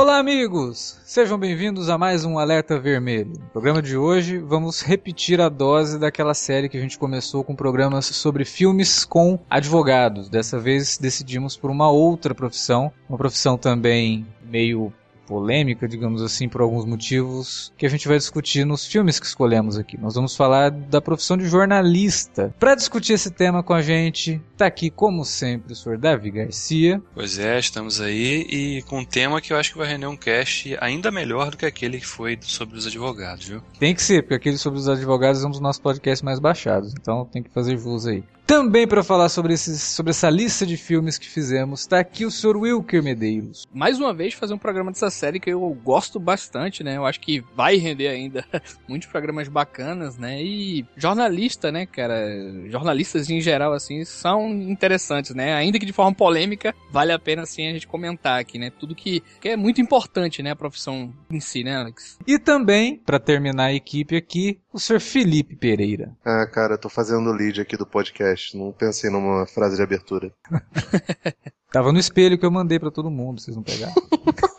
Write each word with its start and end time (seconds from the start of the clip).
Olá, 0.00 0.18
amigos! 0.18 0.96
Sejam 1.04 1.36
bem-vindos 1.36 1.88
a 1.88 1.98
mais 1.98 2.24
um 2.24 2.38
Alerta 2.38 2.78
Vermelho. 2.78 3.32
No 3.36 3.48
programa 3.48 3.82
de 3.82 3.96
hoje, 3.96 4.38
vamos 4.38 4.80
repetir 4.80 5.40
a 5.40 5.48
dose 5.48 5.98
daquela 5.98 6.34
série 6.34 6.68
que 6.68 6.78
a 6.78 6.80
gente 6.80 6.96
começou 6.96 7.42
com 7.42 7.52
programas 7.52 8.06
sobre 8.06 8.44
filmes 8.44 9.04
com 9.04 9.40
advogados. 9.50 10.28
Dessa 10.28 10.56
vez, 10.56 10.98
decidimos 10.98 11.56
por 11.56 11.68
uma 11.68 11.90
outra 11.90 12.32
profissão, 12.32 12.92
uma 13.08 13.18
profissão 13.18 13.58
também 13.58 14.24
meio 14.48 14.92
polêmica, 15.26 15.86
digamos 15.86 16.22
assim, 16.22 16.48
por 16.48 16.62
alguns 16.62 16.86
motivos 16.86 17.72
que 17.76 17.84
a 17.84 17.88
gente 17.90 18.06
vai 18.06 18.16
discutir 18.16 18.64
nos 18.64 18.86
filmes 18.86 19.18
que 19.20 19.26
escolhemos 19.26 19.76
aqui. 19.76 20.00
Nós 20.00 20.14
vamos 20.14 20.34
falar 20.34 20.70
da 20.70 21.02
profissão 21.02 21.36
de 21.36 21.46
jornalista. 21.46 22.54
Para 22.58 22.74
discutir 22.74 23.12
esse 23.12 23.30
tema 23.30 23.62
com 23.62 23.74
a 23.74 23.82
gente, 23.82 24.40
tá 24.58 24.66
aqui, 24.66 24.90
como 24.90 25.24
sempre, 25.24 25.72
o 25.72 25.76
senhor 25.76 25.96
Davi 25.96 26.30
Garcia. 26.32 27.00
Pois 27.14 27.38
é, 27.38 27.58
estamos 27.58 28.00
aí 28.00 28.46
e 28.50 28.82
com 28.82 28.98
um 28.98 29.04
tema 29.04 29.40
que 29.40 29.52
eu 29.52 29.56
acho 29.56 29.72
que 29.72 29.78
vai 29.78 29.86
render 29.86 30.06
um 30.06 30.16
cast 30.16 30.76
ainda 30.80 31.10
melhor 31.12 31.52
do 31.52 31.56
que 31.56 31.64
aquele 31.64 32.00
que 32.00 32.06
foi 32.06 32.36
sobre 32.42 32.76
os 32.76 32.86
advogados, 32.86 33.46
viu? 33.46 33.62
Tem 33.78 33.94
que 33.94 34.02
ser, 34.02 34.22
porque 34.22 34.34
aquele 34.34 34.58
sobre 34.58 34.80
os 34.80 34.88
advogados 34.88 35.44
é 35.44 35.46
um 35.46 35.50
dos 35.50 35.60
nossos 35.60 35.80
podcasts 35.80 36.22
mais 36.22 36.40
baixados, 36.40 36.92
então 36.92 37.24
tem 37.24 37.42
que 37.42 37.50
fazer 37.50 37.78
jus 37.78 38.06
aí. 38.06 38.24
Também 38.48 38.88
para 38.88 39.04
falar 39.04 39.28
sobre, 39.28 39.52
esses, 39.52 39.82
sobre 39.82 40.08
essa 40.08 40.30
lista 40.30 40.64
de 40.64 40.78
filmes 40.78 41.18
que 41.18 41.28
fizemos, 41.28 41.86
tá 41.86 41.98
aqui 41.98 42.24
o 42.24 42.30
Sr. 42.30 42.56
Wilker 42.56 43.02
Medeiros. 43.02 43.66
Mais 43.74 43.98
uma 43.98 44.14
vez 44.14 44.32
fazer 44.32 44.54
um 44.54 44.58
programa 44.58 44.90
dessa 44.90 45.10
série 45.10 45.38
que 45.38 45.50
eu 45.50 45.68
gosto 45.84 46.18
bastante, 46.18 46.82
né? 46.82 46.96
Eu 46.96 47.04
acho 47.04 47.20
que 47.20 47.44
vai 47.54 47.76
render 47.76 48.08
ainda 48.08 48.42
muitos 48.88 49.06
programas 49.06 49.48
bacanas, 49.48 50.16
né? 50.16 50.42
E 50.42 50.86
jornalista, 50.96 51.70
né, 51.70 51.84
cara? 51.84 52.26
Jornalistas 52.70 53.28
em 53.28 53.38
geral, 53.38 53.74
assim, 53.74 54.02
são 54.06 54.47
interessantes, 54.48 55.34
né? 55.34 55.54
Ainda 55.54 55.78
que 55.78 55.86
de 55.86 55.92
forma 55.92 56.14
polêmica, 56.14 56.74
vale 56.90 57.12
a 57.12 57.18
pena, 57.18 57.42
assim, 57.42 57.66
a 57.66 57.72
gente 57.72 57.86
comentar 57.86 58.40
aqui, 58.40 58.58
né? 58.58 58.70
Tudo 58.70 58.94
que, 58.94 59.22
que 59.40 59.50
é 59.50 59.56
muito 59.56 59.80
importante, 59.80 60.42
né? 60.42 60.50
A 60.50 60.56
profissão 60.56 61.12
em 61.30 61.40
si, 61.40 61.62
né, 61.62 61.76
Alex? 61.76 62.18
E 62.26 62.38
também, 62.38 62.96
para 62.96 63.18
terminar 63.18 63.64
a 63.64 63.74
equipe 63.74 64.16
aqui, 64.16 64.58
o 64.72 64.78
Sr. 64.78 65.00
Felipe 65.00 65.56
Pereira. 65.56 66.16
Ah, 66.24 66.46
cara, 66.46 66.74
eu 66.74 66.78
tô 66.78 66.88
fazendo 66.88 67.30
o 67.30 67.32
lead 67.32 67.60
aqui 67.60 67.76
do 67.76 67.86
podcast. 67.86 68.56
Não 68.56 68.72
pensei 68.72 69.10
numa 69.10 69.46
frase 69.46 69.76
de 69.76 69.82
abertura. 69.82 70.32
Tava 71.70 71.92
no 71.92 71.98
espelho 71.98 72.38
que 72.38 72.46
eu 72.46 72.50
mandei 72.50 72.78
para 72.78 72.90
todo 72.90 73.10
mundo, 73.10 73.40
vocês 73.40 73.56
não 73.56 73.62
pegaram. 73.62 73.94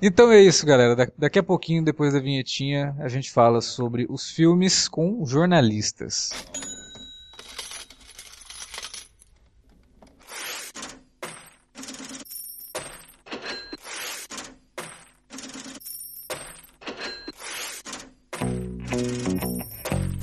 Então 0.00 0.30
é 0.30 0.40
isso, 0.40 0.66
galera. 0.66 0.94
Da 0.94 1.06
daqui 1.16 1.38
a 1.38 1.42
pouquinho, 1.42 1.82
depois 1.82 2.12
da 2.12 2.20
vinhetinha, 2.20 2.94
a 3.00 3.08
gente 3.08 3.30
fala 3.30 3.60
sobre 3.60 4.06
os 4.10 4.30
filmes 4.30 4.88
com 4.88 5.24
jornalistas. 5.24 6.30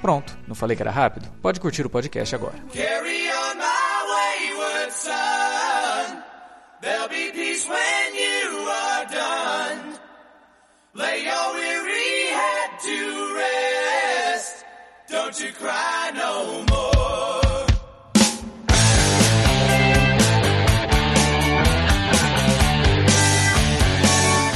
Pronto, 0.00 0.36
não 0.48 0.54
falei 0.54 0.76
que 0.76 0.82
era 0.82 0.90
rápido? 0.90 1.28
Pode 1.42 1.60
curtir 1.60 1.84
o 1.84 1.90
podcast 1.90 2.34
agora. 2.34 2.54
Carry 2.72 3.28
on 3.30 3.56
my 3.56 4.00
wayward 4.12 4.92
son. 4.92 6.22
There'll 6.80 7.08
be 7.08 7.30
peace 7.32 7.66
when 7.68 8.14
you 8.14 8.68
are 8.68 9.06
done. 9.06 9.98
Lay 10.94 11.24
your 11.24 11.54
weary 11.54 12.30
head 12.32 12.80
to 12.80 13.34
rest. 13.36 14.64
Don't 15.10 15.38
you 15.38 15.52
cry 15.52 16.10
no 16.14 16.64
more. 16.70 16.99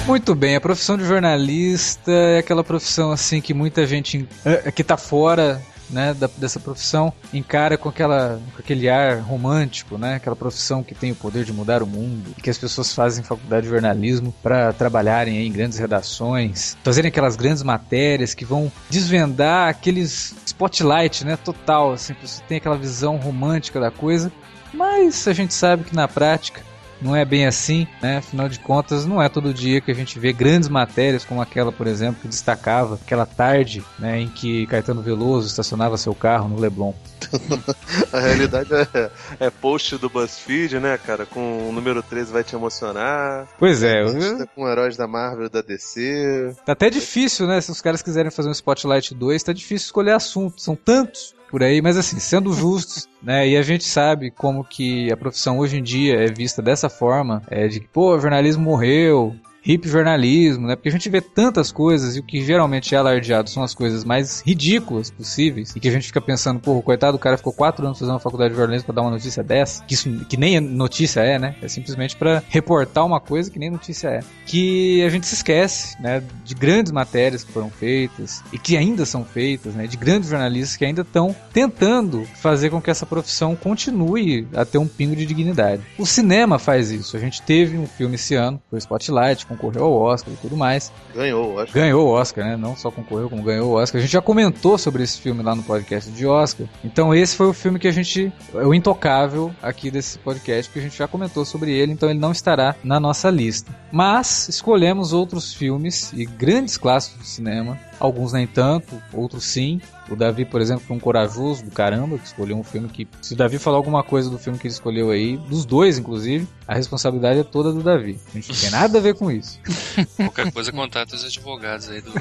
Muito 0.06 0.34
bem, 0.34 0.54
a 0.54 0.60
profissão 0.60 0.98
de 0.98 1.04
jornalista 1.06 2.12
é 2.12 2.38
aquela 2.38 2.62
profissão 2.62 3.10
assim 3.10 3.41
que 3.41 3.54
muita 3.54 3.87
gente 3.87 4.28
eh, 4.44 4.70
que 4.70 4.84
tá 4.84 4.98
fora 4.98 5.62
né, 5.88 6.12
da- 6.12 6.28
dessa 6.37 6.60
profissão 6.60 7.10
encara 7.32 7.78
com, 7.78 7.88
aquela, 7.88 8.38
com 8.54 8.59
aquele 8.60 8.88
ar 8.88 9.20
romântico, 9.20 9.97
né, 9.97 10.16
aquela 10.16 10.37
profissão 10.37 10.82
que 10.82 10.94
tem 10.94 11.10
o 11.12 11.14
poder 11.14 11.44
de 11.44 11.53
mudar 11.54 11.82
o 11.82 11.87
mundo, 11.87 12.34
que 12.43 12.50
as 12.50 12.59
pessoas 12.59 12.93
fazem 12.94 13.25
faculdade 13.25 13.64
de 13.64 13.70
jornalismo 13.72 14.34
para 14.43 14.72
trabalharem 14.75 15.47
em 15.47 15.50
grandes 15.50 15.78
redações, 15.78 16.76
fazerem 16.84 17.09
aquelas 17.09 17.34
grandes 17.37 17.62
matérias 17.62 18.34
que 18.34 18.44
vão 18.44 18.70
desvendar 18.91 19.69
aqueles 19.69 20.34
spotlight, 20.44 21.25
né, 21.25 21.37
total, 21.43 21.93
assim, 21.94 22.14
você 22.22 22.43
tem 22.47 22.59
aquela 22.59 22.76
visão 22.76 23.16
romântica 23.16 23.81
da 23.81 23.91
coisa, 23.91 24.31
mas 24.72 25.26
a 25.26 25.32
gente 25.32 25.54
sabe 25.54 25.84
que 25.84 25.94
na 25.97 26.06
prática 26.09 26.60
não 27.00 27.15
é 27.15 27.25
bem 27.25 27.47
assim, 27.47 27.87
né? 28.03 28.19
Afinal 28.19 28.49
de 28.49 28.59
contas, 28.59 29.05
não 29.06 29.22
é 29.22 29.28
todo 29.28 29.53
dia 29.53 29.81
que 29.81 29.91
a 29.91 29.94
gente 29.94 30.19
vê 30.19 30.32
grandes 30.32 30.69
matérias 30.69 31.25
como 31.25 31.41
aquela, 31.41 31.72
por 31.72 31.87
exemplo, 31.87 32.21
que 32.22 32.28
destacava 32.28 32.94
aquela 32.94 33.27
tarde, 33.27 33.82
né, 33.99 34.21
em 34.21 34.28
que 34.28 34.66
Caetano 34.66 35.03
Veloso 35.03 35.47
estacionava 35.49 35.97
seu 35.97 36.15
carro 36.15 36.49
no 36.49 36.59
Leblon. 36.59 36.93
A 38.12 38.21
realidade 38.21 38.69
é, 38.72 39.10
é 39.41 39.50
post 39.50 39.97
do 39.97 40.09
BuzzFeed, 40.09 40.78
né, 40.78 40.99
cara? 40.99 41.27
Com 41.27 41.69
o 41.69 41.72
número 41.72 42.03
13 42.03 42.32
vai 42.32 42.44
te 42.44 42.55
emocionar. 42.55 43.49
Pois 43.59 43.82
é, 43.82 44.05
Tá 44.38 44.47
com 44.55 44.69
heróis 44.69 44.97
da 44.97 45.06
Marvel 45.06 45.49
da 45.49 45.62
DC. 45.62 46.55
tá 46.65 46.72
até 46.72 46.91
difícil, 46.91 47.47
né? 47.47 47.61
Se 47.61 47.71
os 47.71 47.81
caras 47.81 48.03
quiserem 48.03 48.31
fazer 48.31 48.49
um 48.49 48.53
Spotlight 48.53 49.15
2, 49.15 49.43
tá 49.43 49.53
difícil 49.53 49.87
escolher 49.87 50.12
assunto, 50.12 50.61
são 50.61 50.76
tantos 50.76 51.34
por 51.54 51.62
aí, 51.62 51.81
mas 51.81 51.97
assim, 51.97 52.19
sendo 52.19 52.53
justos, 52.53 53.09
né? 53.22 53.47
E 53.47 53.56
a 53.56 53.62
gente 53.62 53.84
sabe 53.84 54.28
como 54.28 54.65
que 54.65 55.12
a 55.12 55.16
profissão 55.16 55.60
hoje 55.60 55.78
em 55.78 55.84
dia 55.84 56.16
é 56.16 56.26
vista 56.26 56.60
dessa 56.60 56.88
forma, 56.88 57.42
é 57.48 57.69
de 57.69 57.78
que, 57.78 57.87
pô, 57.87 58.19
jornalismo 58.19 58.65
morreu, 58.65 59.37
hip 59.66 59.88
jornalismo, 59.88 60.66
né? 60.66 60.76
Porque 60.76 60.88
a 60.88 60.92
gente 60.92 61.08
vê 61.08 61.20
tantas 61.20 61.72
coisas 61.72 62.16
e 62.16 62.20
o 62.20 62.22
que 62.22 62.44
geralmente 62.44 62.94
é 62.94 62.98
alardeado 62.98 63.50
são 63.50 63.62
as 63.62 63.75
coisas 63.75 64.04
mais 64.04 64.42
ridículas 64.44 65.10
possíveis 65.10 65.72
e 65.75 65.80
que 65.80 65.88
a 65.88 65.91
gente 65.91 66.06
fica 66.06 66.20
pensando, 66.20 66.60
pô, 66.60 66.80
coitado, 66.82 67.16
o 67.16 67.20
cara 67.20 67.36
ficou 67.36 67.52
quatro 67.52 67.84
anos 67.84 67.98
fazendo 67.98 68.14
uma 68.14 68.20
faculdade 68.20 68.50
de 68.50 68.56
jornalismo 68.56 68.86
pra 68.86 68.94
dar 68.94 69.02
uma 69.02 69.10
notícia 69.10 69.42
dessa, 69.42 69.84
que 69.84 69.94
isso 69.94 70.10
que 70.26 70.36
nem 70.36 70.60
notícia 70.60 71.20
é, 71.20 71.38
né? 71.38 71.56
É 71.62 71.69
simplesmente 71.69 72.16
pra 72.16 72.42
reportar 72.48 73.04
uma 73.04 73.20
coisa 73.20 73.50
que 73.50 73.58
nem 73.58 73.70
notícia 73.70 74.08
é. 74.08 74.20
Que 74.47 75.02
a 75.04 75.08
gente 75.08 75.26
se 75.26 75.34
esquece, 75.34 76.00
né? 76.00 76.22
De 76.44 76.54
grandes 76.54 76.92
matérias 76.92 77.44
que 77.44 77.52
foram 77.52 77.70
feitas 77.70 78.42
e 78.52 78.58
que 78.58 78.76
ainda 78.76 79.06
são 79.06 79.25
feitas, 79.25 79.75
né? 79.75 79.86
De 79.86 79.96
grandes 79.96 80.31
jornalistas 80.31 80.76
que 80.76 80.84
ainda 80.84 81.02
estão 81.02 81.34
tentando 81.52 82.25
fazer 82.36 82.70
com 82.70 82.81
que 82.81 82.91
essa 82.91 83.06
profissão 83.06 83.56
continue 83.56 84.46
a 84.55 84.64
ter 84.64 84.78
um 84.78 84.87
pingo 84.87 85.17
de 85.17 85.26
dignidade. 85.26 85.82
O 85.99 86.06
cinema 86.06 86.58
faz 86.58 86.90
isso. 86.90 87.17
A 87.17 87.20
gente 87.20 87.43
teve 87.43 87.78
um 87.78 87.87
filme 87.87 88.17
esse 88.17 88.34
ano, 88.34 88.60
foi 88.70 88.78
Spotlight, 88.78 89.46
concorreu 89.55 89.85
ao 89.85 89.93
Oscar 89.95 90.33
e 90.33 90.37
tudo 90.37 90.56
mais. 90.56 90.93
Ganhou, 91.15 91.59
acho. 91.61 91.73
Ganhou 91.73 92.06
o 92.06 92.11
Oscar, 92.11 92.45
né? 92.45 92.56
Não 92.56 92.77
só 92.77 92.91
concorreu, 92.91 93.31
como 93.31 93.43
ganhou 93.43 93.71
o 93.71 93.75
Oscar. 93.75 93.99
A 93.99 94.03
gente 94.03 94.12
já 94.12 94.21
comentou 94.21 94.77
sobre 94.77 95.03
esse 95.03 95.19
filme 95.21 95.43
lá 95.43 95.55
no 95.55 95.62
podcast 95.62 96.11
de 96.11 96.27
Oscar. 96.27 96.67
Então 96.85 97.15
esse 97.15 97.37
foi 97.37 97.47
o 97.47 97.53
filme 97.53 97.79
que 97.79 97.89
a 97.89 97.93
gente. 97.93 98.33
É 98.55 98.67
o 98.67 98.75
intocável 98.75 99.55
aqui 99.62 99.91
desse 99.91 100.19
podcast, 100.19 100.71
que 100.71 100.79
a 100.79 100.83
gente 100.83 100.97
já 100.97 101.09
comentou 101.09 101.45
sobre 101.45 101.73
ele, 101.73 101.93
então 101.93 102.11
ele 102.11 102.19
não 102.19 102.33
estará 102.33 102.75
na 102.83 102.99
nossa 102.99 103.31
lista. 103.31 103.75
Mas 103.93 104.49
escolhemos 104.49 105.12
outros 105.12 105.55
filmes 105.55 106.12
e 106.12 106.25
grandes 106.25 106.77
clássicos 106.77 107.19
do 107.21 107.27
cinema. 107.27 107.79
Alguns 108.00 108.32
nem 108.32 108.46
tanto, 108.46 109.00
outros 109.12 109.44
sim. 109.44 109.81
O 110.11 110.14
Davi, 110.17 110.44
por 110.44 110.61
exemplo, 110.61 110.85
foi 110.87 110.96
um 110.96 111.00
corajoso 111.00 111.64
do 111.64 111.70
caramba, 111.70 112.19
que 112.19 112.26
escolheu 112.26 112.56
um 112.58 112.62
filme 112.62 112.88
que. 112.88 113.08
Se 113.23 113.32
o 113.32 113.37
Davi 113.37 113.58
falar 113.58 113.79
alguma 113.79 114.02
coisa 114.02 114.29
do 114.29 114.38
filme 114.38 114.58
que 114.58 114.67
ele 114.67 114.75
escolheu 114.75 115.11
aí, 115.11 115.37
dos 115.37 115.64
dois, 115.64 115.99
inclusive, 115.99 116.46
a 116.69 116.75
responsabilidade 116.75 117.41
é 117.41 117.44
toda 117.44 117.73
do 117.73 117.82
Davi. 117.82 118.20
A 118.31 118.37
gente 118.37 118.50
não 118.52 118.56
tem 118.61 118.70
nada 118.70 118.99
a 118.99 119.00
ver 119.00 119.14
com 119.14 119.31
isso. 119.31 119.58
Qualquer 120.17 120.52
coisa, 120.52 120.70
contata 120.73 121.17
os 121.17 121.25
advogados 121.25 121.88
aí 121.88 122.02
do, 122.02 122.12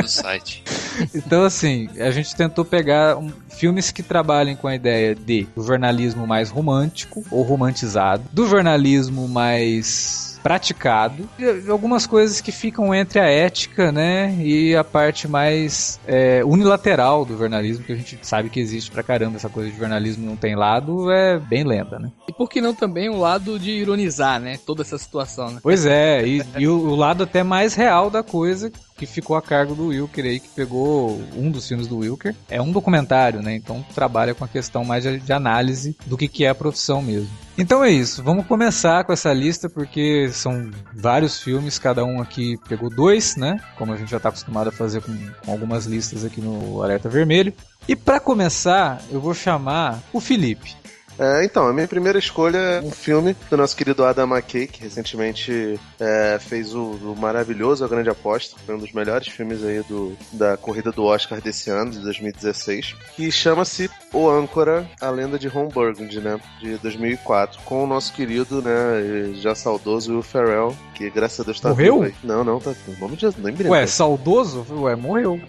do 0.00 0.08
site. 0.08 0.62
Então, 1.14 1.44
assim, 1.44 1.88
a 1.98 2.10
gente 2.12 2.34
tentou 2.36 2.64
pegar 2.64 3.16
um- 3.18 3.32
filmes 3.50 3.90
que 3.90 4.02
trabalhem 4.02 4.54
com 4.54 4.68
a 4.68 4.74
ideia 4.74 5.14
de 5.14 5.48
do 5.56 5.62
jornalismo 5.64 6.26
mais 6.26 6.50
romântico 6.50 7.24
ou 7.30 7.42
romantizado, 7.42 8.22
do 8.32 8.46
jornalismo 8.46 9.26
mais 9.28 10.25
mais 10.36 10.38
praticado. 10.38 11.28
E 11.38 11.70
algumas 11.70 12.06
coisas 12.06 12.40
que 12.40 12.52
ficam 12.52 12.94
entre 12.94 13.18
a 13.18 13.26
ética, 13.26 13.90
né, 13.90 14.34
e 14.38 14.76
a 14.76 14.84
parte 14.84 15.26
mais 15.26 15.98
é, 16.06 16.44
unilateral 16.44 17.24
do 17.24 17.36
jornalismo, 17.36 17.84
que 17.84 17.92
a 17.92 17.96
gente 17.96 18.18
sabe 18.22 18.50
que 18.50 18.60
existe 18.60 18.90
pra 18.90 19.02
caramba. 19.02 19.36
Essa 19.36 19.48
coisa 19.48 19.70
de 19.70 19.76
jornalismo 19.76 20.26
não 20.26 20.36
tem 20.36 20.54
lado, 20.54 21.10
é 21.10 21.38
bem 21.38 21.64
lenda, 21.64 21.98
né? 21.98 22.10
E 22.28 22.32
por 22.32 22.48
que 22.48 22.60
não 22.60 22.74
também 22.74 23.08
o 23.08 23.18
lado 23.18 23.58
de 23.58 23.70
ironizar, 23.70 24.40
né? 24.40 24.58
Toda 24.64 24.82
essa 24.82 24.98
situação, 24.98 25.50
né? 25.50 25.60
Pois 25.62 25.86
é, 25.86 26.26
e, 26.26 26.42
e 26.58 26.68
o, 26.68 26.78
o 26.78 26.94
lado 26.94 27.24
até 27.24 27.42
mais 27.42 27.74
real 27.74 28.10
da 28.10 28.22
coisa, 28.22 28.70
que 28.96 29.06
ficou 29.06 29.36
a 29.36 29.42
cargo 29.42 29.74
do 29.74 29.88
Wilker 29.88 30.24
aí, 30.24 30.40
que 30.40 30.48
pegou 30.48 31.20
um 31.36 31.50
dos 31.50 31.68
filmes 31.68 31.86
do 31.86 31.98
Wilker. 31.98 32.34
É 32.48 32.60
um 32.60 32.72
documentário, 32.72 33.42
né? 33.42 33.54
Então 33.54 33.84
trabalha 33.94 34.34
com 34.34 34.44
a 34.44 34.48
questão 34.48 34.84
mais 34.84 35.04
de, 35.04 35.32
análise 35.32 35.96
do 36.06 36.16
que, 36.16 36.28
que 36.28 36.44
é 36.44 36.48
a 36.48 36.54
profissão 36.54 37.02
mesmo. 37.02 37.30
Então 37.58 37.82
é 37.82 37.90
isso, 37.90 38.22
vamos 38.22 38.46
começar 38.46 39.04
com 39.04 39.12
essa 39.12 39.32
lista 39.32 39.68
porque 39.68 40.28
são 40.30 40.70
vários 40.94 41.40
filmes, 41.40 41.78
cada 41.78 42.04
um 42.04 42.20
aqui 42.20 42.58
pegou 42.68 42.90
dois, 42.90 43.36
né? 43.36 43.60
Como 43.78 43.92
a 43.92 43.96
gente 43.96 44.10
já 44.10 44.18
está 44.18 44.28
acostumado 44.28 44.68
a 44.68 44.72
fazer 44.72 45.00
com, 45.02 45.16
com 45.44 45.52
algumas 45.52 45.86
listas 45.86 46.24
aqui 46.24 46.40
no 46.40 46.82
Alerta 46.82 47.08
Vermelho. 47.08 47.52
E 47.88 47.94
para 47.94 48.20
começar, 48.20 49.00
eu 49.10 49.20
vou 49.20 49.32
chamar 49.32 50.02
o 50.12 50.20
Felipe. 50.20 50.76
É, 51.18 51.44
então, 51.44 51.66
a 51.66 51.72
minha 51.72 51.88
primeira 51.88 52.18
escolha 52.18 52.58
é 52.58 52.80
um 52.80 52.90
filme 52.90 53.34
do 53.48 53.56
nosso 53.56 53.76
querido 53.76 54.04
Adam 54.04 54.28
McKay, 54.28 54.66
que 54.66 54.82
recentemente 54.82 55.78
é, 55.98 56.38
fez 56.40 56.74
o, 56.74 56.82
o 56.82 57.16
maravilhoso 57.18 57.84
A 57.84 57.88
Grande 57.88 58.10
Aposta, 58.10 58.56
foi 58.64 58.74
um 58.74 58.78
dos 58.78 58.92
melhores 58.92 59.28
filmes 59.28 59.64
aí 59.64 59.82
do, 59.88 60.16
da 60.32 60.56
corrida 60.56 60.92
do 60.92 61.04
Oscar 61.04 61.40
desse 61.40 61.70
ano, 61.70 61.90
de 61.90 62.00
2016, 62.00 62.94
que 63.14 63.30
chama-se 63.30 63.90
O 64.12 64.28
Âncora, 64.28 64.88
a 65.00 65.10
lenda 65.10 65.38
de 65.38 65.48
Ron 65.48 65.68
Burgundy, 65.68 66.20
né, 66.20 66.38
de 66.60 66.76
2004, 66.78 67.60
com 67.64 67.84
o 67.84 67.86
nosso 67.86 68.12
querido, 68.12 68.60
né, 68.60 69.32
já 69.34 69.54
saudoso 69.54 70.12
Will 70.12 70.22
Ferrell, 70.22 70.76
que 70.94 71.08
graças 71.10 71.40
a 71.40 71.44
Deus 71.44 71.60
tá 71.60 71.70
Morreu? 71.70 72.02
vivo. 72.02 72.16
Não, 72.22 72.44
não, 72.44 72.60
tá 72.60 72.74
vamos 72.98 73.18
de 73.18 73.26
nem 73.38 73.54
brincar. 73.54 73.70
Ué, 73.70 73.86
saudoso? 73.86 74.66
Ué, 74.70 74.94
morreu. 74.94 75.40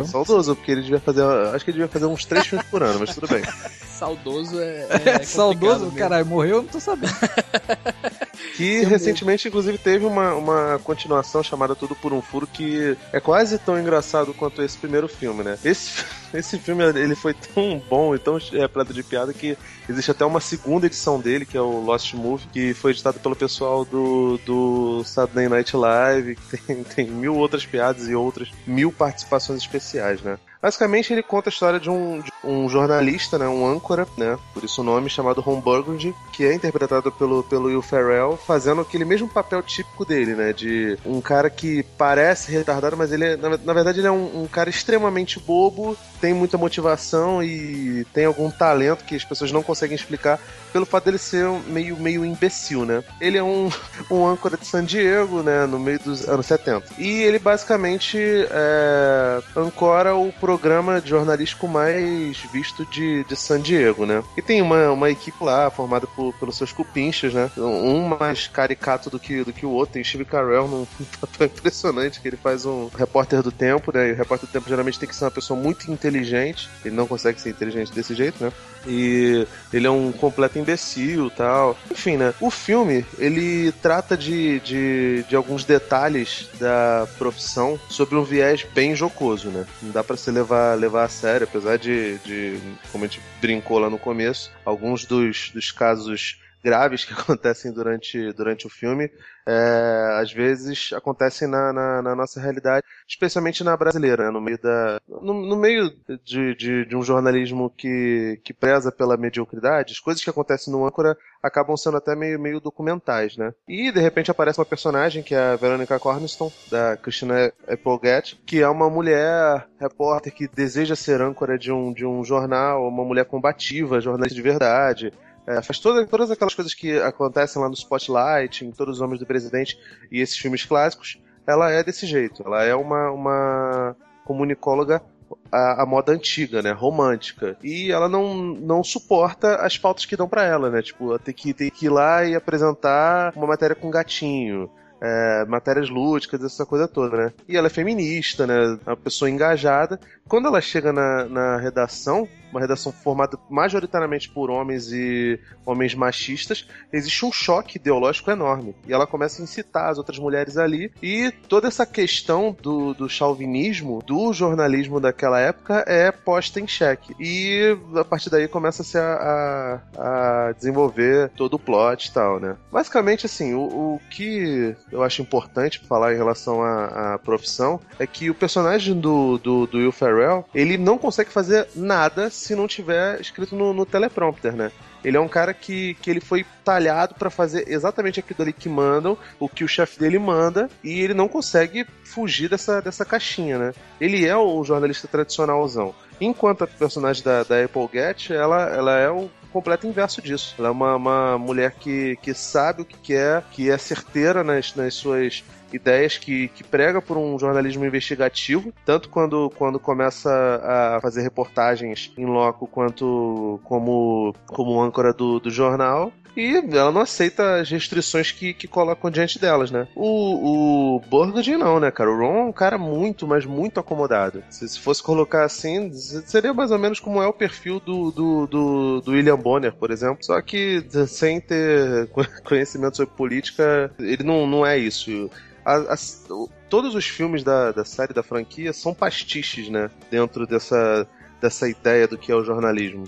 É 0.00 0.04
saudoso, 0.04 0.56
porque 0.56 0.72
ele 0.72 0.82
devia 0.82 1.00
fazer, 1.00 1.22
acho 1.54 1.64
que 1.64 1.70
ele 1.70 1.78
devia 1.78 1.88
fazer 1.92 2.06
uns 2.06 2.24
três 2.24 2.46
filmes 2.46 2.66
por 2.68 2.82
ano, 2.82 3.00
mas 3.00 3.14
tudo 3.14 3.28
bem. 3.28 3.42
Saudoso 4.00 4.58
é. 4.58 4.88
É, 5.04 5.10
é 5.10 5.22
saudoso, 5.22 5.90
caralho, 5.92 6.24
morreu, 6.24 6.56
eu 6.56 6.62
não 6.62 6.68
tô 6.68 6.80
sabendo. 6.80 7.12
Que 8.56 8.82
recentemente, 8.82 9.48
inclusive, 9.48 9.78
teve 9.78 10.04
uma, 10.04 10.34
uma 10.34 10.80
continuação 10.84 11.42
chamada 11.42 11.74
Tudo 11.74 11.94
por 11.94 12.12
um 12.12 12.20
Furo, 12.20 12.46
que 12.46 12.96
é 13.12 13.18
quase 13.18 13.58
tão 13.58 13.78
engraçado 13.78 14.34
quanto 14.34 14.62
esse 14.62 14.76
primeiro 14.76 15.08
filme, 15.08 15.42
né? 15.42 15.58
Esse, 15.64 16.04
esse 16.34 16.58
filme 16.58 16.84
ele 16.84 17.14
foi 17.14 17.32
tão 17.32 17.82
bom 17.88 18.14
e 18.14 18.18
tão 18.18 18.36
repleto 18.36 18.92
de 18.92 19.02
piada 19.02 19.32
que 19.32 19.56
existe 19.88 20.10
até 20.10 20.26
uma 20.26 20.40
segunda 20.40 20.86
edição 20.86 21.18
dele, 21.18 21.46
que 21.46 21.56
é 21.56 21.60
o 21.60 21.80
Lost 21.80 22.12
Movie, 22.12 22.48
que 22.52 22.74
foi 22.74 22.90
editado 22.90 23.18
pelo 23.18 23.34
pessoal 23.34 23.84
do, 23.84 24.38
do 24.44 25.02
Saturday 25.04 25.48
Night 25.48 25.74
Live, 25.74 26.36
que 26.36 26.56
tem, 26.58 26.84
tem 26.84 27.06
mil 27.06 27.36
outras 27.36 27.64
piadas 27.64 28.08
e 28.08 28.14
outras 28.14 28.50
mil 28.66 28.92
participações 28.92 29.60
especiais, 29.60 30.20
né? 30.20 30.38
Basicamente, 30.62 31.12
ele 31.12 31.22
conta 31.22 31.48
a 31.48 31.52
história 31.52 31.80
de 31.80 31.88
um, 31.88 32.20
de 32.20 32.30
um 32.44 32.68
jornalista, 32.68 33.38
né, 33.38 33.48
um 33.48 33.66
âncora, 33.66 34.06
né, 34.16 34.38
por 34.52 34.62
isso 34.62 34.82
o 34.82 34.84
nome, 34.84 35.08
chamado 35.08 35.40
Ron 35.40 35.60
Burgundy, 35.60 36.14
que 36.32 36.44
é 36.44 36.54
interpretado 36.54 37.10
pelo, 37.10 37.42
pelo 37.42 37.66
Will 37.66 37.80
Ferrell, 37.80 38.36
fazendo 38.36 38.82
aquele 38.82 39.04
mesmo 39.04 39.28
papel 39.28 39.62
típico 39.62 40.04
dele, 40.04 40.34
né, 40.34 40.52
de 40.52 40.98
um 41.04 41.20
cara 41.20 41.48
que 41.48 41.82
parece 41.96 42.52
retardado, 42.52 42.96
mas 42.96 43.10
ele 43.10 43.24
é, 43.24 43.36
na, 43.36 43.56
na 43.56 43.72
verdade 43.72 44.00
ele 44.00 44.06
é 44.06 44.12
um, 44.12 44.42
um 44.42 44.46
cara 44.46 44.68
extremamente 44.68 45.40
bobo, 45.40 45.96
tem 46.20 46.34
muita 46.34 46.58
motivação 46.58 47.42
e 47.42 48.04
tem 48.12 48.26
algum 48.26 48.50
talento 48.50 49.04
que 49.04 49.16
as 49.16 49.24
pessoas 49.24 49.50
não 49.50 49.62
conseguem 49.62 49.94
explicar 49.94 50.38
pelo 50.72 50.84
fato 50.84 51.06
dele 51.06 51.18
ser 51.18 51.48
meio, 51.66 51.96
meio 51.96 52.24
imbecil, 52.24 52.84
né. 52.84 53.02
Ele 53.18 53.38
é 53.38 53.42
um, 53.42 53.70
um 54.10 54.26
âncora 54.26 54.58
de 54.58 54.66
San 54.66 54.84
Diego, 54.84 55.42
né, 55.42 55.64
no 55.64 55.78
meio 55.78 55.98
dos 55.98 56.28
anos 56.28 56.44
70. 56.46 56.84
E 56.98 57.22
ele 57.22 57.38
basicamente 57.38 58.18
é, 58.18 59.42
ancora 59.56 60.14
o 60.14 60.30
programa 60.50 61.00
jornalístico 61.00 61.68
mais 61.68 62.38
visto 62.52 62.84
de, 62.84 63.22
de 63.22 63.36
San 63.36 63.60
Diego, 63.60 64.04
né? 64.04 64.20
E 64.36 64.42
tem 64.42 64.60
uma, 64.60 64.90
uma 64.90 65.08
equipe 65.08 65.44
lá 65.44 65.70
formada 65.70 66.08
por, 66.08 66.34
pelos 66.34 66.56
seus 66.56 66.72
cupinchas, 66.72 67.32
né? 67.32 67.48
Um 67.56 68.08
mais 68.08 68.48
caricato 68.48 69.08
do 69.08 69.20
que, 69.20 69.44
do 69.44 69.52
que 69.52 69.64
o 69.64 69.70
outro. 69.70 69.92
Tem 69.94 70.02
Steve 70.02 70.24
Carell 70.24 70.66
num 70.66 70.86
papel 71.20 71.46
impressionante, 71.46 72.20
que 72.20 72.26
ele 72.26 72.36
faz 72.36 72.66
um 72.66 72.88
repórter 72.88 73.42
do 73.44 73.52
tempo, 73.52 73.92
né? 73.94 74.08
E 74.08 74.12
o 74.12 74.16
repórter 74.16 74.48
do 74.48 74.52
tempo 74.52 74.68
geralmente 74.68 74.98
tem 74.98 75.08
que 75.08 75.14
ser 75.14 75.24
uma 75.24 75.30
pessoa 75.30 75.58
muito 75.58 75.88
inteligente. 75.88 76.68
Ele 76.84 76.96
não 76.96 77.06
consegue 77.06 77.40
ser 77.40 77.50
inteligente 77.50 77.92
desse 77.92 78.12
jeito, 78.12 78.42
né? 78.42 78.52
E 78.86 79.46
ele 79.72 79.86
é 79.86 79.90
um 79.90 80.12
completo 80.12 80.58
imbecil 80.58 81.30
tal. 81.30 81.76
Enfim, 81.90 82.16
né? 82.16 82.34
O 82.40 82.50
filme, 82.50 83.04
ele 83.18 83.72
trata 83.72 84.16
de, 84.16 84.60
de, 84.60 85.24
de 85.28 85.36
alguns 85.36 85.64
detalhes 85.64 86.48
da 86.58 87.06
profissão 87.18 87.78
sobre 87.88 88.16
um 88.16 88.24
viés 88.24 88.66
bem 88.74 88.94
jocoso, 88.94 89.48
né? 89.48 89.66
Não 89.82 89.90
dá 89.90 90.02
pra 90.02 90.16
se 90.16 90.30
levar, 90.30 90.78
levar 90.78 91.04
a 91.04 91.08
sério, 91.08 91.46
apesar 91.48 91.78
de, 91.78 92.18
de, 92.18 92.58
como 92.90 93.04
a 93.04 93.06
gente 93.06 93.20
brincou 93.40 93.78
lá 93.78 93.90
no 93.90 93.98
começo, 93.98 94.50
alguns 94.64 95.04
dos, 95.04 95.50
dos 95.52 95.70
casos 95.70 96.38
graves 96.62 97.04
que 97.04 97.12
acontecem 97.18 97.72
durante, 97.72 98.32
durante 98.32 98.66
o 98.66 98.70
filme, 98.70 99.10
é, 99.46 100.18
às 100.20 100.32
vezes 100.32 100.92
acontecem 100.92 101.48
na, 101.48 101.72
na, 101.72 102.02
na 102.02 102.14
nossa 102.14 102.40
realidade, 102.40 102.86
especialmente 103.08 103.64
na 103.64 103.76
brasileira, 103.76 104.26
né? 104.26 104.30
no 104.30 104.40
meio 104.40 104.58
da, 104.58 105.00
no, 105.08 105.34
no 105.34 105.56
meio 105.56 105.90
de, 106.24 106.54
de, 106.54 106.84
de, 106.86 106.96
um 106.96 107.02
jornalismo 107.02 107.70
que, 107.70 108.40
que 108.44 108.52
preza 108.52 108.92
pela 108.92 109.16
mediocridade, 109.16 109.92
as 109.92 109.98
coisas 109.98 110.22
que 110.22 110.30
acontecem 110.30 110.72
no 110.72 110.86
âncora 110.86 111.16
acabam 111.42 111.76
sendo 111.76 111.96
até 111.96 112.14
meio, 112.14 112.38
meio 112.38 112.60
documentais, 112.60 113.36
né? 113.36 113.52
E 113.66 113.90
de 113.90 114.00
repente 114.00 114.30
aparece 114.30 114.60
uma 114.60 114.66
personagem 114.66 115.22
que 115.22 115.34
é 115.34 115.52
a 115.52 115.56
Veronica 115.56 115.98
Corniston, 115.98 116.52
da 116.70 116.96
Christina 116.96 117.52
Applegate, 117.66 118.40
que 118.44 118.60
é 118.60 118.68
uma 118.68 118.90
mulher 118.90 119.66
repórter 119.80 120.34
que 120.34 120.46
deseja 120.46 120.94
ser 120.94 121.22
âncora 121.22 121.58
de 121.58 121.72
um, 121.72 121.92
de 121.92 122.04
um 122.04 122.22
jornal, 122.22 122.86
uma 122.86 123.04
mulher 123.04 123.24
combativa, 123.24 124.00
jornalista 124.00 124.34
de 124.34 124.42
verdade, 124.42 125.12
é, 125.50 125.62
faz 125.62 125.80
toda, 125.80 126.06
todas 126.06 126.30
aquelas 126.30 126.54
coisas 126.54 126.72
que 126.72 126.98
acontecem 127.00 127.60
lá 127.60 127.68
no 127.68 127.74
Spotlight, 127.74 128.64
em 128.64 128.70
Todos 128.70 128.96
os 128.96 129.00
Homens 129.00 129.18
do 129.18 129.26
Presidente 129.26 129.76
e 130.10 130.20
esses 130.20 130.36
filmes 130.36 130.64
clássicos. 130.64 131.20
Ela 131.44 131.70
é 131.70 131.82
desse 131.82 132.06
jeito. 132.06 132.42
Ela 132.46 132.62
é 132.62 132.74
uma, 132.74 133.10
uma 133.10 133.96
comunicóloga 134.24 135.02
a, 135.50 135.84
moda 135.84 136.12
antiga, 136.12 136.62
né? 136.62 136.70
Romântica. 136.70 137.56
E 137.62 137.90
ela 137.90 138.08
não, 138.08 138.34
não 138.34 138.84
suporta 138.84 139.56
as 139.56 139.76
pautas 139.76 140.04
que 140.04 140.16
dão 140.16 140.28
para 140.28 140.44
ela, 140.44 140.70
né? 140.70 140.82
Tipo, 140.82 141.18
tem 141.18 141.34
que, 141.34 141.52
tem 141.52 141.70
que 141.70 141.86
ir 141.86 141.90
lá 141.90 142.24
e 142.24 142.36
apresentar 142.36 143.32
uma 143.34 143.46
matéria 143.46 143.74
com 143.74 143.90
gatinho. 143.90 144.70
É, 145.02 145.46
matérias 145.46 145.88
lúdicas, 145.88 146.44
essa 146.44 146.66
coisa 146.66 146.86
toda, 146.86 147.16
né? 147.16 147.32
E 147.48 147.56
ela 147.56 147.68
é 147.68 147.70
feminista, 147.70 148.46
né? 148.46 148.78
Uma 148.86 148.96
pessoa 148.96 149.30
engajada. 149.30 149.98
Quando 150.28 150.46
ela 150.46 150.60
chega 150.60 150.92
na, 150.92 151.24
na 151.24 151.56
redação, 151.56 152.28
uma 152.50 152.60
redação 152.60 152.92
formada 152.92 153.38
majoritariamente 153.48 154.28
por 154.28 154.50
homens 154.50 154.92
e 154.92 155.38
homens 155.64 155.94
machistas, 155.94 156.66
existe 156.92 157.24
um 157.24 157.32
choque 157.32 157.78
ideológico 157.78 158.30
enorme. 158.30 158.74
E 158.86 158.92
ela 158.92 159.06
começa 159.06 159.40
a 159.40 159.44
incitar 159.44 159.90
as 159.90 159.98
outras 159.98 160.18
mulheres 160.18 160.56
ali. 160.56 160.92
E 161.02 161.32
toda 161.48 161.68
essa 161.68 161.86
questão 161.86 162.56
do, 162.60 162.94
do 162.94 163.08
chauvinismo, 163.08 164.00
do 164.06 164.32
jornalismo 164.32 165.00
daquela 165.00 165.40
época, 165.40 165.84
é 165.86 166.10
posta 166.10 166.60
em 166.60 166.66
xeque. 166.66 167.14
E 167.18 167.76
a 167.96 168.04
partir 168.04 168.30
daí 168.30 168.48
começa-se 168.48 168.98
a, 168.98 169.80
a, 169.96 170.48
a, 170.48 170.52
desenvolver 170.52 171.30
todo 171.36 171.54
o 171.54 171.58
plot 171.58 172.06
e 172.06 172.12
tal, 172.12 172.40
né? 172.40 172.56
Basicamente, 172.70 173.26
assim, 173.26 173.54
o, 173.54 173.60
o 173.60 174.00
que 174.10 174.74
eu 174.90 175.02
acho 175.02 175.22
importante 175.22 175.80
falar 175.86 176.12
em 176.12 176.16
relação 176.16 176.62
à, 176.62 177.14
à 177.14 177.18
profissão 177.18 177.80
é 177.98 178.06
que 178.06 178.30
o 178.30 178.34
personagem 178.34 178.98
do, 178.98 179.38
do, 179.38 179.66
do 179.66 179.78
Will 179.78 179.92
Ferrell, 179.92 180.44
ele 180.54 180.76
não 180.76 180.98
consegue 180.98 181.30
fazer 181.30 181.68
nada 181.74 182.30
se 182.40 182.54
não 182.54 182.66
tiver 182.66 183.20
escrito 183.20 183.54
no, 183.54 183.72
no 183.72 183.84
teleprompter, 183.84 184.54
né? 184.54 184.72
Ele 185.04 185.16
é 185.16 185.20
um 185.20 185.28
cara 185.28 185.54
que, 185.54 185.94
que 185.94 186.10
ele 186.10 186.20
foi 186.20 186.44
talhado 186.64 187.14
para 187.14 187.30
fazer 187.30 187.68
exatamente 187.68 188.20
aquilo 188.20 188.42
ali 188.42 188.52
que 188.52 188.68
mandam, 188.68 189.16
o 189.38 189.48
que 189.48 189.64
o 189.64 189.68
chefe 189.68 189.98
dele 189.98 190.18
manda, 190.18 190.68
e 190.82 191.00
ele 191.00 191.14
não 191.14 191.28
consegue 191.28 191.86
fugir 192.04 192.48
dessa, 192.48 192.80
dessa 192.80 193.04
caixinha, 193.04 193.58
né? 193.58 193.72
Ele 194.00 194.26
é 194.26 194.36
o 194.36 194.62
jornalista 194.64 195.06
tradicionalzão. 195.06 195.94
Enquanto 196.20 196.64
a 196.64 196.66
personagem 196.66 197.22
da, 197.22 197.42
da 197.44 197.64
Applegate, 197.64 198.32
ela, 198.32 198.68
ela 198.68 198.98
é 198.98 199.10
o 199.10 199.30
completo 199.52 199.86
inverso 199.86 200.20
disso. 200.20 200.54
Ela 200.58 200.68
é 200.68 200.70
uma, 200.70 200.96
uma 200.96 201.38
mulher 201.38 201.72
que, 201.72 202.16
que 202.22 202.34
sabe 202.34 202.82
o 202.82 202.84
que 202.84 202.98
quer, 202.98 203.42
que 203.50 203.70
é 203.70 203.78
certeira 203.78 204.44
nas, 204.44 204.74
nas 204.74 204.94
suas 204.94 205.42
ideias 205.76 206.18
que, 206.18 206.48
que 206.48 206.64
prega 206.64 207.00
por 207.00 207.16
um 207.16 207.38
jornalismo 207.38 207.84
investigativo, 207.84 208.72
tanto 208.84 209.08
quando, 209.08 209.50
quando 209.56 209.78
começa 209.78 210.30
a 210.62 211.00
fazer 211.00 211.22
reportagens 211.22 212.12
em 212.16 212.26
loco, 212.26 212.66
quanto 212.66 213.60
como, 213.64 214.34
como 214.46 214.80
âncora 214.80 215.12
do, 215.12 215.38
do 215.40 215.50
jornal. 215.50 216.12
e 216.36 216.54
ela 216.56 216.92
não 216.92 217.00
aceita 217.00 217.60
as 217.60 217.70
restrições 217.70 218.32
que, 218.32 218.54
que 218.54 218.68
colocam 218.68 219.10
diante 219.10 219.38
delas, 219.38 219.70
né? 219.70 219.88
O, 219.94 220.96
o 220.96 221.00
Burgundy 221.00 221.56
não, 221.56 221.80
né, 221.80 221.90
cara? 221.90 222.10
O 222.10 222.18
Ron 222.18 222.36
é 222.36 222.44
um 222.44 222.52
cara 222.52 222.78
muito, 222.78 223.26
mas 223.26 223.44
muito 223.44 223.80
acomodado. 223.80 224.42
Se, 224.50 224.68
se 224.68 224.78
fosse 224.78 225.02
colocar 225.02 225.44
assim, 225.44 225.92
seria 225.92 226.54
mais 226.54 226.70
ou 226.70 226.78
menos 226.78 227.00
como 227.00 227.22
é 227.22 227.26
o 227.26 227.32
perfil 227.32 227.80
do, 227.80 228.10
do, 228.10 228.46
do, 228.46 229.00
do 229.00 229.10
William 229.12 229.36
Bonner, 229.36 229.72
por 229.72 229.90
exemplo. 229.90 230.24
Só 230.24 230.40
que 230.40 230.84
sem 231.06 231.40
ter 231.40 232.08
conhecimento 232.44 232.96
sobre 232.96 233.14
política, 233.14 233.90
ele 233.98 234.22
não, 234.22 234.46
não 234.46 234.64
é 234.64 234.78
isso. 234.78 235.30
A- 235.64 235.94
o- 236.30 236.48
todos 236.68 236.94
os 236.94 237.06
filmes 237.06 237.42
da, 237.42 237.72
da 237.72 237.84
série, 237.84 238.14
da 238.14 238.22
franquia, 238.22 238.72
são 238.72 238.94
pastiches, 238.94 239.68
né? 239.68 239.90
Dentro 240.10 240.46
dessa, 240.46 241.06
dessa 241.40 241.68
ideia 241.68 242.06
do 242.08 242.16
que 242.18 242.32
é 242.32 242.34
o 242.34 242.44
jornalismo. 242.44 243.04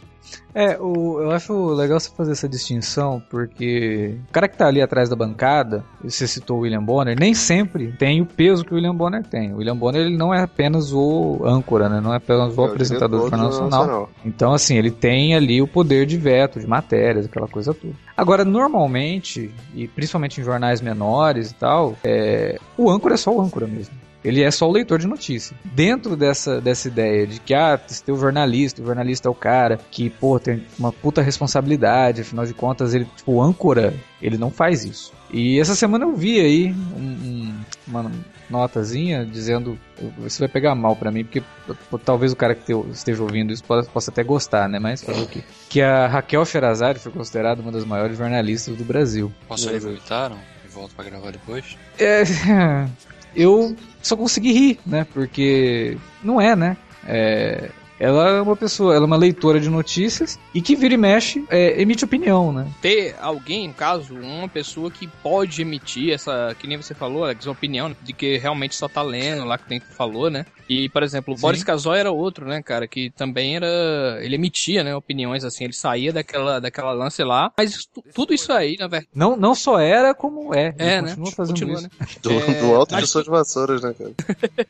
É, 0.55 0.79
o, 0.79 1.21
eu 1.21 1.31
acho 1.31 1.69
legal 1.69 1.99
você 1.99 2.11
fazer 2.11 2.33
essa 2.33 2.49
distinção, 2.49 3.23
porque 3.31 4.19
o 4.29 4.33
cara 4.33 4.49
que 4.49 4.57
tá 4.57 4.67
ali 4.67 4.83
atrás 4.83 5.09
da 5.09 5.17
bancada, 5.17 5.83
você 6.02 6.26
citou 6.26 6.59
o 6.59 6.61
William 6.61 6.83
Bonner, 6.83 7.19
nem 7.19 7.33
sempre 7.33 7.93
tem 7.93 8.21
o 8.21 8.26
peso 8.26 8.64
que 8.64 8.73
o 8.73 8.76
William 8.76 8.95
Bonner 8.95 9.25
tem. 9.25 9.52
O 9.52 9.57
William 9.57 9.76
Bonner 9.76 10.02
ele 10.02 10.17
não 10.17 10.33
é 10.33 10.43
apenas 10.43 10.93
o 10.93 11.41
âncora, 11.45 11.88
né? 11.88 12.00
Não 12.00 12.12
é 12.12 12.17
apenas 12.17 12.57
o 12.57 12.64
É 12.64 12.67
apresentador 12.67 13.21
do 13.23 13.29
Jornal 13.31 13.49
Nacional. 13.49 14.11
Então, 14.25 14.52
assim, 14.52 14.76
ele 14.76 14.91
tem 14.91 15.35
ali 15.35 15.62
o 15.62 15.67
poder 15.67 16.05
de 16.05 16.19
veto, 16.19 16.61
de 16.61 16.67
matérias, 16.67 17.25
aquela 17.25 17.49
coisa 17.49 17.73
toda. 17.73 17.95
Agora, 18.14 18.45
normalmente, 18.45 19.50
e 19.75 19.88
principalmente 19.88 20.41
em 20.41 20.45
jornais 20.45 20.83
menores 20.83 21.50
e 21.50 21.55
tal, 21.55 21.97
é, 22.05 22.59
o 22.76 22.91
âncora 22.91 23.14
é 23.14 23.17
só 23.17 23.35
o 23.35 23.41
âncora 23.41 23.67
mesmo. 23.67 24.01
Ele 24.25 24.43
é 24.43 24.50
só 24.50 24.69
o 24.69 24.73
leitor 24.73 24.99
de 24.99 25.07
notícia. 25.07 25.57
Dentro 25.64 26.17
dessa, 26.17 26.61
dessa 26.61 26.88
ideia 26.88 27.26
de 27.26 27.41
que, 27.41 27.52
ah, 27.55 27.79
você 27.85 28.02
tem 28.05 28.14
o 28.14 28.19
jornalista, 28.19 28.81
o 28.83 28.87
jornalista 28.87 29.29
é 29.29 29.31
o 29.31 29.35
cara 29.35 29.79
que, 29.91 30.11
pô, 30.11 30.38
tem 30.38 30.62
uma 30.79 30.93
puta 30.93 31.21
responsabilidade, 31.23 32.21
afinal 32.23 32.47
de 32.47 32.55
contas, 32.55 32.95
ele, 32.95 33.07
tipo, 33.17 33.41
âncora, 33.43 33.93
ele 34.21 34.38
não 34.38 34.50
faz 34.50 34.85
isso. 34.85 35.12
E 35.31 35.59
essa 35.59 35.75
semana 35.75 36.05
eu 36.05 36.14
vi 36.14 36.38
aí 36.41 36.73
um- 36.97 37.00
um- 37.00 37.61
uma 37.88 38.11
notazinha 38.50 39.25
dizendo, 39.25 39.79
isso 40.26 40.38
vai 40.41 40.49
pegar 40.49 40.75
mal 40.75 40.95
pra 40.95 41.11
mim, 41.11 41.25
porque 41.25 41.43
pô, 41.91 41.99
talvez 41.99 42.33
o 42.33 42.37
cara 42.37 42.55
que 42.55 42.64
te- 42.67 42.91
esteja 42.91 43.23
ouvindo 43.23 43.52
isso 43.52 43.64
possa, 43.64 43.88
possa 43.91 44.11
até 44.11 44.23
gostar, 44.23 44.69
né? 44.69 44.79
Mas 44.79 45.02
fazer 45.02 45.23
o 45.23 45.26
quê? 45.26 45.43
Que 45.71 45.81
a 45.81 46.07
Raquel 46.07 46.45
Sherazade 46.45 46.99
foi 46.99 47.11
considerada 47.11 47.62
uma 47.62 47.73
das 47.73 47.85
maiores 47.85 48.19
jornalistas 48.19 48.76
do 48.76 48.85
Brasil. 48.85 49.33
Posso 49.49 49.69
e 49.71 50.69
volto 50.69 50.95
pra 50.95 51.05
gravar 51.05 51.31
depois? 51.31 51.76
É, 51.99 52.23
eu 53.35 53.77
só 54.03 54.17
consegui 54.17 54.53
rir, 54.53 54.79
né? 54.87 55.07
Porque 55.12 55.97
não 56.23 56.41
é, 56.41 56.55
né? 56.57 56.77
É, 57.07 57.71
ela 58.02 58.28
é 58.30 58.42
uma 58.42 58.56
pessoa, 58.56 58.94
ela 58.94 59.04
é 59.04 59.06
uma 59.06 59.16
leitora 59.16 59.61
de 59.61 59.71
notícias 59.71 60.38
e 60.52 60.61
que 60.61 60.75
vira 60.75 60.94
e 60.94 60.97
mexe, 60.97 61.44
é, 61.49 61.80
emite 61.80 62.04
opinião, 62.04 62.52
né? 62.52 62.66
Ter 62.80 63.14
alguém, 63.21 63.68
no 63.68 63.75
caso, 63.75 64.14
uma 64.14 64.49
pessoa 64.49 64.90
que 64.90 65.06
pode 65.06 65.62
emitir 65.62 66.12
essa, 66.12 66.54
que 66.59 66.66
nem 66.66 66.76
você 66.76 66.94
falou, 66.94 67.25
Alex, 67.25 67.47
opinião 67.47 67.94
de 68.02 68.12
que 68.12 68.38
realmente 68.38 68.75
só 68.75 68.88
tá 68.88 69.02
lendo 69.02 69.44
lá 69.44 69.56
que 69.56 69.68
tem 69.68 69.78
que 69.78 69.87
falou, 69.87 70.28
né? 70.28 70.44
E, 70.68 70.88
por 70.88 71.02
exemplo, 71.02 71.35
o 71.35 71.37
Sim. 71.37 71.42
Boris 71.42 71.62
Casoy 71.62 71.99
era 71.99 72.11
outro, 72.11 72.47
né, 72.47 72.62
cara, 72.62 72.88
que 72.88 73.11
também 73.11 73.56
era, 73.56 74.18
ele 74.23 74.37
emitia, 74.37 74.82
né, 74.82 74.94
opiniões 74.97 75.44
assim, 75.44 75.64
ele 75.64 75.73
saía 75.73 76.12
daquela 76.12 76.61
daquela 76.61 76.92
lance 76.92 77.23
lá, 77.23 77.52
mas 77.56 77.87
tudo 78.14 78.32
isso 78.32 78.52
aí, 78.52 78.76
na 78.78 78.87
verdade, 78.88 79.09
Não, 79.14 79.37
não 79.37 79.54
só 79.54 79.78
era 79.78 80.14
como 80.14 80.54
é. 80.54 80.75
é, 80.78 80.92
ele 80.99 81.02
né? 81.02 81.09
continua 81.11 81.32
fazendo 81.32 81.52
Continua, 81.52 81.75
isso. 81.75 81.90
né? 82.00 82.06
Do, 82.23 82.32
É, 82.32 82.61
do 82.61 82.75
alto 82.75 82.94
mas 82.94 83.04
de 83.04 83.11
suas 83.11 83.26
vassouras, 83.26 83.82
né, 83.82 83.94
cara? 83.97 84.12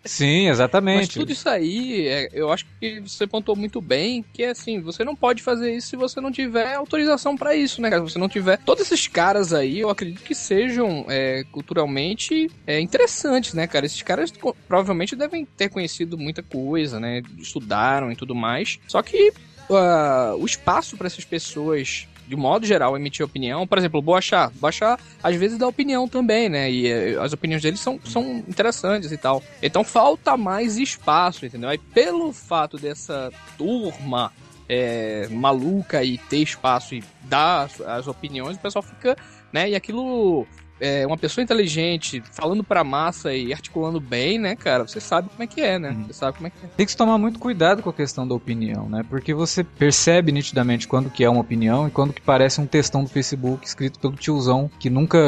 Sim, 0.04 0.48
Mas 0.48 0.56
exatamente. 0.56 1.18
tudo 1.18 1.30
isso 1.32 1.48
aí, 1.48 2.08
é, 2.08 2.28
eu 2.32 2.50
acho 2.52 2.66
que 2.80 3.02
você 3.22 3.26
pontuou 3.26 3.56
muito 3.56 3.80
bem, 3.80 4.24
que 4.32 4.42
é 4.42 4.50
assim, 4.50 4.80
você 4.80 5.04
não 5.04 5.14
pode 5.14 5.42
fazer 5.42 5.74
isso 5.74 5.88
se 5.88 5.96
você 5.96 6.20
não 6.20 6.32
tiver 6.32 6.74
autorização 6.74 7.36
pra 7.36 7.54
isso, 7.54 7.80
né, 7.80 7.90
cara? 7.90 8.04
Se 8.04 8.12
você 8.12 8.18
não 8.18 8.28
tiver... 8.28 8.58
Todos 8.58 8.84
esses 8.84 9.06
caras 9.06 9.52
aí, 9.52 9.80
eu 9.80 9.90
acredito 9.90 10.22
que 10.22 10.34
sejam 10.34 11.06
é, 11.08 11.44
culturalmente 11.50 12.50
é, 12.66 12.80
interessantes, 12.80 13.54
né, 13.54 13.66
cara? 13.66 13.86
Esses 13.86 14.02
caras 14.02 14.32
provavelmente 14.66 15.14
devem 15.14 15.44
ter 15.44 15.68
conhecido 15.68 16.18
muita 16.18 16.42
coisa, 16.42 16.98
né? 16.98 17.22
Estudaram 17.38 18.10
e 18.10 18.16
tudo 18.16 18.34
mais. 18.34 18.78
Só 18.88 19.02
que 19.02 19.32
ah, 19.70 20.34
o 20.38 20.44
espaço 20.44 20.96
pra 20.96 21.06
essas 21.06 21.24
pessoas... 21.24 22.08
De 22.32 22.36
modo 22.36 22.64
geral, 22.64 22.96
emitir 22.96 23.26
opinião. 23.26 23.66
Por 23.66 23.76
exemplo, 23.76 23.98
o 23.98 24.02
Boachá. 24.02 24.50
Boachá, 24.54 24.98
às 25.22 25.36
vezes, 25.36 25.58
dá 25.58 25.68
opinião 25.68 26.08
também, 26.08 26.48
né? 26.48 26.70
E 26.70 26.86
eh, 26.86 27.18
as 27.20 27.34
opiniões 27.34 27.60
dele 27.60 27.76
são, 27.76 28.00
são 28.02 28.42
interessantes 28.48 29.12
e 29.12 29.18
tal. 29.18 29.42
Então 29.62 29.84
falta 29.84 30.34
mais 30.34 30.78
espaço, 30.78 31.44
entendeu? 31.44 31.68
Aí 31.68 31.76
pelo 31.76 32.32
fato 32.32 32.78
dessa 32.78 33.30
turma 33.58 34.32
é, 34.66 35.28
maluca 35.30 36.02
e 36.02 36.16
ter 36.16 36.38
espaço 36.38 36.94
e 36.94 37.04
dar 37.24 37.64
as, 37.64 37.78
as 37.82 38.08
opiniões, 38.08 38.56
o 38.56 38.60
pessoal 38.60 38.82
fica, 38.82 39.14
né? 39.52 39.68
E 39.68 39.74
aquilo 39.74 40.46
é 40.84 41.06
uma 41.06 41.16
pessoa 41.16 41.44
inteligente 41.44 42.20
falando 42.32 42.64
pra 42.64 42.82
massa 42.82 43.32
e 43.32 43.52
articulando 43.52 44.00
bem, 44.00 44.36
né, 44.38 44.56
cara? 44.56 44.86
Você 44.86 45.00
sabe 45.00 45.28
como 45.28 45.42
é 45.42 45.46
que 45.46 45.60
é, 45.60 45.78
né? 45.78 45.90
Uhum. 45.90 46.06
Você 46.08 46.12
sabe 46.12 46.36
como 46.38 46.48
é 46.48 46.50
que 46.50 46.56
é. 46.66 46.68
Tem 46.76 46.84
que 46.84 46.90
se 46.90 46.98
tomar 46.98 47.16
muito 47.18 47.38
cuidado 47.38 47.82
com 47.82 47.88
a 47.90 47.92
questão 47.92 48.26
da 48.26 48.34
opinião, 48.34 48.88
né? 48.88 49.04
Porque 49.08 49.32
você 49.32 49.62
percebe 49.62 50.32
nitidamente 50.32 50.88
quando 50.88 51.08
que 51.08 51.22
é 51.22 51.30
uma 51.30 51.40
opinião 51.40 51.86
e 51.86 51.90
quando 51.90 52.12
que 52.12 52.20
parece 52.20 52.60
um 52.60 52.66
textão 52.66 53.04
do 53.04 53.08
Facebook 53.10 53.64
escrito 53.64 54.00
pelo 54.00 54.14
tiozão 54.14 54.68
que 54.80 54.90
nunca 54.90 55.18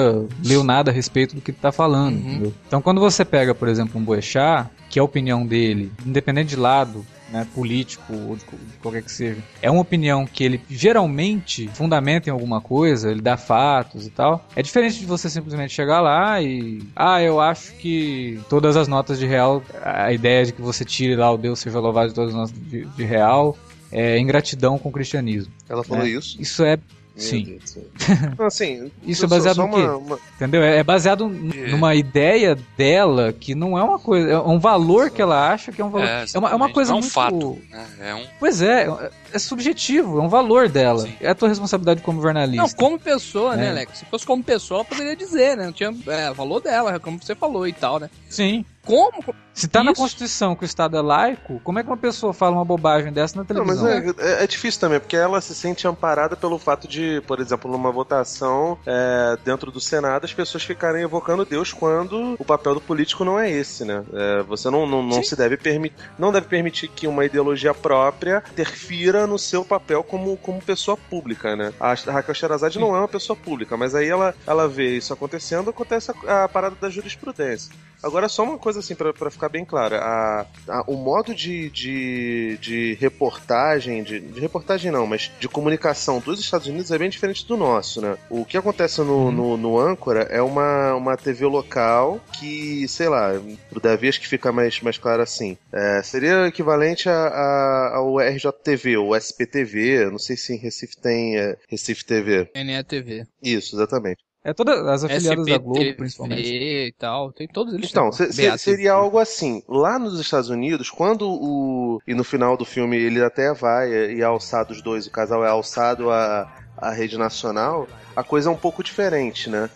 leu 0.44 0.64
nada 0.64 0.90
a 0.90 0.94
respeito 0.94 1.36
do 1.36 1.40
que 1.40 1.52
tá 1.52 1.70
falando, 1.70 2.16
Uhum. 2.16 2.30
entendeu? 2.30 2.54
Então 2.66 2.82
quando 2.82 3.00
você 3.00 3.24
pega, 3.24 3.54
por 3.54 3.68
exemplo, 3.68 4.00
um 4.00 4.04
Boechat, 4.04 4.68
que 4.90 4.98
é 4.98 5.00
a 5.00 5.04
opinião 5.04 5.46
dele, 5.46 5.92
independente 6.04 6.48
de 6.50 6.56
lado, 6.56 7.06
né, 7.34 7.44
político 7.52 8.14
ou 8.14 8.36
de, 8.36 8.44
qualquer 8.80 9.02
que 9.02 9.10
seja, 9.10 9.42
é 9.60 9.68
uma 9.68 9.80
opinião 9.80 10.24
que 10.24 10.44
ele 10.44 10.60
geralmente 10.70 11.66
fundamenta 11.74 12.28
em 12.30 12.32
alguma 12.32 12.60
coisa, 12.60 13.10
ele 13.10 13.20
dá 13.20 13.36
fatos 13.36 14.06
e 14.06 14.10
tal. 14.10 14.46
É 14.54 14.62
diferente 14.62 15.00
de 15.00 15.04
você 15.06 15.28
simplesmente 15.28 15.74
chegar 15.74 16.00
lá 16.00 16.40
e. 16.40 16.80
Ah, 16.94 17.20
eu 17.20 17.40
acho 17.40 17.72
que 17.74 18.40
todas 18.48 18.76
as 18.76 18.86
notas 18.86 19.18
de 19.18 19.26
real, 19.26 19.62
a 19.82 20.12
ideia 20.12 20.46
de 20.46 20.52
que 20.52 20.62
você 20.62 20.84
tire 20.84 21.16
lá 21.16 21.30
o 21.32 21.36
Deus 21.36 21.58
seja 21.58 21.80
louvado 21.80 22.10
de 22.10 22.14
todas 22.14 22.30
as 22.30 22.36
notas 22.36 22.54
de, 22.70 22.84
de 22.84 23.04
real, 23.04 23.58
é 23.90 24.16
ingratidão 24.18 24.78
com 24.78 24.88
o 24.88 24.92
cristianismo. 24.92 25.52
Ela 25.68 25.82
falou 25.82 26.04
É. 26.04 26.10
isso? 26.10 26.40
Isso 26.40 26.64
é. 26.64 26.78
Meu 27.16 27.22
Sim. 27.24 27.44
Deus 27.44 27.62
do 27.62 27.68
céu. 27.68 27.82
Não, 28.38 28.46
assim, 28.46 28.90
Isso 29.06 29.24
é 29.24 29.28
baseado 29.28 29.58
no 29.58 29.70
quê? 29.70 29.80
uma- 29.82 29.96
uma- 29.96 30.18
Entendeu? 30.34 30.62
É 30.64 30.78
é 30.78 30.82
baseado 30.82 31.28
n- 31.28 31.70
numa 31.70 31.94
ideia 31.94 32.58
dela 32.76 33.32
que 33.32 33.54
não 33.54 33.78
é 33.78 33.82
uma 33.84 34.00
coisa. 34.00 34.28
É 34.30 34.38
um 34.40 34.58
valor 34.58 35.10
que 35.10 35.22
ela 35.22 35.52
acha 35.52 35.70
que 35.70 35.80
é 35.80 35.84
um 35.84 35.90
valor. 35.90 36.08
É, 36.08 36.24
uma, 36.36 36.50
é 36.50 36.54
uma 36.56 36.68
coisa 36.72 36.90
Não 36.90 36.96
é 36.98 36.98
um 36.98 37.02
muito. 37.02 37.12
fato. 37.12 37.58
né? 37.70 37.86
É 38.00 38.14
um. 38.16 38.24
Pois 38.40 38.60
é, 38.60 38.88
é- 38.88 39.10
é 39.32 39.38
subjetivo, 39.38 40.18
é 40.18 40.22
um 40.22 40.28
valor 40.28 40.68
dela. 40.68 41.02
Sim. 41.02 41.14
É 41.20 41.28
a 41.28 41.34
tua 41.36 41.48
responsabilidade 41.48 42.02
como 42.02 42.20
jornalista. 42.20 42.62
Não, 42.62 42.68
como 42.70 42.98
pessoa, 42.98 43.54
né, 43.56 43.66
É. 43.66 43.70
Alex? 43.70 43.98
Se 43.98 44.04
fosse 44.06 44.26
como 44.26 44.42
pessoa, 44.42 44.78
ela 44.78 44.84
poderia 44.84 45.14
dizer, 45.14 45.56
né? 45.56 45.66
Não 45.66 45.72
tinha 45.72 45.94
é, 46.08 46.32
valor 46.32 46.60
dela, 46.60 46.98
como 46.98 47.20
você 47.22 47.34
falou 47.36 47.66
e 47.68 47.72
tal, 47.72 48.00
né? 48.00 48.10
Sim. 48.28 48.64
Como? 48.84 49.34
Se 49.52 49.68
tá 49.68 49.84
na 49.84 49.92
Isso. 49.92 50.00
Constituição 50.00 50.56
que 50.56 50.64
o 50.64 50.66
Estado 50.66 50.96
é 50.96 51.00
laico, 51.00 51.60
como 51.62 51.78
é 51.78 51.82
que 51.82 51.88
uma 51.88 51.96
pessoa 51.96 52.34
fala 52.34 52.56
uma 52.56 52.64
bobagem 52.64 53.12
dessa 53.12 53.36
na 53.36 53.44
Não, 53.54 53.64
mas 53.64 53.78
televisão? 53.80 54.14
é, 54.18 54.40
é- 54.40 54.44
é 54.44 54.46
difícil 54.48 54.80
também, 54.80 54.98
porque 54.98 55.16
ela 55.16 55.40
se 55.40 55.54
sente 55.54 55.86
amparada 55.86 56.34
pelo 56.36 56.58
fato 56.58 56.88
de, 56.88 57.22
por 57.26 57.38
exemplo, 57.40 57.70
numa 57.70 57.92
votação 57.92 58.76
é, 58.84 59.38
dentro 59.44 59.70
do 59.70 59.80
Senado, 59.80 60.24
as 60.24 60.34
pessoas 60.34 60.64
ficarem 60.64 61.02
evocando 61.02 61.44
Deus 61.44 61.72
quando 61.72 62.34
o 62.38 62.44
papel 62.44 62.74
do 62.74 62.80
político 62.80 63.24
não 63.24 63.38
é 63.38 63.48
esse, 63.50 63.84
né? 63.84 64.02
É, 64.12 64.42
você 64.42 64.68
não, 64.70 64.86
não, 64.86 65.02
não 65.02 65.22
se 65.22 65.36
deve 65.36 65.56
permitir, 65.56 65.96
não 66.18 66.32
deve 66.32 66.46
permitir 66.48 66.88
que 66.88 67.06
uma 67.06 67.24
ideologia 67.24 67.72
própria 67.72 68.42
interfira 68.50 69.26
no 69.26 69.38
seu 69.38 69.64
papel 69.64 70.02
como, 70.02 70.36
como 70.36 70.60
pessoa 70.60 70.96
pública, 70.96 71.54
né? 71.54 71.72
A 71.78 71.94
Raquel 71.94 72.34
Sherazade 72.34 72.78
não 72.78 72.94
é 72.94 72.98
uma 72.98 73.08
pessoa 73.08 73.36
pública, 73.36 73.76
mas 73.76 73.94
aí 73.94 74.08
ela, 74.08 74.34
ela 74.46 74.66
vê 74.66 74.96
isso 74.96 75.12
acontecendo, 75.12 75.70
acontece 75.70 76.12
a, 76.26 76.44
a 76.44 76.48
parada 76.48 76.74
da 76.80 76.90
jurisprudência. 76.90 77.72
Agora, 78.02 78.28
só 78.28 78.42
uma 78.42 78.58
coisa 78.58 78.73
assim, 78.76 78.94
pra 78.94 79.12
pra 79.12 79.30
ficar 79.30 79.48
bem 79.48 79.64
clara: 79.64 79.98
a, 80.00 80.46
a- 80.68 80.84
o 80.86 80.94
modo 80.96 81.34
de, 81.34 81.70
de, 81.70 82.58
de 82.60 82.94
reportagem, 83.00 84.02
de, 84.02 84.20
de 84.20 84.40
reportagem 84.40 84.90
não, 84.90 85.06
mas 85.06 85.30
de 85.38 85.48
comunicação 85.48 86.20
dos 86.20 86.40
Estados 86.40 86.66
Unidos 86.66 86.90
é 86.90 86.98
bem 86.98 87.08
diferente 87.08 87.46
do 87.46 87.56
nosso, 87.56 88.00
né? 88.00 88.16
O 88.30 88.44
que 88.44 88.56
acontece 88.56 89.00
no, 89.00 89.30
no, 89.30 89.56
no 89.56 89.78
Âncora 89.78 90.22
é 90.30 90.40
uma, 90.42 90.94
uma 90.94 91.16
TV 91.16 91.46
local 91.46 92.20
que, 92.38 92.86
sei 92.88 93.08
lá, 93.08 93.30
pro 93.70 93.80
Davi 93.80 94.08
acho 94.08 94.20
que 94.20 94.28
fica 94.28 94.52
mais, 94.52 94.80
mais 94.80 94.98
claro 94.98 95.22
assim. 95.22 95.56
É, 95.72 96.02
seria 96.02 96.46
equivalente 96.46 97.08
a, 97.08 97.14
a- 97.26 97.92
ao 97.96 98.20
RJTV 98.20 98.96
ou 98.96 99.14
SPTV, 99.16 100.10
não 100.10 100.18
sei 100.18 100.36
se 100.36 100.54
em 100.54 100.58
Recife 100.58 100.96
tem 100.96 101.36
é, 101.38 101.56
Recife 101.68 102.04
TV. 102.04 102.50
NETV. 102.54 103.24
Isso, 103.42 103.76
exatamente. 103.76 104.23
É 104.46 104.52
todas 104.52 104.86
as 104.86 105.04
afiliadas 105.04 105.46
da 105.46 105.56
Globo, 105.56 105.94
principalmente. 105.96 106.52
e 106.52 106.92
tal, 106.98 107.32
tem 107.32 107.48
todos 107.48 107.72
eles. 107.72 107.88
Então, 107.90 108.12
se- 108.12 108.26
pô. 108.26 108.32
se- 108.34 108.58
seria 108.58 108.92
algo 108.92 109.18
assim. 109.18 109.62
Lá 109.66 109.98
nos 109.98 110.20
Estados 110.20 110.50
Unidos, 110.50 110.90
quando 110.90 111.26
o. 111.26 111.98
E 112.06 112.12
no 112.14 112.22
final 112.22 112.54
do 112.54 112.64
filme 112.64 112.96
ele 112.96 113.22
até 113.24 113.54
vai 113.54 113.90
e 113.90 114.20
é 114.20 114.24
alçado 114.24 114.72
os 114.72 114.82
dois, 114.82 115.06
o 115.06 115.10
casal 115.10 115.42
é 115.44 115.48
alçado 115.48 116.10
a, 116.10 116.46
a 116.76 116.90
rede 116.92 117.16
nacional, 117.16 117.88
a 118.16 118.22
coisa 118.22 118.48
é 118.48 118.52
um 118.52 118.56
pouco 118.56 118.82
diferente, 118.82 119.48
né? 119.50 119.68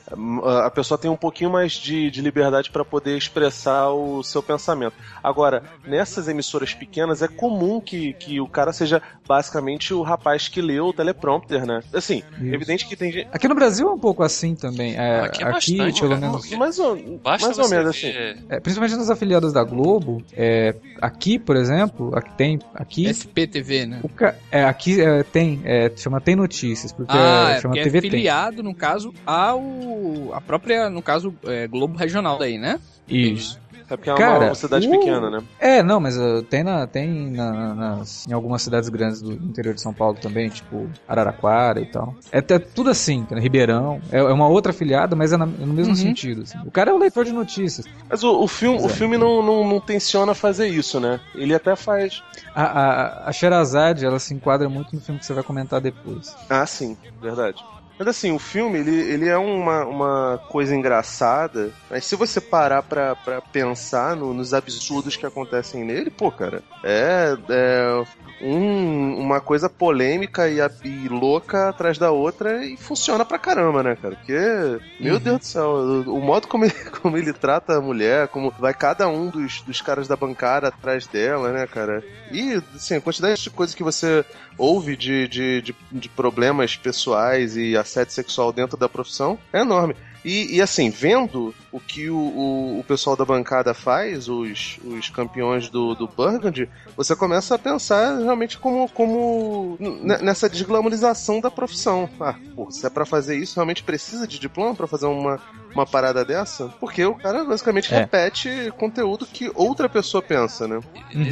A- 0.44 0.70
pessoa 0.70 0.96
tem 0.98 1.10
um 1.10 1.16
pouquinho 1.16 1.50
mais 1.50 1.72
de, 1.72 2.10
de 2.10 2.20
liberdade 2.20 2.70
para 2.70 2.84
poder 2.84 3.16
expressar 3.16 3.90
o 3.90 4.22
seu 4.22 4.42
pensamento. 4.42 4.94
Agora, 5.22 5.62
nessas 5.86 6.28
emissoras 6.28 6.72
pequenas, 6.72 7.20
é 7.22 7.28
comum 7.28 7.80
que, 7.80 8.12
que 8.14 8.40
o 8.40 8.46
cara 8.46 8.72
seja 8.72 9.02
basicamente 9.26 9.92
o 9.92 10.02
rapaz 10.02 10.48
que 10.48 10.60
leu 10.60 10.86
o 10.86 10.92
teleprompter, 10.92 11.66
né? 11.66 11.80
Assim, 11.92 12.22
Isso. 12.40 12.54
evidente 12.54 12.86
que 12.86 12.96
tem 12.96 13.12
gente. 13.12 13.28
Aqui 13.32 13.48
no 13.48 13.54
Brasil 13.54 13.88
é 13.88 13.92
um 13.92 13.98
pouco 13.98 14.22
assim 14.22 14.54
também. 14.54 14.96
É, 14.96 15.20
Aqui 15.20 15.42
aqui, 15.42 15.42
é 15.42 15.50
bastante, 15.78 16.00
pelo 16.00 16.14
cara. 16.14 16.20
menos. 16.20 16.50
Mais 16.52 16.78
ou, 16.78 16.96
Basta 17.22 17.46
mais 17.46 17.58
ou 17.58 17.68
menos 17.68 17.90
assim. 17.90 18.08
é, 18.48 18.60
principalmente 18.60 18.96
nas 18.96 19.10
afiliadas 19.10 19.52
da 19.52 19.62
Globo, 19.64 20.22
é, 20.32 20.74
aqui, 21.02 21.38
por 21.38 21.56
exemplo, 21.56 22.16
aqui 22.16 22.32
tem. 22.36 22.58
Aqui, 22.74 23.06
SPTV, 23.06 23.86
né? 23.86 24.00
o 24.02 24.08
é, 24.50 24.64
aqui 24.64 25.00
é, 25.00 25.22
tem. 25.22 25.60
É, 25.64 25.90
chama 25.96 26.20
Tem 26.20 26.34
Notícias, 26.36 26.92
porque 26.92 27.12
Ah, 27.16 27.50
é 27.56 27.60
chama 27.60 27.74
porque 27.74 27.80
é 27.80 27.82
TV 27.84 28.00
Tem. 28.00 28.10
Filiado, 28.28 28.62
no 28.62 28.74
caso, 28.74 29.12
ao 29.26 30.32
a 30.34 30.40
própria, 30.40 30.90
no 30.90 31.02
caso, 31.02 31.34
é, 31.46 31.66
Globo 31.66 31.96
Regional 31.96 32.38
daí, 32.38 32.58
né? 32.58 32.78
Isso. 33.08 33.58
É 33.90 33.96
porque 33.96 34.10
é 34.10 34.12
uma, 34.12 34.18
Cara, 34.18 34.46
uma 34.46 34.54
cidade 34.54 34.86
o- 34.86 34.90
pequena, 34.90 35.30
né? 35.30 35.42
É, 35.58 35.82
não, 35.82 35.98
mas 35.98 36.18
uh, 36.18 36.42
tem, 36.42 36.62
na, 36.62 36.86
tem 36.86 37.30
na- 37.30 37.74
nas, 37.74 38.26
em 38.28 38.32
algumas 38.34 38.60
cidades 38.60 38.90
grandes 38.90 39.22
do 39.22 39.32
interior 39.32 39.74
de 39.74 39.80
São 39.80 39.94
Paulo 39.94 40.14
também, 40.20 40.50
tipo 40.50 40.90
Araraquara 41.08 41.80
e 41.80 41.86
tal. 41.86 42.14
É, 42.30 42.38
até 42.38 42.58
tudo 42.58 42.90
assim, 42.90 43.26
né, 43.30 43.40
Ribeirão. 43.40 43.98
É, 44.12 44.18
é 44.18 44.22
uma 44.24 44.46
outra 44.46 44.72
afiliada, 44.72 45.16
mas 45.16 45.32
é, 45.32 45.38
na- 45.38 45.46
é 45.46 45.64
no 45.64 45.72
mesmo 45.72 45.94
Uhum. 45.94 45.98
sentido. 45.98 46.42
assim. 46.42 46.58
O 46.66 46.70
cara 46.70 46.90
é 46.90 46.94
o 46.94 46.98
leitor 46.98 47.24
de 47.24 47.32
notícias. 47.32 47.86
Mas 48.10 48.22
o, 48.22 48.42
o 48.42 48.46
filme, 48.46 48.78
o 48.78 48.86
é. 48.86 48.88
filme 48.90 49.16
não, 49.16 49.42
não, 49.42 49.66
não 49.66 49.80
tenciona 49.80 50.34
fazer 50.34 50.68
isso, 50.68 51.00
né? 51.00 51.18
Ele 51.34 51.54
até 51.54 51.74
faz. 51.74 52.22
A, 52.54 52.62
a, 52.64 53.28
a 53.30 53.32
Sherazade, 53.32 54.04
ela 54.04 54.18
se 54.18 54.34
enquadra 54.34 54.68
muito 54.68 54.94
no 54.94 55.00
filme 55.00 55.18
que 55.18 55.24
você 55.24 55.32
vai 55.32 55.42
comentar 55.42 55.80
depois. 55.80 56.36
Ah, 56.50 56.66
sim, 56.66 56.94
verdade. 57.22 57.64
Mas 57.98 58.08
assim, 58.08 58.30
o 58.30 58.38
filme, 58.38 58.78
ele, 58.78 58.94
ele 58.94 59.28
é 59.28 59.36
uma, 59.36 59.84
uma 59.84 60.40
coisa 60.48 60.74
engraçada, 60.74 61.70
mas 61.90 62.04
se 62.04 62.14
você 62.14 62.40
parar 62.40 62.82
pra, 62.82 63.16
pra 63.16 63.40
pensar 63.40 64.14
no- 64.14 64.32
nos 64.32 64.54
absurdos 64.54 65.16
que 65.16 65.26
acontecem 65.26 65.84
nele, 65.84 66.08
pô, 66.10 66.30
cara, 66.30 66.62
é, 66.84 67.36
é 67.48 68.04
um- 68.40 69.16
uma 69.18 69.40
coisa 69.40 69.68
polêmica 69.68 70.48
e, 70.48 70.58
e 70.84 71.08
louca 71.08 71.68
atrás 71.70 71.98
da 71.98 72.10
outra 72.12 72.64
e 72.64 72.76
funciona 72.76 73.24
pra 73.24 73.38
caramba, 73.38 73.82
né, 73.82 73.96
cara? 73.96 74.14
Porque, 74.14 74.38
meu 75.00 75.14
Uhum. 75.14 75.20
Deus 75.20 75.38
do 75.38 75.44
céu, 75.44 75.64
o, 75.68 76.18
o 76.18 76.20
modo 76.20 76.46
como 76.46 76.64
ele, 76.64 76.74
como 77.02 77.16
ele 77.16 77.32
trata 77.32 77.76
a 77.76 77.80
mulher, 77.80 78.28
como 78.28 78.52
vai 78.58 78.72
cada 78.74 79.08
um 79.08 79.28
dos, 79.28 79.60
dos 79.62 79.80
caras 79.80 80.06
da 80.06 80.14
bancada 80.16 80.68
atrás 80.68 81.06
dela, 81.06 81.50
né, 81.52 81.66
cara? 81.66 82.02
E, 82.30 82.62
assim, 82.76 82.94
a 82.96 83.00
quantidade 83.00 83.42
de 83.42 83.50
coisas 83.50 83.74
que 83.74 83.82
você 83.82 84.24
ouve 84.56 84.96
de, 84.96 85.26
de, 85.28 85.62
de, 85.62 85.76
de 85.90 86.08
problemas 86.08 86.76
pessoais 86.76 87.56
e 87.56 87.76
assédio 87.88 88.12
sexual 88.12 88.52
dentro 88.52 88.76
da 88.76 88.88
profissão 88.88 89.38
é 89.52 89.60
enorme. 89.60 89.96
E, 90.24 90.56
e, 90.56 90.62
assim, 90.62 90.90
vendo 90.90 91.54
o 91.70 91.78
que 91.80 92.08
o, 92.08 92.16
o, 92.16 92.80
o 92.80 92.84
pessoal 92.84 93.16
da 93.16 93.24
bancada 93.24 93.74
faz, 93.74 94.28
os, 94.28 94.78
os 94.84 95.08
campeões 95.10 95.68
do, 95.68 95.94
do 95.94 96.06
Burgundy, 96.06 96.68
você 96.96 97.14
começa 97.14 97.54
a 97.54 97.58
pensar 97.58 98.18
realmente 98.18 98.58
como, 98.58 98.88
como 98.88 99.76
nessa 100.22 100.48
desglamorização 100.48 101.40
da 101.40 101.50
profissão. 101.50 102.08
Ah, 102.20 102.34
pô, 102.56 102.70
se 102.70 102.86
é 102.86 102.90
pra 102.90 103.04
fazer 103.04 103.36
isso, 103.36 103.56
realmente 103.56 103.82
precisa 103.82 104.26
de 104.26 104.38
diploma 104.38 104.74
pra 104.74 104.86
fazer 104.86 105.06
uma, 105.06 105.40
uma 105.74 105.86
parada 105.86 106.24
dessa? 106.24 106.68
Porque 106.80 107.04
o 107.04 107.14
cara 107.14 107.44
basicamente 107.44 107.92
É. 107.92 107.98
repete 107.98 108.72
conteúdo 108.78 109.26
que 109.26 109.50
outra 109.54 109.88
pessoa 109.88 110.22
pensa, 110.22 110.66
né? 110.66 110.80
Uhum, 111.14 111.28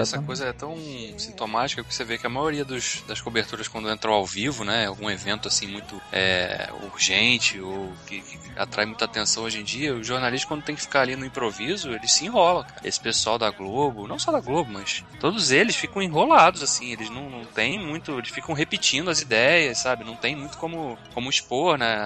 essa 0.00 0.18
coisa 0.20 0.46
é 0.46 0.52
tão 0.52 0.76
sintomática 1.18 1.82
que 1.82 1.94
você 1.94 2.04
vê 2.04 2.18
que 2.18 2.26
a 2.26 2.30
maioria 2.30 2.64
dos, 2.64 3.02
das 3.06 3.20
coberturas 3.20 3.68
quando 3.68 3.90
entram 3.90 4.12
ao 4.12 4.24
vivo, 4.24 4.64
né, 4.64 4.86
algum 4.86 5.10
evento 5.10 5.48
assim 5.48 5.66
muito 5.66 6.00
é, 6.12 6.68
urgente 6.92 7.60
ou 7.60 7.92
que, 8.06 8.20
que 8.20 8.38
atrai 8.56 8.86
muita 8.86 9.04
atenção 9.04 9.44
hoje 9.44 9.60
em 9.60 9.64
dia, 9.64 9.73
os 9.90 10.06
jornalistas 10.06 10.46
quando 10.48 10.62
tem 10.62 10.74
que 10.74 10.80
ficar 10.82 11.00
ali 11.02 11.16
no 11.16 11.24
improviso, 11.26 11.90
eles 11.90 12.12
se 12.12 12.24
enrolam, 12.26 12.64
cara. 12.64 12.80
Esse 12.84 13.00
pessoal 13.00 13.38
da 13.38 13.50
Globo, 13.50 14.06
não 14.06 14.18
só 14.18 14.30
da 14.32 14.40
Globo, 14.40 14.70
mas 14.72 15.04
todos 15.20 15.50
eles 15.50 15.76
ficam 15.76 16.02
enrolados 16.02 16.62
assim, 16.62 16.92
eles 16.92 17.10
não, 17.10 17.28
não 17.30 17.44
tem 17.44 17.78
muito, 17.78 18.12
eles 18.18 18.30
ficam 18.30 18.54
repetindo 18.54 19.10
as 19.10 19.20
ideias, 19.20 19.78
sabe? 19.78 20.04
Não 20.04 20.16
tem 20.16 20.34
muito 20.36 20.56
como, 20.58 20.98
como 21.12 21.28
expor, 21.30 21.76
né, 21.78 21.96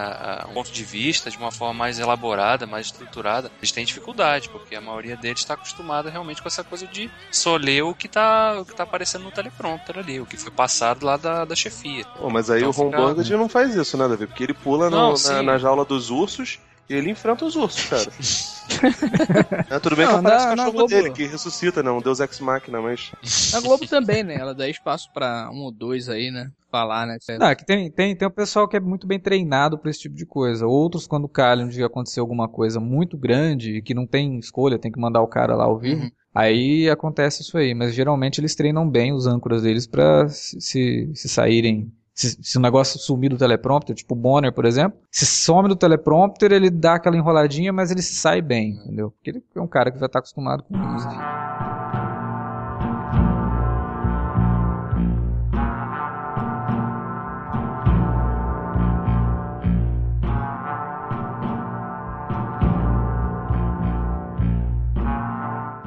um 0.51 0.55
ponto 0.55 0.73
de 0.73 0.85
vista 0.85 1.31
de 1.31 1.37
uma 1.37 1.51
forma 1.53 1.75
mais 1.75 1.99
elaborada, 1.99 2.67
mais 2.67 2.87
estruturada. 2.87 3.51
Eles 3.59 3.73
têm 3.73 3.85
dificuldade, 3.85 4.49
porque 4.49 4.75
a 4.75 4.81
maioria 4.81 5.17
deles 5.17 5.41
está 5.41 5.55
acostumada 5.55 6.11
realmente 6.11 6.41
com 6.43 6.49
essa 6.49 6.65
coisa 6.65 6.87
de 6.87 7.11
só 7.31 7.57
ler 7.57 7.83
o 7.83 7.95
que 7.95 8.09
tá, 8.09 8.63
que 8.67 8.75
tá 8.75 8.83
aparecendo 8.85 9.25
no 9.25 9.31
teleprompter 9.33 9.99
ali, 9.99 10.21
o 10.21 10.27
que 10.27 10.37
foi 10.37 10.51
passado 10.51 11.05
lá 11.05 11.17
da, 11.17 11.45
da 11.45 11.55
chefia. 11.57 12.05
Pô, 12.17 12.31
mas 12.31 12.51
aí 12.51 12.59
Então 12.61 12.71
o 12.71 12.73
Ron 12.73 12.91
fica- 12.91 13.03
Burgundy 13.03 13.37
não 13.37 13.49
faz 13.49 13.75
isso, 13.75 13.97
né, 13.97 14.09
Davi? 14.09 14.27
Porque 14.27 14.43
ele 14.45 14.55
pula 14.55 14.89
no- 14.91 14.97
Não, 14.97 15.15
na, 15.15 15.43
na 15.43 15.59
jaula 15.59 15.85
dos 15.85 16.11
ursos 16.11 16.59
ele 16.89 17.11
enfrenta 17.11 17.45
os 17.45 17.57
ursos, 17.57 17.85
cara. 17.89 18.09
É, 19.71 19.79
tudo 19.81 19.97
bem 19.97 20.07
que 20.07 20.13
Não, 20.13 20.21
aparece 20.21 20.45
na- 20.47 20.53
o 20.53 20.57
na 20.57 20.65
cachorro 20.65 20.73
Globo- 20.73 20.89
dele, 20.89 21.11
que 21.11 21.27
ressuscita, 21.27 21.83
né? 21.83 21.91
Um 21.91 22.01
deus 22.03 22.21
ex-máquina, 22.21 22.81
mas... 22.83 23.11
A 23.55 23.61
Globo 23.61 23.87
também, 23.87 24.23
né? 24.23 24.35
Ela 24.39 24.55
dá 24.55 24.69
espaço 24.69 25.11
pra 25.13 25.49
um 25.51 25.63
ou 25.63 25.73
dois 25.73 26.09
aí, 26.09 26.31
né? 26.31 26.51
Falar, 26.71 27.07
né? 27.07 27.17
Ah, 27.41 27.55
que 27.55 27.65
tem, 27.65 27.91
tem, 27.91 28.15
tem 28.15 28.29
um 28.29 28.31
pessoal 28.31 28.69
que 28.69 28.77
é 28.77 28.81
muito 28.81 29.07
bem 29.07 29.19
treinado 29.19 29.79
pra 29.79 29.91
esse 29.91 30.01
tipo 30.01 30.15
de 30.15 30.27
coisa. 30.27 30.67
Outros, 30.67 31.07
quando 31.07 31.27
calham 31.27 31.67
de 31.69 31.83
acontecer 31.83 32.21
alguma 32.21 32.47
coisa 32.47 32.79
muito 32.79 33.17
grande 33.17 33.77
e 33.77 33.83
que 33.83 33.95
não 33.95 34.07
tem 34.07 34.39
escolha, 34.39 34.79
tem 34.79 34.93
que 34.93 35.01
mandar 35.01 35.23
o 35.23 35.29
cara 35.29 35.57
lá 35.57 35.65
ao 35.65 35.79
vivo. 35.79 36.03
Uhum. 36.03 36.11
Aí 36.35 36.89
acontece 36.91 37.41
isso 37.43 37.57
aí, 37.57 37.75
mas 37.75 37.95
geralmente 37.95 38.39
eles 38.39 38.55
treinam 38.55 38.89
bem 38.89 39.13
os 39.15 39.27
âncoras 39.27 39.63
deles 39.63 39.87
pra 39.87 40.29
se, 40.29 40.61
se, 40.61 41.11
se 41.15 41.29
saírem. 41.29 41.91
Se, 42.19 42.37
se 42.43 42.59
o 42.59 42.61
negócio 42.61 42.99
sumir 42.99 43.31
do 43.31 43.39
teleprompter, 43.39 43.95
tipo 43.95 44.13
o 44.13 44.17
Bonner, 44.17 44.53
por 44.53 44.65
exemplo, 44.65 44.99
se 45.09 45.25
some 45.25 45.69
do 45.69 45.77
teleprompter, 45.77 46.51
ele 46.51 46.69
dá 46.69 46.95
aquela 46.95 47.17
enroladinha, 47.17 47.73
mas 47.73 47.93
ele 47.93 48.03
sai 48.03 48.43
bem, 48.43 48.71
entendeu? 48.71 49.13
Porque 49.13 49.31
ele 49.31 49.45
é 49.55 49.61
um 49.61 49.69
cara 49.69 49.93
que 49.93 50.01
já 50.01 50.09
tá 50.09 50.19
acostumado 50.19 50.65
com 50.65 50.75
isso. 50.97 51.07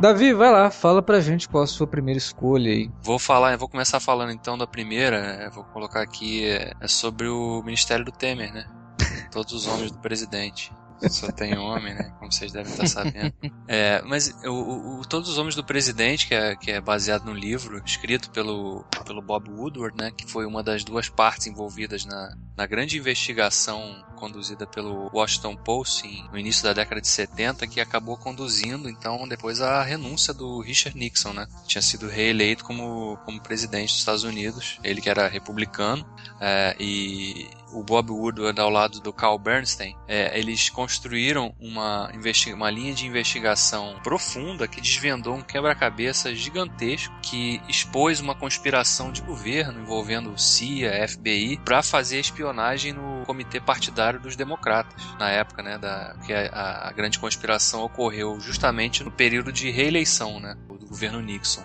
Davi, 0.01 0.33
vai 0.33 0.51
lá, 0.51 0.71
fala 0.71 1.01
pra 1.01 1.19
gente 1.19 1.47
qual 1.47 1.63
a 1.63 1.67
sua 1.67 1.85
primeira 1.85 2.17
escolha 2.17 2.71
aí. 2.71 2.89
Vou 3.03 3.19
falar, 3.19 3.55
vou 3.57 3.69
começar 3.69 3.99
falando 3.99 4.31
então 4.31 4.57
da 4.57 4.65
primeira, 4.65 5.17
é, 5.17 5.49
vou 5.51 5.63
colocar 5.65 6.01
aqui 6.01 6.43
é, 6.43 6.73
é 6.81 6.87
sobre 6.87 7.27
o 7.27 7.61
Ministério 7.63 8.03
do 8.03 8.11
Temer, 8.11 8.51
né? 8.51 8.65
Todos 9.31 9.53
os 9.53 9.67
homens 9.67 9.91
do 9.91 9.99
presidente. 9.99 10.71
Só 11.09 11.31
tem 11.31 11.57
homem, 11.57 11.93
né? 11.95 12.11
Como 12.19 12.31
vocês 12.31 12.51
devem 12.51 12.71
estar 12.71 12.87
sabendo. 12.87 13.33
É, 13.67 14.01
mas 14.03 14.31
o, 14.43 14.49
o- 14.51 14.99
o 15.01 15.07
Todos 15.07 15.29
os 15.29 15.37
Homens 15.39 15.55
do 15.55 15.63
Presidente, 15.63 16.27
que 16.27 16.35
é, 16.35 16.55
que 16.55 16.69
é 16.71 16.79
baseado 16.79 17.25
no 17.25 17.33
livro, 17.33 17.81
escrito 17.83 18.29
pelo, 18.29 18.85
pelo 19.05 19.19
Bob 19.21 19.49
Woodward, 19.49 19.97
né? 19.97 20.11
Que 20.11 20.27
foi 20.29 20.45
uma 20.45 20.61
das 20.61 20.83
duas 20.83 21.09
partes 21.09 21.47
envolvidas 21.47 22.05
na, 22.05 22.35
na 22.55 22.67
grande 22.67 22.99
investigação 22.99 23.81
conduzida 24.21 24.67
pelo 24.67 25.09
Washington 25.13 25.55
Post 25.55 26.07
em- 26.07 26.23
no 26.31 26.37
início 26.37 26.63
da 26.63 26.73
década 26.73 27.01
de 27.01 27.07
70, 27.07 27.65
que 27.67 27.81
acabou 27.81 28.15
conduzindo, 28.15 28.87
então, 28.87 29.27
depois 29.27 29.59
a 29.59 29.81
renúncia 29.83 30.33
do 30.33 30.61
Richard 30.61 30.97
Nixon, 30.97 31.33
né? 31.33 31.47
Tinha 31.65 31.81
sido 31.81 32.07
reeleito 32.07 32.63
como, 32.63 33.17
como 33.25 33.41
presidente 33.41 33.89
dos 33.89 33.99
Estados 33.99 34.23
Unidos, 34.23 34.79
ele 34.83 35.01
que 35.01 35.09
era 35.09 35.27
republicano, 35.27 36.05
é, 36.39 36.75
e 36.79 37.49
o 37.73 37.83
Bob 37.83 38.11
Woodward 38.11 38.59
ao 38.59 38.69
lado 38.69 38.99
do 38.99 39.13
Carl 39.13 39.37
Bernstein, 39.37 39.95
é, 40.07 40.37
eles 40.37 40.69
construíram 40.69 41.55
uma, 41.59 42.11
uma 42.53 42.69
linha 42.69 42.93
de 42.93 43.07
investigação 43.07 43.97
profunda 44.03 44.67
que 44.67 44.81
desvendou 44.81 45.35
um 45.35 45.41
quebra-cabeça 45.41 46.35
gigantesco 46.35 47.13
que 47.21 47.61
expôs 47.69 48.19
uma 48.19 48.35
conspiração 48.35 49.11
de 49.11 49.21
governo 49.21 49.81
envolvendo 49.81 50.37
CIA, 50.37 51.07
FBI, 51.07 51.59
para 51.63 51.81
fazer 51.81 52.19
espionagem 52.19 52.93
no 52.93 53.23
comitê 53.25 53.59
partidário 53.59 54.10
dos 54.19 54.35
democratas 54.35 55.03
na 55.19 55.29
época, 55.29 55.61
né, 55.61 55.77
da 55.77 56.15
que 56.25 56.33
a, 56.33 56.87
a 56.87 56.91
grande 56.91 57.19
conspiração 57.19 57.83
ocorreu 57.83 58.39
justamente 58.39 59.03
no 59.03 59.11
período 59.11 59.51
de 59.51 59.69
reeleição, 59.69 60.39
né, 60.39 60.55
do 60.67 60.87
governo 60.87 61.21
Nixon. 61.21 61.63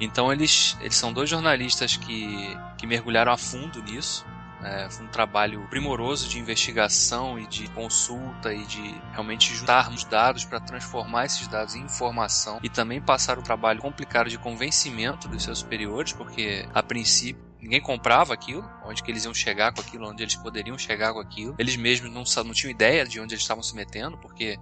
Então 0.00 0.32
eles, 0.32 0.76
eles 0.80 0.96
são 0.96 1.12
dois 1.12 1.28
jornalistas 1.28 1.96
que, 1.96 2.56
que 2.76 2.86
mergulharam 2.86 3.32
a 3.32 3.36
fundo 3.36 3.82
nisso. 3.82 4.24
É, 4.62 4.90
foi 4.90 5.06
um 5.06 5.08
trabalho 5.08 5.64
primoroso 5.70 6.28
de 6.28 6.38
investigação 6.38 7.38
e 7.38 7.46
de 7.46 7.68
consulta 7.68 8.52
e 8.52 8.64
de 8.64 9.00
realmente 9.12 9.54
juntarmos 9.54 10.02
dados 10.02 10.44
para 10.44 10.58
transformar 10.58 11.26
esses 11.26 11.46
dados 11.46 11.76
em 11.76 11.82
informação 11.82 12.58
e 12.60 12.68
também 12.68 13.00
passar 13.00 13.38
o 13.38 13.42
trabalho 13.42 13.80
complicado 13.80 14.28
de 14.28 14.36
convencimento 14.36 15.28
dos 15.28 15.44
seus 15.44 15.60
superiores, 15.60 16.12
porque 16.12 16.68
a 16.74 16.82
princípio 16.82 17.47
ninguém 17.60 17.80
comprava 17.80 18.34
aquilo, 18.34 18.68
onde 18.84 19.02
que 19.02 19.10
eles 19.10 19.24
iam 19.24 19.34
chegar 19.34 19.72
com 19.72 19.80
aquilo, 19.80 20.08
onde 20.08 20.22
eles 20.22 20.36
poderiam 20.36 20.78
chegar 20.78 21.12
com 21.12 21.20
aquilo. 21.20 21.54
Eles 21.58 21.76
mesmos 21.76 22.10
não, 22.12 22.24
não 22.44 22.54
tinham 22.54 22.70
ideia 22.70 23.04
de 23.04 23.20
onde 23.20 23.34
eles 23.34 23.42
estavam 23.42 23.62
se 23.62 23.74
metendo, 23.74 24.16
porque 24.18 24.58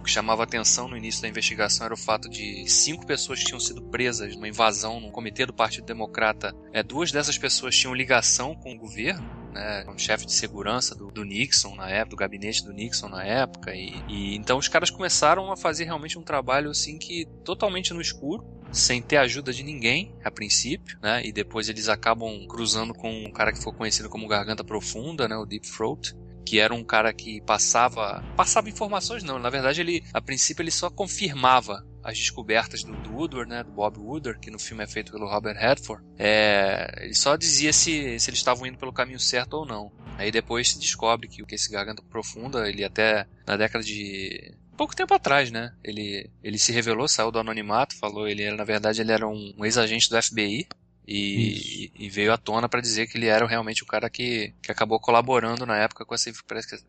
O 0.00 0.02
que 0.02 0.10
chamava 0.10 0.42
atenção 0.42 0.88
no 0.88 0.96
início 0.96 1.20
da 1.20 1.28
investigação 1.28 1.84
era 1.84 1.92
o 1.92 1.96
fato 1.96 2.28
de 2.28 2.66
cinco 2.66 3.04
pessoas 3.04 3.40
que 3.40 3.44
tinham 3.44 3.60
sido 3.60 3.82
presas 3.82 4.34
numa 4.34 4.48
invasão 4.48 4.98
no 4.98 5.10
comitê 5.10 5.44
do 5.44 5.52
Partido 5.52 5.84
Democrata. 5.84 6.56
É, 6.72 6.82
duas 6.82 7.12
dessas 7.12 7.36
pessoas 7.36 7.76
tinham 7.76 7.94
ligação 7.94 8.54
com 8.54 8.72
o 8.72 8.78
governo, 8.78 9.28
né, 9.52 9.82
como 9.84 9.98
chefe 9.98 10.26
de 10.26 10.32
segurança 10.32 10.94
do, 10.94 11.10
do, 11.10 11.24
Nixon 11.24 11.74
na 11.74 11.88
época, 11.88 12.10
do 12.10 12.16
gabinete 12.16 12.64
do 12.64 12.72
Nixon 12.72 13.08
na 13.08 13.24
época, 13.24 13.74
e, 13.74 13.94
e, 14.08 14.36
então 14.36 14.58
os 14.58 14.68
caras 14.68 14.90
começaram 14.90 15.50
a 15.52 15.56
fazer 15.56 15.84
realmente 15.84 16.18
um 16.18 16.22
trabalho 16.22 16.70
assim 16.70 16.98
que 16.98 17.26
totalmente 17.44 17.92
no 17.92 18.00
escuro, 18.00 18.44
sem 18.72 19.02
ter 19.02 19.16
ajuda 19.16 19.52
de 19.52 19.62
ninguém 19.62 20.14
a 20.24 20.30
princípio, 20.30 20.98
né, 21.02 21.22
e 21.24 21.32
depois 21.32 21.68
eles 21.68 21.88
acabam 21.88 22.46
cruzando 22.46 22.94
com 22.94 23.10
um 23.10 23.32
cara 23.32 23.52
que 23.52 23.62
foi 23.62 23.72
conhecido 23.72 24.08
como 24.08 24.28
Garganta 24.28 24.64
Profunda, 24.64 25.28
né, 25.28 25.36
o 25.36 25.46
Deep 25.46 25.66
Throat, 25.70 26.14
que 26.44 26.58
era 26.58 26.74
um 26.74 26.82
cara 26.82 27.12
que 27.12 27.40
passava 27.42 28.24
passava 28.36 28.68
informações 28.68 29.22
não. 29.22 29.38
Na 29.38 29.50
verdade 29.50 29.80
ele 29.80 30.02
a 30.12 30.20
princípio 30.20 30.62
ele 30.62 30.70
só 30.72 30.90
confirmava 30.90 31.86
as 32.02 32.18
descobertas 32.18 32.82
do, 32.82 32.92
do 32.92 33.12
Woodward, 33.12 33.50
né, 33.50 33.62
do 33.62 33.70
Bob 33.70 33.98
Woodward, 33.98 34.40
que 34.40 34.50
no 34.50 34.58
filme 34.58 34.84
é 34.84 34.86
feito 34.86 35.12
pelo 35.12 35.28
Robert 35.28 35.56
Redford, 35.56 36.04
é, 36.18 36.92
ele 37.00 37.14
só 37.14 37.36
dizia 37.36 37.72
se, 37.72 38.18
se 38.18 38.30
eles 38.30 38.38
estavam 38.40 38.66
indo 38.66 38.78
pelo 38.78 38.92
caminho 38.92 39.20
certo 39.20 39.54
ou 39.54 39.66
não. 39.66 39.92
Aí 40.16 40.30
depois 40.30 40.70
se 40.70 40.78
descobre 40.78 41.28
que, 41.28 41.44
que 41.44 41.54
esse 41.54 41.70
Garganta 41.70 42.02
Profunda, 42.02 42.68
ele 42.68 42.84
até 42.84 43.26
na 43.46 43.56
década 43.56 43.84
de 43.84 44.54
pouco 44.76 44.96
tempo 44.96 45.12
atrás, 45.12 45.50
né? 45.50 45.74
Ele, 45.84 46.30
ele 46.42 46.58
se 46.58 46.72
revelou, 46.72 47.06
saiu 47.06 47.30
do 47.30 47.38
anonimato, 47.38 47.98
falou, 47.98 48.26
ele 48.26 48.42
era, 48.42 48.56
na 48.56 48.64
verdade, 48.64 49.02
ele 49.02 49.12
era 49.12 49.28
um, 49.28 49.54
um 49.58 49.64
ex-agente 49.66 50.08
do 50.08 50.22
FBI, 50.22 50.66
e, 51.06 51.90
e, 51.94 52.08
veio 52.08 52.32
à 52.32 52.38
tona 52.38 52.68
para 52.68 52.80
dizer 52.80 53.08
que 53.08 53.18
ele 53.18 53.26
era 53.26 53.46
realmente 53.46 53.82
o 53.82 53.86
cara 53.86 54.08
que, 54.08 54.54
que 54.62 54.70
acabou 54.70 55.00
colaborando 55.00 55.66
na 55.66 55.76
época 55.76 56.04
com 56.04 56.14
essa, 56.14 56.30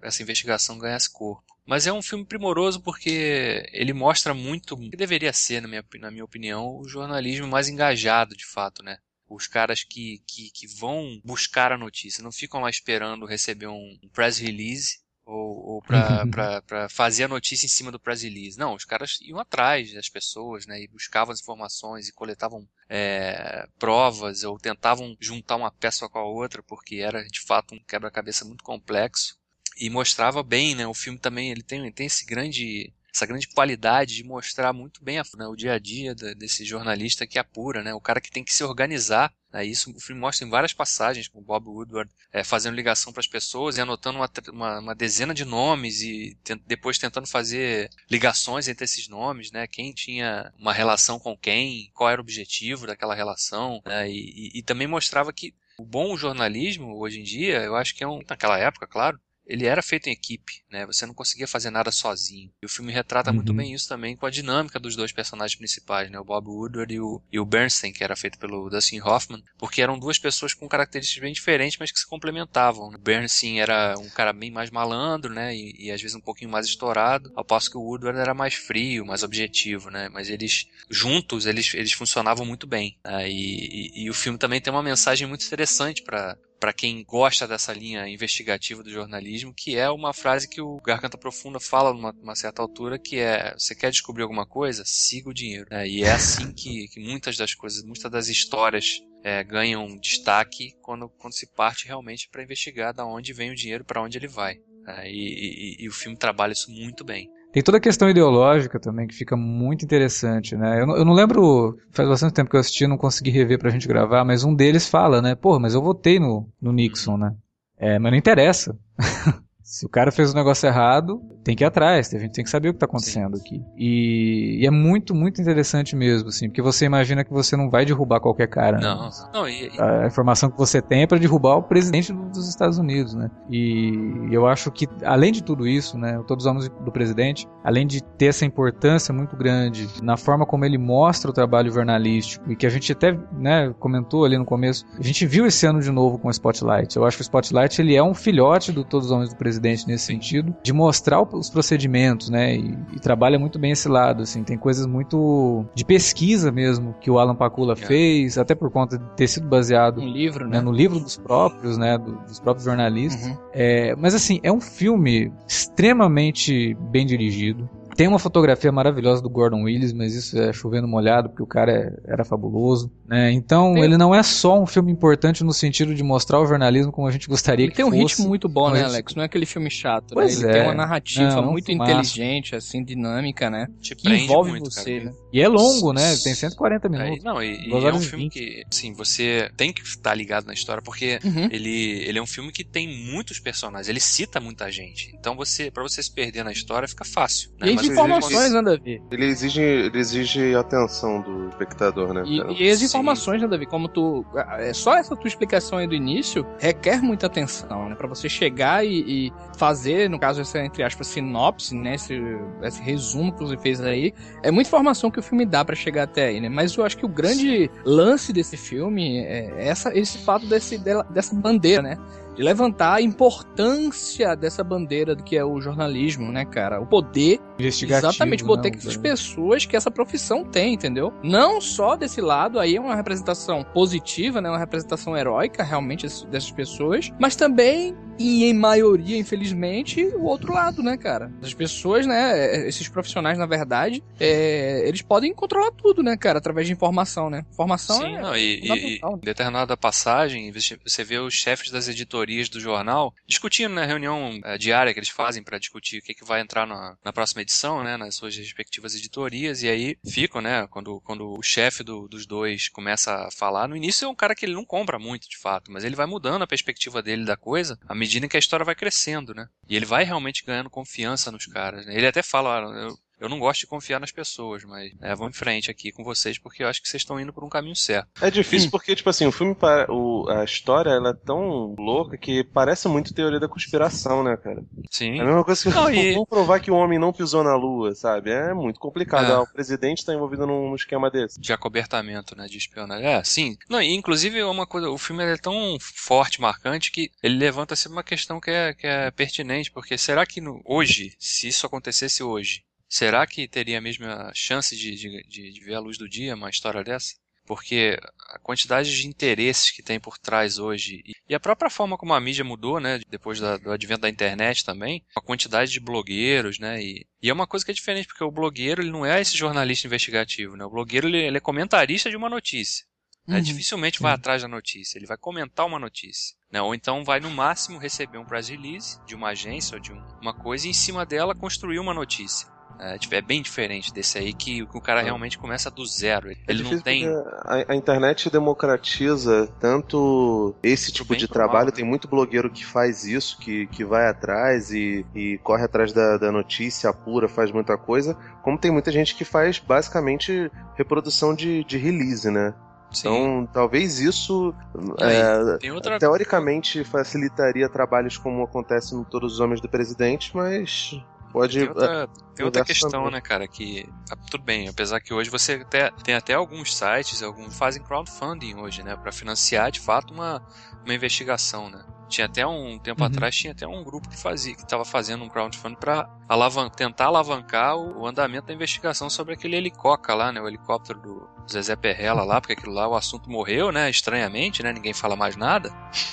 essa 0.02 0.22
investigação 0.22 0.78
ganhasse 0.78 1.10
corpo. 1.10 1.44
Mas 1.66 1.88
é 1.88 1.94
um 1.94 2.02
filme 2.02 2.26
primoroso 2.26 2.82
porque 2.82 3.68
ele 3.72 3.94
mostra 3.94 4.34
muito 4.34 4.76
o 4.76 4.90
que 4.90 4.98
deveria 4.98 5.34
ser, 5.34 5.62
na 5.62 5.68
minha, 5.68 5.84
na 6.00 6.12
minha 6.12 6.26
opinião, 6.26 6.78
o 6.78 6.88
jornalismo 6.88 7.48
mais 7.48 7.68
engajado 7.68 8.36
de 8.36 8.46
fato, 8.46 8.84
né? 8.84 8.98
Os 9.28 9.48
caras 9.48 9.84
que, 9.84 10.22
que, 10.28 10.52
que 10.52 10.68
vão 10.68 11.20
buscar 11.24 11.72
a 11.72 11.78
notícia, 11.78 12.24
não 12.24 12.32
ficam 12.32 12.60
lá 12.60 12.70
esperando 12.70 13.26
receber 13.26 13.68
um 13.68 13.98
press 14.14 14.38
release 14.38 15.01
ou, 15.32 15.76
ou 15.76 15.82
para 15.82 16.90
fazer 16.90 17.24
a 17.24 17.28
notícia 17.28 17.66
em 17.66 17.70
cima 17.70 17.92
do 17.92 18.02
release. 18.06 18.58
Não, 18.58 18.76
os 18.76 18.86
caras 18.86 19.20
iam 19.22 19.40
atrás 19.40 19.94
das 19.94 20.10
pessoas, 20.10 20.66
né, 20.66 20.82
e 20.82 20.88
buscavam 20.88 21.32
as 21.32 21.40
informações 21.40 22.08
e 22.08 22.14
coletavam 22.14 22.68
é, 22.90 23.66
provas 23.80 24.44
ou 24.44 24.58
tentavam 24.58 25.16
juntar 25.20 25.56
uma 25.56 25.72
peça 25.72 26.08
com 26.10 26.20
a 26.20 26.24
outra, 26.24 26.62
porque 26.64 26.96
era 26.98 27.24
de 27.26 27.42
fato 27.42 27.74
um 27.74 27.84
quebra-cabeça 27.88 28.44
muito 28.44 28.64
complexo 28.64 29.40
e 29.80 29.90
mostrava 29.90 30.44
bem, 30.44 30.76
né? 30.76 30.86
O 30.86 30.94
filme 30.94 31.18
também 31.18 31.50
ele 31.50 31.64
tem, 31.64 31.80
ele 31.80 31.92
tem 31.92 32.08
esse 32.08 32.26
grande 32.26 32.94
essa 33.14 33.26
grande 33.26 33.48
qualidade 33.48 34.16
de 34.16 34.24
mostrar 34.24 34.72
muito 34.72 35.04
bem 35.04 35.18
né, 35.36 35.46
o 35.46 35.56
dia 35.56 35.74
a 35.74 35.80
dia 35.80 36.16
desse 36.16 36.64
jornalista 36.64 37.28
que 37.28 37.38
apura, 37.38 37.84
né? 37.84 37.94
O 37.94 38.00
cara 38.00 38.22
que 38.22 38.32
tem 38.32 38.44
que 38.44 38.54
se 38.54 38.64
organizar. 38.64 39.34
Né, 39.52 39.66
isso 39.66 39.92
o 39.92 40.00
filme 40.00 40.22
mostra 40.22 40.48
em 40.48 40.50
várias 40.50 40.72
passagens, 40.72 41.28
com 41.28 41.40
o 41.40 41.44
Bob 41.44 41.68
Woodward 41.68 42.10
é, 42.32 42.42
fazendo 42.42 42.76
ligação 42.76 43.12
para 43.12 43.20
as 43.20 43.28
pessoas 43.28 43.76
e 43.76 43.82
anotando 43.82 44.18
uma, 44.18 44.32
uma, 44.50 44.80
uma, 44.80 44.96
dezena 44.96 45.34
de 45.34 45.44
nomes 45.44 46.02
e 46.02 46.38
tent, 46.42 46.62
depois 46.66 46.98
tentando 46.98 47.28
fazer 47.28 47.90
ligações 48.10 48.70
entre 48.70 48.86
esses 48.86 49.10
nomes, 49.10 49.52
né? 49.52 49.68
Quem 49.68 49.92
tinha 49.92 50.54
uma 50.58 50.72
relação 50.72 51.20
com 51.20 51.38
quem, 51.38 51.92
qual 51.94 52.10
era 52.10 52.22
o 52.22 52.24
objetivo 52.24 52.88
daquela 52.88 53.14
relação, 53.14 53.82
né, 53.86 54.10
e, 54.10 54.54
e, 54.56 54.60
e 54.60 54.64
também 54.64 54.88
mostrava 54.88 55.34
que 55.34 55.54
o 55.78 55.86
bom 55.86 56.16
jornalismo 56.16 56.98
hoje 56.98 57.20
em 57.20 57.24
dia, 57.24 57.62
eu 57.64 57.76
acho 57.76 57.94
que 57.96 58.04
é 58.04 58.08
um, 58.08 58.22
naquela 58.30 58.58
época, 58.58 58.88
claro, 58.88 59.20
ele 59.52 59.66
era 59.66 59.82
feito 59.82 60.08
em 60.08 60.14
equipe, 60.14 60.64
né? 60.72 60.86
Você 60.86 61.06
não 61.06 61.14
conseguia 61.14 61.46
fazer 61.46 61.70
nada 61.70 61.92
sozinho. 61.92 62.50
E 62.64 62.66
o 62.66 62.70
filme 62.70 62.92
retrata 62.94 63.30
uhum. 63.30 63.36
muito 63.36 63.54
bem 63.54 63.74
isso 63.74 63.88
também 63.88 64.16
com 64.16 64.26
a 64.26 64.30
dinâmica 64.30 64.80
dos 64.80 64.96
dois 64.96 65.12
personagens 65.12 65.58
principais, 65.58 66.10
né? 66.10 66.18
O 66.18 66.24
Bob 66.24 66.48
Woodward 66.48 66.94
e 66.94 67.02
o, 67.02 67.22
e 67.30 67.38
o 67.38 67.46
Bernstein, 67.46 67.92
que 67.92 68.02
era 68.02 68.16
feito 68.16 68.40
pelo 68.40 68.70
Dustin 68.70 69.02
Hoffman, 69.02 69.44
porque 69.58 69.82
eram 69.82 70.00
duas 70.00 70.18
pessoas 70.18 70.54
com 70.54 70.70
características 70.70 71.22
bem 71.22 71.34
diferentes, 71.34 71.78
mas 71.78 71.92
que 71.92 72.00
se 72.00 72.08
complementavam. 72.08 72.88
O 72.88 72.98
Bernstein 72.98 73.60
era 73.60 73.94
um 74.00 74.10
cara 74.10 74.32
bem 74.32 74.50
mais 74.50 74.70
malandro, 74.70 75.34
né? 75.34 75.54
E, 75.54 75.88
e 75.88 75.92
às 75.92 76.02
vezes 76.02 76.16
um 76.16 76.22
pouquinho 76.22 76.50
mais 76.50 76.66
estourado, 76.66 77.30
ao 77.36 77.44
passo 77.44 77.70
que 77.70 77.78
o 77.78 77.82
Woodward 77.82 78.18
era 78.18 78.34
mais 78.34 78.54
frio, 78.54 79.06
mais 79.06 79.22
objetivo, 79.22 79.90
né? 79.90 80.08
Mas 80.08 80.30
eles, 80.30 80.66
juntos, 80.90 81.46
eles, 81.46 81.74
eles 81.74 81.92
funcionavam 81.92 82.46
muito 82.46 82.66
bem. 82.66 82.98
Né? 83.04 83.30
E, 83.30 83.92
e, 83.98 84.04
e 84.06 84.10
o 84.10 84.14
filme 84.14 84.40
também 84.40 84.62
tem 84.62 84.72
uma 84.72 84.82
mensagem 84.82 85.28
muito 85.28 85.46
interessante 85.46 86.02
para 86.04 86.38
para 86.62 86.72
quem 86.72 87.04
gosta 87.04 87.48
dessa 87.48 87.74
linha 87.74 88.08
investigativa 88.08 88.84
do 88.84 88.92
jornalismo, 88.92 89.52
que 89.52 89.76
é 89.76 89.90
uma 89.90 90.14
frase 90.14 90.48
que 90.48 90.62
o 90.62 90.78
Garganta 90.78 91.18
Profunda 91.18 91.60
fala 91.60 91.92
numa, 91.92 92.36
certa 92.36 92.62
altura, 92.62 93.00
que 93.00 93.18
é: 93.18 93.56
você 93.58 93.74
quer 93.74 93.90
descobrir 93.90 94.22
alguma 94.22 94.46
coisa? 94.46 94.84
Siga 94.86 95.32
o 95.32 95.34
dinheiro. 95.34 95.66
É, 95.72 95.88
e 95.88 96.04
é 96.04 96.12
assim 96.12 96.54
que, 96.54 96.88
que 96.90 97.00
muitas 97.00 97.36
das 97.36 97.56
coisas, 97.56 97.84
muitas 97.84 98.12
das 98.12 98.28
histórias 98.28 99.02
é, 99.24 99.44
ganham 99.44 99.98
destaque 99.98 100.76
quando, 100.84 101.10
quando 101.10 101.34
se 101.34 101.48
parte 101.48 101.88
realmente 101.88 102.30
para 102.30 102.44
investigar 102.44 102.94
da 102.94 103.08
onde 103.08 103.34
vem 103.34 103.50
o 103.50 103.56
dinheiro, 103.56 103.84
para 103.84 104.04
onde 104.04 104.20
ele 104.20 104.28
vai. 104.28 104.60
É, 104.88 105.10
e, 105.12 105.78
e, 105.80 105.84
e 105.84 105.90
o 105.90 105.92
filme 105.92 106.16
trabalha 106.16 106.54
isso 106.54 106.70
muito 106.70 107.04
bem. 107.04 107.28
Tem 107.52 107.62
toda 107.62 107.78
a 107.78 107.82
questão 107.82 108.10
ideológica 108.10 108.80
também 108.80 109.06
que 109.08 109.14
fica 109.14 109.36
muito 109.36 109.84
interessante, 109.84 110.56
né? 110.56 110.82
Eu 110.82 110.88
não, 110.88 110.96
eu 110.98 111.06
não, 111.06 111.14
lembro, 111.14 111.78
faz 111.92 112.08
bastante 112.08 112.34
tempo 112.34 112.50
que 112.50 112.56
eu 112.56 112.60
assisti, 112.60 112.88
não 112.88 112.98
consegui 112.98 113.30
rever 113.30 113.60
pra 113.60 113.70
gente 113.70 113.88
gravar, 113.88 114.24
mas 114.24 114.44
um 114.44 114.56
deles 114.56 114.88
fala, 114.88 115.22
né? 115.22 115.36
Porra, 115.36 115.60
mas 115.60 115.74
eu 115.74 115.82
votei 115.82 116.18
no, 116.18 116.48
no 116.62 116.72
Nixon, 116.72 117.18
né? 117.18 117.36
É, 117.78 118.00
mas 118.00 118.12
não 118.12 118.18
interessa. 118.18 118.78
Se 119.72 119.86
o 119.86 119.90
cara 119.90 120.12
fez 120.12 120.34
o 120.34 120.36
negócio 120.36 120.68
errado, 120.68 121.22
tem 121.46 121.56
que 121.56 121.64
ir 121.64 121.66
atrás, 121.66 122.14
a 122.14 122.20
gente 122.20 122.34
tem 122.34 122.44
que 122.44 122.50
saber 122.50 122.68
o 122.68 122.74
que 122.74 122.76
está 122.76 122.88
acontecendo 122.88 123.38
Sim. 123.38 123.42
aqui. 123.42 123.66
E, 123.78 124.60
e, 124.60 124.68
é 124.68 124.70
muito, 124.70 125.16
muito 125.16 125.40
interessante 125.40 125.96
mesmo, 125.96 126.28
assim, 126.28 126.50
porque 126.50 126.62
você 126.62 126.84
imagina 126.84 127.24
que 127.24 127.32
você 127.32 127.56
não 127.56 127.70
vai 127.70 127.86
derrubar 127.86 128.20
qualquer 128.20 128.48
cara. 128.48 128.80
Né? 128.80 128.84
Não, 128.84 129.06
né? 129.06 129.10
não 129.34 129.48
e, 129.48 129.70
e... 129.74 129.82
A 129.82 130.06
informação 130.06 130.52
que 130.52 130.58
você 130.58 130.82
tem 130.82 131.04
é 131.04 131.08
para 131.08 131.18
derrubar 131.18 131.56
o 131.56 131.64
presidente 131.64 132.12
dos 132.12 132.50
Estados 132.50 132.78
Unidos, 132.78 133.14
né? 133.14 133.32
E 133.50 134.28
eu 134.30 134.46
acho 134.46 134.70
que, 134.72 134.86
além 135.06 135.32
de 135.32 135.42
tudo 135.42 135.66
isso, 135.66 135.98
né, 135.98 136.22
todos 136.28 136.46
os 136.46 136.52
homens 136.52 136.68
do 136.68 136.92
presidente, 136.92 137.48
além 137.64 137.88
de 137.88 138.04
ter 138.04 138.26
essa 138.26 138.44
importância 138.44 139.14
muito 139.14 139.38
grande 139.38 139.88
na 140.04 140.18
forma 140.18 140.46
como 140.46 140.66
ele 140.66 140.78
mostra 140.78 141.32
o 141.32 141.34
trabalho 141.34 141.72
jornalístico, 141.72 142.52
e 142.52 142.58
que 142.58 142.66
a 142.66 142.70
gente 142.70 142.92
até, 142.92 143.18
né, 143.32 143.74
comentou 143.80 144.26
ali 144.26 144.38
no 144.38 144.44
começo, 144.44 144.86
a 145.00 145.02
gente 145.02 145.26
viu 145.26 145.46
esse 145.46 145.66
ano 145.66 145.80
de 145.80 145.92
novo 145.92 146.20
com 146.20 146.28
o 146.28 146.32
Spotlight. 146.32 146.98
Eu 146.98 147.06
acho 147.06 147.16
que 147.16 147.22
o 147.22 147.24
Spotlight 147.24 147.82
ele 147.82 147.96
é 147.96 148.04
um 148.04 148.14
filhote 148.14 148.74
do 148.74 148.84
Todos 148.84 149.08
os 149.08 149.12
Homens 149.14 149.30
do 149.30 149.38
Presidente 149.38 149.61
presidente 149.62 149.88
nesse 149.88 150.06
sentido, 150.06 150.56
de 150.64 150.74
mostrar 150.74 151.22
os 151.22 151.50
procedimentos, 151.50 152.30
né? 152.30 152.56
E, 152.56 152.78
e, 152.94 153.00
trabalha 153.00 153.38
muito 153.38 153.60
bem 153.60 153.72
esse 153.72 153.88
lado, 153.88 154.24
assim. 154.24 154.44
Tem 154.44 154.58
coisas 154.58 154.86
muito 154.86 155.66
de 155.76 155.86
pesquisa 155.86 156.52
mesmo 156.52 156.96
que 157.00 157.10
o 157.10 157.20
Alan 157.20 157.36
Pakula 157.36 157.74
é. 157.74 157.76
fez, 157.76 158.38
até 158.38 158.56
por 158.56 158.72
conta 158.72 158.98
de 158.98 159.06
ter 159.16 159.28
sido 159.28 159.48
baseado 159.48 160.02
um 160.02 160.08
livro, 160.08 160.46
né? 160.46 160.58
né? 160.58 160.62
no 160.62 160.72
livro 160.72 161.00
dos 161.00 161.18
próprios, 161.18 161.78
né? 161.78 161.98
Do, 161.98 162.14
dos 162.24 162.40
próprios 162.40 162.66
jornalistas. 162.66 163.28
Uhum. 163.28 163.38
É, 163.54 163.96
mas 163.96 164.16
assim, 164.16 164.40
é 164.44 164.52
um 164.52 164.62
filme 164.62 165.32
extremamente 165.48 166.76
bem 166.90 167.06
dirigido. 167.06 167.70
Tem 167.96 168.08
uma 168.08 168.20
fotografia 168.20 168.72
maravilhosa 168.72 169.22
do 169.22 169.30
Gordon 169.30 169.64
Willis, 169.64 169.94
mas 169.94 170.16
isso 170.16 170.38
é 170.40 170.54
chovendo 170.54 170.88
molhado, 170.88 171.30
porque 171.30 171.44
o 171.44 171.48
cara 171.48 171.72
é, 171.72 172.12
era 172.12 172.24
fabuloso. 172.24 172.92
Né? 173.08 173.32
Então, 173.32 173.74
tem... 173.74 173.84
ele 173.84 173.98
não 173.98 174.14
é 174.14 174.24
só 174.24 174.62
um 174.62 174.66
filme 174.66 174.92
importante 174.92 175.44
no 175.44 175.54
sentido 175.54 175.94
de 175.94 176.04
mostrar 176.04 176.40
o 176.40 176.46
jornalismo 176.46 176.92
como 176.92 177.08
a 177.08 177.12
gente 177.12 177.28
gostaria 177.28 177.66
ele 177.66 177.72
que 177.72 177.82
fosse. 177.82 177.92
Tem 177.92 178.00
um 178.00 178.04
ritmo 178.04 178.28
muito 178.28 178.48
bom, 178.48 178.72
né, 178.72 178.84
Alex? 178.84 179.16
Não 179.16 179.24
é 179.24 179.26
aquele 179.26 179.46
filme 179.46 179.70
chato, 179.70 180.16
né? 180.16 180.26
Ele 180.26 180.46
é. 180.46 180.52
tem 180.52 180.64
uma 180.64 180.74
narrativa 180.74 181.42
não, 181.42 181.52
muito 181.52 181.72
inteligente, 181.72 182.56
assim, 182.56 182.84
dinâmica, 182.84 183.50
né? 183.50 183.68
Te 183.80 183.96
que 183.96 184.10
envolve 184.10 184.52
muito, 184.52 184.72
você, 184.72 185.00
cara. 185.00 185.12
né? 185.12 185.21
E 185.32 185.42
é 185.42 185.48
longo, 185.48 185.94
né? 185.94 186.16
Tem 186.24 186.36
140 186.36 186.90
minutos. 186.90 187.20
É, 187.20 187.24
não, 187.24 187.42
e, 187.42 187.68
e 187.68 187.72
é 187.72 187.94
um 187.94 188.00
filme 188.00 188.26
20. 188.26 188.34
que, 188.34 188.64
assim, 188.70 188.94
você 188.94 189.50
tem 189.56 189.72
que 189.72 189.82
estar 189.82 190.14
ligado 190.14 190.46
na 190.46 190.54
história, 190.54 190.82
porque 190.82 191.20
uhum. 191.24 191.48
ele, 191.52 192.04
ele 192.04 192.20
é 192.20 192.22
um 192.22 192.28
filme 192.28 192.52
que 192.52 192.64
tem 192.64 192.88
muitos 192.88 193.40
personagens, 193.40 193.88
ele 193.88 194.00
cita 194.00 194.40
muita 194.40 194.70
gente. 194.70 195.16
Então, 195.18 195.36
você, 195.36 195.72
para 195.72 195.84
você 195.84 196.04
se 196.04 196.12
perder 196.12 196.44
na 196.44 196.52
história, 196.52 196.88
fica 196.88 197.06
fácil. 197.06 197.52
Né? 197.60 197.72
E 197.72 197.76
Mas 197.76 197.86
informações, 197.86 198.52
né, 198.52 198.62
Davi? 198.62 199.02
Ele 199.10 199.26
exige, 199.26 199.62
ele 199.62 199.98
exige 199.98 200.54
atenção 200.56 201.22
do 201.22 201.50
espectador, 201.50 202.14
né? 202.14 202.24
E, 202.26 202.66
e 202.66 202.70
as 202.70 202.82
informações, 202.82 203.42
né, 203.42 203.48
Davi? 203.48 203.66
Como 203.66 203.88
tu. 203.88 204.26
É, 204.60 204.74
só 204.74 204.98
essa 204.98 205.16
tua 205.16 205.28
explicação 205.28 205.78
aí 205.78 205.88
do 205.88 205.96
início 205.96 206.46
requer 206.60 207.02
muita 207.02 207.28
atenção, 207.28 207.88
né? 207.88 207.96
Pra 207.96 208.08
você 208.08 208.28
chegar 208.28 208.86
e, 208.86 209.28
e 209.28 209.34
fazer, 209.58 210.10
no 210.10 210.20
caso, 210.20 210.42
essa, 210.42 210.60
entre 210.60 210.84
aspas, 210.84 211.08
sinopse, 211.08 211.74
né? 211.76 211.96
Esse, 211.96 212.20
esse 212.64 212.82
resumo 212.82 213.32
que 213.32 213.40
você 213.40 213.58
fez 213.58 213.80
aí. 213.80 214.14
É 214.44 214.52
muita 214.52 214.68
informação 214.68 215.10
que 215.10 215.21
o 215.22 215.24
filme 215.24 215.46
dá 215.46 215.64
para 215.64 215.76
chegar 215.76 216.04
até 216.04 216.28
aí, 216.28 216.42
né? 216.42 216.50
Mas 216.50 216.76
eu 216.76 216.84
acho 216.84 216.98
que 216.98 217.06
o 217.06 217.10
grande 217.10 217.70
lance 217.86 218.34
desse 218.34 218.58
filme 218.58 219.20
é 219.20 219.68
essa, 219.68 219.98
esse 219.98 220.18
fato 220.18 220.46
desse, 220.46 220.78
dessa 221.10 221.34
bandeira, 221.36 221.82
né? 221.82 221.98
De 222.36 222.44
levantar 222.44 222.96
a 222.96 223.02
importância 223.02 224.36
dessa 224.36 224.64
bandeira 224.64 225.16
que 225.16 225.36
é 225.38 225.44
o 225.44 225.60
jornalismo, 225.62 226.32
né, 226.32 226.46
cara? 226.46 226.80
O 226.82 226.86
poder 226.86 227.40
Investigativo. 227.60 228.08
Exatamente, 228.10 228.44
botar 228.44 228.64
né, 228.64 228.72
que 228.72 228.78
essas 228.78 228.96
o- 228.96 229.00
pessoas 229.02 229.66
que 229.66 229.76
essa 229.76 229.92
profissão 229.92 230.44
tem, 230.44 230.74
entendeu? 230.74 231.14
Não 231.24 231.62
só 231.62 231.96
desse 231.96 232.20
lado, 232.22 232.60
aí 232.60 232.76
é 232.76 232.82
uma 232.82 232.96
representação 232.96 233.64
positiva, 233.64 234.42
né? 234.42 234.50
Uma 234.50 234.58
representação 234.58 235.16
heróica, 235.16 235.62
realmente, 235.64 236.08
dessas 236.28 236.52
pessoas, 236.52 237.12
mas 237.20 237.36
também, 237.36 237.96
e 238.18 238.46
em 238.46 238.54
maioria, 238.54 239.18
infelizmente, 239.18 240.04
o 240.16 240.24
outro 240.24 240.54
lado, 240.54 240.82
né, 240.82 240.98
cara? 240.98 241.32
As 241.42 241.54
pessoas, 241.54 242.08
né? 242.08 242.68
Esses 242.68 242.88
profissionais, 242.88 243.38
na 243.38 243.46
verdade, 243.46 244.04
é, 244.20 244.84
eles 244.88 245.02
podem 245.04 245.34
controlar 245.34 245.72
tudo, 245.72 246.02
né, 246.02 246.18
cara? 246.18 246.40
Através 246.40 246.66
de 246.66 246.74
informação, 246.74 247.30
né? 247.30 247.46
Informação 247.52 247.98
Sim, 247.98 248.16
é. 248.16 248.22
não, 248.22 248.36
e, 248.36 248.40
e- 248.40 248.56
e 248.56 248.62
fundamental. 248.70 249.16
em 249.22 249.26
determinada 249.26 249.78
passagem, 249.78 250.52
você 250.52 251.04
vê 251.04 251.20
os 251.20 251.34
chefes 251.36 251.70
das 251.70 251.88
editorias 252.22 252.50
do 252.50 252.60
jornal 252.60 253.14
discutindo 253.28 253.74
na 253.74 253.86
reunião 253.86 254.40
eh, 254.44 254.58
diária 254.58 254.94
que 254.94 255.00
eles 255.00 255.10
fazem 255.10 255.44
para 255.44 255.58
discutir 255.58 256.00
o 256.00 256.02
que, 256.02 256.14
que 256.14 256.24
vai 256.26 256.40
entrar 256.42 256.66
na, 256.68 256.96
na 257.04 257.12
próxima 257.14 257.42
edição, 257.42 257.84
né, 257.84 257.98
nas 257.98 258.16
suas 258.16 258.36
respectivas 258.36 258.96
editorias, 258.96 259.64
e 259.64 259.70
aí 259.70 259.98
ficam, 260.08 260.42
né, 260.42 260.68
quando, 260.68 261.02
quando 261.02 261.34
o 261.38 261.42
chefe 261.42 261.84
do- 261.84 262.08
dos 262.08 262.26
dois 262.26 262.70
começa 262.70 263.28
a 263.28 263.32
falar, 263.32 263.68
no 263.68 263.76
início 263.76 264.06
é 264.06 264.08
um 264.08 264.16
cara 264.16 264.36
que 264.36 264.46
ele 264.46 264.54
não 264.54 264.66
compra 264.66 265.00
muito, 265.00 265.28
de 265.30 265.38
fato, 265.38 265.72
mas 265.72 265.84
ele 265.84 265.96
vai 265.96 266.06
mudando 266.06 266.42
a 266.44 266.48
perspectiva 266.48 267.02
dele 267.02 267.26
da 267.26 267.36
coisa 267.38 267.78
à 267.88 267.96
medida 267.96 268.28
que 268.28 268.38
a 268.38 268.40
história 268.40 268.66
vai 268.66 268.76
crescendo, 268.76 269.34
né, 269.34 269.48
e 269.68 269.76
ele 269.76 269.86
vai 269.86 270.04
realmente 270.04 270.44
ganhando 270.46 270.70
confiança 270.70 271.32
nos 271.32 271.46
caras, 271.46 271.86
né? 271.86 271.96
ele 271.96 272.08
até 272.08 272.22
fala, 272.22 272.60
"Ah, 272.60 272.80
eu, 272.84 272.98
eu 273.22 273.30
não 273.30 273.40
gosto 273.40 273.62
de 273.62 273.68
confiar 273.68 274.00
nas 274.00 274.12
pessoas, 274.12 274.64
mas 274.66 274.92
é, 275.02 275.16
vamos 275.16 275.36
em 275.36 275.40
frente 275.40 275.72
aqui 275.72 275.92
com 275.92 276.04
vocês 276.04 276.38
porque 276.38 276.64
eu 276.64 276.68
acho 276.68 276.82
que 276.82 276.90
vocês 276.90 277.02
estão 277.02 277.20
indo 277.20 277.32
por 277.32 277.44
um 277.44 277.50
caminho 277.50 277.76
certo. 277.76 278.10
É 278.22 278.30
difícil 278.32 278.70
porque, 278.72 278.96
tipo 278.96 279.10
assim, 279.10 279.26
o 279.28 279.32
filme, 279.32 279.56
pa- 279.56 279.86
o, 279.90 280.28
a 280.30 280.44
história, 280.44 280.90
ela 280.90 281.10
é 281.12 281.14
tão 281.26 281.76
louca 281.78 282.18
que 282.18 282.44
parece 282.44 282.88
muito 282.88 283.14
teoria 283.14 283.40
da 283.40 283.48
conspiração, 283.48 284.24
né, 284.24 284.36
cara? 284.36 284.64
Sim. 284.90 285.20
É 285.20 285.22
a 285.22 285.26
mesma 285.26 285.44
coisa 285.44 285.64
que 285.64 285.70
Não, 285.70 285.90
e- 285.90 286.14
vamos 286.14 286.28
provar 286.30 286.60
que 286.60 286.72
o 286.72 286.76
homem 286.76 287.00
não 287.00 287.14
pisou 287.14 287.44
na 287.44 287.56
lua, 287.56 287.94
sabe? 287.96 288.32
É 288.32 288.54
muito 288.54 288.80
complicado. 288.80 289.26
É. 289.32 289.36
Ah, 289.36 289.42
o 289.42 289.48
presidente 289.48 290.04
tá 290.04 290.14
envolvido 290.14 290.48
num, 290.48 290.70
num 290.70 290.76
esquema 290.76 291.10
desse. 291.12 291.40
de 291.40 291.54
acobertamento, 291.54 292.36
né, 292.36 292.48
de 292.48 292.58
espionagem. 292.58 293.06
É, 293.06 293.24
sim. 293.24 293.56
Não, 293.70 293.82
e 293.82 293.94
inclusive 293.94 294.40
é 294.40 294.46
uma 294.46 294.66
coisa, 294.66 294.90
o 294.90 294.98
filme 294.98 295.24
é 295.24 295.38
tão 295.38 295.78
forte, 295.80 296.42
marcante 296.42 296.92
que 296.92 297.10
ele 297.22 297.38
levanta 297.38 297.76
sempre 297.76 297.98
uma 297.98 298.04
questão 298.04 298.40
que 298.40 298.50
é, 298.50 298.74
que 298.74 298.88
é 298.88 299.12
pertinente, 299.12 299.72
porque 299.72 299.98
será 299.98 300.26
que 300.26 300.42
no- 300.42 300.62
hoje, 300.66 301.14
se 301.20 301.48
isso 301.48 301.66
acontecesse 301.66 302.24
hoje, 302.24 302.64
será 302.92 303.26
que 303.26 303.48
teria 303.48 303.78
a 303.78 303.82
mesma 303.82 304.32
chance 304.36 304.76
de, 304.76 304.94
de, 304.96 305.24
de- 305.24 305.60
ver 305.64 305.76
a 305.76 305.80
luz 305.80 305.98
do 305.98 306.10
dia 306.10 306.36
uma 306.36 306.50
história 306.50 306.84
dessa? 306.84 307.16
Porque 307.48 307.98
a 308.30 308.38
quantidade 308.40 308.96
de 308.96 309.08
interesses 309.08 309.72
que 309.72 309.82
tem 309.82 310.00
por 310.00 310.18
trás 310.18 310.60
hoje 310.60 311.02
e- 311.06 311.14
e 311.30 311.34
a 311.36 311.40
própria 311.40 311.70
forma 311.72 311.98
como 311.98 312.14
a 312.14 312.20
mídia 312.22 312.44
mudou, 312.44 312.80
né, 312.80 313.00
depois 313.10 313.40
da- 313.40 313.58
do 313.58 313.72
advento 313.72 314.02
da 314.02 314.10
internet 314.10 314.64
também, 314.64 315.04
a 315.16 315.22
quantidade 315.22 315.72
de 315.72 315.80
blogueiros, 315.80 316.60
né, 316.60 316.82
e, 316.84 317.06
e 317.22 317.30
é 317.30 317.34
uma 317.34 317.48
coisa 317.48 317.66
que 317.66 317.72
é 317.72 317.74
diferente, 317.74 318.08
porque 318.08 318.24
o 318.24 318.32
blogueiro 318.32 318.82
ele 318.82 318.92
não 318.92 319.06
é 319.06 319.20
esse 319.20 319.36
jornalista 319.38 319.88
investigativo, 319.88 320.56
né, 320.56 320.64
o 320.66 320.70
blogueiro 320.70 321.08
ele, 321.08 321.18
ele 321.18 321.38
é 321.38 321.42
comentarista 321.42 322.10
de 322.10 322.16
uma 322.18 322.30
notícia. 322.30 322.86
né, 323.28 323.38
Uhum. 323.38 323.44
Dificilmente 323.44 324.02
vai 324.02 324.14
atrás 324.14 324.42
da 324.42 324.48
notícia, 324.48 324.98
ele 324.98 325.06
vai 325.06 325.16
comentar 325.18 325.66
uma 325.66 325.78
notícia. 325.80 326.36
Né, 326.52 326.60
ou 326.62 326.74
então 326.76 327.04
vai 327.04 327.20
no 327.20 327.30
máximo 327.30 327.78
receber 327.78 328.18
um 328.18 328.26
press 328.26 328.50
release 328.50 329.00
de 329.06 329.14
uma 329.16 329.30
agência 329.30 329.76
ou 329.76 329.82
de 329.82 329.92
um- 329.94 330.02
uma 330.20 330.34
coisa 330.34 330.66
e 330.68 330.72
em 330.72 330.74
cima 330.74 331.06
dela 331.06 331.36
construir 331.36 331.78
uma 331.80 331.94
notícia. 331.94 332.48
É, 332.84 332.98
tipo, 332.98 333.14
é 333.14 333.22
bem 333.22 333.44
diferente 333.44 333.94
desse 333.94 334.18
aí 334.18 334.34
que, 334.34 334.66
que 334.66 334.78
o 334.78 334.82
cara 334.82 335.02
Ah. 335.02 335.04
realmente 335.04 335.38
começa 335.38 335.70
do 335.70 335.86
zero. 335.86 336.32
Ele, 336.32 336.40
ele 336.48 336.64
não 336.64 336.80
tem. 336.82 337.08
A, 337.08 337.66
a 337.74 337.76
internet 337.76 338.28
democratiza 338.32 339.48
tanto 339.60 340.56
esse 340.64 340.92
tipo 340.92 341.16
de 341.16 341.28
mal, 341.28 341.34
trabalho. 341.34 341.66
né? 341.68 341.72
Tem 341.72 341.86
muito 341.86 342.08
blogueiro 342.08 342.50
que 342.50 342.66
faz 342.66 343.04
isso, 343.06 343.38
que, 343.38 343.68
que 343.68 343.86
vai 343.86 344.08
atrás 344.08 344.72
e, 344.72 345.06
e 345.14 345.38
corre 345.44 345.64
atrás 345.64 345.94
da, 345.94 346.18
da 346.18 346.32
notícia, 346.32 346.90
apura, 346.90 347.28
faz 347.30 347.52
muita 347.52 347.78
coisa. 347.78 348.16
Como 348.42 348.58
tem 348.58 348.72
muita 348.72 348.92
gente 348.92 349.14
que 349.16 349.24
faz 349.24 349.60
basicamente 349.60 350.52
reprodução 350.76 351.36
de, 351.36 351.64
de 351.64 351.78
release, 351.78 352.32
né? 352.32 352.54
Sim. 352.90 353.08
Então, 353.08 353.50
talvez 353.54 354.00
isso 354.00 354.54
Aí, 355.00 355.16
é, 355.64 355.72
outra 355.72 355.98
teoricamente 356.00 356.84
facilitaria 356.84 357.70
trabalhos 357.70 358.18
como 358.18 358.44
acontece 358.44 358.96
em 358.96 359.04
Todos 359.04 359.34
os 359.34 359.40
Homens 359.40 359.62
do 359.62 359.70
Presidente, 359.70 360.36
mas 360.36 361.00
pode. 361.32 361.60
Tem 361.60 361.68
outra, 361.68 362.08
tem 362.36 362.46
outra 362.46 362.64
questão, 362.66 362.90
também. 362.92 363.12
né, 363.12 363.22
cara, 363.22 363.48
que 363.48 363.88
ah, 364.12 364.16
tudo 364.30 364.44
bem, 364.44 364.68
apesar 364.68 365.00
que 365.00 365.14
hoje 365.14 365.30
você 365.30 365.54
até, 365.54 365.92
tem 366.04 366.16
até 366.16 366.34
alguns 366.34 366.76
sites, 366.76 367.22
alguns 367.24 367.58
fazem 367.58 367.84
crowdfunding 367.84 368.56
hoje, 368.56 368.84
né, 368.84 368.96
para 368.96 369.12
financiar 369.12 369.72
de 369.72 369.80
fato 369.80 370.14
uma, 370.14 370.42
uma 370.86 370.94
investigação, 370.94 371.70
né. 371.70 371.84
Tinha 372.10 372.28
até 372.28 372.46
um 372.46 372.78
tempo 372.78 373.02
Uhum. 373.02 373.08
atrás 373.08 373.34
tinha 373.34 373.54
até 373.54 373.66
um 373.66 373.86
grupo 373.86 374.10
que 374.10 374.18
fazia 374.18 374.54
que 374.54 374.62
estava 374.64 374.84
fazendo 374.84 375.24
um 375.24 375.30
crowdfunding 375.30 375.78
para 375.78 376.10
alavan 376.28 376.68
tentar 376.70 377.06
alavancar 377.06 377.78
o, 377.78 378.02
o 378.02 378.08
andamento 378.08 378.48
da 378.48 378.54
investigação 378.54 379.10
sobre 379.10 379.34
aquele 379.34 379.56
helicóptero 379.56 380.18
lá, 380.18 380.32
né, 380.32 380.42
o 380.42 380.48
helicóptero 380.48 381.00
do 381.00 381.30
Zezé 381.50 381.76
Perrella 381.76 382.24
lá, 382.26 382.42
porque 382.42 382.54
aquilo 382.54 382.74
lá 382.74 382.86
o 382.88 382.96
assunto 382.96 383.30
morreu, 383.30 383.72
né, 383.72 383.90
estranhamente, 383.90 384.62
né, 384.62 384.74
ninguém 384.74 384.94
fala 384.94 385.16
mais 385.16 385.38
nada. 385.38 385.72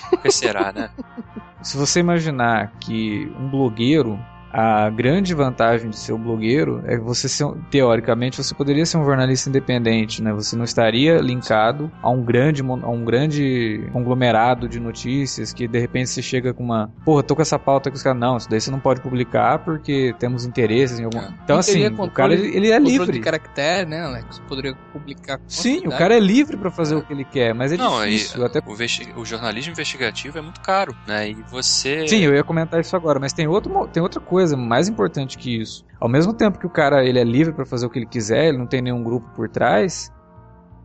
Por 0.09 0.23
que 0.23 0.31
será, 0.31 0.73
né? 0.73 0.91
Se 1.63 1.77
você 1.77 1.99
imaginar 1.99 2.73
que 2.79 3.27
um 3.37 3.49
blogueiro, 3.51 4.17
a 4.53 4.89
grande 4.91 5.35
vantagem 5.35 5.91
de 5.91 5.99
ser 5.99 6.13
um 6.13 6.19
blogueiro 6.19 6.83
é 6.87 6.97
que 6.97 7.03
você, 7.03 7.29
ser, 7.29 7.47
teoricamente, 7.71 8.43
você 8.43 8.55
poderia 8.55 8.85
ser 8.87 8.97
um 8.99 9.05
jornalista 9.05 9.49
independente, 9.49 10.23
né? 10.23 10.33
Você 10.33 10.57
não 10.57 10.65
estaria 10.65 11.19
linkado 11.19 11.91
a 12.03 12.11
um 12.11 12.23
grande, 12.23 12.63
a 12.63 12.89
um 12.91 13.05
grande 13.05 13.89
conglomerado 13.93 14.69
de 14.69 14.81
notícias 14.81 15.53
que 15.53 15.69
de 15.69 15.79
repente 15.79 16.11
você 16.11 16.23
chega 16.23 16.55
com 16.55 16.63
uma, 16.65 16.91
porra, 17.05 17.23
tô 17.23 17.37
com 17.37 17.43
essa 17.43 17.59
pauta 17.59 17.91
que 17.91 17.97
os 17.97 18.03
caras, 18.03 18.19
não, 18.19 18.37
isso 18.37 18.49
daí 18.49 18.61
você 18.61 18.71
não 18.71 18.81
pode 18.81 19.01
publicar 19.01 19.59
porque 19.59 20.15
temos 20.19 20.45
interesses 20.45 20.99
em 20.99 21.05
algum. 21.05 21.19
É. 21.21 21.29
Então 21.45 21.59
assim, 21.59 21.73
teria 21.73 21.89
o 21.89 21.97
controle- 21.97 22.13
cara 22.13 22.35
ele, 22.35 22.57
ele 22.57 22.71
é 22.71 22.79
Controle 22.79 22.99
livre. 22.99 23.13
de 23.13 23.21
caractere, 23.21 23.89
né, 23.89 24.01
Alex? 24.03 24.41
Poderia 24.49 24.75
publicar. 24.93 25.39
com 25.39 25.45
Sim, 25.47 25.87
o 25.87 25.91
cara 25.91 26.17
é 26.17 26.21
livre 26.21 26.57
pra 26.57 26.71
fazer 26.71 26.95
o 26.97 27.03
que 27.03 27.13
ele 27.13 27.25
quer, 27.25 27.55
mas 27.55 27.73
é 27.73 27.77
Não, 27.77 28.01
difícil. 28.05 28.45
Até 28.45 28.61
O, 28.65 29.21
o 29.21 29.25
jornalismo 29.25 29.73
investigativo 29.73 30.39
é 30.39 30.41
muito 30.41 30.61
caro, 30.61 30.95
né, 31.07 31.29
e 31.31 31.35
você... 31.51 32.07
Sim, 32.09 32.21
eu 32.21 32.35
ia 32.35 32.43
comentar 32.45 32.81
isso 32.81 32.95
agora, 32.97 33.19
mas 33.21 33.33
tem, 33.33 33.47
outro, 33.47 33.89
tem 33.93 34.03
outra 34.03 34.21
coisa 34.21 34.38
mais 34.47 34.89
importante 34.89 35.37
que 35.39 35.61
isso. 35.61 35.85
Ao 36.01 36.09
mesmo 36.09 36.33
tempo 36.33 36.59
que 36.59 36.67
o 36.67 36.71
cara 36.71 37.05
ele 37.05 37.19
é 37.19 37.25
livre 37.25 37.53
pra 37.53 37.65
fazer 37.67 37.87
o 37.87 37.91
que 37.91 37.99
ele 37.99 38.07
quiser, 38.07 38.49
ele 38.49 38.59
não 38.59 38.67
tem 38.67 38.81
nenhum 38.83 39.03
grupo 39.03 39.29
por 39.35 39.49
trás, 39.49 40.13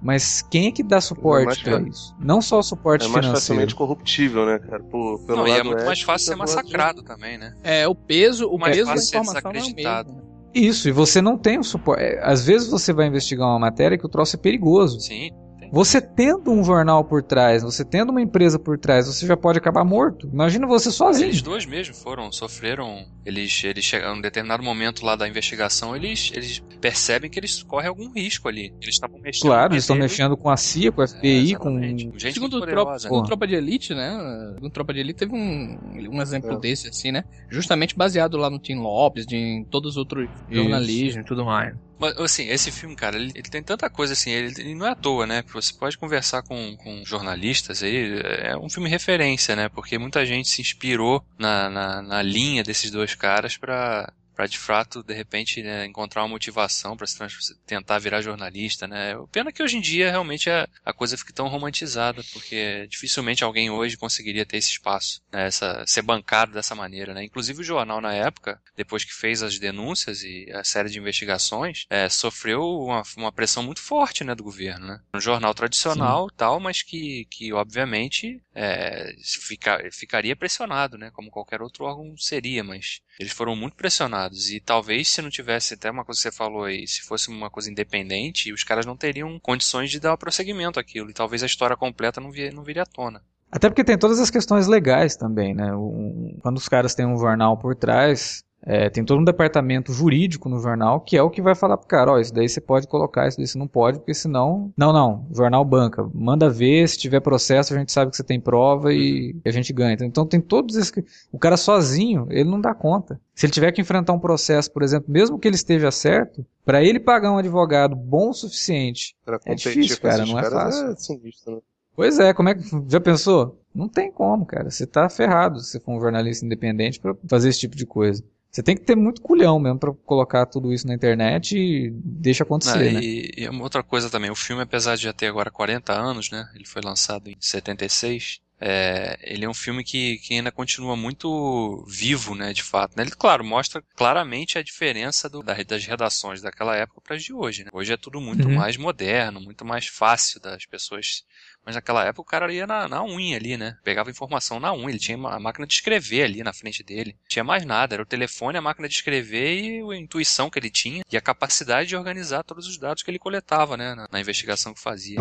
mas 0.01 0.41
quem 0.41 0.67
é 0.67 0.71
que 0.71 0.83
dá 0.83 0.97
É 0.97 1.01
suporte 1.01 1.63
pra 1.63 1.79
fa- 1.79 1.87
isso? 1.87 2.15
Não 2.19 2.41
só 2.41 2.59
o 2.59 2.63
suporte 2.63 3.05
É 3.05 3.07
mais 3.07 3.25
financeiro. 3.25 3.39
facilmente 3.39 3.75
corruptível, 3.75 4.45
né, 4.45 4.59
cara? 4.59 4.83
Por, 4.83 5.19
pelo 5.25 5.37
Não, 5.39 5.47
e 5.47 5.51
lado 5.51 5.59
é 5.61 5.63
muito 5.63 5.85
mais 5.85 6.01
fácil 6.01 6.25
ser 6.27 6.35
lado 6.35 6.47
de- 6.47 6.53
massacrado 6.55 7.03
também, 7.03 7.37
né? 7.37 7.53
É, 7.63 7.87
o 7.87 7.95
peso, 7.95 8.47
o 8.49 8.57
Mais 8.59 8.75
peso 8.75 8.87
da 8.89 8.95
fácil 8.95 9.07
ser 9.09 9.17
informação 9.17 9.51
é 9.51 9.53
o 9.53 9.53
desacreditado. 9.53 10.09
mesmo. 10.13 10.23
né? 10.27 10.33
Isso, 10.55 10.87
e 10.87 10.91
você 10.91 11.19
não 11.21 11.35
tem 11.37 11.57
o 11.57 11.63
suporte. 11.63 12.03
é, 12.03 12.19
Às 12.23 12.45
vezes 12.45 12.69
você 12.69 12.93
vai 12.93 13.07
investigar 13.07 13.47
uma 13.47 13.57
matéria 13.59 13.97
que 13.97 14.05
o 14.05 14.09
troço 14.09 14.35
é 14.35 14.39
perigoso. 14.39 14.99
Sim. 14.99 15.29
Você 15.73 15.99
tendo 15.99 16.51
um 16.51 16.63
jornal 16.63 17.03
por 17.03 17.23
trás, 17.23 17.63
você 17.63 17.83
tendo 17.83 18.12
uma 18.12 18.21
empresa 18.21 18.59
por 18.59 18.77
trás, 18.77 19.07
você 19.07 19.25
já 19.25 19.36
pode 19.36 19.57
acabar 19.57 19.83
morto. 19.83 20.29
Imagina 20.31 20.67
você 20.67 20.91
sozinho. 20.91 21.29
Eles 21.29 21.41
dois 21.41 21.65
mesmo 21.65 21.95
foram, 21.95 22.31
sofreram. 22.31 23.07
Eles, 23.25 23.63
eles 23.63 23.83
chegam, 23.83 24.13
em 24.13 24.19
um 24.19 24.21
determinado 24.21 24.62
momento 24.62 25.03
lá 25.03 25.15
da 25.15 25.27
investigação, 25.27 25.95
eles, 25.95 26.31
eles 26.36 26.59
percebem 26.79 27.27
que 27.27 27.39
eles 27.39 27.63
correm 27.63 27.88
algum 27.88 28.12
risco 28.13 28.47
ali. 28.47 28.71
Eles 28.79 28.93
estavam 28.93 29.17
mexendo. 29.19 29.49
Claro, 29.49 29.69
com 29.69 29.73
eles 29.73 29.83
estão 29.83 29.95
meixendo 29.95 30.38
com 30.38 30.49
a 30.51 30.57
CIA, 30.57 30.91
com 30.91 31.01
a 31.01 31.05
É, 31.05 31.07
FBI, 31.07 31.55
com. 31.55 31.69
exatamente. 31.79 32.03
gente 32.19 32.33
Segundo 32.36 32.51
tropa, 32.62 32.65
poderosa. 32.67 32.99
segundo. 32.99 33.25
Tropa 33.25 33.47
de 33.47 33.55
Elite, 33.55 33.95
né? 33.95 34.51
Segundo 34.53 34.69
Tropa 34.71 34.93
de 34.93 34.99
Elite 34.99 35.17
teve 35.19 35.33
um, 35.33 35.79
um 36.12 36.21
exemplo 36.21 36.51
É. 36.51 36.59
desse, 36.59 36.89
assim, 36.89 37.12
né? 37.12 37.23
Justamente 37.49 37.95
baseado 37.97 38.38
lá 38.38 38.47
no 38.47 38.59
Tim 38.59 38.75
Lopes, 38.75 39.25
de, 39.25 39.36
em 39.38 39.63
todos 39.63 39.93
os 39.93 39.97
outros 39.97 40.29
jornalismo 40.51 41.21
e 41.21 41.25
tudo 41.25 41.43
mais. 41.43 41.73
Mas, 42.03 42.17
assim, 42.17 42.49
esse 42.49 42.69
filme, 42.69 42.97
cara, 42.97 43.15
ele, 43.15 43.31
ele 43.33 43.49
tem 43.49 43.63
tanta 43.63 43.89
coisa 43.89 44.11
assim, 44.11 44.29
ele, 44.29 44.53
ele 44.59 44.75
não 44.75 44.85
é 44.85 44.89
à 44.89 44.95
toa, 44.95 45.25
né? 45.25 45.41
Você 45.53 45.73
pode 45.73 45.97
conversar 45.97 46.43
com, 46.43 46.75
com 46.75 47.01
jornalistas 47.05 47.81
aí, 47.81 48.19
é 48.41 48.57
um 48.57 48.69
filme 48.69 48.89
referência, 48.89 49.55
né? 49.55 49.69
Porque 49.69 49.97
muita 49.97 50.25
gente 50.25 50.49
se 50.49 50.59
inspirou 50.59 51.23
na, 51.39 51.69
na, 51.69 52.01
na 52.01 52.21
linha 52.21 52.61
desses 52.61 52.91
dois 52.91 53.15
caras 53.15 53.55
pra, 53.55 54.11
pra 54.36 54.48
de 54.48 54.58
fato, 54.58 55.04
de 55.04 55.13
repente, 55.13 55.62
né, 55.62 55.86
encontrar 55.86 56.22
uma 56.24 56.30
motivação 56.30 56.96
trans- 56.98 57.56
tentar 57.65 58.00
virar 58.00 58.22
jornalista, 58.22 58.88
né? 58.88 59.15
Pena 59.32 59.52
que 59.52 59.62
hoje 59.63 59.78
em 59.78 59.82
dia 59.82 60.10
realmente 60.10 60.50
a, 60.50 60.67
a 60.84 60.93
coisa 60.93 61.17
fica 61.17 61.34
tão 61.34 61.48
romantizada, 61.48 62.24
porque 62.34 62.88
dificilmente 62.89 63.43
alguém 63.43 63.69
hoje 63.69 63.98
conseguiria 63.98 64.46
ter 64.46 64.58
esse 64.58 64.69
espaço, 64.72 65.22
né? 65.32 65.48
Essa, 65.48 65.84
ser 65.88 66.02
bancado 66.02 66.54
dessa 66.54 66.76
maneira, 66.76 67.13
né? 67.13 67.24
Inclusive 67.24 67.62
o 67.62 67.63
jornal 67.63 68.02
na 68.02 68.13
época, 68.13 68.60
depois 68.76 69.04
que 69.04 69.13
fez 69.13 69.43
as 69.43 69.60
denúncias 69.60 70.24
e 70.24 70.50
a 70.52 70.63
série 70.63 70.89
de 70.89 71.00
investigações, 71.00 71.86
é, 71.89 72.10
sofreu 72.10 72.62
uma, 72.63 73.04
uma 73.17 73.32
pressão 73.32 73.63
muito 73.63 73.82
forte, 73.82 74.24
né, 74.24 74.34
do 74.36 74.43
governo, 74.43 74.88
né? 74.88 75.00
Um 75.13 75.19
jornal 75.19 75.54
tradicional 75.54 76.28
tal, 76.36 76.60
mas 76.60 76.82
que, 76.82 77.26
que 77.30 77.54
obviamente 77.54 78.41
é, 78.56 79.13
fica, 79.41 79.80
ficaria 79.91 80.36
pressionado, 80.36 80.98
né? 80.98 81.12
Como 81.12 81.30
qualquer 81.30 81.62
outro 81.62 81.86
órgão 81.86 82.15
seria, 82.17 82.63
mas 82.63 83.02
eles 83.19 83.32
foram 83.32 83.56
muito 83.56 83.76
pressionados 83.76 84.22
e 84.31 84.59
talvez 84.59 85.09
se 85.09 85.21
não 85.21 85.29
tivesse 85.29 85.73
até 85.73 85.89
uma 85.91 86.05
coisa 86.05 86.19
que 86.19 86.23
você 86.23 86.31
falou 86.31 86.63
aí, 86.63 86.88
se 86.88 87.01
fosse 87.01 87.29
uma 87.29 87.49
coisa 87.49 87.69
independente, 87.69 88.51
os 88.53 88.63
caras 88.63 88.86
não 88.86 88.95
teriam 88.97 89.39
condições 89.39 89.89
de 89.89 89.99
dar 89.99 90.15
prosseguimento 90.17 90.79
àquilo 90.79 91.09
e 91.09 91.13
talvez 91.13 91.43
a 91.43 91.47
história 91.47 91.75
completa 91.77 92.19
não, 92.21 92.31
vir, 92.31 92.53
não 92.53 92.63
viria 92.63 92.83
à 92.83 92.86
tona. 92.86 93.21
Até 93.51 93.69
porque 93.69 93.83
tem 93.83 93.97
todas 93.97 94.19
as 94.19 94.29
questões 94.31 94.65
legais 94.67 95.15
também, 95.15 95.53
né? 95.53 95.73
O- 95.75 96.36
quando 96.41 96.57
os 96.57 96.67
caras 96.67 96.95
têm 96.95 97.05
um 97.05 97.17
jornal 97.17 97.55
por 97.57 97.75
trás, 97.75 98.43
é, 98.65 98.89
tem 98.89 99.04
todo 99.04 99.19
um 99.19 99.23
departamento 99.23 99.91
jurídico 99.91 100.47
no 100.47 100.60
jornal 100.60 101.02
que 101.02 101.17
é 101.17 101.21
o 101.21 101.30
que 101.30 101.41
vai 101.41 101.54
falar 101.54 101.78
pro 101.78 101.88
cara, 101.88 102.13
ó, 102.13 102.19
isso 102.19 102.34
daí 102.34 102.47
você 102.47 102.62
pode 102.62 102.88
colocar, 102.88 103.28
isso 103.28 103.38
daí 103.38 103.45
você 103.45 103.58
não 103.58 103.67
pode, 103.67 103.99
porque 103.99 104.13
senão. 104.13 104.71
Não, 104.78 104.93
não, 104.93 105.28
jornal 105.32 105.65
banca. 105.65 106.10
Manda 106.13 106.49
ver, 106.49 106.88
se 106.88 106.97
tiver 106.97 107.19
processo, 107.19 107.73
a 107.73 107.78
gente 107.78 107.91
sabe 107.91 108.12
que 108.12 108.17
você 108.17 108.23
tem 108.23 108.39
prova 108.39 108.93
e 108.93 109.36
a 109.45 109.52
gente 109.52 109.73
ganha. 109.73 109.97
Então 110.02 110.26
tem 110.26 110.39
todos 110.39 110.76
esses. 110.78 110.93
O 111.32 111.38
cara 111.38 111.58
sozinho, 111.58 112.28
ele 112.30 112.49
não 112.49 112.62
dá 112.62 112.73
conta. 112.73 113.19
Se 113.36 113.45
ele 113.45 113.54
tiver 113.54 113.71
que 113.71 113.82
enfrentar 113.82 114.13
um 114.13 114.19
processo, 114.19 114.71
por 114.71 114.82
exemplo, 114.82 115.12
mesmo 115.12 115.38
que 115.38 115.47
ele 115.47 115.56
esteja 115.56 115.91
certo, 115.91 116.45
para 116.65 116.84
ele 116.84 116.99
pagar 116.99 117.32
um 117.32 117.38
advogado 117.38 117.95
bom 117.95 118.30
o 118.30 118.34
suficiente 118.34 119.15
Pra 119.26 119.39
É 119.45 119.56
difícil, 119.56 119.99
cara, 119.99 120.26
não 120.26 120.39
é 120.39 120.41
caras 120.41 120.54
fácil. 120.54 120.91
É 120.91 120.95
sinistro, 120.95 121.56
né? 121.56 121.62
Pois 121.95 122.17
é, 122.17 122.34
como 122.34 122.49
é 122.49 122.56
que. 122.56 122.63
Já 122.88 122.99
pensou? 122.99 123.60
Não 123.73 123.88
tem 123.88 124.12
como, 124.12 124.45
cara. 124.45 124.69
Você 124.69 124.88
tá 124.88 125.10
ferrado 125.10 125.60
se 125.60 125.71
você 125.71 125.80
for 125.80 125.95
um 125.95 125.99
jornalista 125.99 126.45
independente 126.45 126.99
pra 126.99 127.15
fazer 127.28 127.49
esse 127.49 127.60
tipo 127.60 127.76
de 127.76 127.86
coisa. 127.86 128.23
Você 128.53 128.61
tem 128.61 128.75
que 128.75 128.83
ter 128.83 128.95
muito 128.95 129.19
culhão 129.19 129.59
mesmo 129.59 129.79
pra 129.79 129.91
colocar 130.05 130.45
tudo 130.45 130.71
isso 130.71 130.85
na 130.85 130.93
internet 130.93 131.57
e 131.57 131.89
deixa 131.91 132.43
acontecer, 132.43 132.89
Ah, 132.89 132.93
né? 132.93 132.99
e, 133.01 133.31
e 133.35 133.49
uma 133.49 133.63
outra 133.63 133.81
coisa 133.81 134.11
também, 134.11 134.29
o 134.29 134.35
filme, 134.35 134.61
apesar 134.61 134.95
de 134.95 135.01
já 135.03 135.11
ter 135.11 135.25
agora 135.25 135.49
40 135.49 135.91
anos, 135.91 136.29
né? 136.29 136.47
Ele 136.53 136.63
foi 136.65 136.81
lançado 136.83 137.29
em 137.29 137.35
76. 137.39 138.42
É, 138.65 139.17
ele 139.21 139.43
é 139.43 139.49
um 139.49 139.54
filme 139.54 139.84
que, 139.84 140.19
que 140.19 140.36
ainda 140.36 140.49
continua 140.49 140.95
muito 140.95 141.84
vivo, 141.86 142.34
né, 142.34 142.54
de 142.54 142.63
fato. 142.63 142.95
né? 142.95 143.04
Ele, 143.04 143.12
claro, 143.12 143.43
mostra 143.43 143.84
claramente 143.93 144.58
a 144.58 144.63
diferença 144.63 145.28
do- 145.30 145.43
da- 145.43 145.62
das 145.63 145.86
redações 145.86 146.41
daquela 146.41 146.73
época 146.73 147.02
para 147.02 147.17
as 147.17 147.23
de 147.23 147.34
hoje. 147.34 147.65
Né? 147.65 147.69
Hoje 147.73 147.91
é 147.91 147.97
tudo 147.97 148.21
muito 148.21 148.47
Uhum. 148.47 148.56
mais 148.56 148.78
moderno, 148.78 149.41
muito 149.41 149.65
mais 149.65 149.88
fácil 149.88 150.39
das 150.39 150.65
pessoas. 150.65 151.23
Mas 151.65 151.76
naquela 151.76 152.06
época 152.06 152.21
o 152.21 152.26
cara 152.26 152.54
ia 152.54 152.65
na, 152.65 152.88
na 152.88 153.04
unha 153.04 153.36
ali, 153.36 153.58
né? 153.58 153.76
Pegava 153.84 154.10
informação 154.10 154.60
na 154.62 154.73
unha, 154.73 154.89
ele 154.91 154.99
tinha 154.99 155.17
a 155.17 155.39
máquina 155.39 155.67
de 155.67 155.73
escrever 155.73 156.23
ali 156.23 156.41
na 156.41 156.54
frente 156.54 156.84
dele. 156.84 157.17
Não 157.21 157.28
tinha 157.28 157.43
mais 157.43 157.65
nada, 157.65 157.95
era 157.95 158.04
o 158.04 158.06
telefone, 158.06 158.58
a 158.58 158.62
máquina 158.62 158.88
de 158.88 158.95
escrever 158.95 159.62
e 159.62 159.91
a 159.93 159.97
intuição 159.97 160.49
que 160.49 160.58
ele 160.60 160.69
tinha 160.69 161.04
e 161.12 161.17
a 161.17 161.21
capacidade 161.21 161.89
de 161.89 161.97
organizar 161.97 162.43
todos 162.43 162.65
os 162.67 162.78
dados 162.78 163.04
que 163.04 163.12
ele 163.12 163.19
coletava, 163.19 163.76
né, 163.76 163.93
na, 163.93 164.08
na 164.10 164.19
investigação 164.21 164.73
que 164.73 164.80
fazia. 164.82 165.19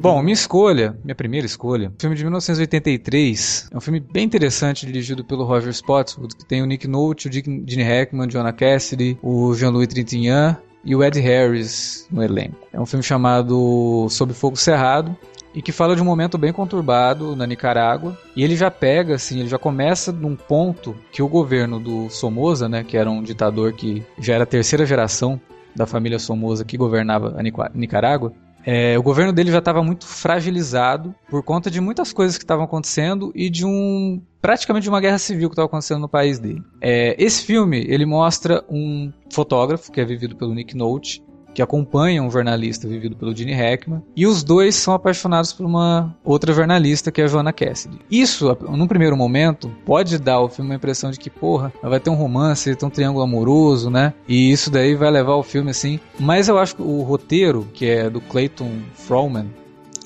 Bom, 0.00 0.22
minha 0.22 0.32
escolha, 0.34 0.96
minha 1.02 1.14
primeira 1.14 1.44
escolha, 1.44 1.92
filme 1.98 2.14
de 2.14 2.22
1983, 2.22 3.68
é 3.72 3.76
um 3.76 3.80
filme 3.80 3.98
bem 3.98 4.24
interessante 4.24 4.86
dirigido 4.86 5.24
pelo 5.24 5.44
Roger 5.44 5.70
Spotswood, 5.70 6.36
que 6.36 6.46
tem 6.46 6.62
o 6.62 6.66
Nick 6.66 6.86
Nolte, 6.86 7.28
o 7.28 7.32
Gene 7.32 7.82
Hackman, 7.82 8.28
Jonah 8.28 8.52
Cassidy, 8.52 9.18
o 9.20 9.52
Jean-Louis 9.54 9.88
Trintignant 9.88 10.56
e 10.84 10.94
o 10.94 11.02
Ed 11.02 11.18
Harris 11.18 12.06
no 12.12 12.22
elenco. 12.22 12.56
É 12.72 12.80
um 12.80 12.86
filme 12.86 13.02
chamado 13.02 14.06
Sob 14.08 14.32
Fogo 14.32 14.56
Cerrado 14.56 15.16
e 15.52 15.60
que 15.60 15.72
fala 15.72 15.96
de 15.96 16.02
um 16.02 16.04
momento 16.04 16.38
bem 16.38 16.52
conturbado 16.52 17.34
na 17.34 17.44
Nicarágua. 17.44 18.16
E 18.36 18.44
ele 18.44 18.54
já 18.54 18.70
pega, 18.70 19.16
assim, 19.16 19.40
ele 19.40 19.48
já 19.48 19.58
começa 19.58 20.12
num 20.12 20.36
ponto 20.36 20.94
que 21.10 21.22
o 21.22 21.28
governo 21.28 21.80
do 21.80 22.08
Somoza, 22.08 22.68
né, 22.68 22.84
que 22.84 22.96
era 22.96 23.10
um 23.10 23.20
ditador 23.20 23.72
que 23.72 24.04
já 24.20 24.34
era 24.34 24.44
a 24.44 24.46
terceira 24.46 24.86
geração 24.86 25.40
da 25.74 25.86
família 25.86 26.18
Somoza 26.18 26.64
que 26.64 26.76
governava 26.76 27.36
a 27.36 27.42
Nicarágua, 27.74 28.32
é, 28.64 28.98
o 28.98 29.02
governo 29.02 29.32
dele 29.32 29.50
já 29.50 29.58
estava 29.58 29.82
muito 29.82 30.06
fragilizado 30.06 31.14
por 31.30 31.42
conta 31.42 31.70
de 31.70 31.80
muitas 31.80 32.12
coisas 32.12 32.36
que 32.36 32.44
estavam 32.44 32.64
acontecendo 32.64 33.32
e 33.34 33.48
de 33.48 33.64
um 33.64 34.20
praticamente 34.40 34.84
de 34.84 34.88
uma 34.88 35.00
guerra 35.00 35.18
civil 35.18 35.48
que 35.48 35.54
estava 35.54 35.66
acontecendo 35.66 36.00
no 36.00 36.08
país 36.08 36.38
dele. 36.38 36.62
É, 36.80 37.16
esse 37.18 37.44
filme 37.44 37.84
ele 37.88 38.06
mostra 38.06 38.64
um 38.68 39.12
fotógrafo 39.32 39.90
que 39.90 40.00
é 40.00 40.04
vivido 40.04 40.36
pelo 40.36 40.54
Nick 40.54 40.76
Nolte 40.76 41.22
que 41.58 41.62
acompanha 41.62 42.22
um 42.22 42.30
jornalista 42.30 42.86
vivido 42.86 43.16
pelo 43.16 43.34
Gene 43.34 43.52
Hackman, 43.52 44.00
e 44.14 44.28
os 44.28 44.44
dois 44.44 44.76
são 44.76 44.94
apaixonados 44.94 45.52
por 45.52 45.66
uma 45.66 46.16
outra 46.22 46.52
jornalista 46.52 47.10
que 47.10 47.20
é 47.20 47.24
a 47.24 47.26
Joanna 47.26 47.52
Cassidy. 47.52 47.98
Isso, 48.08 48.56
num 48.70 48.86
primeiro 48.86 49.16
momento, 49.16 49.68
pode 49.84 50.20
dar 50.20 50.34
ao 50.34 50.48
filme 50.48 50.70
a 50.70 50.76
impressão 50.76 51.10
de 51.10 51.18
que, 51.18 51.28
porra, 51.28 51.72
vai 51.82 51.98
ter 51.98 52.10
um 52.10 52.14
romance, 52.14 52.76
ter 52.76 52.86
um 52.86 52.90
triângulo 52.90 53.24
amoroso, 53.24 53.90
né? 53.90 54.14
E 54.28 54.52
isso 54.52 54.70
daí 54.70 54.94
vai 54.94 55.10
levar 55.10 55.34
o 55.34 55.42
filme 55.42 55.70
assim. 55.70 55.98
Mas 56.16 56.46
eu 56.46 56.60
acho 56.60 56.76
que 56.76 56.82
o 56.82 57.02
roteiro, 57.02 57.66
que 57.74 57.86
é 57.86 58.08
do 58.08 58.20
Clayton 58.20 58.70
Froman, 58.94 59.46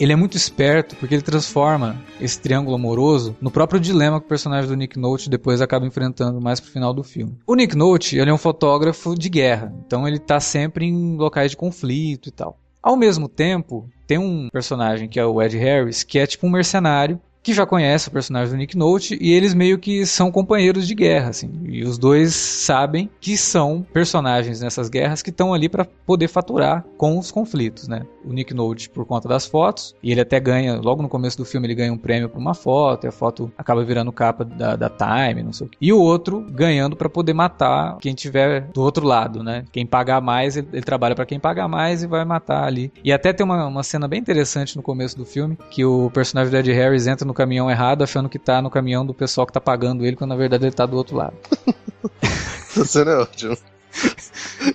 ele 0.02 0.12
é 0.12 0.16
muito 0.16 0.36
esperto 0.36 0.96
porque 0.96 1.14
ele 1.14 1.22
transforma 1.22 2.02
esse 2.20 2.40
triângulo 2.40 2.74
amoroso 2.74 3.36
no 3.40 3.52
próprio 3.52 3.78
dilema 3.78 4.18
que 4.18 4.26
o 4.26 4.28
personagem 4.28 4.68
do 4.68 4.76
Nick 4.76 4.98
Nolte 4.98 5.30
depois 5.30 5.60
acaba 5.60 5.86
enfrentando 5.86 6.40
mais 6.40 6.58
pro 6.58 6.72
final 6.72 6.92
do 6.92 7.04
filme. 7.04 7.38
O 7.46 7.54
Nick 7.54 7.76
Nolte, 7.76 8.18
ele 8.18 8.28
é 8.28 8.34
um 8.34 8.38
fotógrafo 8.38 9.14
de 9.16 9.28
guerra, 9.28 9.72
então 9.86 10.08
ele 10.08 10.18
tá 10.18 10.40
sempre 10.40 10.86
em 10.86 11.16
locais 11.16 11.52
de 11.52 11.56
conflito 11.56 12.28
e 12.28 12.32
tal. 12.32 12.58
Ao 12.82 12.96
mesmo 12.96 13.28
tempo, 13.28 13.88
tem 14.04 14.18
um 14.18 14.48
personagem 14.52 15.08
que 15.08 15.20
é 15.20 15.24
o 15.24 15.40
Ed 15.40 15.56
Harris, 15.56 16.02
que 16.02 16.18
é 16.18 16.26
tipo 16.26 16.48
um 16.48 16.50
mercenário 16.50 17.20
que 17.42 17.52
já 17.52 17.66
conhece 17.66 18.08
o 18.08 18.12
personagem 18.12 18.54
do 18.54 18.56
Nick 18.56 18.76
Nolte 18.76 19.18
e 19.20 19.32
eles 19.32 19.52
meio 19.52 19.78
que 19.78 20.06
são 20.06 20.30
companheiros 20.30 20.86
de 20.86 20.94
guerra, 20.94 21.30
assim. 21.30 21.50
E 21.64 21.82
os 21.82 21.98
dois 21.98 22.34
sabem 22.34 23.10
que 23.20 23.36
são 23.36 23.84
personagens 23.92 24.60
nessas 24.60 24.88
guerras 24.88 25.22
que 25.22 25.30
estão 25.30 25.52
ali 25.52 25.68
para 25.68 25.84
poder 25.84 26.28
faturar 26.28 26.84
com 26.96 27.18
os 27.18 27.30
conflitos, 27.30 27.88
né? 27.88 28.02
O 28.24 28.32
Nick 28.32 28.54
Nolte 28.54 28.88
por 28.88 29.04
conta 29.04 29.28
das 29.28 29.46
fotos 29.46 29.94
e 30.02 30.12
ele 30.12 30.20
até 30.20 30.38
ganha, 30.38 30.80
logo 30.80 31.02
no 31.02 31.08
começo 31.08 31.36
do 31.36 31.44
filme 31.44 31.66
ele 31.66 31.74
ganha 31.74 31.92
um 31.92 31.98
prêmio 31.98 32.28
por 32.28 32.38
uma 32.38 32.54
foto 32.54 33.04
e 33.04 33.08
a 33.08 33.12
foto 33.12 33.50
acaba 33.58 33.84
virando 33.84 34.12
capa 34.12 34.44
da, 34.44 34.76
da 34.76 34.88
Time, 34.88 35.42
não 35.42 35.52
sei 35.52 35.66
o 35.66 35.70
quê. 35.70 35.76
E 35.80 35.92
o 35.92 35.98
outro 35.98 36.46
ganhando 36.50 36.94
para 36.94 37.08
poder 37.08 37.32
matar 37.32 37.96
quem 37.98 38.14
tiver 38.14 38.68
do 38.72 38.82
outro 38.82 39.04
lado, 39.06 39.42
né? 39.42 39.64
Quem 39.72 39.84
pagar 39.84 40.20
mais, 40.20 40.56
ele, 40.56 40.68
ele 40.72 40.82
trabalha 40.82 41.14
para 41.14 41.26
quem 41.26 41.40
pagar 41.40 41.66
mais 41.66 42.02
e 42.02 42.06
vai 42.06 42.24
matar 42.24 42.64
ali. 42.64 42.92
E 43.02 43.12
até 43.12 43.32
tem 43.32 43.44
uma, 43.44 43.66
uma 43.66 43.82
cena 43.82 44.06
bem 44.06 44.20
interessante 44.20 44.76
no 44.76 44.82
começo 44.82 45.16
do 45.16 45.24
filme 45.24 45.58
que 45.70 45.84
o 45.84 46.10
personagem 46.10 46.50
do 46.50 46.56
Ed 46.56 46.72
Harris 46.72 47.06
entra 47.06 47.26
no 47.26 47.31
caminhão 47.34 47.70
errado 47.70 48.02
achando 48.02 48.28
que 48.28 48.38
tá 48.38 48.60
no 48.60 48.70
caminhão 48.70 49.04
do 49.04 49.14
pessoal 49.14 49.46
que 49.46 49.52
tá 49.52 49.60
pagando 49.60 50.04
ele, 50.04 50.16
quando 50.16 50.30
na 50.30 50.36
verdade 50.36 50.64
ele 50.64 50.74
tá 50.74 50.86
do 50.86 50.96
outro 50.96 51.16
lado. 51.16 51.36
Essa 52.22 52.84
cena 52.84 53.12
é 53.12 53.16
ótima. 53.16 53.56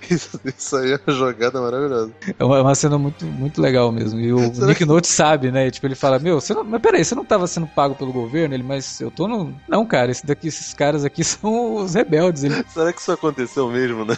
Isso, 0.10 0.40
isso 0.46 0.76
aí 0.78 0.94
é 0.94 1.00
uma 1.06 1.14
jogada 1.16 1.60
maravilhosa. 1.60 2.12
É 2.40 2.44
uma, 2.44 2.58
é 2.58 2.62
uma 2.62 2.76
cena 2.76 2.98
muito, 2.98 3.26
muito 3.26 3.62
legal 3.62 3.92
mesmo. 3.92 4.20
E 4.20 4.32
o 4.32 4.54
Será 4.54 4.68
Nick 4.68 4.80
que- 4.80 4.86
Note 4.86 5.08
sabe, 5.08 5.52
né? 5.52 5.70
Tipo, 5.70 5.86
ele 5.88 5.96
fala, 5.96 6.18
meu, 6.20 6.40
você 6.40 6.54
não, 6.54 6.64
mas 6.64 6.82
peraí, 6.82 7.04
você 7.04 7.14
não 7.14 7.26
tava 7.26 7.46
sendo 7.48 7.68
pago 7.68 7.94
pelo 7.96 8.14
governo? 8.14 8.54
Ele, 8.54 8.64
mas 8.64 9.02
eu 9.02 9.12
tô 9.12 9.28
no... 9.28 9.54
Não, 9.68 9.86
cara, 9.86 10.10
esse 10.12 10.26
daqui, 10.26 10.48
esses 10.48 10.74
caras 10.74 11.04
aqui 11.04 11.24
são 11.26 11.76
os 11.76 11.94
rebeldes. 11.94 12.44
Ele, 12.44 12.64
Será 12.70 12.94
que 12.94 13.02
isso 13.02 13.12
aconteceu 13.12 13.70
mesmo, 13.70 14.06
né? 14.06 14.16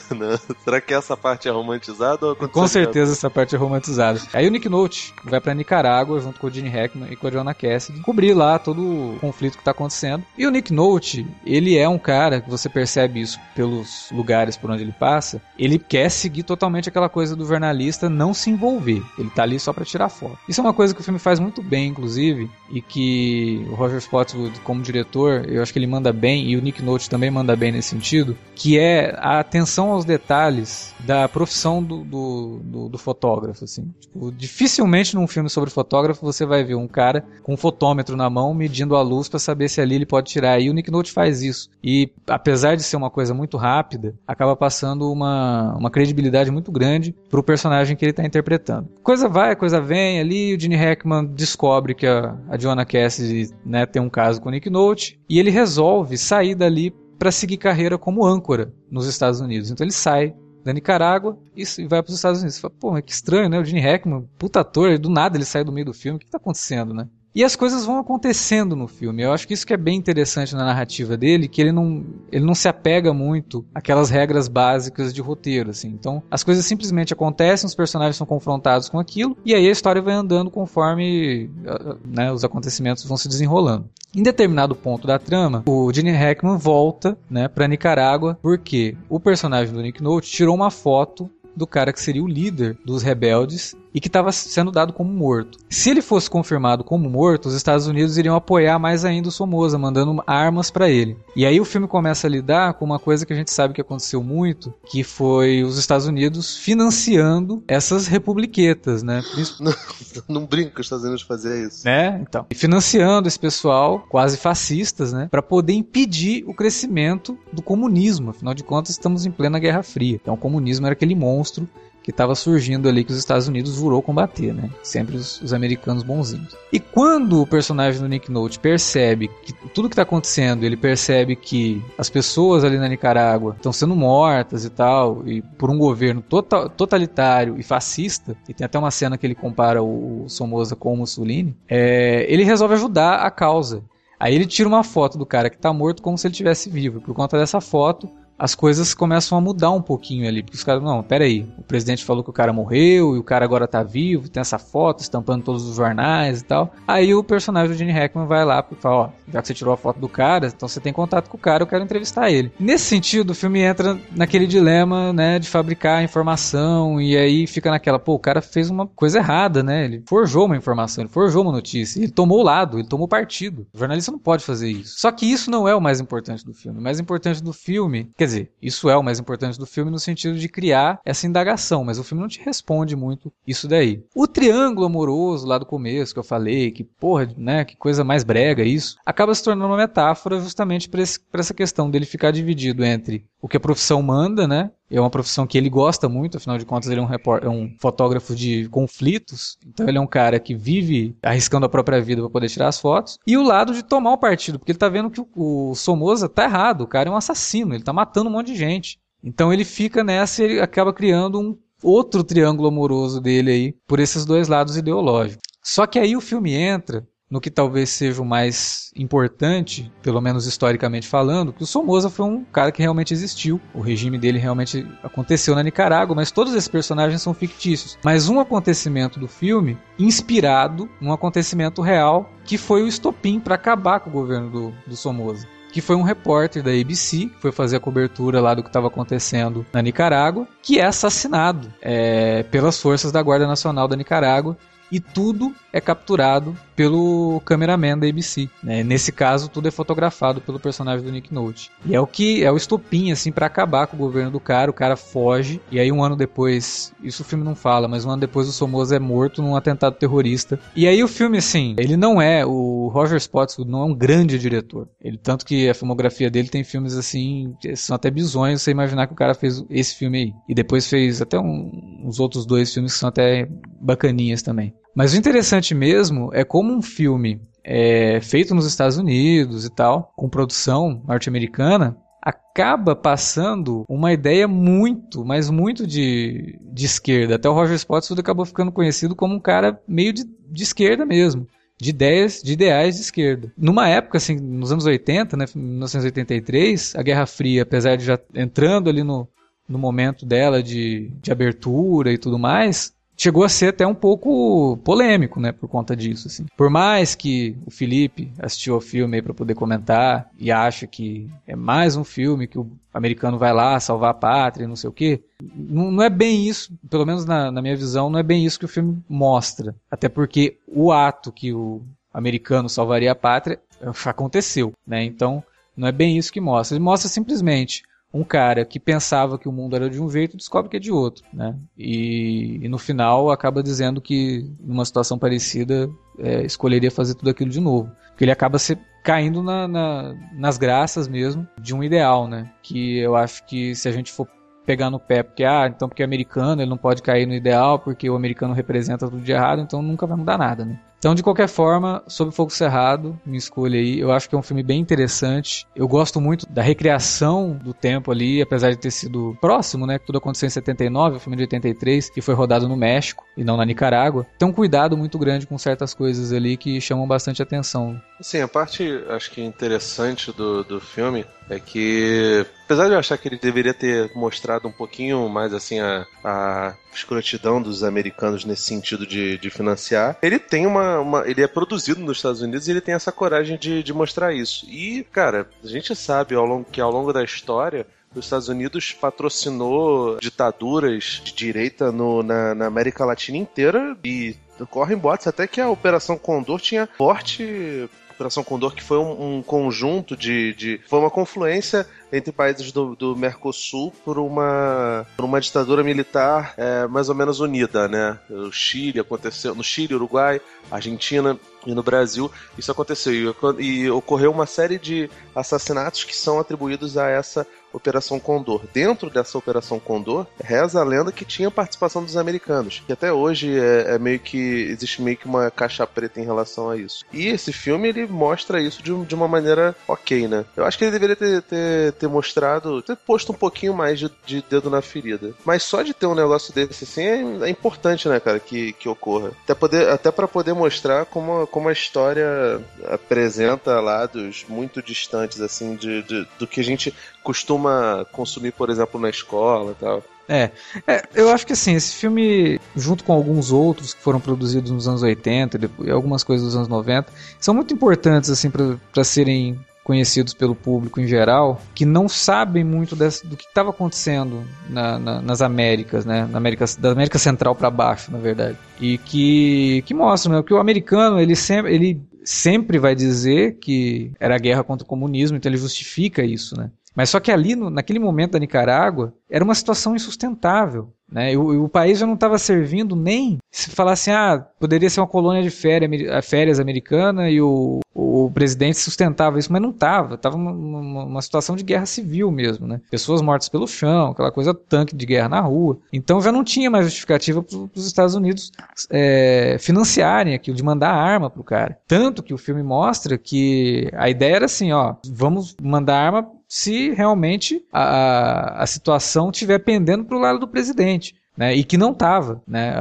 Será 0.63 0.79
que 0.79 0.93
essa 0.93 1.17
parte 1.17 1.47
é 1.47 1.51
romantizada 1.51 2.25
ou 2.27 2.31
aconteceu 2.33 2.61
com 2.61 2.67
certeza 2.67 3.13
essa 3.13 3.29
parte 3.29 3.55
é 3.55 3.57
romantizada. 3.57 4.19
Aí 4.33 4.47
o 4.47 4.51
Nick 4.51 4.69
Note 4.69 5.13
vai 5.23 5.39
pra 5.41 5.53
Nicarágua 5.55 6.19
junto 6.19 6.39
com 6.39 6.47
o 6.47 6.51
Gene 6.51 6.69
Hackman 6.69 7.11
e 7.11 7.15
com 7.15 7.27
a 7.27 7.31
Jonah 7.31 7.53
Cassidy 7.53 7.99
cobrir 8.01 8.33
lá 8.33 8.59
todo 8.59 8.81
o 8.81 9.17
conflito 9.19 9.57
que 9.57 9.63
tá 9.63 9.71
acontecendo. 9.71 10.23
E 10.37 10.45
o 10.45 10.51
Nick 10.51 10.71
Note, 10.73 11.25
ele 11.45 11.77
é 11.77 11.87
um 11.89 11.97
cara 11.97 12.41
que 12.41 12.49
você 12.49 12.69
percebe 12.69 13.21
isso 13.21 13.39
pelos 13.55 14.09
lugares 14.11 14.55
por 14.55 14.69
onde 14.69 14.83
ele 14.83 14.88
passa. 14.91 15.41
Ele 15.57 15.77
quer 15.79 16.09
seguir 16.09 16.43
totalmente 16.43 16.89
aquela 16.89 17.09
coisa 17.09 17.35
do 17.35 17.45
jornalista 17.45 18.09
não 18.09 18.33
se 18.33 18.49
envolver. 18.49 19.01
Ele 19.17 19.29
tá 19.29 19.43
ali 19.43 19.59
só 19.59 19.71
pra 19.73 19.85
tirar 19.85 20.09
foto. 20.09 20.37
Isso 20.47 20.59
é 20.61 20.63
uma 20.63 20.73
coisa 20.73 20.93
que 20.93 21.01
o 21.01 21.03
filme 21.03 21.19
faz 21.19 21.39
muito 21.39 21.61
bem, 21.61 21.87
inclusive, 21.89 22.49
e 22.71 22.81
que 22.81 23.65
o 23.69 23.75
Roger 23.75 23.97
Spotswood, 23.99 24.59
como 24.61 24.81
diretor, 24.81 25.45
eu 25.49 25.61
acho 25.61 25.71
que 25.73 25.79
ele 25.79 25.87
manda 25.87 26.11
bem, 26.13 26.49
e 26.49 26.55
o 26.57 26.61
Nick 26.61 26.81
Note 26.81 27.09
também 27.09 27.29
manda 27.31 27.55
bem 27.55 27.71
nesse 27.71 27.89
sentido, 27.89 28.37
que 28.55 28.77
é 28.79 29.15
a 29.17 29.39
atenção 29.39 29.91
aos 29.91 30.05
detalhes 30.05 30.93
da 30.99 31.27
profissão 31.27 31.81
do, 31.83 32.03
do, 32.03 32.59
do- 32.63 32.89
do 32.89 32.97
fotógrafo, 32.97 33.63
assim. 33.63 33.93
Tipo, 33.99 34.31
dificilmente 34.31 35.15
num 35.15 35.27
filme 35.27 35.49
sobre 35.49 35.69
fotógrafo 35.69 36.25
você 36.25 36.45
vai 36.45 36.63
ver 36.63 36.75
um 36.75 36.87
cara 36.87 37.25
com 37.43 37.53
um 37.53 37.57
fotômetro 37.57 38.15
na 38.15 38.29
mão 38.29 38.53
medindo 38.53 38.95
a 38.95 39.01
luz 39.01 39.27
pra 39.29 39.39
saber 39.39 39.69
se 39.69 39.79
ali 39.81 39.95
ele 39.95 40.05
pode 40.05 40.29
tirar. 40.31 40.59
E 40.59 40.69
o 40.69 40.73
Nick 40.73 40.89
Note 40.91 41.11
faz 41.11 41.41
isso. 41.41 41.69
E 41.83 42.09
apesar 42.27 42.75
de 42.75 42.83
ser 42.83 42.95
uma 42.97 43.09
coisa 43.09 43.33
muito 43.33 43.57
rápida, 43.57 44.13
acaba 44.27 44.55
passando 44.55 44.78
uma, 44.83 45.75
uma 45.77 45.89
credibilidade 45.89 46.51
muito 46.51 46.71
grande 46.71 47.15
pro 47.29 47.43
personagem 47.43 47.95
que 47.95 48.05
ele 48.05 48.13
tá 48.13 48.23
interpretando. 48.23 48.89
Coisa 49.03 49.27
vai, 49.27 49.55
coisa 49.55 49.79
vem 49.81 50.19
ali, 50.19 50.55
o 50.55 50.59
Gene 50.59 50.75
Hackman 50.75 51.25
descobre 51.25 51.93
que 51.93 52.07
a, 52.07 52.37
a 52.49 52.57
Joanna 52.57 52.85
Cassidy 52.85 53.53
né, 53.65 53.85
tem 53.85 54.01
um 54.01 54.09
caso 54.09 54.41
com 54.41 54.49
o 54.49 54.51
Nick 54.51 54.69
Note 54.69 55.19
e 55.29 55.39
ele 55.39 55.49
resolve 55.49 56.17
sair 56.17 56.55
dali 56.55 56.93
para 57.17 57.31
seguir 57.31 57.57
carreira 57.57 57.97
como 57.97 58.25
âncora 58.25 58.73
nos 58.89 59.05
Estados 59.05 59.41
Unidos. 59.41 59.69
Então 59.69 59.85
ele 59.85 59.91
sai 59.91 60.33
da 60.63 60.73
Nicarágua 60.73 61.37
e 61.55 61.63
vai 61.85 62.01
para 62.01 62.09
os 62.09 62.15
Estados 62.15 62.39
Unidos. 62.39 62.55
Você 62.55 62.61
fala, 62.61 62.73
pô, 62.79 63.01
que 63.01 63.11
estranho, 63.11 63.49
né? 63.49 63.59
O 63.59 63.65
Gene 63.65 63.81
Hackman, 63.81 64.27
puta 64.37 64.61
ator, 64.61 64.97
do 64.97 65.09
nada 65.09 65.37
ele 65.37 65.45
sai 65.45 65.63
do 65.63 65.71
meio 65.71 65.85
do 65.85 65.93
filme. 65.93 66.17
O 66.17 66.19
que 66.19 66.29
tá 66.29 66.37
acontecendo, 66.37 66.93
né? 66.93 67.07
E 67.39 67.43
as 67.45 67.55
coisas 67.55 67.85
vão 67.85 67.97
acontecendo 67.97 68.75
no 68.75 68.85
filme. 68.85 69.23
Eu 69.23 69.31
acho 69.31 69.47
que 69.47 69.53
isso 69.53 69.65
que 69.65 69.73
é 69.73 69.77
bem 69.77 69.97
interessante 69.97 70.53
na 70.53 70.65
narrativa 70.65 71.15
dele, 71.15 71.47
que 71.47 71.61
ele 71.61 71.71
não, 71.71 72.03
ele 72.29 72.43
não 72.43 72.53
se 72.53 72.67
apega 72.67 73.13
muito 73.13 73.63
àquelas 73.73 74.09
regras 74.09 74.49
básicas 74.49 75.13
de 75.13 75.21
roteiro, 75.21 75.69
assim. 75.69 75.87
Então, 75.87 76.21
as 76.29 76.43
coisas 76.43 76.65
simplesmente 76.65 77.13
acontecem, 77.13 77.65
os 77.65 77.73
personagens 77.73 78.17
são 78.17 78.27
confrontados 78.27 78.89
com 78.89 78.99
aquilo, 78.99 79.37
e 79.45 79.55
aí 79.55 79.69
a 79.69 79.71
história 79.71 80.01
vai 80.01 80.15
andando 80.15 80.51
conforme 80.51 81.49
ah, 81.65 81.95
né, 82.05 82.29
os 82.29 82.43
acontecimentos 82.43 83.05
vão 83.05 83.15
se 83.15 83.29
desenrolando. 83.29 83.89
Em 84.13 84.21
determinado 84.21 84.75
ponto 84.75 85.07
da 85.07 85.17
trama, 85.17 85.63
o 85.65 85.93
Gene 85.93 86.11
Hackman 86.11 86.57
volta, 86.57 87.17
né, 87.29 87.47
para 87.47 87.69
Nicarágua, 87.69 88.37
porque 88.41 88.97
o 89.07 89.17
personagem 89.17 89.73
do 89.73 89.81
Nick 89.81 90.03
Note 90.03 90.29
tirou 90.29 90.53
uma 90.53 90.69
foto 90.69 91.29
do 91.55 91.65
cara 91.65 91.93
que 91.93 92.01
seria 92.01 92.23
o 92.23 92.27
líder 92.27 92.77
dos 92.85 93.01
rebeldes 93.01 93.75
e 93.93 93.99
que 93.99 94.07
estava 94.07 94.31
sendo 94.31 94.71
dado 94.71 94.93
como 94.93 95.11
morto. 95.11 95.57
Se 95.69 95.89
ele 95.89 96.01
fosse 96.01 96.29
confirmado 96.29 96.83
como 96.83 97.09
morto, 97.09 97.47
os 97.47 97.53
Estados 97.55 97.87
Unidos 97.87 98.17
iriam 98.17 98.35
apoiar 98.35 98.77
mais 98.79 99.03
ainda 99.05 99.29
o 99.29 99.31
Somoza, 99.31 99.77
mandando 99.77 100.23
armas 100.27 100.69
para 100.71 100.89
ele. 100.89 101.17
E 101.35 101.45
aí 101.45 101.59
o 101.59 101.65
filme 101.65 101.87
começa 101.87 102.27
a 102.27 102.29
lidar 102.29 102.73
com 102.75 102.85
uma 102.85 102.99
coisa 102.99 103.25
que 103.25 103.33
a 103.33 103.35
gente 103.35 103.51
sabe 103.51 103.73
que 103.73 103.81
aconteceu 103.81 104.21
muito, 104.23 104.73
que 104.85 105.03
foi 105.03 105.63
os 105.63 105.77
Estados 105.77 106.05
Unidos 106.07 106.57
financiando 106.57 107.63
essas 107.67 108.07
republiquetas, 108.07 109.03
né? 109.03 109.21
Princi- 109.33 109.55
Não 110.27 110.45
brinco 110.45 110.75
que 110.75 110.81
os 110.81 110.85
Estados 110.85 111.03
Unidos 111.05 111.21
faziam 111.23 111.67
isso. 111.67 111.85
né? 111.85 112.19
Então, 112.21 112.45
e 112.49 112.55
financiando 112.55 113.27
esse 113.27 113.39
pessoal, 113.39 114.05
quase 114.09 114.37
fascistas, 114.37 115.13
né, 115.13 115.27
para 115.29 115.41
poder 115.41 115.73
impedir 115.73 116.43
o 116.47 116.53
crescimento 116.53 117.37
do 117.51 117.61
comunismo. 117.61 118.29
Afinal 118.31 118.53
de 118.53 118.63
contas, 118.63 118.91
estamos 118.91 119.25
em 119.25 119.31
plena 119.31 119.59
Guerra 119.59 119.83
Fria. 119.83 120.15
Então, 120.21 120.33
o 120.33 120.37
comunismo 120.37 120.85
era 120.85 120.93
aquele 120.93 121.15
monstro 121.15 121.67
que 122.09 122.13
estava 122.13 122.33
surgindo 122.33 122.89
ali 122.89 123.03
que 123.03 123.11
os 123.11 123.17
Estados 123.19 123.47
Unidos 123.47 123.75
jurou 123.75 124.01
combater, 124.01 124.51
né? 124.51 124.67
Sempre 124.81 125.15
os, 125.15 125.39
os 125.41 125.53
americanos 125.53 126.01
bonzinhos. 126.01 126.57
E 126.73 126.79
quando 126.79 127.39
o 127.39 127.45
personagem 127.45 128.01
do 128.01 128.07
Nick 128.07 128.31
Note 128.31 128.57
percebe 128.57 129.29
que 129.43 129.53
tudo 129.75 129.87
que 129.87 129.93
está 129.93 130.01
acontecendo, 130.01 130.63
ele 130.63 130.75
percebe 130.75 131.35
que 131.35 131.83
as 131.99 132.09
pessoas 132.09 132.63
ali 132.63 132.79
na 132.79 132.87
Nicarágua 132.87 133.53
estão 133.55 133.71
sendo 133.71 133.95
mortas 133.95 134.65
e 134.65 134.71
tal, 134.71 135.21
e 135.27 135.43
por 135.43 135.69
um 135.69 135.77
governo 135.77 136.19
tota- 136.19 136.67
totalitário 136.67 137.59
e 137.59 137.63
fascista, 137.63 138.35
e 138.47 138.55
tem 138.55 138.65
até 138.65 138.79
uma 138.79 138.89
cena 138.89 139.15
que 139.15 139.27
ele 139.27 139.35
compara 139.35 139.83
o, 139.83 140.23
o 140.23 140.29
Somoza 140.29 140.75
com 140.75 140.91
o 140.91 140.97
Mussolini, 140.97 141.55
é, 141.67 142.25
ele 142.27 142.43
resolve 142.43 142.73
ajudar 142.73 143.17
a 143.17 143.29
causa. 143.29 143.83
Aí 144.19 144.33
ele 144.33 144.47
tira 144.47 144.67
uma 144.67 144.83
foto 144.83 145.15
do 145.15 145.25
cara 145.27 145.49
que 145.49 145.57
tá 145.57 145.71
morto 145.71 146.01
como 146.01 146.17
se 146.17 146.25
ele 146.25 146.33
estivesse 146.33 146.69
vivo. 146.69 146.99
Por 146.99 147.13
conta 147.13 147.37
dessa 147.37 147.61
foto, 147.61 148.09
as 148.39 148.55
coisas 148.55 148.93
começam 148.93 149.37
a 149.37 149.41
mudar 149.41 149.71
um 149.71 149.81
pouquinho 149.81 150.25
ali. 150.27 150.41
Porque 150.41 150.57
os 150.57 150.63
caras, 150.63 150.81
não, 150.81 151.03
peraí, 151.03 151.45
o 151.57 151.61
presidente 151.61 152.05
falou 152.05 152.23
que 152.23 152.29
o 152.29 152.33
cara 152.33 152.53
morreu 152.53 153.15
e 153.15 153.19
o 153.19 153.23
cara 153.23 153.43
agora 153.43 153.67
tá 153.67 153.83
vivo, 153.83 154.29
tem 154.29 154.39
essa 154.39 154.57
foto 154.57 155.01
estampando 155.01 155.43
todos 155.43 155.65
os 155.65 155.75
jornais 155.75 156.39
e 156.39 156.45
tal. 156.45 156.73
Aí 156.87 157.13
o 157.13 157.23
personagem 157.23 157.69
do 157.69 157.77
Gene 157.77 157.91
Hackman 157.91 158.25
vai 158.25 158.45
lá 158.45 158.65
e 158.71 158.75
fala, 158.75 158.95
ó, 158.95 159.09
já 159.31 159.41
que 159.41 159.47
você 159.47 159.53
tirou 159.53 159.73
a 159.73 159.77
foto 159.77 159.99
do 159.99 160.07
cara, 160.07 160.47
então 160.47 160.67
você 160.67 160.79
tem 160.79 160.93
contato 160.93 161.29
com 161.29 161.35
o 161.35 161.39
cara, 161.39 161.63
eu 161.63 161.67
quero 161.67 161.83
entrevistar 161.83 162.31
ele. 162.31 162.51
Nesse 162.59 162.85
sentido, 162.85 163.31
o 163.31 163.35
filme 163.35 163.59
entra 163.59 163.99
naquele 164.15 164.47
dilema, 164.47 165.11
né, 165.11 165.37
de 165.37 165.49
fabricar 165.49 166.03
informação 166.03 167.01
e 167.01 167.17
aí 167.17 167.45
fica 167.45 167.69
naquela, 167.69 167.99
pô, 167.99 168.13
o 168.13 168.19
cara 168.19 168.41
fez 168.41 168.69
uma 168.69 168.87
coisa 168.87 169.19
errada, 169.19 169.61
né? 169.61 169.85
Ele 169.85 170.03
forjou 170.07 170.45
uma 170.45 170.55
informação, 170.55 171.03
ele 171.03 171.11
forjou 171.11 171.43
uma 171.43 171.51
notícia, 171.51 171.99
ele 171.99 172.11
tomou 172.11 172.39
o 172.39 172.43
lado, 172.43 172.79
ele 172.79 172.87
tomou 172.87 173.07
partido. 173.07 173.67
O 173.73 173.77
jornalista 173.77 174.11
não 174.11 174.19
pode 174.19 174.45
fazer 174.45 174.69
isso. 174.69 174.99
Só 174.99 175.11
que 175.11 175.25
isso 175.25 175.51
não 175.51 175.67
é 175.67 175.75
o 175.75 175.81
mais 175.81 175.99
importante 175.99 176.45
do 176.45 176.53
filme. 176.53 176.79
O 176.79 176.81
mais 176.81 176.99
importante 176.99 177.43
do 177.43 177.51
filme, 177.51 178.09
quer 178.17 178.28
dizer, 178.29 178.51
isso 178.61 178.89
é 178.89 178.97
o 178.97 179.03
mais 179.03 179.19
importante 179.19 179.57
do 179.57 179.65
filme 179.65 179.91
no 179.91 179.99
sentido 179.99 180.37
de 180.37 180.47
criar 180.47 180.99
essa 181.03 181.27
indagação, 181.27 181.83
mas 181.83 181.99
o 181.99 182.03
filme 182.03 182.21
não 182.21 182.29
te 182.29 182.41
responde 182.41 182.95
muito 182.95 183.31
isso 183.45 183.67
daí. 183.67 184.03
O 184.15 184.27
triângulo 184.27 184.85
amoroso 184.85 185.47
lá 185.47 185.57
do 185.57 185.65
começo 185.65 186.13
que 186.13 186.19
eu 186.19 186.23
falei, 186.23 186.71
que 186.71 186.83
porra, 186.83 187.29
né, 187.37 187.65
que 187.65 187.75
coisa 187.75 188.03
mais 188.03 188.23
brega 188.23 188.63
isso, 188.63 188.97
acaba 189.05 189.33
se 189.33 189.43
tornando 189.43 189.71
uma 189.71 189.77
metáfora 189.77 190.39
justamente 190.39 190.89
para 190.89 191.01
essa 191.01 191.53
questão 191.53 191.89
dele 191.89 192.05
ficar 192.05 192.31
dividido 192.31 192.83
entre 192.83 193.25
o 193.41 193.47
que 193.47 193.57
a 193.57 193.59
profissão 193.59 194.01
manda, 194.01 194.47
né? 194.47 194.71
É 194.89 194.99
uma 194.99 195.09
profissão 195.09 195.45
que 195.45 195.57
ele 195.57 195.69
gosta 195.69 196.09
muito, 196.09 196.37
afinal 196.37 196.57
de 196.57 196.65
contas 196.65 196.89
ele 196.89 196.99
é 196.99 197.03
um, 197.03 197.09
é 197.41 197.49
um 197.49 197.75
fotógrafo 197.79 198.35
de 198.35 198.67
conflitos, 198.69 199.57
então 199.65 199.87
ele 199.87 199.97
é 199.97 200.01
um 200.01 200.07
cara 200.07 200.39
que 200.39 200.55
vive 200.55 201.15
arriscando 201.21 201.65
a 201.65 201.69
própria 201.69 202.01
vida 202.01 202.21
para 202.21 202.29
poder 202.29 202.49
tirar 202.49 202.67
as 202.67 202.79
fotos. 202.79 203.19
E 203.25 203.37
o 203.37 203.43
lado 203.43 203.73
de 203.73 203.83
tomar 203.83 204.13
o 204.13 204.17
partido, 204.17 204.57
porque 204.57 204.71
ele 204.71 204.79
tá 204.79 204.89
vendo 204.89 205.11
que 205.11 205.21
o, 205.21 205.27
o 205.35 205.75
Somoza 205.75 206.27
tá 206.27 206.45
errado, 206.45 206.81
o 206.81 206.87
cara 206.87 207.07
é 207.07 207.11
um 207.11 207.15
assassino, 207.15 207.75
ele 207.75 207.83
tá 207.83 207.93
matando 207.93 208.29
um 208.29 208.33
monte 208.33 208.47
de 208.47 208.55
gente. 208.55 208.97
Então 209.23 209.53
ele 209.53 209.65
fica 209.65 210.03
nessa 210.03 210.41
e 210.41 210.45
ele 210.45 210.59
acaba 210.59 210.93
criando 210.93 211.39
um 211.39 211.57
outro 211.83 212.23
triângulo 212.23 212.67
amoroso 212.67 213.21
dele 213.21 213.51
aí 213.51 213.75
por 213.87 213.99
esses 213.99 214.25
dois 214.25 214.47
lados 214.47 214.75
ideológicos. 214.77 215.41
Só 215.63 215.85
que 215.85 215.99
aí 215.99 216.15
o 216.15 216.21
filme 216.21 216.53
entra 216.53 217.05
no 217.29 217.39
que 217.39 217.51
talvez 217.51 217.89
seja 217.89 218.21
o 218.21 218.25
mais 218.25 218.91
importante, 218.95 219.91
pelo 220.01 220.19
menos 220.19 220.45
historicamente 220.45 221.07
falando, 221.07 221.53
que 221.53 221.63
o 221.63 221.67
Somoza 221.67 222.09
foi 222.09 222.25
um 222.25 222.43
cara 222.43 222.71
que 222.71 222.81
realmente 222.81 223.13
existiu. 223.13 223.61
O 223.73 223.81
regime 223.81 224.17
dele 224.17 224.39
realmente 224.39 224.85
aconteceu 225.03 225.53
na 225.53 225.63
Nicarágua, 225.63 226.15
mas 226.15 226.31
todos 226.31 226.53
esses 226.53 226.67
personagens 226.67 227.21
são 227.21 227.33
fictícios. 227.33 227.97
Mas 228.03 228.29
um 228.29 228.39
acontecimento 228.39 229.19
do 229.19 229.27
filme 229.27 229.77
inspirado 229.97 230.89
num 230.99 231.13
acontecimento 231.13 231.81
real 231.81 232.29
que 232.45 232.57
foi 232.57 232.81
o 232.81 232.87
estopim 232.87 233.39
para 233.39 233.55
acabar 233.55 233.99
com 233.99 234.09
o 234.09 234.13
governo 234.13 234.49
do, 234.49 234.73
do 234.87 234.95
Somoza 234.95 235.47
que 235.71 235.81
foi 235.81 235.95
um 235.95 236.01
repórter 236.01 236.63
da 236.63 236.71
ABC, 236.71 237.27
que 237.27 237.39
foi 237.39 237.51
fazer 237.51 237.77
a 237.77 237.79
cobertura 237.79 238.41
lá 238.41 238.53
do 238.53 238.63
que 238.63 238.69
estava 238.69 238.87
acontecendo 238.87 239.65
na 239.71 239.81
Nicarágua, 239.81 240.47
que 240.61 240.79
é 240.79 240.85
assassinado 240.85 241.71
é, 241.81 242.43
pelas 242.43 242.81
forças 242.81 243.11
da 243.11 243.21
Guarda 243.21 243.47
Nacional 243.47 243.87
da 243.87 243.95
Nicarágua. 243.95 244.57
E 244.91 244.99
tudo 244.99 245.53
é 245.71 245.79
capturado 245.79 246.57
pelo 246.79 247.41
cameraman 247.43 247.97
da 247.97 248.07
ABC. 248.07 248.47
né? 248.63 248.85
Nesse 248.85 249.11
caso, 249.11 249.49
tudo 249.49 249.67
é 249.67 249.71
fotografado 249.71 250.39
pelo 250.39 250.57
personagem 250.57 251.05
do 251.05 251.11
Nick 251.11 251.33
Note. 251.33 251.69
E 251.85 251.93
é 251.93 251.99
o 251.99 252.07
que 252.07 252.41
é 252.41 252.49
o 252.49 252.55
estopim, 252.55 253.11
assim, 253.11 253.33
para 253.33 253.47
acabar 253.47 253.85
com 253.85 253.97
o 253.97 253.99
governo 253.99 254.31
do 254.31 254.39
cara. 254.39 254.71
O 254.71 254.73
cara 254.73 254.95
foge. 254.95 255.59
E 255.69 255.77
aí, 255.77 255.91
um 255.91 256.01
ano 256.01 256.15
depois, 256.15 256.93
isso 257.03 257.21
o 257.21 257.25
filme 257.25 257.43
não 257.43 257.53
fala, 257.53 257.89
mas 257.89 258.05
um 258.05 258.11
ano 258.11 258.21
depois 258.21 258.47
o 258.47 258.53
Somoza 258.53 258.95
é 258.95 258.99
morto 258.99 259.41
num 259.41 259.57
atentado 259.57 259.97
terrorista. 259.97 260.57
E 260.73 260.87
aí, 260.87 261.03
o 261.03 261.07
filme, 261.09 261.39
assim, 261.39 261.75
ele 261.77 261.97
não 261.97 262.21
é. 262.21 262.45
O 262.45 262.87
Roger 262.87 263.17
Spottswood 263.17 263.69
não 263.69 263.81
é 263.81 263.85
um 263.85 263.93
grande 263.93 264.39
diretor. 264.39 264.87
Ele, 265.01 265.17
tanto 265.17 265.45
que 265.45 265.67
a 265.67 265.73
filmografia 265.73 266.31
dele 266.31 266.47
tem 266.47 266.63
filmes, 266.63 266.95
assim, 266.95 267.57
são 267.75 267.93
até 267.93 268.09
bizonhos 268.09 268.61
você 268.61 268.71
imaginar 268.71 269.05
que 269.05 269.11
o 269.11 269.17
cara 269.17 269.33
fez 269.33 269.61
esse 269.69 269.95
filme 269.95 270.17
aí. 270.17 270.33
E 270.47 270.55
depois 270.55 270.87
fez 270.87 271.21
até 271.21 271.37
um, 271.37 271.99
uns 272.05 272.21
outros 272.21 272.45
dois 272.45 272.73
filmes 272.73 272.93
que 272.93 272.99
são 272.99 273.09
até 273.09 273.49
bacaninhas 273.81 274.41
também. 274.41 274.73
Mas 274.95 275.13
o 275.13 275.17
interessante 275.17 275.73
mesmo 275.73 276.29
é 276.33 276.43
como 276.43 276.73
um 276.73 276.81
filme 276.81 277.41
é, 277.63 278.19
feito 278.21 278.55
nos 278.55 278.65
Estados 278.65 278.97
Unidos 278.97 279.65
e 279.65 279.69
tal, 279.69 280.11
com 280.15 280.29
produção 280.29 281.03
norte-americana, 281.07 281.97
acaba 282.21 282.95
passando 282.95 283.85
uma 283.87 284.11
ideia 284.11 284.47
muito, 284.47 285.23
mas 285.23 285.49
muito 285.49 285.87
de, 285.87 286.57
de 286.61 286.85
esquerda. 286.85 287.35
Até 287.35 287.49
o 287.49 287.53
Roger 287.53 287.75
Spottswood 287.75 288.19
acabou 288.19 288.45
ficando 288.45 288.71
conhecido 288.71 289.15
como 289.15 289.35
um 289.35 289.39
cara 289.39 289.81
meio 289.87 290.11
de, 290.11 290.25
de 290.49 290.63
esquerda 290.63 291.05
mesmo. 291.05 291.47
De 291.81 291.91
ideias, 291.91 292.41
de 292.43 292.51
ideais 292.51 292.95
de 292.95 293.01
esquerda. 293.03 293.53
Numa 293.57 293.87
época, 293.87 294.17
assim, 294.17 294.35
nos 294.37 294.69
anos 294.69 294.85
80, 294.85 295.37
né, 295.37 295.45
1983, 295.55 296.93
a 296.93 297.01
Guerra 297.01 297.25
Fria, 297.25 297.63
apesar 297.63 297.95
de 297.95 298.03
já 298.03 298.19
entrando 298.35 298.89
ali 298.89 299.01
no, 299.01 299.29
no 299.67 299.79
momento 299.79 300.25
dela 300.25 300.61
de, 300.61 301.09
de 301.21 301.31
abertura 301.31 302.11
e 302.11 302.17
tudo 302.17 302.37
mais, 302.37 302.93
chegou 303.19 303.43
a 303.43 303.49
ser 303.49 303.67
até 303.67 303.85
um 303.85 303.93
pouco 303.93 304.77
polêmico, 304.77 305.41
né, 305.41 305.51
por 305.51 305.67
conta 305.67 305.93
disso, 305.93 306.27
assim. 306.27 306.45
Por 306.55 306.69
mais 306.69 307.15
que 307.15 307.55
o 307.65 307.69
Felipe 307.69 308.31
assistiu 308.39 308.75
ao 308.75 308.81
filme 308.81 309.17
aí 309.17 309.21
para 309.21 309.33
poder 309.33 309.55
comentar 309.55 310.29
e 310.39 310.49
acha 310.49 310.87
que 310.87 311.29
é 311.45 311.53
mais 311.53 311.97
um 311.97 312.05
filme 312.05 312.47
que 312.47 312.57
o 312.57 312.71
americano 312.93 313.37
vai 313.37 313.53
lá 313.53 313.77
salvar 313.79 314.11
a 314.11 314.13
pátria, 314.13 314.63
e 314.63 314.67
não 314.67 314.75
sei 314.77 314.89
o 314.89 314.93
quê, 314.93 315.21
não, 315.53 315.91
não 315.91 316.03
é 316.03 316.09
bem 316.09 316.47
isso, 316.47 316.71
pelo 316.89 317.05
menos 317.05 317.25
na, 317.25 317.51
na 317.51 317.61
minha 317.61 317.75
visão, 317.75 318.09
não 318.09 318.17
é 318.17 318.23
bem 318.23 318.45
isso 318.45 318.57
que 318.57 318.65
o 318.65 318.69
filme 318.69 319.03
mostra. 319.09 319.75
Até 319.91 320.07
porque 320.07 320.57
o 320.65 320.91
ato 320.91 321.29
que 321.29 321.53
o 321.53 321.81
americano 322.13 322.69
salvaria 322.69 323.11
a 323.11 323.15
pátria 323.15 323.59
aconteceu, 324.05 324.73
né? 324.87 325.03
Então, 325.03 325.43
não 325.75 325.87
é 325.87 325.91
bem 325.91 326.17
isso 326.17 326.31
que 326.31 326.41
mostra. 326.41 326.75
Ele 326.75 326.83
mostra 326.83 327.09
simplesmente 327.09 327.83
um 328.13 328.23
cara 328.23 328.65
que 328.65 328.79
pensava 328.79 329.37
que 329.37 329.47
o 329.47 329.51
mundo 329.51 329.75
era 329.75 329.89
de 329.89 330.01
um 330.01 330.09
jeito 330.09 330.35
descobre 330.35 330.69
que 330.69 330.77
é 330.77 330.79
de 330.79 330.91
outro, 330.91 331.23
né? 331.31 331.55
E, 331.77 332.59
e 332.61 332.67
no 332.67 332.77
final 332.77 333.29
acaba 333.29 333.61
dizendo 333.61 334.01
que 334.01 334.49
numa 334.59 334.83
situação 334.83 335.17
parecida 335.17 335.89
é, 336.17 336.43
escolheria 336.43 336.89
fazer 336.89 337.13
tudo 337.13 337.29
aquilo 337.29 337.51
de 337.51 337.59
novo, 337.59 337.91
porque 338.09 338.23
ele 338.23 338.31
acaba 338.31 338.57
se 338.57 338.77
caindo 339.03 339.43
na, 339.43 339.67
na, 339.67 340.15
nas 340.33 340.57
graças 340.57 341.07
mesmo 341.07 341.47
de 341.61 341.75
um 341.75 341.83
ideal, 341.83 342.27
né? 342.27 342.51
Que 342.63 342.99
eu 342.99 343.15
acho 343.15 343.45
que 343.45 343.75
se 343.75 343.87
a 343.87 343.91
gente 343.91 344.11
for 344.11 344.27
pegar 344.65 344.89
no 344.89 344.99
pé, 344.99 345.23
porque 345.23 345.43
ah, 345.43 345.67
então 345.67 345.87
porque 345.87 346.03
é 346.03 346.05
americano 346.05 346.61
ele 346.61 346.69
não 346.69 346.77
pode 346.77 347.01
cair 347.01 347.25
no 347.25 347.33
ideal, 347.33 347.79
porque 347.79 348.09
o 348.09 348.15
americano 348.15 348.53
representa 348.53 349.09
tudo 349.09 349.21
de 349.21 349.31
errado, 349.31 349.61
então 349.61 349.81
nunca 349.81 350.05
vai 350.05 350.17
mudar 350.17 350.37
nada, 350.37 350.65
né? 350.65 350.79
Então, 350.99 351.15
de 351.15 351.23
qualquer 351.23 351.47
forma, 351.47 352.03
Sob 352.07 352.29
Fogo 352.31 352.51
Cerrado, 352.51 353.17
minha 353.25 353.37
escolha 353.37 353.79
aí, 353.79 353.99
eu 353.99 354.11
acho 354.11 354.27
que 354.27 354.35
é 354.35 354.37
um 354.37 354.43
filme 354.43 354.61
bem 354.61 354.81
interessante. 354.81 355.65
Eu 355.73 355.87
gosto 355.87 356.19
muito 356.19 356.45
da 356.49 356.61
recriação 356.61 357.57
do 357.63 357.73
tempo 357.73 358.11
ali, 358.11 358.41
apesar 358.41 358.69
de 358.71 358.77
ter 358.77 358.91
sido 358.91 359.35
próximo, 359.39 359.87
né? 359.87 359.97
Que 359.97 360.05
tudo 360.05 360.17
aconteceu 360.17 360.47
em 360.47 360.49
79, 360.49 361.15
o 361.15 361.19
filme 361.19 361.37
de 361.37 361.43
83, 361.43 362.09
que 362.09 362.21
foi 362.21 362.35
rodado 362.35 362.67
no 362.67 362.75
México 362.75 363.23
e 363.37 363.45
não 363.45 363.55
na 363.55 363.63
Nicarágua. 363.63 364.27
Tem 364.37 364.45
um 364.45 364.51
cuidado 364.51 364.97
muito 364.97 365.17
grande 365.17 365.47
com 365.47 365.57
certas 365.57 365.93
coisas 365.93 366.33
ali 366.33 366.57
que 366.57 366.81
chamam 366.81 367.07
bastante 367.07 367.41
atenção. 367.41 367.99
Sim, 368.19 368.41
a 368.41 368.47
parte 368.47 368.83
acho 369.09 369.31
que 369.31 369.41
interessante 369.41 370.33
do, 370.33 370.65
do 370.65 370.81
filme 370.81 371.25
é 371.49 371.59
que, 371.59 372.45
apesar 372.65 372.87
de 372.87 372.93
eu 372.93 372.99
achar 372.99 373.17
que 373.17 373.27
ele 373.27 373.37
deveria 373.37 373.73
ter 373.73 374.11
mostrado 374.15 374.67
um 374.67 374.71
pouquinho 374.71 375.27
mais 375.27 375.53
assim 375.53 375.79
a, 375.79 376.05
a 376.23 376.75
escrotidão 376.93 377.61
dos 377.61 377.83
americanos 377.83 378.45
nesse 378.45 378.63
sentido 378.63 379.05
de, 379.05 379.37
de 379.37 379.49
financiar, 379.49 380.17
ele 380.21 380.37
tem 380.37 380.67
uma, 380.67 380.99
uma, 380.99 381.27
Ele 381.27 381.41
é 381.41 381.47
produzido 381.47 382.01
nos 382.01 382.17
Estados 382.17 382.41
Unidos 382.41 382.67
e 382.67 382.71
ele 382.71 382.81
tem 382.81 382.93
essa 382.93 383.11
coragem 383.11 383.57
de, 383.57 383.81
de 383.81 383.93
mostrar 383.93 384.33
isso. 384.33 384.65
E, 384.69 385.03
cara, 385.11 385.49
a 385.63 385.67
gente 385.67 385.95
sabe 385.95 386.35
ao 386.35 386.45
longo, 386.45 386.65
que 386.71 386.79
ao 386.79 386.91
longo 386.91 387.11
da 387.11 387.23
história 387.23 387.87
os 388.15 388.25
Estados 388.25 388.49
Unidos 388.49 388.91
patrocinou 388.91 390.17
ditaduras 390.19 391.21
de 391.23 391.33
direita 391.33 391.91
no, 391.91 392.23
na, 392.23 392.55
na 392.55 392.65
América 392.65 393.05
Latina 393.05 393.37
inteira 393.37 393.95
e 394.03 394.35
correm 394.69 394.97
boatos 394.97 395.27
até 395.27 395.47
que 395.47 395.61
a 395.61 395.69
Operação 395.69 396.17
Condor 396.17 396.59
tinha 396.59 396.89
forte 396.97 397.89
Operação 398.19 398.43
Condor, 398.43 398.75
que 398.75 398.83
foi 398.83 398.97
um, 398.97 399.37
um 399.37 399.41
conjunto 399.41 400.17
de, 400.17 400.53
de, 400.53 400.81
Foi 400.89 400.99
uma 400.99 401.09
confluência 401.09 401.87
entre 402.11 402.33
países 402.33 402.69
do, 402.69 402.93
do 402.93 403.15
Mercosul 403.15 403.93
por 404.03 404.19
uma, 404.19 405.07
por 405.15 405.23
uma 405.23 405.39
ditadura 405.39 405.81
militar 405.83 406.53
é, 406.57 406.85
mais 406.85 407.07
ou 407.07 407.15
menos 407.15 407.39
unida, 407.39 407.87
né? 407.87 408.19
O 408.29 408.51
Chile 408.51 408.99
aconteceu. 408.99 409.55
No 409.55 409.63
Chile, 409.63 409.95
Uruguai, 409.95 410.41
Argentina 410.69 411.39
e 411.65 411.73
no 411.73 411.81
Brasil 411.81 412.29
isso 412.57 412.69
aconteceu. 412.69 413.13
E, 413.57 413.63
e 413.63 413.89
ocorreu 413.89 414.31
uma 414.31 414.45
série 414.45 414.77
de 414.77 415.09
assassinatos 415.33 416.03
que 416.03 416.15
são 416.15 416.39
atribuídos 416.39 416.97
a 416.97 417.07
essa 417.09 417.47
Operação 417.73 418.19
Condor. 418.19 418.61
Dentro 418.73 419.09
dessa 419.09 419.37
Operação 419.37 419.79
Condor, 419.79 420.25
reza 420.41 420.79
a 420.79 420.83
lenda 420.83 421.11
que 421.11 421.25
tinha 421.25 421.51
participação 421.51 422.03
dos 422.03 422.17
americanos, 422.17 422.81
que 422.85 422.93
até 422.93 423.11
hoje 423.11 423.57
é, 423.59 423.95
é, 423.95 423.99
meio 423.99 424.19
que 424.19 424.37
existe 424.37 425.01
meio 425.01 425.17
que 425.17 425.25
uma 425.25 425.51
caixa 425.51 425.85
preta 425.85 426.19
em 426.19 426.25
relação 426.25 426.69
a 426.69 426.77
isso. 426.77 427.05
E 427.11 427.27
esse 427.27 427.51
filme 427.53 427.89
ele 427.89 428.07
mostra 428.07 428.61
isso 428.61 428.81
de, 428.81 428.93
de 429.05 429.15
uma 429.15 429.27
maneira 429.27 429.75
ok, 429.87 430.27
né? 430.27 430.45
Eu 430.55 430.65
acho 430.65 430.77
que 430.77 430.83
ele 430.83 430.91
deveria 430.91 431.15
ter, 431.15 431.41
ter, 431.43 431.93
ter 431.93 432.07
mostrado, 432.07 432.81
ter 432.81 432.95
posto 432.95 433.31
um 433.31 433.35
pouquinho 433.35 433.73
mais 433.73 433.99
de, 433.99 434.11
de, 434.25 434.43
dedo 434.49 434.69
na 434.69 434.81
ferida. 434.81 435.33
Mas 435.45 435.63
só 435.63 435.81
de 435.81 435.93
ter 435.93 436.07
um 436.07 436.15
negócio 436.15 436.53
desse 436.53 436.83
assim 436.83 437.03
é, 437.03 437.47
é 437.47 437.49
importante, 437.49 438.07
né, 438.07 438.19
cara, 438.19 438.39
que, 438.39 438.73
que 438.73 438.89
ocorra. 438.89 439.31
Até, 439.43 439.53
poder, 439.53 439.89
até 439.89 440.11
para 440.11 440.27
poder 440.27 440.53
mostrar 440.53 441.05
como, 441.05 441.45
como 441.47 441.69
a 441.69 441.73
história 441.73 442.61
apresenta 442.85 443.79
lados 443.79 444.45
muito 444.47 444.81
distantes, 444.81 445.41
assim, 445.41 445.75
de, 445.75 446.03
de 446.03 446.27
do 446.37 446.47
que 446.47 446.59
a 446.59 446.63
gente 446.63 446.93
costuma 447.29 448.07
consumir, 448.11 448.51
por 448.51 448.71
exemplo, 448.71 448.99
na 448.99 449.07
escola 449.07 449.73
e 449.73 449.75
tal. 449.75 450.03
É, 450.27 450.49
é, 450.87 451.03
eu 451.13 451.29
acho 451.29 451.45
que 451.45 451.53
assim, 451.53 451.75
esse 451.75 451.93
filme, 451.93 452.59
junto 452.75 453.03
com 453.03 453.13
alguns 453.13 453.51
outros 453.51 453.93
que 453.93 454.01
foram 454.01 454.19
produzidos 454.19 454.71
nos 454.71 454.87
anos 454.87 455.03
80 455.03 455.59
e 455.85 455.91
algumas 455.91 456.23
coisas 456.23 456.47
dos 456.47 456.55
anos 456.55 456.67
90, 456.67 457.11
são 457.39 457.53
muito 457.53 457.71
importantes 457.71 458.31
assim 458.31 458.49
para 458.49 459.03
serem 459.03 459.59
conhecidos 459.83 460.33
pelo 460.33 460.55
público 460.55 460.99
em 460.99 461.07
geral, 461.07 461.61
que 461.75 461.85
não 461.85 462.09
sabem 462.09 462.63
muito 462.63 462.95
desse, 462.95 463.25
do 463.25 463.37
que 463.37 463.45
estava 463.45 463.69
acontecendo 463.69 464.43
na, 464.67 464.97
na, 464.97 465.21
nas 465.21 465.41
Américas, 465.41 466.05
né? 466.05 466.27
Na 466.31 466.37
América, 466.37 466.65
da 466.79 466.91
América 466.91 467.19
Central 467.19 467.55
para 467.55 467.69
baixo, 467.69 468.11
na 468.11 468.17
verdade. 468.17 468.57
E 468.79 468.97
que, 468.97 469.83
que 469.85 469.93
mostram 469.93 470.35
né? 470.35 470.43
que 470.43 470.53
o 470.53 470.59
americano, 470.59 471.19
ele 471.19 471.35
sempre, 471.35 471.73
ele 471.73 472.01
sempre 472.23 472.77
vai 472.77 472.93
dizer 472.93 473.57
que 473.59 474.11
era 474.19 474.35
a 474.35 474.39
guerra 474.39 474.63
contra 474.63 474.85
o 474.85 474.87
comunismo, 474.87 475.37
então 475.37 475.49
ele 475.49 475.57
justifica 475.57 476.23
isso, 476.23 476.55
né? 476.55 476.69
Mas 476.99 477.11
só 477.11 477.19
que 477.21 477.31
ali, 477.31 477.55
no, 477.55 477.69
naquele 477.69 477.97
momento 477.97 478.31
da 478.31 478.39
Nicarágua, 478.39 479.13
era 479.29 479.41
uma 479.41 479.55
situação 479.55 479.95
insustentável. 479.95 480.91
Né? 481.09 481.31
E 481.31 481.37
o, 481.37 481.63
o 481.63 481.69
país 481.69 481.97
já 481.97 482.05
não 482.05 482.15
estava 482.15 482.37
servindo 482.37 482.93
nem 482.93 483.37
se 483.49 483.69
falasse, 483.69 484.11
ah, 484.11 484.45
poderia 484.59 484.89
ser 484.89 484.99
uma 484.99 485.07
colônia 485.07 485.41
de 485.41 485.49
férias, 485.49 486.27
férias 486.27 486.59
americana 486.59 487.29
e 487.29 487.41
o, 487.41 487.79
o 487.95 488.29
presidente 488.31 488.77
sustentava 488.79 489.39
isso, 489.39 489.49
mas 489.49 489.61
não 489.61 489.69
estava. 489.69 490.15
Estava 490.15 490.37
numa 490.37 491.21
situação 491.21 491.55
de 491.55 491.63
guerra 491.63 491.85
civil 491.85 492.29
mesmo. 492.31 492.67
Né? 492.67 492.81
Pessoas 492.91 493.21
mortas 493.21 493.47
pelo 493.47 493.65
chão, 493.65 494.11
aquela 494.11 494.29
coisa 494.29 494.53
tanque 494.53 494.93
de 494.93 495.05
guerra 495.05 495.29
na 495.29 495.39
rua. 495.39 495.79
Então 495.93 496.19
já 496.19 496.33
não 496.33 496.43
tinha 496.43 496.69
mais 496.69 496.83
justificativa 496.83 497.41
para 497.41 497.57
os 497.57 497.87
Estados 497.87 498.13
Unidos 498.13 498.51
é, 498.89 499.55
financiarem 499.57 500.33
aquilo, 500.33 500.57
de 500.57 500.63
mandar 500.63 500.91
arma 500.91 501.29
para 501.29 501.39
o 501.39 501.45
cara. 501.45 501.79
Tanto 501.87 502.21
que 502.21 502.33
o 502.33 502.37
filme 502.37 502.61
mostra 502.61 503.17
que 503.17 503.89
a 503.93 504.09
ideia 504.09 504.35
era 504.35 504.45
assim, 504.45 504.73
ó, 504.73 504.95
vamos 505.07 505.55
mandar 505.61 505.97
arma 505.97 506.38
se 506.49 506.89
realmente 506.89 507.63
a, 507.71 508.63
a 508.63 508.65
situação 508.65 509.29
estiver 509.29 509.59
pendendo 509.59 510.03
para 510.03 510.17
o 510.17 510.19
lado 510.19 510.39
do 510.39 510.47
presidente. 510.47 511.15
Né, 511.37 511.55
e 511.55 511.63
que 511.63 511.77
não 511.77 511.91
estava. 511.93 512.41
Né, 512.45 512.73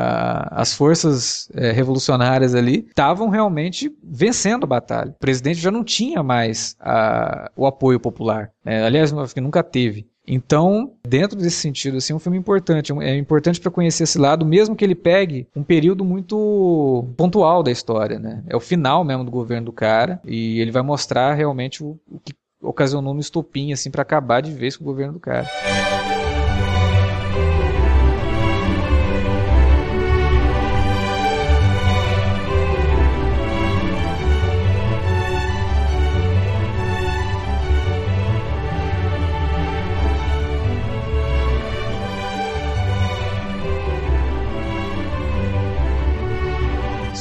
as 0.51 0.75
forças 0.75 1.49
é, 1.55 1.71
revolucionárias 1.71 2.57
ali 2.57 2.85
estavam 2.89 3.29
realmente 3.29 3.89
vencendo 4.03 4.65
a 4.65 4.67
batalha. 4.67 5.11
O 5.11 5.21
presidente 5.21 5.61
já 5.61 5.71
não 5.71 5.85
tinha 5.85 6.25
mais 6.25 6.75
a, 6.81 7.53
o 7.55 7.67
apoio 7.67 8.01
popular. 8.01 8.51
Né, 8.65 8.83
aliás, 8.83 9.13
que 9.33 9.41
nunca 9.41 9.63
teve. 9.63 10.09
Então, 10.27 10.93
dentro 11.07 11.39
desse 11.39 11.57
sentido, 11.57 11.97
assim, 11.97 12.13
é 12.13 12.17
um 12.17 12.19
filme 12.19 12.37
importante. 12.37 12.93
É 13.01 13.17
importante 13.17 13.61
para 13.61 13.71
conhecer 13.71 14.03
esse 14.03 14.19
lado, 14.19 14.45
mesmo 14.45 14.75
que 14.75 14.85
ele 14.85 14.95
pegue 14.95 15.47
um 15.57 15.63
período 15.63 16.05
muito 16.05 17.07
pontual 17.17 17.63
da 17.63 17.71
história, 17.71 18.19
né? 18.19 18.43
É 18.49 18.57
o 18.57 18.61
final 18.61 19.05
mesmo 19.05 19.25
do 19.25 19.31
governo 19.31 19.67
do 19.67 19.73
cara 19.73 20.21
e 20.25 20.61
ele 20.61 20.71
vai 20.73 20.83
mostrar 20.83 21.33
realmente 21.35 21.83
o, 21.83 21.99
o 22.11 22.19
que 22.19 22.35
ocasionou 22.61 23.15
um 23.15 23.19
estopim 23.19 23.73
assim 23.73 23.91
para 23.91 24.03
acabar 24.03 24.41
de 24.41 24.53
vez 24.53 24.77
com 24.77 24.85
o 24.85 24.87
governo 24.87 25.15
do 25.15 25.21
cara. 25.21 25.47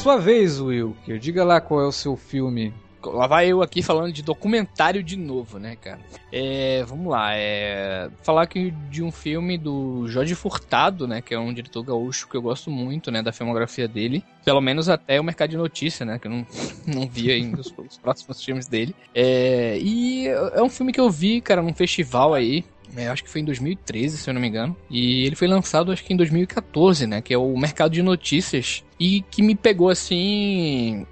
Sua 0.08 0.16
vez, 0.16 0.58
Wilker. 0.62 1.20
Diga 1.20 1.44
lá 1.44 1.60
qual 1.60 1.82
é 1.82 1.86
o 1.86 1.92
seu 1.92 2.16
filme 2.16 2.74
lá 3.12 3.28
vai 3.28 3.48
eu 3.48 3.62
aqui 3.62 3.82
falando 3.82 4.12
de 4.12 4.22
documentário 4.22 5.04
de 5.04 5.16
novo, 5.16 5.60
né, 5.60 5.76
cara? 5.76 6.00
É, 6.32 6.84
vamos 6.88 7.08
lá, 7.08 7.34
é, 7.34 8.10
falar 8.24 8.44
aqui 8.44 8.72
de 8.90 9.04
um 9.04 9.12
filme 9.12 9.58
do 9.58 10.08
Jorge 10.08 10.36
Furtado, 10.36 11.08
né, 11.08 11.22
que 11.22 11.34
é 11.34 11.40
um 11.40 11.54
diretor 11.54 11.84
gaúcho 11.84 12.28
que 12.28 12.36
eu 12.36 12.42
gosto 12.42 12.70
muito, 12.70 13.12
né, 13.12 13.22
da 13.22 13.32
filmografia 13.32 13.88
dele. 13.88 14.24
Pelo 14.44 14.62
menos 14.62 14.90
até 14.90 15.20
o 15.20 15.24
Mercado 15.24 15.50
de 15.50 15.58
Notícia, 15.58 16.06
né, 16.06 16.20
que 16.20 16.28
eu 16.28 16.32
não, 16.32 16.48
não 16.86 17.08
vi 17.08 17.32
ainda 17.32 17.62
os, 17.62 17.74
os 17.78 17.98
próximos 17.98 18.44
filmes 18.44 18.68
dele. 18.68 18.96
É, 19.14 19.78
e 19.80 20.28
é 20.28 20.62
um 20.62 20.70
filme 20.70 20.92
que 20.92 21.00
eu 21.00 21.10
vi, 21.10 21.42
cara, 21.42 21.62
num 21.62 21.74
festival 21.74 22.34
aí, 22.34 22.64
é, 22.96 23.08
acho 23.08 23.24
que 23.24 23.30
foi 23.30 23.42
em 23.42 23.46
2013, 23.46 24.18
se 24.18 24.30
eu 24.30 24.34
não 24.34 24.42
me 24.42 24.48
engano. 24.48 24.76
E 24.90 25.26
ele 25.26 25.36
foi 25.36 25.48
lançado, 25.48 25.92
acho 25.92 26.04
que 26.04 26.14
em 26.14 26.18
2014, 26.18 27.06
né? 27.06 27.22
Que 27.22 27.34
é 27.34 27.38
o 27.38 27.58
Mercado 27.58 27.92
de 27.92 28.02
Notícias. 28.02 28.84
E 29.00 29.22
que 29.24 29.42
me 29.42 29.56
pegou 29.56 29.90
assim 29.90 31.06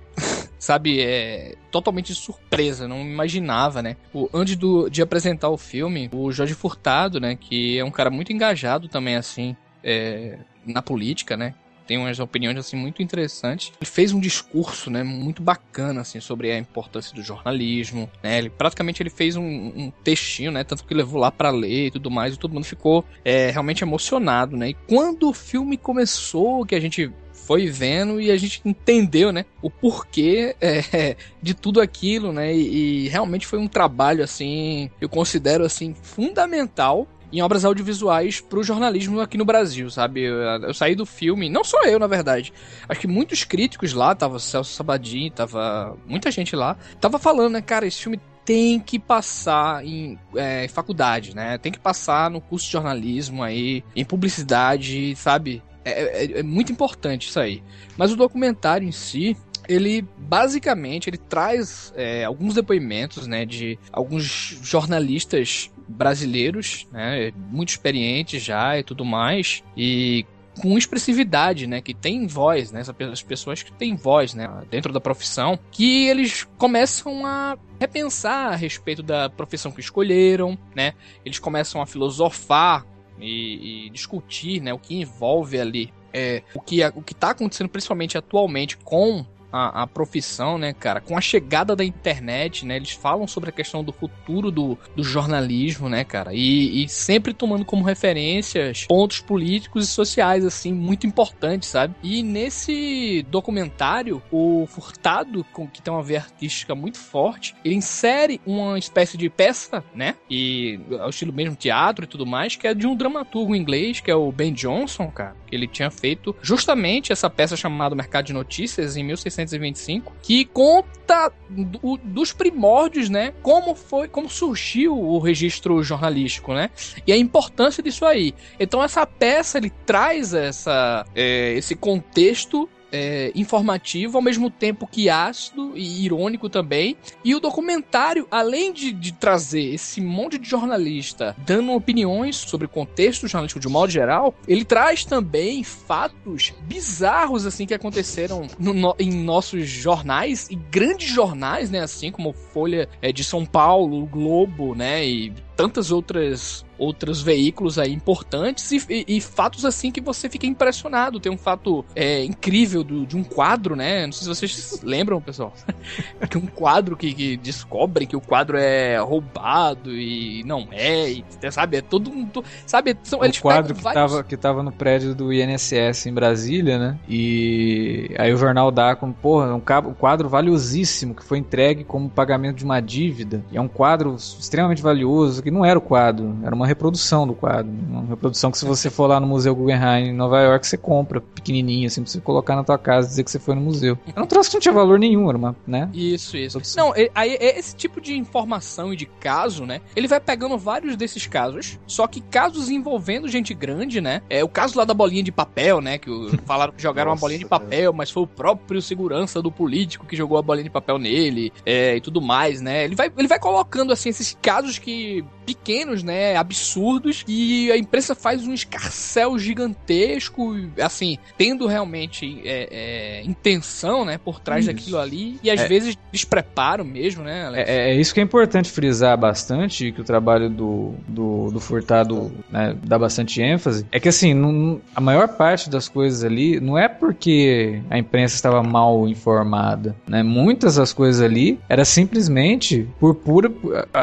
sabe, 0.65 0.99
é 0.99 1.55
totalmente 1.69 2.13
surpresa, 2.15 2.87
não 2.87 3.01
imaginava, 3.01 3.83
né? 3.83 3.95
O, 4.11 4.27
antes 4.33 4.55
do, 4.55 4.89
de 4.89 5.01
apresentar 5.01 5.49
o 5.49 5.57
filme, 5.57 6.09
o 6.11 6.31
Jorge 6.31 6.55
Furtado, 6.55 7.19
né, 7.19 7.35
que 7.35 7.77
é 7.77 7.85
um 7.85 7.91
cara 7.91 8.09
muito 8.09 8.33
engajado 8.33 8.87
também, 8.87 9.15
assim, 9.15 9.55
é, 9.83 10.39
na 10.65 10.81
política, 10.81 11.37
né? 11.37 11.53
Tem 11.85 11.99
umas 11.99 12.19
opiniões, 12.19 12.57
assim, 12.57 12.75
muito 12.75 13.03
interessantes. 13.03 13.71
Ele 13.79 13.87
fez 13.87 14.11
um 14.11 14.19
discurso, 14.19 14.89
né, 14.89 15.03
muito 15.03 15.43
bacana, 15.43 16.01
assim, 16.01 16.19
sobre 16.19 16.51
a 16.51 16.57
importância 16.57 17.13
do 17.13 17.21
jornalismo, 17.21 18.09
né? 18.23 18.39
Ele, 18.39 18.49
praticamente 18.49 19.03
ele 19.03 19.11
fez 19.11 19.35
um, 19.35 19.43
um 19.43 19.91
textinho, 20.03 20.51
né, 20.51 20.63
tanto 20.63 20.83
que 20.83 20.95
levou 20.95 21.21
lá 21.21 21.31
para 21.31 21.51
ler 21.51 21.87
e 21.87 21.91
tudo 21.91 22.09
mais, 22.09 22.33
e 22.33 22.39
todo 22.39 22.55
mundo 22.55 22.65
ficou 22.65 23.05
é, 23.23 23.51
realmente 23.51 23.83
emocionado, 23.83 24.57
né? 24.57 24.69
E 24.69 24.73
quando 24.73 25.29
o 25.29 25.33
filme 25.33 25.77
começou, 25.77 26.65
que 26.65 26.73
a 26.73 26.79
gente 26.79 27.13
foi 27.45 27.67
vendo 27.67 28.19
e 28.19 28.31
a 28.31 28.37
gente 28.37 28.61
entendeu, 28.65 29.31
né, 29.31 29.45
o 29.61 29.69
porquê 29.69 30.55
é, 30.61 31.15
de 31.41 31.53
tudo 31.53 31.79
aquilo, 31.79 32.33
né, 32.33 32.53
e, 32.53 33.05
e 33.05 33.07
realmente 33.07 33.45
foi 33.45 33.59
um 33.59 33.67
trabalho, 33.67 34.23
assim, 34.23 34.89
eu 34.99 35.07
considero, 35.07 35.63
assim, 35.63 35.95
fundamental 36.01 37.07
em 37.31 37.41
obras 37.41 37.65
audiovisuais 37.65 38.39
para 38.39 38.59
o 38.59 38.63
jornalismo 38.63 39.19
aqui 39.19 39.37
no 39.37 39.43
Brasil, 39.43 39.89
sabe? 39.89 40.21
Eu, 40.21 40.35
eu, 40.37 40.73
saí 40.73 40.95
do 40.95 41.05
filme, 41.05 41.49
não 41.49 41.63
só 41.65 41.83
eu, 41.83 41.99
na 41.99 42.07
verdade. 42.07 42.53
Acho 42.87 43.01
que 43.01 43.07
muitos 43.07 43.43
críticos 43.43 43.93
lá, 43.93 44.15
tava 44.15 44.39
Celso 44.39 44.71
Sabadin, 44.71 45.29
tava 45.31 45.97
muita 46.05 46.31
gente 46.31 46.55
lá, 46.55 46.77
tava 47.01 47.19
falando, 47.19 47.53
né, 47.53 47.61
cara, 47.61 47.85
esse 47.85 48.01
filme 48.01 48.21
tem 48.45 48.79
que 48.79 48.99
passar 48.99 49.83
em 49.83 50.17
é, 50.35 50.67
faculdade, 50.67 51.35
né? 51.35 51.57
Tem 51.57 51.71
que 51.71 51.79
passar 51.79 52.29
no 52.29 52.39
curso 52.39 52.67
de 52.67 52.71
jornalismo 52.71 53.41
aí, 53.43 53.83
em 53.95 54.05
publicidade, 54.05 55.15
sabe? 55.15 55.63
É, 55.85 55.91
é, 55.91 56.39
é, 56.39 56.43
muito 56.43 56.71
importante 56.71 57.29
isso 57.29 57.39
aí. 57.39 57.63
Mas 57.95 58.11
o 58.11 58.15
documentário 58.15 58.87
em 58.87 58.91
si, 58.91 59.37
ele 59.69 60.03
basicamente 60.17 61.09
ele 61.09 61.17
traz 61.17 61.93
é, 61.95 62.25
alguns 62.25 62.55
depoimentos, 62.55 63.27
né, 63.27 63.45
de 63.45 63.77
alguns 63.91 64.23
jornalistas 64.63 65.71
brasileiros, 65.87 66.87
né, 66.91 67.31
muito 67.51 67.69
experientes 67.69 68.41
já 68.41 68.79
e 68.79 68.83
tudo 68.83 69.05
mais, 69.05 69.63
e 69.77 70.25
com 70.59 70.77
expressividade, 70.77 71.67
né, 71.67 71.81
que 71.81 71.93
tem 71.93 72.25
voz, 72.25 72.71
né, 72.71 72.81
essas 72.81 73.21
pessoas 73.21 73.61
que 73.61 73.71
têm 73.71 73.95
voz, 73.95 74.33
né, 74.33 74.49
dentro 74.71 74.91
da 74.91 74.99
profissão, 74.99 75.59
que 75.69 76.07
eles 76.07 76.47
começam 76.57 77.25
a 77.25 77.57
repensar 77.79 78.53
a 78.53 78.55
respeito 78.55 79.03
da 79.03 79.29
profissão 79.29 79.71
que 79.71 79.81
escolheram, 79.81 80.57
né, 80.75 80.93
eles 81.23 81.37
começam 81.37 81.81
a 81.81 81.85
filosofar 81.85 82.85
e, 83.19 83.85
e 83.85 83.89
discutir, 83.89 84.61
né, 84.61 84.73
o 84.73 84.79
que 84.79 84.95
envolve 84.95 85.59
ali 85.59 85.93
é, 86.13 86.43
o 86.53 86.61
que 86.61 86.79
o 86.95 87.01
que 87.01 87.11
está 87.11 87.31
acontecendo 87.31 87.67
principalmente 87.67 88.17
atualmente 88.17 88.77
com 88.77 89.25
a, 89.55 89.83
a, 89.83 89.87
profissão, 89.87 90.57
né, 90.57 90.73
cara? 90.73 90.99
Com 90.99 91.17
a 91.17 91.21
chegada 91.21 91.75
da 91.75 91.85
internet, 91.85 92.65
né? 92.65 92.75
Eles 92.75 92.91
falam 92.91 93.25
sobre 93.25 93.49
a 93.49 93.53
questão 93.53 93.81
do 93.81 93.93
futuro 93.93 94.51
do, 94.51 94.77
do 94.93 95.01
jornalismo, 95.03 95.87
né, 95.87 96.03
cara? 96.03 96.33
E, 96.33 96.83
e 96.83 96.89
sempre 96.89 97.33
tomando 97.33 97.63
como 97.63 97.85
referências 97.85 98.85
pontos 98.85 99.21
políticos 99.21 99.85
e 99.85 99.87
sociais, 99.87 100.43
assim, 100.45 100.73
muito 100.73 101.07
importantes, 101.07 101.69
sabe? 101.69 101.95
E 102.03 102.21
nesse 102.21 103.25
documentário, 103.29 104.21
o 104.29 104.67
Furtado, 104.67 105.45
com, 105.53 105.65
que 105.65 105.81
tem 105.81 105.93
uma 105.93 106.03
veia 106.03 106.19
artística 106.19 106.75
muito 106.75 106.99
forte, 106.99 107.55
ele 107.63 107.75
insere 107.75 108.41
uma 108.45 108.77
espécie 108.77 109.17
de 109.17 109.29
peça, 109.29 109.81
né? 109.93 110.15
E 110.29 110.81
ao 110.99 111.11
estilo 111.11 111.31
mesmo 111.31 111.55
teatro 111.55 112.03
e 112.03 112.07
tudo 112.07 112.25
mais, 112.25 112.57
que 112.57 112.67
é 112.67 112.73
de 112.73 112.85
um 112.85 112.95
dramaturgo 112.95 113.55
inglês, 113.55 114.01
que 114.01 114.11
é 114.11 114.15
o 114.15 114.31
Ben 114.33 114.51
Johnson, 114.51 115.07
cara. 115.07 115.35
Ele 115.49 115.65
tinha 115.65 115.89
feito 115.89 116.35
justamente 116.41 117.13
essa 117.13 117.29
peça 117.29 117.55
chamada 117.55 117.95
Mercado 117.95 118.25
de 118.25 118.33
Notícias 118.33 118.97
em 118.97 119.03
1600 119.03 119.44
1925, 119.45 120.13
que 120.21 120.45
conta 120.45 121.31
do, 121.49 121.97
dos 122.03 122.33
primórdios, 122.33 123.09
né? 123.09 123.33
Como 123.41 123.75
foi, 123.75 124.07
como 124.07 124.29
surgiu 124.29 124.97
o 124.97 125.19
registro 125.19 125.81
jornalístico, 125.83 126.53
né? 126.53 126.69
E 127.05 127.11
a 127.11 127.17
importância 127.17 127.81
disso 127.81 128.05
aí. 128.05 128.33
Então 128.59 128.83
essa 128.83 129.05
peça 129.05 129.57
ele 129.57 129.71
traz 129.85 130.33
essa, 130.33 131.05
é, 131.15 131.53
esse 131.53 131.75
contexto 131.75 132.69
é, 132.95 133.31
informativo, 133.35 134.17
ao 134.17 134.21
mesmo 134.21 134.49
tempo 134.49 134.87
que 134.87 135.09
ácido 135.09 135.73
e 135.75 136.05
irônico 136.05 136.49
também. 136.49 136.95
E 137.25 137.35
o 137.35 137.41
documentário, 137.41 138.25
além 138.31 138.71
de, 138.71 138.93
de, 138.93 139.11
trazer 139.11 139.73
esse 139.73 139.99
monte 139.99 140.37
de 140.37 140.49
jornalista 140.49 141.35
dando 141.45 141.73
opiniões 141.73 142.37
sobre 142.37 142.65
o 142.65 142.69
contexto 142.69 143.27
jornalístico 143.27 143.59
de 143.59 143.67
um 143.67 143.71
modo 143.71 143.91
geral, 143.91 144.33
ele 144.47 144.63
traz 144.63 145.03
também 145.03 145.63
fatos 145.63 146.53
bizarros 146.61 147.45
assim 147.45 147.65
que 147.65 147.73
aconteceram 147.73 148.47
no, 148.57 148.95
em 148.97 149.11
nossos 149.11 149.67
jornais 149.67 150.47
e 150.49 150.55
grandes 150.55 151.09
jornais, 151.09 151.69
né, 151.69 151.81
assim 151.81 152.11
como 152.11 152.31
Folha 152.31 152.87
é, 153.01 153.11
de 153.11 153.23
São 153.23 153.45
Paulo, 153.45 154.05
Globo, 154.05 154.73
né, 154.73 155.05
e 155.05 155.33
tantas 155.55 155.91
outras 155.91 156.65
outros 156.77 157.21
veículos 157.21 157.79
aí 157.79 157.93
importantes 157.93 158.71
e, 158.71 158.81
e, 158.89 159.17
e, 159.17 159.21
fatos 159.21 159.65
assim 159.65 159.91
que 159.91 160.01
você 160.01 160.29
fica 160.29 160.45
impressionado. 160.45 161.19
Tem 161.19 161.31
um 161.31 161.37
fato 161.37 161.85
é, 161.95 162.23
incrível 162.23 162.83
do, 162.83 163.05
de 163.05 163.15
um 163.15 163.23
quadro, 163.23 163.75
né? 163.75 164.05
Não 164.05 164.11
sei 164.11 164.33
se 164.33 164.47
vocês 164.47 164.81
lembram, 164.83 165.21
pessoal. 165.21 165.53
que 166.29 166.37
um 166.37 166.45
quadro 166.45 166.97
que, 166.97 167.13
que 167.13 167.37
descobrem 167.37 168.07
que 168.07 168.15
o 168.15 168.21
quadro 168.21 168.57
é 168.57 168.97
roubado 168.97 169.91
e 169.91 170.43
não 170.43 170.67
é, 170.71 171.09
e, 171.09 171.25
sabe? 171.49 171.77
É 171.77 171.81
todo 171.81 172.11
mundo. 172.11 172.43
Sabe? 172.65 172.97
São, 173.03 173.19
o 173.19 173.41
quadro 173.41 173.73
que, 173.73 173.81
vários... 173.81 174.11
tava, 174.11 174.23
que 174.23 174.37
tava 174.37 174.63
no 174.63 174.71
prédio 174.71 175.15
do 175.15 175.31
INSS 175.31 176.07
em 176.07 176.13
Brasília, 176.13 176.77
né? 176.77 176.99
E 177.07 178.11
aí 178.17 178.33
o 178.33 178.37
jornal 178.37 178.71
dá 178.71 178.95
como, 178.95 179.13
porra, 179.13 179.53
um 179.55 179.93
quadro 179.93 180.27
valiosíssimo 180.27 181.15
que 181.15 181.23
foi 181.23 181.37
entregue 181.37 181.83
como 181.83 182.09
pagamento 182.09 182.57
de 182.57 182.65
uma 182.65 182.81
dívida. 182.81 183.43
E 183.51 183.57
é 183.57 183.61
um 183.61 183.67
quadro 183.67 184.15
extremamente 184.15 184.81
valioso 184.81 185.41
que 185.45 185.51
não 185.51 185.63
era 185.63 185.77
o 185.77 185.81
quadro, 185.81 186.35
era 186.43 186.55
uma 186.55 186.65
reprodução 186.65 187.27
do 187.27 187.35
quadro. 187.35 187.71
Uma 187.71 188.03
reprodução 188.05 188.49
que 188.49 188.57
se 188.57 188.65
você 188.65 188.89
for 188.89 189.05
lá 189.05 189.19
no 189.19 189.27
Museu 189.27 189.55
Guggenheim 189.55 190.07
em 190.07 190.11
Nova 190.11 190.41
York, 190.41 190.65
você 190.65 190.75
compra 190.75 191.21
pequenininho, 191.21 191.85
assim, 191.85 192.01
pra 192.01 192.11
você 192.11 192.19
colocar 192.19 192.55
na 192.55 192.63
tua 192.63 192.79
casa 192.79 193.05
e 193.05 193.09
dizer 193.11 193.23
que 193.23 193.29
você 193.29 193.37
foi 193.37 193.53
no 193.53 193.61
museu. 193.61 193.95
Era 194.07 194.23
um 194.23 194.25
troço 194.25 194.49
que 194.49 194.55
não 194.55 194.61
tinha 194.61 194.73
valor 194.73 194.97
nenhum, 194.97 195.29
era 195.29 195.37
uma, 195.37 195.55
né? 195.67 195.87
Isso, 195.93 196.35
isso. 196.35 196.57
Produção. 196.57 196.87
Não, 196.87 196.93
aí 197.13 197.37
esse 197.39 197.75
tipo 197.75 198.01
de 198.01 198.17
informação 198.17 198.91
e 198.91 198.95
de 198.95 199.05
caso, 199.05 199.67
né? 199.67 199.81
Ele 199.95 200.07
vai 200.07 200.19
pegando 200.19 200.57
vários 200.57 200.95
desses 200.95 201.27
casos, 201.27 201.79
só 201.85 202.07
que 202.07 202.21
casos 202.21 202.71
envolvendo 202.71 203.27
gente 203.27 203.53
grande, 203.53 204.01
né? 204.01 204.23
É 204.27 204.43
o 204.43 204.49
caso 204.49 204.79
lá 204.79 204.83
da 204.83 204.95
bolinha 204.95 205.21
de 205.21 205.31
papel, 205.31 205.79
né? 205.79 205.99
Que 205.99 206.09
falaram 206.43 206.73
que 206.73 206.81
jogaram 206.81 207.11
Nossa, 207.11 207.19
uma 207.19 207.21
bolinha 207.21 207.39
de 207.39 207.45
papel, 207.45 207.93
mas 207.93 208.09
foi 208.09 208.23
o 208.23 208.27
próprio 208.27 208.81
segurança 208.81 209.43
do 209.43 209.51
político 209.51 210.07
que 210.07 210.15
jogou 210.15 210.39
a 210.39 210.41
bolinha 210.41 210.63
de 210.63 210.71
papel 210.71 210.97
nele, 210.97 211.53
é, 211.63 211.97
e 211.97 212.01
tudo 212.01 212.19
mais, 212.19 212.61
né? 212.61 212.83
Ele 212.83 212.95
vai, 212.95 213.11
ele 213.15 213.27
vai 213.27 213.37
colocando, 213.37 213.93
assim, 213.93 214.09
esses 214.09 214.35
casos 214.41 214.79
que 214.79 215.23
pequenos, 215.45 216.03
né, 216.03 216.35
absurdos, 216.35 217.23
e 217.27 217.71
a 217.71 217.77
imprensa 217.77 218.15
faz 218.15 218.45
um 218.45 218.53
escarcel 218.53 219.37
gigantesco, 219.37 220.55
assim, 220.81 221.17
tendo 221.37 221.67
realmente 221.67 222.41
é, 222.43 222.67
é, 222.71 223.23
intenção, 223.23 224.03
né, 224.03 224.17
por 224.17 224.39
trás 224.39 224.65
isso. 224.65 224.73
daquilo 224.73 224.97
ali, 224.97 225.39
e 225.43 225.51
às 225.51 225.61
é. 225.61 225.67
vezes 225.67 225.97
despreparo 226.11 226.83
mesmo, 226.83 227.23
né, 227.23 227.45
Alex? 227.45 227.69
É, 227.69 227.91
é, 227.91 227.95
isso 227.95 228.13
que 228.13 228.19
é 228.19 228.23
importante 228.23 228.71
frisar 228.71 229.17
bastante, 229.17 229.91
que 229.91 230.01
o 230.01 230.03
trabalho 230.03 230.49
do, 230.49 230.95
do, 231.07 231.51
do 231.51 231.59
Furtado 231.59 232.31
né, 232.49 232.75
dá 232.83 232.97
bastante 232.97 233.41
ênfase, 233.41 233.85
é 233.91 233.99
que 233.99 234.09
assim, 234.09 234.33
não, 234.33 234.81
a 234.95 235.01
maior 235.01 235.27
parte 235.29 235.69
das 235.69 235.87
coisas 235.87 236.23
ali 236.23 236.59
não 236.59 236.77
é 236.77 236.87
porque 236.87 237.81
a 237.89 237.97
imprensa 237.97 238.35
estava 238.35 238.63
mal 238.63 239.07
informada, 239.07 239.95
né, 240.07 240.23
muitas 240.23 240.75
das 240.75 240.91
coisas 240.91 241.21
ali 241.21 241.59
era 241.69 241.85
simplesmente 241.85 242.87
por 242.99 243.15
pura, 243.15 243.51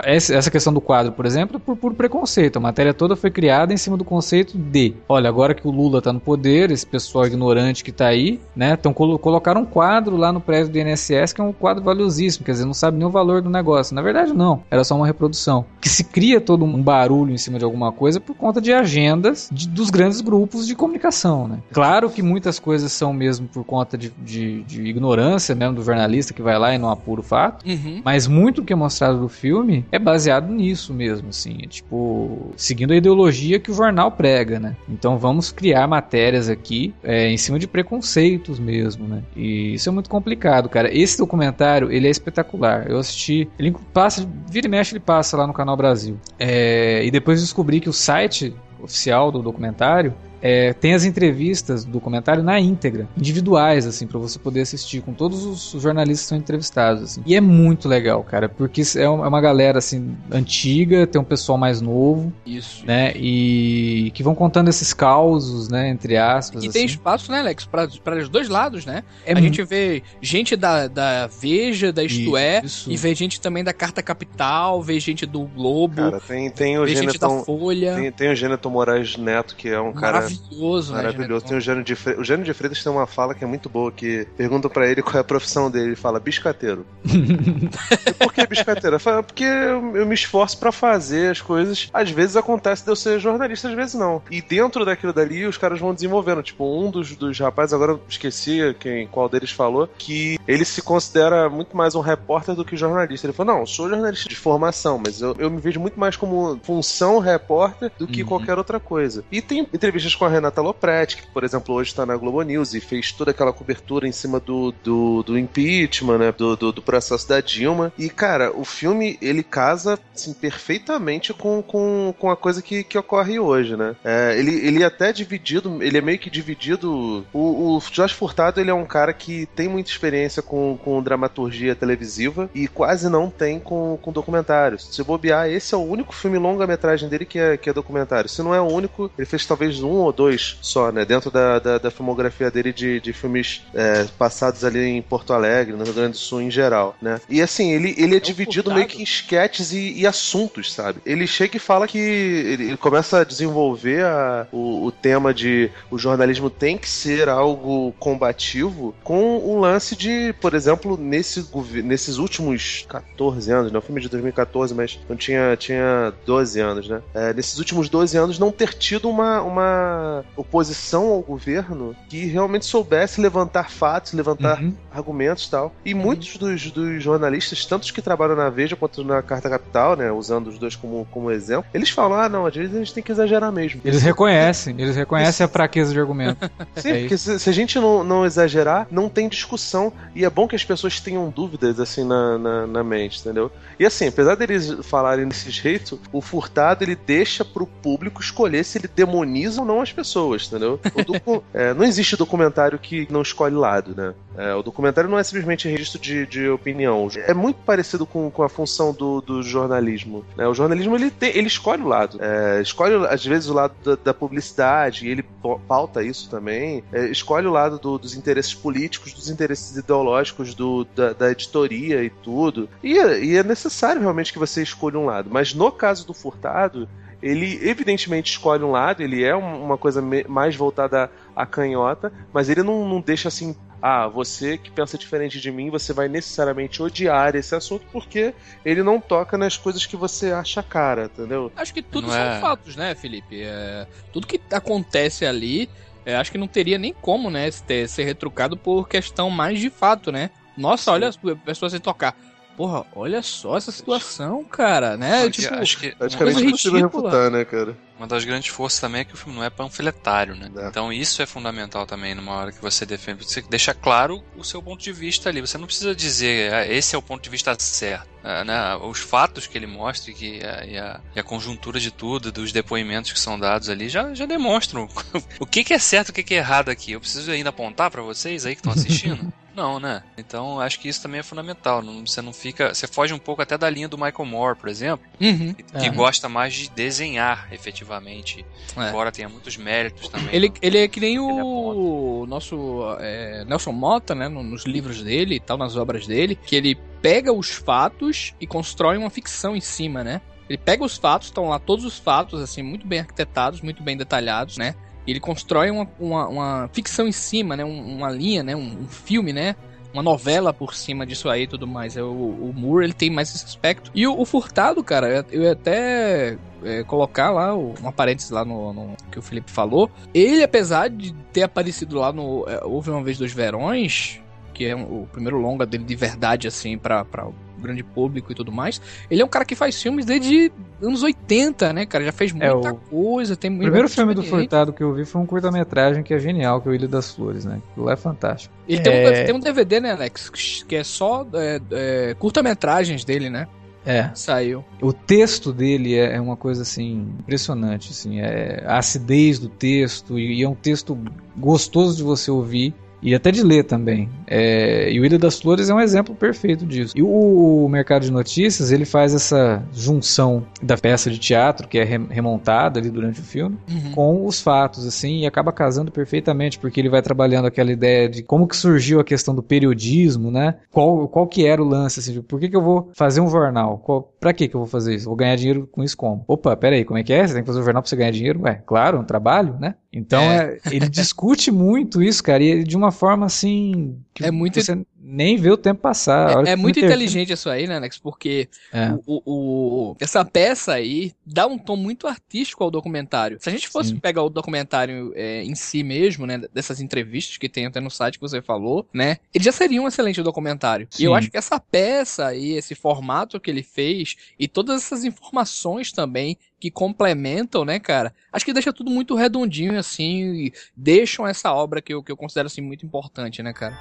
essa 0.04 0.50
questão 0.50 0.72
do 0.72 0.80
quadro, 0.80 1.12
por 1.12 1.26
exemplo, 1.26 1.31
exemplo, 1.32 1.58
por 1.58 1.76
puro 1.76 1.94
preconceito. 1.94 2.56
A 2.56 2.60
matéria 2.60 2.92
toda 2.92 3.16
foi 3.16 3.30
criada 3.30 3.72
em 3.72 3.76
cima 3.76 3.96
do 3.96 4.04
conceito 4.04 4.56
de, 4.56 4.94
olha, 5.08 5.28
agora 5.28 5.54
que 5.54 5.66
o 5.66 5.70
Lula 5.70 5.98
está 5.98 6.12
no 6.12 6.20
poder, 6.20 6.70
esse 6.70 6.86
pessoal 6.86 7.26
ignorante 7.26 7.82
que 7.82 7.90
está 7.90 8.06
aí, 8.06 8.40
né, 8.54 8.76
então 8.78 8.92
colo 8.92 9.18
colocaram 9.18 9.62
um 9.62 9.64
quadro 9.64 10.16
lá 10.16 10.32
no 10.32 10.40
prédio 10.40 10.72
do 10.72 10.78
INSS 10.78 11.32
que 11.32 11.40
é 11.40 11.44
um 11.44 11.52
quadro 11.52 11.82
valiosíssimo, 11.82 12.44
quer 12.44 12.52
dizer, 12.52 12.64
não 12.64 12.74
sabe 12.74 12.98
nem 12.98 13.06
o 13.06 13.10
valor 13.10 13.40
do 13.40 13.50
negócio. 13.50 13.94
Na 13.94 14.02
verdade, 14.02 14.32
não, 14.32 14.62
era 14.70 14.84
só 14.84 14.94
uma 14.94 15.06
reprodução. 15.06 15.64
Que 15.80 15.88
se 15.88 16.04
cria 16.04 16.40
todo 16.40 16.64
um 16.64 16.82
barulho 16.82 17.32
em 17.32 17.38
cima 17.38 17.58
de 17.58 17.64
alguma 17.64 17.92
coisa 17.92 18.20
por 18.20 18.36
conta 18.36 18.60
de 18.60 18.72
agendas 18.72 19.48
de, 19.50 19.68
dos 19.68 19.90
grandes 19.90 20.20
grupos 20.20 20.66
de 20.66 20.74
comunicação, 20.74 21.48
né. 21.48 21.58
Claro 21.72 22.10
que 22.10 22.22
muitas 22.22 22.58
coisas 22.58 22.92
são 22.92 23.12
mesmo 23.12 23.48
por 23.48 23.64
conta 23.64 23.96
de, 23.96 24.10
de, 24.18 24.62
de 24.64 24.82
ignorância 24.82 25.54
mesmo 25.54 25.76
do 25.76 25.82
jornalista 25.82 26.34
que 26.34 26.42
vai 26.42 26.58
lá 26.58 26.74
e 26.74 26.78
não 26.78 26.90
apura 26.90 27.20
o 27.20 27.24
fato, 27.24 27.66
uhum. 27.66 28.02
mas 28.04 28.26
muito 28.26 28.60
do 28.60 28.64
que 28.64 28.72
é 28.72 28.76
mostrado 28.76 29.18
no 29.18 29.28
filme 29.28 29.84
é 29.90 29.98
baseado 29.98 30.52
nisso 30.52 30.92
mesmo 30.92 31.21
mesmo, 31.22 31.28
assim. 31.28 31.58
É, 31.62 31.66
tipo, 31.66 32.52
seguindo 32.56 32.92
a 32.92 32.96
ideologia 32.96 33.60
que 33.60 33.70
o 33.70 33.74
jornal 33.74 34.10
prega, 34.10 34.58
né? 34.58 34.76
Então 34.88 35.16
vamos 35.18 35.52
criar 35.52 35.86
matérias 35.86 36.48
aqui 36.48 36.94
é, 37.02 37.28
em 37.28 37.36
cima 37.36 37.58
de 37.58 37.66
preconceitos 37.66 38.58
mesmo, 38.58 39.06
né? 39.06 39.22
E 39.36 39.74
isso 39.74 39.88
é 39.88 39.92
muito 39.92 40.10
complicado, 40.10 40.68
cara. 40.68 40.94
Esse 40.94 41.18
documentário, 41.18 41.90
ele 41.90 42.08
é 42.08 42.10
espetacular. 42.10 42.90
Eu 42.90 42.98
assisti, 42.98 43.48
ele 43.58 43.74
passa, 43.92 44.28
vira 44.50 44.66
e 44.66 44.70
mexe, 44.70 44.92
ele 44.92 45.00
passa 45.00 45.36
lá 45.36 45.46
no 45.46 45.52
Canal 45.52 45.76
Brasil. 45.76 46.18
É, 46.38 47.04
e 47.04 47.10
depois 47.10 47.40
descobri 47.40 47.80
que 47.80 47.88
o 47.88 47.92
site 47.92 48.54
oficial 48.82 49.30
do 49.30 49.42
documentário 49.42 50.12
é, 50.42 50.72
tem 50.72 50.92
as 50.92 51.04
entrevistas 51.04 51.84
do 51.84 51.92
documentário 51.92 52.42
na 52.42 52.58
íntegra, 52.58 53.08
individuais, 53.16 53.86
assim, 53.86 54.06
para 54.06 54.18
você 54.18 54.38
poder 54.38 54.62
assistir 54.62 55.00
com 55.00 55.14
todos 55.14 55.44
os 55.44 55.80
jornalistas 55.80 56.22
que 56.24 56.28
são 56.30 56.38
entrevistados, 56.38 57.02
assim. 57.02 57.22
E 57.24 57.36
é 57.36 57.40
muito 57.40 57.88
legal, 57.88 58.22
cara, 58.24 58.48
porque 58.48 58.82
é, 58.96 59.02
é 59.02 59.08
uma 59.08 59.40
galera, 59.40 59.78
assim, 59.78 60.16
antiga, 60.30 61.06
tem 61.06 61.20
um 61.20 61.24
pessoal 61.24 61.56
mais 61.56 61.80
novo. 61.80 62.32
Isso. 62.44 62.84
Né, 62.84 63.12
e 63.14 64.10
que 64.14 64.22
vão 64.22 64.34
contando 64.34 64.68
esses 64.68 64.92
causos, 64.92 65.68
né, 65.68 65.88
entre 65.88 66.16
aspas. 66.16 66.64
E 66.64 66.68
assim. 66.68 66.78
tem 66.78 66.86
espaço, 66.86 67.30
né, 67.30 67.38
Alex, 67.38 67.64
para 67.64 68.18
os 68.18 68.28
dois 68.28 68.48
lados, 68.48 68.84
né? 68.84 69.04
É 69.24 69.32
a 69.32 69.40
gente 69.40 69.62
vê 69.62 70.02
gente 70.20 70.56
da, 70.56 70.88
da 70.88 71.28
Veja, 71.28 71.92
da 71.92 72.02
Isto 72.02 72.36
É, 72.36 72.62
e 72.88 72.96
vê 72.96 73.14
gente 73.14 73.40
também 73.40 73.62
da 73.62 73.72
Carta 73.72 74.02
Capital, 74.02 74.82
vê 74.82 74.98
gente 74.98 75.24
do 75.24 75.44
Globo. 75.44 75.96
Cara, 75.96 76.20
tem, 76.20 76.50
tem 76.50 76.78
o 76.78 76.86
Gêneton, 76.86 77.44
Folha. 77.44 77.94
Tem, 77.94 78.10
tem 78.10 78.30
o 78.30 78.34
Gêneton 78.34 78.70
Moraes 78.70 79.16
Neto, 79.16 79.54
que 79.54 79.68
é 79.68 79.80
um 79.80 79.92
cara 79.92 80.31
maravilhoso, 80.40 80.92
né? 80.92 81.02
Maravilhoso. 81.02 81.44
Tem 81.44 81.56
o 81.56 81.60
Jânio 81.60 81.84
de 81.84 81.94
Freitas. 81.94 82.22
O 82.22 82.24
Jânio 82.24 82.44
de 82.44 82.54
Freitas 82.54 82.82
tem 82.82 82.92
uma 82.92 83.06
fala 83.06 83.34
que 83.34 83.44
é 83.44 83.46
muito 83.46 83.68
boa, 83.68 83.90
que 83.90 84.26
perguntam 84.36 84.70
para 84.70 84.88
ele 84.88 85.02
qual 85.02 85.16
é 85.16 85.20
a 85.20 85.24
profissão 85.24 85.70
dele. 85.70 85.86
Ele 85.86 85.96
fala, 85.96 86.20
biscateiro. 86.20 86.86
por 88.18 88.32
que 88.32 88.46
biscateiro? 88.46 88.98
Fala, 88.98 89.22
porque 89.22 89.44
eu 89.44 90.06
me 90.06 90.14
esforço 90.14 90.58
para 90.58 90.72
fazer 90.72 91.30
as 91.30 91.40
coisas. 91.40 91.90
Às 91.92 92.10
vezes 92.10 92.36
acontece 92.36 92.84
de 92.84 92.90
eu 92.90 92.96
ser 92.96 93.18
jornalista, 93.18 93.68
às 93.68 93.74
vezes 93.74 93.94
não. 93.94 94.22
E 94.30 94.40
dentro 94.40 94.84
daquilo 94.84 95.12
dali, 95.12 95.46
os 95.46 95.56
caras 95.56 95.80
vão 95.80 95.94
desenvolvendo. 95.94 96.42
Tipo, 96.42 96.64
um 96.64 96.90
dos, 96.90 97.14
dos 97.16 97.38
rapazes, 97.38 97.72
agora 97.72 97.92
eu 97.92 98.00
esqueci 98.08 98.74
quem, 98.78 99.06
qual 99.06 99.28
deles 99.28 99.50
falou, 99.50 99.88
que 99.98 100.38
ele 100.46 100.64
se 100.64 100.82
considera 100.82 101.48
muito 101.48 101.76
mais 101.76 101.94
um 101.94 102.00
repórter 102.00 102.54
do 102.54 102.64
que 102.64 102.76
jornalista. 102.76 103.26
Ele 103.26 103.32
falou, 103.32 103.54
não, 103.54 103.60
eu 103.62 103.66
sou 103.66 103.88
jornalista 103.88 104.28
de 104.28 104.36
formação, 104.36 105.00
mas 105.04 105.20
eu, 105.20 105.34
eu 105.38 105.50
me 105.50 105.60
vejo 105.60 105.80
muito 105.80 105.98
mais 105.98 106.16
como 106.16 106.58
função 106.62 107.18
repórter 107.18 107.90
do 107.98 108.06
que 108.06 108.22
uhum. 108.22 108.28
qualquer 108.28 108.58
outra 108.58 108.78
coisa. 108.80 109.24
E 109.30 109.40
tem 109.40 109.60
entrevistas 109.60 110.14
com 110.22 110.26
a 110.26 110.28
Renata 110.28 110.62
Lopretti, 110.62 111.16
que, 111.16 111.26
por 111.26 111.42
exemplo, 111.42 111.74
hoje 111.74 111.90
está 111.90 112.06
na 112.06 112.16
Globo 112.16 112.40
News 112.42 112.74
e 112.74 112.80
fez 112.80 113.10
toda 113.10 113.32
aquela 113.32 113.52
cobertura 113.52 114.06
em 114.06 114.12
cima 114.12 114.38
do, 114.38 114.72
do, 114.84 115.24
do 115.24 115.36
impeachment, 115.36 116.18
né? 116.18 116.30
Do, 116.30 116.54
do, 116.54 116.70
do 116.70 116.80
processo 116.80 117.28
da 117.28 117.40
Dilma. 117.40 117.92
E, 117.98 118.08
cara, 118.08 118.56
o 118.56 118.64
filme, 118.64 119.18
ele 119.20 119.42
casa, 119.42 119.98
assim, 120.14 120.32
perfeitamente 120.32 121.34
com, 121.34 121.60
com, 121.60 122.14
com 122.16 122.30
a 122.30 122.36
coisa 122.36 122.62
que, 122.62 122.84
que 122.84 122.96
ocorre 122.96 123.40
hoje, 123.40 123.76
né? 123.76 123.96
É, 124.04 124.38
ele, 124.38 124.64
ele 124.64 124.84
é 124.84 124.86
até 124.86 125.12
dividido, 125.12 125.82
ele 125.82 125.98
é 125.98 126.00
meio 126.00 126.20
que 126.20 126.30
dividido. 126.30 127.26
O, 127.32 127.76
o 127.76 127.82
Jorge 127.90 128.14
Furtado, 128.14 128.60
ele 128.60 128.70
é 128.70 128.74
um 128.74 128.86
cara 128.86 129.12
que 129.12 129.46
tem 129.56 129.66
muita 129.66 129.90
experiência 129.90 130.40
com, 130.40 130.78
com 130.84 131.02
dramaturgia 131.02 131.74
televisiva 131.74 132.48
e 132.54 132.68
quase 132.68 133.08
não 133.08 133.28
tem 133.28 133.58
com, 133.58 133.98
com 134.00 134.12
documentários. 134.12 134.94
Se 134.94 135.02
bobear, 135.02 135.50
esse 135.50 135.74
é 135.74 135.76
o 135.76 135.80
único 135.80 136.14
filme 136.14 136.38
longa-metragem 136.38 137.08
dele 137.08 137.24
que 137.24 137.40
é, 137.40 137.56
que 137.56 137.68
é 137.68 137.72
documentário. 137.72 138.30
Se 138.30 138.40
não 138.40 138.54
é 138.54 138.60
o 138.60 138.68
único, 138.68 139.10
ele 139.18 139.26
fez 139.26 139.44
talvez 139.44 139.82
um 139.82 139.94
ou 139.94 140.11
dois 140.12 140.56
só, 140.62 140.90
né? 140.92 141.04
Dentro 141.04 141.30
da, 141.30 141.58
da, 141.58 141.78
da 141.78 141.90
filmografia 141.90 142.50
dele 142.50 142.72
de, 142.72 143.00
de 143.00 143.12
filmes 143.12 143.62
é, 143.74 144.04
passados 144.18 144.64
ali 144.64 144.80
em 144.84 145.02
Porto 145.02 145.32
Alegre, 145.32 145.74
no 145.76 145.84
Rio 145.84 145.94
Grande 145.94 146.12
do 146.12 146.18
Sul 146.18 146.42
em 146.42 146.50
geral, 146.50 146.96
né? 147.00 147.20
E 147.28 147.40
assim, 147.42 147.72
ele, 147.72 147.94
ele 147.98 148.16
é, 148.16 148.20
dividido 148.20 148.64
Furtado. 148.70 148.74
meio 148.76 148.86
que 148.88 149.00
em 149.00 149.04
esquetes 149.04 149.72
e, 149.72 149.92
e 150.00 150.06
assuntos, 150.06 150.72
sabe? 150.72 151.00
Ele 151.04 151.26
chega 151.26 151.56
e 151.56 151.60
fala 151.60 151.86
que 151.88 151.98
ele, 151.98 152.64
ele 152.64 152.76
começa 152.76 153.20
a 153.20 153.24
desenvolver 153.24 154.04
a- 154.04 154.46
o, 154.52 154.86
o 154.86 154.92
tema 154.92 155.32
de 155.34 155.70
o 155.90 155.98
jornalismo 155.98 156.50
tem 156.50 156.76
que 156.78 156.88
ser 156.88 157.28
algo 157.28 157.92
combativo 157.98 158.94
com 159.02 159.36
o 159.38 159.58
lance 159.58 159.96
de, 159.96 160.34
por 160.40 160.54
exemplo, 160.54 160.96
nesse, 160.96 161.46
nesses 161.84 162.18
últimos 162.18 162.84
14 162.88 163.50
anos, 163.52 163.72
né? 163.72 163.78
O 163.78 163.82
filme 163.82 164.00
é 164.00 164.02
de 164.02 164.08
2014, 164.08 164.74
mas 164.74 164.98
eu 165.08 165.16
tinha, 165.16 165.56
tinha 165.56 166.12
12 166.26 166.60
anos, 166.60 166.88
né? 166.88 167.02
É, 167.14 167.32
nesses 167.32 167.58
últimos 167.58 167.88
12 167.88 168.16
anos 168.16 168.38
não 168.38 168.50
ter 168.50 168.74
tido 168.74 169.08
uma, 169.08 169.40
uma 169.42 170.01
oposição 170.36 171.08
ao 171.08 171.20
governo 171.20 171.94
que 172.08 172.26
realmente 172.26 172.66
soubesse 172.66 173.20
levantar 173.20 173.70
fatos, 173.70 174.12
levantar 174.12 174.60
Uhum. 174.62 174.74
argumentos 174.90 175.46
e 175.46 175.50
tal. 175.50 175.72
E 175.84 175.94
muitos 175.94 176.36
dos, 176.36 176.70
dos 176.70 177.02
jornalistas, 177.02 177.64
tanto 177.64 177.84
os 177.84 177.90
que 177.90 178.02
trabalham 178.02 178.36
na 178.36 178.48
Veja 178.50 178.76
quanto 178.76 179.02
na 179.04 179.22
Carta 179.22 179.48
Capital, 179.48 179.96
né, 179.96 180.10
usando 180.12 180.48
os 180.48 180.58
dois 180.58 180.76
como, 180.76 181.06
como 181.10 181.30
exemplo, 181.30 181.64
eles 181.72 181.90
falam: 181.90 182.18
ah, 182.18 182.28
não, 182.28 182.46
às 182.46 182.54
vezes 182.54 182.74
a 182.74 182.78
gente 182.78 182.94
tem 182.94 183.02
que 183.02 183.12
exagerar 183.12 183.50
mesmo. 183.52 183.80
Eles 183.84 184.02
reconhecem, 184.02 184.74
eles 184.78 184.96
reconhecem 184.96 185.44
a 185.44 185.48
fraqueza 185.48 185.92
de 185.92 185.98
argumento. 186.00 186.50
Sim, 186.76 186.90
É 186.90 187.00
porque 187.00 187.18
se, 187.18 187.38
se 187.38 187.50
a 187.50 187.52
gente 187.52 187.78
não, 187.78 188.04
não 188.04 188.24
exagerar, 188.26 188.86
não 188.90 189.08
tem 189.08 189.28
discussão. 189.28 189.92
E 190.14 190.24
é 190.24 190.30
bom 190.30 190.46
que 190.46 190.56
as 190.56 190.64
pessoas 190.64 191.00
tenham 191.00 191.28
dúvidas, 191.30 191.80
assim, 191.80 192.04
na, 192.04 192.38
na, 192.38 192.66
na 192.66 192.84
mente, 192.84 193.20
entendeu? 193.20 193.50
E 193.78 193.84
assim, 193.86 194.08
apesar 194.08 194.34
deles 194.36 194.72
falarem 194.82 195.26
desse 195.26 195.50
jeito, 195.50 195.98
o 196.12 196.20
Furtado, 196.20 196.84
ele 196.84 196.96
deixa 196.96 197.44
pro 197.44 197.66
público 197.66 198.20
escolher 198.20 198.64
se 198.64 198.78
ele 198.78 198.88
demoniza 198.88 199.60
ou 199.60 199.66
não 199.66 199.81
as 199.82 199.92
pessoas, 199.92 200.46
entendeu? 200.46 200.78
Docu- 201.06 201.42
é, 201.52 201.74
não 201.74 201.84
existe 201.84 202.16
documentário 202.16 202.78
que 202.78 203.06
não 203.10 203.22
escolhe 203.22 203.54
lado, 203.54 203.94
né? 203.96 204.14
É, 204.36 204.54
o 204.54 204.62
documentário 204.62 205.10
não 205.10 205.18
é 205.18 205.22
simplesmente 205.22 205.68
registro 205.68 206.00
de, 206.00 206.26
de 206.26 206.48
opinião. 206.48 207.08
É 207.26 207.34
muito 207.34 207.56
parecido 207.64 208.06
com, 208.06 208.30
com 208.30 208.42
a 208.42 208.48
função 208.48 208.92
do, 208.92 209.20
do 209.20 209.42
jornalismo. 209.42 210.24
né? 210.36 210.46
O 210.48 210.54
jornalismo, 210.54 210.94
ele, 210.96 211.10
tem- 211.10 211.36
ele 211.36 211.46
escolhe 211.48 211.82
o 211.82 211.88
lado. 211.88 212.18
É, 212.20 212.60
escolhe, 212.62 212.94
às 213.06 213.24
vezes, 213.24 213.48
o 213.48 213.54
lado 213.54 213.74
da, 213.84 213.96
da 213.96 214.14
publicidade, 214.14 215.06
e 215.06 215.10
ele 215.10 215.24
pauta 215.68 216.02
isso 216.02 216.30
também. 216.30 216.82
É, 216.92 217.06
escolhe 217.06 217.46
o 217.46 217.50
lado 217.52 217.78
do- 217.78 217.98
dos 217.98 218.14
interesses 218.14 218.54
políticos, 218.54 219.12
dos 219.12 219.28
interesses 219.28 219.76
ideológicos 219.76 220.54
do, 220.54 220.84
da, 220.96 221.12
da 221.12 221.30
editoria 221.30 222.02
e 222.02 222.08
tudo. 222.10 222.68
E, 222.82 222.98
é- 222.98 223.22
e 223.24 223.36
é 223.36 223.42
necessário 223.42 224.00
realmente 224.00 224.32
que 224.32 224.38
você 224.38 224.62
escolha 224.62 224.98
um 224.98 225.04
lado. 225.06 225.28
Mas 225.30 225.52
no 225.54 225.70
caso 225.70 226.06
do 226.06 226.14
Furtado, 226.14 226.88
ele 227.22 227.58
evidentemente 227.68 228.32
escolhe 228.32 228.64
um 228.64 228.70
lado, 228.72 229.02
ele 229.02 229.22
é 229.22 229.34
um- 229.36 229.62
uma 229.64 229.78
coisa 229.78 230.02
mais 230.28 230.56
voltada 230.56 231.10
à 231.36 231.46
canhota, 231.46 232.12
mas 232.32 232.48
ele 232.48 232.62
não, 232.62 232.88
não 232.88 233.00
deixa 233.00 233.28
assim. 233.28 233.54
Ah, 233.84 234.06
você 234.06 234.56
que 234.56 234.70
pensa 234.70 234.96
diferente 234.96 235.40
de 235.40 235.50
mim, 235.50 235.68
você 235.68 235.92
vai 235.92 236.08
necessariamente 236.08 236.80
odiar 236.80 237.34
esse 237.34 237.52
assunto 237.52 237.84
porque 237.92 238.32
ele 238.64 238.80
não 238.80 239.00
toca 239.00 239.36
nas 239.36 239.56
coisas 239.56 239.84
que 239.84 239.96
você 239.96 240.30
acha 240.30 240.62
cara, 240.62 241.06
entendeu? 241.06 241.50
Acho 241.56 241.74
que 241.74 241.82
tudo 241.82 242.06
Não 242.06 242.14
são 242.14 242.22
é- 242.26 242.40
fatos, 242.40 242.76
né, 242.76 242.94
Felipe? 242.94 243.42
É, 243.42 243.86
tudo 244.12 244.24
que 244.26 244.40
acontece 244.52 245.26
ali, 245.26 245.68
é, 246.06 246.14
acho 246.14 246.30
que 246.30 246.38
não 246.38 246.46
teria 246.46 246.78
nem 246.78 246.92
como, 246.92 247.28
né, 247.28 247.50
ter- 247.66 247.88
ser 247.88 248.04
retrucado 248.04 248.56
por 248.56 248.88
questão 248.88 249.28
mais 249.30 249.58
de 249.58 249.68
fato, 249.68 250.12
né? 250.12 250.30
Nossa, 250.56 250.92
olha 250.92 251.08
as 251.08 251.16
pessoas 251.44 251.72
sem 251.72 251.80
tocar. 251.80 252.14
Porra, 252.56 252.84
olha 252.94 253.22
só 253.22 253.56
essa 253.56 253.72
situação, 253.72 254.44
cara, 254.44 254.96
né? 254.96 255.22
Acho 255.22 255.30
que- 255.32 255.42
tipo, 255.42 255.54
acho 255.54 255.78
que 255.78 255.90
Praticamente 255.96 256.34
coisa 256.34 256.48
impossível 256.48 256.78
ridícula. 256.80 257.10
refutar, 257.10 257.30
né, 257.30 257.44
cara? 257.44 257.76
uma 257.98 258.06
das 258.08 258.24
grandes 258.24 258.48
forças 258.48 258.80
também 258.80 259.02
é 259.02 259.04
que 259.04 259.14
o 259.14 259.16
filme 259.16 259.36
não 259.38 259.44
é 259.44 259.48
panfletário, 259.48 260.34
né? 260.34 260.50
É. 260.56 260.66
Então 260.66 260.92
isso 260.92 261.22
é 261.22 261.26
fundamental 261.26 261.86
também 261.86 262.16
numa 262.16 262.32
hora 262.32 262.50
que 262.50 262.60
você 262.60 262.84
defende. 262.84 263.24
Você 263.24 263.40
deixa 263.42 263.72
claro 263.72 264.20
o 264.36 264.42
seu 264.42 264.60
ponto 264.60 264.82
de 264.82 264.92
vista 264.92 265.28
ali. 265.28 265.40
Você 265.40 265.56
não 265.56 265.66
precisa 265.66 265.94
dizer 265.94 266.52
"Ah, 266.52 266.66
esse 266.66 266.96
é 266.96 266.98
o 266.98 267.02
ponto 267.02 267.22
de 267.22 267.30
vista 267.30 267.54
certo. 267.60 268.08
Ah, 268.24 268.42
né? 268.44 268.74
Os 268.76 268.98
fatos 268.98 269.46
que 269.46 269.56
ele 269.56 269.68
mostra 269.68 270.10
e, 270.10 270.14
que, 270.14 270.44
a, 270.44 270.64
e, 270.66 270.76
a, 270.78 271.00
e 271.14 271.20
a 271.20 271.22
conjuntura 271.22 271.78
de 271.78 271.92
tudo, 271.92 272.32
dos 272.32 272.50
depoimentos 272.52 273.12
que 273.12 273.20
são 273.20 273.38
dados 273.38 273.68
ali, 273.68 273.88
já, 273.88 274.12
já 274.14 274.26
demonstram 274.26 274.88
o 275.38 275.46
que, 275.46 275.62
que 275.62 275.72
é 275.72 275.78
certo 275.78 276.08
e 276.08 276.10
o 276.10 276.14
que, 276.14 276.22
que 276.24 276.34
é 276.34 276.38
errado 276.38 276.70
aqui. 276.70 276.92
Eu 276.92 277.00
preciso 277.00 277.30
ainda 277.30 277.50
apontar 277.50 277.88
pra 277.90 278.02
vocês 278.02 278.44
aí 278.44 278.54
que 278.56 278.60
estão 278.60 278.72
assistindo? 278.72 279.32
Não, 279.54 279.78
né? 279.78 280.02
Então 280.16 280.60
acho 280.60 280.80
que 280.80 280.88
isso 280.88 281.02
também 281.02 281.20
é 281.20 281.22
fundamental. 281.22 281.82
Não- 281.82 282.06
você 282.06 282.22
não 282.22 282.32
fica. 282.32 282.74
Você 282.74 282.86
foge 282.86 283.12
um 283.12 283.18
pouco 283.18 283.42
até 283.42 283.58
da 283.58 283.68
linha 283.68 283.86
do 283.88 283.98
Michael 283.98 284.24
Moore, 284.24 284.56
por 284.56 284.68
exemplo, 284.68 285.04
uhum. 285.20 285.52
que, 285.54 285.64
É. 285.86 285.90
gosta 285.90 286.28
mais 286.28 286.54
de 286.54 286.70
desenhar 286.70 287.48
efetivamente. 287.52 288.44
É. 288.76 288.88
Embora 288.88 289.12
tenha 289.12 289.28
muitos 289.28 289.56
méritos 289.56 290.08
também. 290.08 290.28
Ele, 290.34 290.52
ele 290.62 290.78
é 290.78 290.88
que 290.88 291.00
nem 291.00 291.18
o 291.18 292.24
nosso 292.28 292.82
é, 293.00 293.44
Nelson 293.44 293.72
Mota, 293.72 294.14
né? 294.14 294.28
no- 294.28 294.42
Nos 294.42 294.64
livros 294.64 295.02
dele 295.02 295.36
e 295.36 295.40
tal, 295.40 295.56
nas 295.56 295.76
obras 295.76 296.06
dele, 296.06 296.34
que 296.34 296.56
ele 296.56 296.74
pega 297.00 297.32
os 297.32 297.50
fatos 297.50 298.34
e 298.40 298.46
constrói 298.46 298.96
uma 298.96 299.10
ficção 299.10 299.54
em 299.56 299.60
cima, 299.60 300.02
né? 300.04 300.20
Ele 300.48 300.58
pega 300.58 300.84
os 300.84 300.96
fatos, 300.96 301.28
estão 301.28 301.48
lá 301.48 301.58
todos 301.58 301.84
os 301.84 301.98
fatos, 301.98 302.40
assim, 302.40 302.62
muito 302.62 302.86
bem 302.86 303.00
arquitetados, 303.00 303.60
muito 303.60 303.82
bem 303.82 303.96
detalhados, 303.96 304.56
né? 304.58 304.74
Ele 305.06 305.18
constrói 305.20 305.70
uma, 305.70 305.88
uma, 305.98 306.28
uma 306.28 306.70
ficção 306.72 307.06
em 307.08 307.12
cima, 307.12 307.56
né? 307.56 307.64
Um- 307.64 307.96
uma 307.96 308.10
linha, 308.10 308.42
né? 308.42 308.54
Um, 308.56 308.82
um 308.82 308.86
filme, 308.88 309.32
né? 309.32 309.56
Uma 309.92 310.02
novela 310.02 310.54
por 310.54 310.74
cima 310.74 311.04
disso 311.04 311.28
aí 311.28 311.42
e 311.42 311.46
tudo 311.46 311.66
mais. 311.66 311.96
É, 311.96 312.02
O, 312.02 312.06
o 312.08 312.52
Moore, 312.54 312.84
ele 312.84 312.94
tem 312.94 313.10
mais 313.10 313.34
esse 313.34 313.44
aspecto. 313.44 313.90
E 313.94 314.06
o, 314.06 314.18
o 314.18 314.24
Furtado, 314.24 314.82
cara, 314.82 315.26
eu 315.30 315.42
ia 315.42 315.52
até 315.52 316.38
é, 316.64 316.82
colocar 316.84 317.30
lá 317.30 317.54
o- 317.54 317.74
uma 317.80 317.92
parênteses 317.92 318.30
lá 318.30 318.42
no, 318.44 318.72
no 318.72 318.96
que 319.10 319.18
o 319.18 319.22
Felipe 319.22 319.50
falou. 319.50 319.90
Ele, 320.14 320.42
apesar 320.42 320.88
de 320.88 321.12
ter 321.32 321.42
aparecido 321.42 321.98
lá 321.98 322.10
no 322.12 322.44
é, 322.48 322.64
Houve 322.64 322.90
Uma 322.90 323.02
Vez 323.02 323.18
Dois 323.18 323.32
Verões, 323.34 324.18
que 324.54 324.64
é 324.64 324.74
um- 324.74 325.02
o 325.02 325.08
primeiro 325.12 325.38
longa 325.38 325.66
dele 325.66 325.84
de 325.84 325.96
verdade, 325.96 326.48
assim, 326.48 326.78
pra, 326.78 327.04
pra 327.04 327.26
grande 327.62 327.82
público 327.82 328.32
e 328.32 328.34
tudo 328.34 328.52
mais, 328.52 328.80
ele 329.10 329.22
é 329.22 329.24
um 329.24 329.28
cara 329.28 329.44
que 329.44 329.54
faz 329.54 329.80
filmes 329.80 330.04
desde 330.04 330.52
anos 330.82 331.02
80, 331.02 331.72
né, 331.72 331.86
cara? 331.86 332.04
Já 332.04 332.12
fez 332.12 332.32
muita 332.32 332.46
É, 332.46 332.52
o 332.52 332.74
coisa, 332.76 333.36
tem 333.36 333.50
O 333.50 333.54
muito 333.54 333.64
primeiro 333.66 333.88
filme 333.88 334.14
do. 334.14 334.22
Furtado 334.22 334.72
que 334.72 334.82
eu 334.82 334.92
vi 334.92 335.04
foi 335.04 335.20
um 335.20 335.26
curta-metragem 335.26 336.02
que 336.02 336.12
é 336.14 336.18
genial, 336.18 336.60
que 336.60 336.68
é 336.68 336.72
o 336.72 336.74
Ilha 336.74 336.88
das 336.88 337.14
Flores, 337.14 337.44
né? 337.44 337.60
Aquilo 337.70 337.86
lá 337.86 337.92
é 337.92 337.96
fantástico. 337.96 338.54
Ele 338.68 338.80
tem, 338.80 338.92
um, 338.92 339.08
É. 339.08 339.24
tem 339.24 339.34
um 339.34 339.40
DVD, 339.40 339.80
né, 339.80 339.92
Alex? 339.92 340.30
Que 340.66 340.76
é 340.76 340.84
só 340.84 341.26
é, 341.34 341.60
é, 341.70 342.16
curta-metragens 342.18 343.04
dele, 343.04 343.30
né? 343.30 343.46
É. 343.84 344.10
Saiu. 344.14 344.64
O 344.80 344.92
texto 344.92 345.52
dele 345.52 345.96
é 345.96 346.14
é 346.14 346.20
uma 346.20 346.36
coisa 346.36 346.62
assim 346.62 347.14
impressionante, 347.18 347.90
assim, 347.90 348.20
é 348.20 348.62
a 348.64 348.78
acidez 348.78 349.38
do 349.40 349.48
texto 349.48 350.18
e 350.18 350.38
e 350.38 350.42
é 350.42 350.48
um 350.48 350.54
texto 350.54 350.96
gostoso 351.36 351.96
de 351.96 352.02
você 352.02 352.30
ouvir 352.30 352.74
e 353.02 353.14
até 353.14 353.30
de 353.30 353.42
ler 353.42 353.64
também. 353.64 354.08
É, 354.26 354.90
e 354.92 355.00
o 355.00 355.04
Ilha 355.04 355.18
das 355.18 355.40
Flores 355.40 355.68
é 355.68 355.74
um 355.74 355.80
exemplo 355.80 356.14
perfeito 356.14 356.64
disso. 356.64 356.94
E 356.96 357.02
o, 357.02 357.68
mercado 357.68 358.02
de 358.02 358.12
notícias 358.12 358.70
ele 358.70 358.84
faz 358.84 359.14
essa 359.14 359.62
junção 359.72 360.46
da 360.62 360.76
peça 360.76 361.10
de 361.10 361.18
teatro 361.18 361.66
que 361.68 361.78
é 361.78 361.84
re- 361.84 362.06
remontada 362.10 362.78
ali 362.78 362.90
durante 362.90 363.20
o 363.20 363.24
filme 363.24 363.56
Uhum. 363.68 363.92
com 363.92 364.26
os 364.26 364.40
fatos, 364.40 364.86
assim, 364.86 365.20
e 365.20 365.26
acaba 365.26 365.52
casando 365.52 365.90
perfeitamente, 365.90 366.58
porque 366.58 366.80
ele 366.80 366.88
vai 366.88 367.02
trabalhando 367.02 367.46
aquela 367.46 367.72
ideia 367.72 368.08
de 368.08 368.22
como 368.22 368.46
que 368.46 368.56
surgiu 368.56 369.00
a 369.00 369.04
questão 369.04 369.34
do 369.34 369.42
periodismo, 369.42 370.30
né? 370.30 370.56
Qual, 370.70 371.08
qual 371.08 371.26
que 371.26 371.46
era 371.46 371.62
o 371.62 371.66
lance, 371.66 372.00
assim, 372.00 372.20
por 372.22 372.38
que 372.40 372.48
que 372.48 372.56
eu 372.56 372.62
vou 372.62 372.90
fazer 372.94 373.20
um 373.20 373.28
jornal? 373.28 373.78
Qual, 373.78 374.11
pra 374.22 374.32
que 374.32 374.46
que 374.46 374.54
eu 374.54 374.60
vou 374.60 374.68
fazer 374.68 374.94
isso? 374.94 375.06
Vou 375.06 375.16
ganhar 375.16 375.34
dinheiro 375.34 375.68
com 375.70 375.82
isso 375.82 375.96
como? 375.96 376.24
Opa, 376.28 376.56
peraí, 376.56 376.84
como 376.84 376.96
é 376.96 377.02
que 377.02 377.12
é? 377.12 377.26
Você 377.26 377.34
tem 377.34 377.42
que 377.42 377.46
fazer 377.48 377.60
um 377.60 377.64
jornal 377.64 377.82
pra 377.82 377.88
você 377.90 377.96
ganhar 377.96 378.12
dinheiro? 378.12 378.40
Ué, 378.42 378.62
claro, 378.64 379.00
um 379.00 379.04
trabalho, 379.04 379.58
né? 379.58 379.74
Então, 379.92 380.22
é, 380.22 380.58
ele 380.70 380.88
discute 380.88 381.50
muito 381.50 382.00
isso, 382.00 382.22
cara, 382.22 382.42
e 382.42 382.62
de 382.62 382.76
uma 382.76 382.92
forma, 382.92 383.26
assim... 383.26 383.98
É 384.22 384.30
muito 384.30 384.62
Você 384.62 384.78
nem 385.04 385.36
vê 385.36 385.50
o 385.50 385.56
tempo 385.56 385.80
passar. 385.80 386.46
É, 386.46 386.52
é 386.52 386.56
muito 386.56 386.78
inteligente 386.78 387.32
isso 387.32 387.50
aí, 387.50 387.66
né, 387.66 387.76
Alex? 387.76 387.98
Porque 387.98 388.48
É. 388.72 388.92
o, 389.04 389.20
o- 389.24 389.90
o- 389.90 389.96
essa 389.98 390.24
peça 390.24 390.74
aí 390.74 391.12
dá 391.26 391.46
um 391.46 391.58
tom 391.58 391.76
muito 391.76 392.06
artístico 392.06 392.62
ao 392.62 392.70
documentário. 392.70 393.36
Se 393.40 393.48
a 393.48 393.52
gente 393.52 393.68
fosse 393.68 393.90
Sim. 393.90 393.96
pegar 393.98 394.22
o 394.22 394.30
documentário 394.30 395.12
é, 395.16 395.42
em 395.42 395.54
si 395.54 395.82
mesmo, 395.82 396.26
né, 396.26 396.38
dessas 396.52 396.80
entrevistas 396.80 397.36
que 397.36 397.48
tem 397.48 397.66
até 397.66 397.80
no 397.80 397.90
site 397.90 398.14
que 398.14 398.20
você 398.20 398.40
falou, 398.40 398.86
né, 398.94 399.16
ele 399.34 399.42
já 399.44 399.50
seria 399.52 399.82
um 399.82 399.88
excelente 399.88 400.22
documentário. 400.22 400.86
E 400.98 401.04
eu 401.04 401.12
Sim. 401.12 401.18
acho 401.18 401.30
que 401.30 401.36
essa 401.36 401.58
peça 401.58 402.26
aí, 402.28 402.52
esse 402.52 402.74
formato 402.74 403.40
que 403.40 403.50
ele 403.50 403.62
fez 403.62 404.16
e 404.38 404.46
todas 404.46 404.82
essas 404.84 405.04
informações 405.04 405.90
também 405.90 406.36
que 406.60 406.70
complementam, 406.70 407.64
né, 407.64 407.80
cara, 407.80 408.14
acho 408.32 408.44
que 408.44 408.52
deixa 408.52 408.72
tudo 408.72 408.88
muito 408.90 409.16
redondinho 409.16 409.76
assim 409.76 410.32
e 410.46 410.52
deixam 410.76 411.26
essa 411.26 411.52
obra 411.52 411.82
que 411.82 411.92
eu, 411.92 412.02
que 412.04 412.12
eu 412.12 412.16
considero 412.16 412.46
assim 412.46 412.60
muito 412.60 412.86
importante, 412.86 413.42
né, 413.42 413.52
cara. 413.52 413.76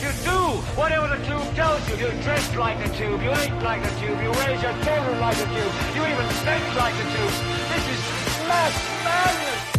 You 0.00 0.10
do 0.24 0.40
whatever 0.80 1.08
the 1.08 1.18
tube 1.26 1.54
tells 1.54 1.88
you. 1.88 1.96
You 1.96 2.10
dress 2.22 2.56
like 2.56 2.78
a 2.84 2.88
tube, 2.96 3.22
you 3.22 3.30
eat 3.30 3.62
like 3.62 3.84
a 3.84 3.90
tube, 4.00 4.20
you 4.22 4.32
raise 4.32 4.62
your 4.62 4.72
children 4.84 5.20
like 5.20 5.36
a 5.36 5.46
tube, 5.46 5.74
you 5.94 6.02
even 6.06 6.28
think 6.44 6.64
like 6.76 6.94
a 6.94 7.06
tube. 7.14 7.34
This 7.70 7.84
is 7.94 8.00
mass 8.48 8.74
madness. 9.04 9.70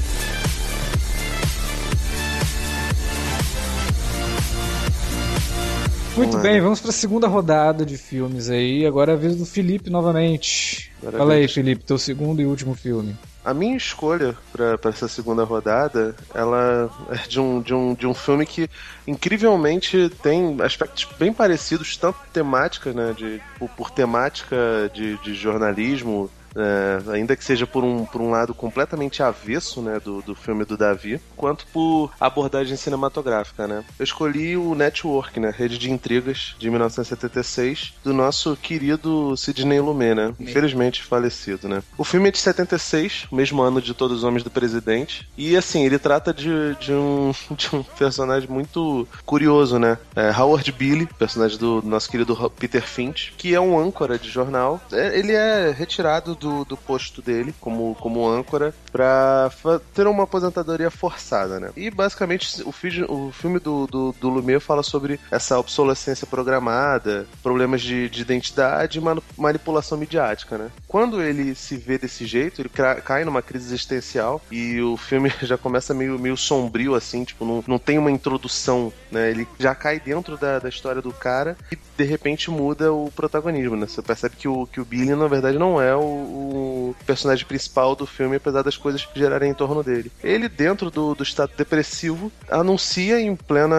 Muito 6.16 6.38
bem, 6.39 6.59
vamos 6.59 6.82
pra 6.82 6.91
segunda 6.91 7.28
rodada 7.28 7.86
de 7.86 7.97
filmes 7.97 8.49
aí. 8.49 8.86
Agora 8.86 9.14
é 9.14 9.16
a 9.16 9.18
vez 9.18 9.36
do 9.38 9.45
Felipe 9.45 9.89
novamente. 9.89 10.91
Agora 10.99 11.16
é 11.16 11.16
a 11.16 11.20
Fala 11.20 11.34
aí. 11.36 11.47
Felipe, 11.47 11.84
teu 11.84 11.97
segundo 11.97 12.41
e 12.41 12.45
último 12.45 12.76
filme. 12.76 13.16
A 13.44 13.54
minha 13.56 13.76
escolha 13.76 14.38
pra 14.52 14.92
essa 14.92 15.08
segunda 15.08 15.44
rodada, 15.44 16.16
ela 16.34 16.92
é 17.10 17.28
de 17.28 17.39
um, 17.39 17.60
de, 17.60 17.74
um, 17.74 17.94
de 17.96 18.06
um 18.06 18.14
filme 18.14 18.46
que 18.46 18.70
incrivelmente 19.08 20.10
tem 20.22 20.58
aspectos 20.62 21.08
bem 21.18 21.34
parecidos, 21.34 21.98
tanto 21.98 22.20
temática, 22.32 22.94
né, 22.94 23.14
de, 23.18 23.42
por, 23.58 23.70
por 23.70 23.89
temática 23.89 24.56
de, 24.94 25.18
de 25.18 25.34
jornalismo, 25.34 26.30
é, 26.56 27.12
ainda 27.12 27.36
que 27.36 27.43
seja 27.43 27.66
por 27.66 27.84
um, 27.84 28.06
por 28.06 28.22
um 28.22 28.32
lado 28.32 28.54
completamente 28.54 29.24
avesso 29.24 29.82
né, 29.82 29.99
do, 29.99 30.22
do 30.22 30.36
filme 30.36 30.66
do 30.66 30.78
Davi, 30.78 31.20
quanto 31.36 31.66
por 31.68 32.12
abordagem 32.20 32.76
cinematográfica. 32.76 33.68
Né? 33.68 33.84
Eu 33.97 34.04
escolhi 34.04 34.58
o 34.58 34.76
Network, 34.76 35.39
né, 35.39 35.54
Rede 35.56 35.78
de 35.78 35.91
Intrigas, 35.91 36.56
de 36.58 36.70
1976, 36.70 37.93
do 38.04 38.14
nosso 38.14 38.56
querido 38.56 39.36
Sidney 39.38 39.80
Lumet, 39.80 40.16
né? 40.16 40.34
infelizmente 40.39 41.04
falecido. 41.04 41.68
Né? 41.68 41.82
O 41.97 42.04
filme 42.04 42.30
é 42.30 42.32
de 42.32 42.38
76, 42.38 43.28
o 43.32 43.36
mesmo 43.36 43.62
ano 43.62 43.82
de 43.82 43.93
Todos 43.93 44.18
os 44.18 44.24
Homens 44.24 44.43
do 44.43 44.49
Presidente, 44.49 45.28
e 45.38 45.56
assim, 45.56 45.86
ele 45.86 45.99
trata 45.99 46.34
de, 46.34 46.76
de, 46.76 46.93
um, 46.93 47.32
de 47.56 47.76
um 47.76 47.84
personagem 47.84 48.49
muito 48.49 49.08
curioso, 49.26 49.80
né? 49.80 49.97
É, 50.16 50.32
Howard 50.32 50.72
Billy, 50.72 51.06
personagem 51.18 51.58
do 51.58 51.82
nosso 51.84 52.10
querido 52.10 52.52
Peter 52.58 52.82
Finch, 52.82 53.34
que 53.38 53.54
é 53.54 53.60
um 53.60 53.80
âncora 53.80 54.18
de 54.18 54.30
jornal. 54.30 54.82
É, 54.91 55.18
ele 55.18 55.34
é 55.34 55.72
retirado 55.72 56.36
do, 56.42 56.66
do 56.66 56.76
posto 56.76 57.22
dele 57.22 57.54
como, 57.62 57.96
como 57.96 58.28
âncora 58.28 58.74
pra 58.92 59.50
ter 59.94 60.08
uma 60.08 60.24
aposentadoria 60.24 60.92
forçada, 60.92 61.60
né? 61.60 61.72
E 61.76 61.89
basicamente 61.89 62.62
o, 62.64 62.70
o 63.10 63.32
filme 63.32 63.60
do, 63.60 63.88
do, 63.88 64.16
do 64.20 64.30
Lumière 64.30 64.60
fala 64.60 64.84
sobre 64.84 65.20
essa 65.30 65.58
obsolescência 65.58 66.28
programada, 66.28 67.26
problemas 67.42 67.82
de, 67.82 68.10
de 68.10 68.22
identidade 68.22 69.00
e 69.00 69.42
manipulação 69.42 69.98
midiática, 69.98 70.58
né? 70.58 70.70
Quando 70.88 71.22
ele 71.22 71.56
se 71.56 71.78
vê 71.78 71.98
desse 71.98 72.26
jeito, 72.26 72.62
ele 72.62 72.70
cai 73.04 73.24
numa 73.24 73.42
crise 73.42 73.68
existencial 73.68 74.42
e 74.52 74.82
o 74.82 74.98
filme 74.98 75.32
já 75.42 75.58
começa 75.58 75.94
meio, 75.94 76.20
meio 76.20 76.36
sombrio, 76.36 76.96
assim, 76.96 77.24
tipo, 77.24 77.46
não, 77.46 77.64
não 77.68 77.80
tem 77.80 77.98
uma 77.98 78.12
introdução, 78.12 78.92
né? 79.12 79.30
Ele 79.32 79.48
já 79.60 79.74
cai 79.74 80.00
dentro 80.00 80.38
da, 80.38 80.60
da 80.60 80.70
história 80.70 81.02
do 81.02 81.12
cara 81.12 81.58
e 81.72 81.78
de 81.98 82.04
repente 82.04 82.50
muda 82.50 82.92
o 82.92 83.12
protagonismo, 83.12 83.76
né? 83.76 83.88
Você 83.88 84.02
percebe 84.02 84.36
que 84.36 84.48
o, 84.48 84.66
que 84.68 84.82
o 84.82 84.86
Billy, 84.86 85.16
na 85.16 85.28
verdade, 85.28 85.58
não 85.58 85.82
é 85.82 85.96
o, 85.96 86.02
o 86.02 86.96
personagem 87.06 87.46
principal 87.46 87.96
do 87.96 88.06
filme, 88.06 88.36
apesar 88.36 88.62
das 88.62 88.78
coisas 88.82 89.08
gerarem 89.16 89.52
em 89.52 89.54
torno 89.54 89.84
dele. 89.84 90.12
Ele, 90.24 90.50
dentro 90.50 90.90
do, 90.92 91.16
do 91.16 91.24
estado 91.24 91.52
depressivo, 91.58 92.32
anuncia 92.50 93.20
em 93.22 93.36
plena 93.36 93.76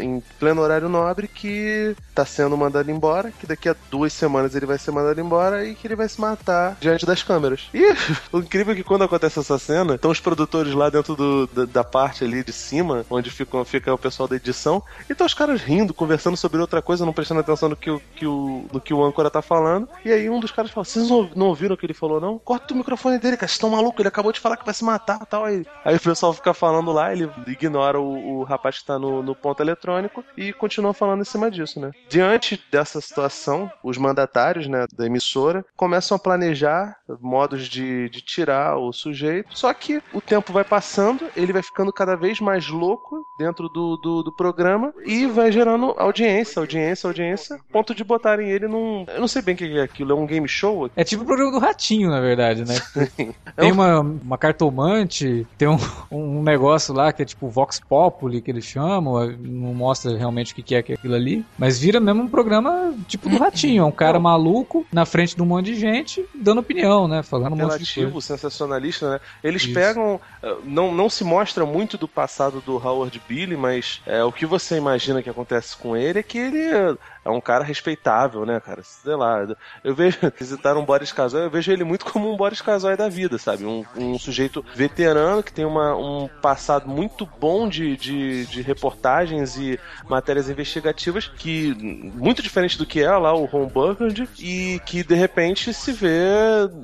em 0.00 0.22
pleno 0.38 0.60
horário 0.62 0.88
nobre 0.88 1.26
que 1.28 1.96
tá 2.14 2.24
sendo 2.24 2.56
mandado 2.56 2.90
embora, 2.90 3.32
que 3.32 3.46
daqui 3.46 3.68
a 3.68 3.74
duas 3.90 4.12
semanas 4.12 4.54
ele 4.54 4.66
vai 4.66 4.78
ser 4.78 4.90
mandado 4.92 5.20
embora 5.20 5.66
e 5.66 5.74
que 5.74 5.86
ele 5.86 5.96
vai 5.96 6.08
se 6.08 6.20
matar 6.20 6.76
diante 6.80 7.04
das 7.06 7.22
câmeras. 7.22 7.68
E 7.74 7.82
o 8.32 8.38
incrível 8.38 8.72
é 8.72 8.76
que 8.76 8.84
quando 8.84 9.02
acontece 9.04 9.38
essa 9.40 9.58
cena, 9.58 9.94
estão 9.94 10.10
os 10.10 10.20
produtores 10.20 10.72
lá 10.74 10.88
dentro 10.90 11.16
do- 11.16 11.46
da, 11.48 11.64
da 11.64 11.84
parte 11.84 12.22
ali 12.24 12.44
de 12.44 12.52
cima, 12.52 13.04
onde 13.10 13.30
fica, 13.30 13.64
fica 13.64 13.92
o 13.92 13.98
pessoal 13.98 14.28
da 14.28 14.36
edição, 14.36 14.82
e 15.08 15.12
estão 15.12 15.26
os 15.26 15.34
caras 15.34 15.60
rindo, 15.62 15.92
conversando 15.94 16.36
sobre 16.36 16.60
outra 16.60 16.80
coisa, 16.82 17.04
não 17.04 17.12
prestando 17.12 17.40
atenção 17.40 17.68
no 17.68 17.76
que, 17.76 17.90
o- 17.90 18.00
que 18.14 18.26
o, 18.26 18.66
no 18.72 18.80
que 18.80 18.94
o 18.94 19.02
âncora 19.04 19.30
tá 19.30 19.42
falando. 19.42 19.88
E 20.04 20.12
aí 20.12 20.28
um 20.30 20.38
dos 20.40 20.50
caras 20.52 20.70
fala: 20.70 20.84
Vocês 20.84 21.08
não, 21.08 21.30
não 21.34 21.46
ouviram 21.46 21.74
o 21.74 21.78
que 21.78 21.86
ele 21.86 21.94
falou, 21.94 22.20
não? 22.20 22.38
Corta 22.38 22.74
o 22.74 22.76
microfone 22.76 23.18
dele, 23.18 23.36
cara, 23.36 23.48
vocês 23.48 23.56
estão 23.56 23.70
malucos, 23.70 23.98
ele 24.00 24.08
acabou 24.08 24.30
de 24.34 24.40
falar 24.40 24.56
que 24.56 24.64
vai 24.64 24.74
se 24.74 24.84
matar 24.84 25.18
e 25.22 25.26
tal. 25.26 25.44
Aí, 25.44 25.64
aí 25.84 25.96
o 25.96 26.00
pessoal 26.00 26.32
fica 26.32 26.52
falando 26.52 26.92
lá, 26.92 27.12
ele 27.12 27.30
ignora 27.46 27.98
o, 28.00 28.40
o 28.40 28.42
rapaz 28.44 28.78
que 28.78 28.84
tá 28.86 28.98
no, 28.98 29.22
no 29.22 29.34
ponto 29.34 29.62
eletrônico 29.62 30.24
e 30.36 30.52
continua 30.52 30.92
falando 30.92 31.20
em 31.22 31.24
cima 31.24 31.50
disso, 31.50 31.80
né? 31.80 31.90
Diante 32.08 32.62
dessa 32.70 33.00
situação, 33.00 33.70
os 33.82 33.96
mandatários 33.96 34.66
né, 34.66 34.86
da 34.96 35.06
emissora 35.06 35.64
começam 35.76 36.16
a 36.16 36.18
planejar 36.18 36.96
modos 37.20 37.68
de, 37.68 38.08
de 38.10 38.20
tirar 38.20 38.76
o 38.76 38.92
sujeito. 38.92 39.56
Só 39.56 39.72
que 39.72 40.02
o 40.12 40.20
tempo 40.20 40.52
vai 40.52 40.64
passando, 40.64 41.26
ele 41.36 41.52
vai 41.52 41.62
ficando 41.62 41.92
cada 41.92 42.16
vez 42.16 42.40
mais 42.40 42.68
louco 42.68 43.24
dentro 43.38 43.68
do, 43.68 43.96
do, 43.96 44.22
do 44.22 44.32
programa 44.32 44.92
e 45.04 45.26
vai 45.26 45.50
gerando 45.52 45.94
audiência, 45.96 46.60
audiência, 46.60 47.06
audiência, 47.06 47.58
ponto 47.72 47.94
de 47.94 48.02
botarem 48.04 48.50
ele 48.50 48.66
num. 48.68 49.04
Eu 49.08 49.20
não 49.20 49.28
sei 49.28 49.42
bem 49.42 49.54
o 49.54 49.58
que 49.58 49.78
é 49.78 49.82
aquilo, 49.82 50.12
é 50.12 50.14
um 50.14 50.26
game 50.26 50.48
show? 50.48 50.90
É 50.96 51.04
tipo 51.04 51.22
o 51.22 51.26
programa 51.26 51.52
do 51.52 51.58
Ratinho, 51.58 52.10
na 52.10 52.20
verdade, 52.20 52.64
né? 52.64 52.74
Tem 53.56 53.70
um- 53.70 53.74
uma, 53.74 54.00
uma 54.24 54.38
cartomante, 54.38 55.46
tem 55.58 55.68
um, 55.68 55.78
um 56.10 56.42
negócio 56.42 56.94
lá 56.94 57.12
que 57.12 57.22
é 57.22 57.24
tipo 57.24 57.48
Vox 57.48 57.80
Populi, 57.80 58.40
que 58.40 58.50
eles 58.50 58.64
chamam, 58.64 59.26
não 59.38 59.74
mostra 59.74 60.16
realmente 60.16 60.52
o 60.52 60.56
que 60.56 60.62
que 60.62 60.74
é 60.74 60.78
aquilo 60.78 61.14
ali, 61.14 61.44
mas 61.58 61.78
vira 61.78 62.00
mesmo 62.00 62.22
um 62.22 62.28
programa 62.28 62.94
tipo 63.06 63.28
do 63.28 63.36
Ratinho, 63.36 63.82
é 63.82 63.86
um 63.86 63.92
cara 63.92 64.18
maluco 64.18 64.86
na 64.92 65.04
frente 65.04 65.36
de 65.36 65.42
um 65.42 65.46
monte 65.46 65.66
de 65.66 65.74
gente 65.76 66.24
dando 66.34 66.60
opinião, 66.60 67.06
né? 67.06 67.22
Falando 67.22 67.52
um 67.52 67.56
monte 67.56 67.82
de 67.84 67.94
coisa. 68.10 68.20
sensacionalista, 68.20 69.10
né? 69.10 69.20
Eles 69.42 69.62
Isso. 69.62 69.74
pegam. 69.74 70.20
eh, 70.42 70.56
Não, 70.64 70.92
não 70.94 71.08
se 71.10 71.24
mostra 71.24 71.66
muito 71.66 71.98
do 71.98 72.08
passado 72.08 72.62
do 72.64 72.76
Howard 72.76 73.20
Billy, 73.28 73.56
mas 73.56 74.00
é, 74.06 74.22
o 74.24 74.32
que 74.32 74.46
você 74.46 74.76
imagina 74.76 75.22
que 75.22 75.30
acontece 75.30 75.76
com 75.76 75.96
ele 75.96 76.18
é 76.18 76.22
que 76.22 76.38
ele 76.38 76.96
é, 77.24 77.30
um 77.30 77.40
cara 77.40 77.64
respeitável, 77.64 78.44
né, 78.44 78.60
cara? 78.60 78.82
Sei 78.82 79.14
lá. 79.14 79.46
Eu 79.82 79.94
vejo. 79.94 80.18
Visitar 80.38 80.76
um 80.76 80.84
Boris 80.84 81.12
Casoy, 81.12 81.44
eu 81.44 81.50
vejo 81.50 81.72
ele 81.72 81.84
muito 81.84 82.04
como 82.04 82.30
um 82.30 82.36
Boris 82.36 82.60
Casoy 82.60 82.96
da 82.96 83.08
vida, 83.08 83.38
sabe? 83.38 83.64
Um, 83.64 83.84
um 83.96 84.18
sujeito 84.18 84.64
veterano 84.74 85.42
que 85.42 85.52
tem 85.52 85.64
uma, 85.64 85.96
um 85.96 86.28
passado 86.42 86.88
muito 86.88 87.26
bom 87.40 87.68
de, 87.68 87.96
de, 87.96 88.46
de 88.46 88.62
reportagens 88.62 89.56
e 89.56 89.78
matérias 90.08 90.50
investigativas, 90.50 91.28
que 91.28 91.74
muito 92.14 92.42
diferente 92.42 92.76
do 92.76 92.86
que 92.86 93.00
é 93.00 93.10
lá 93.16 93.32
o 93.32 93.44
Ron 93.44 93.66
Burgundy, 93.66 94.28
e 94.38 94.80
que 94.84 95.02
de 95.02 95.14
repente 95.14 95.72
se 95.72 95.92
vê 95.92 96.24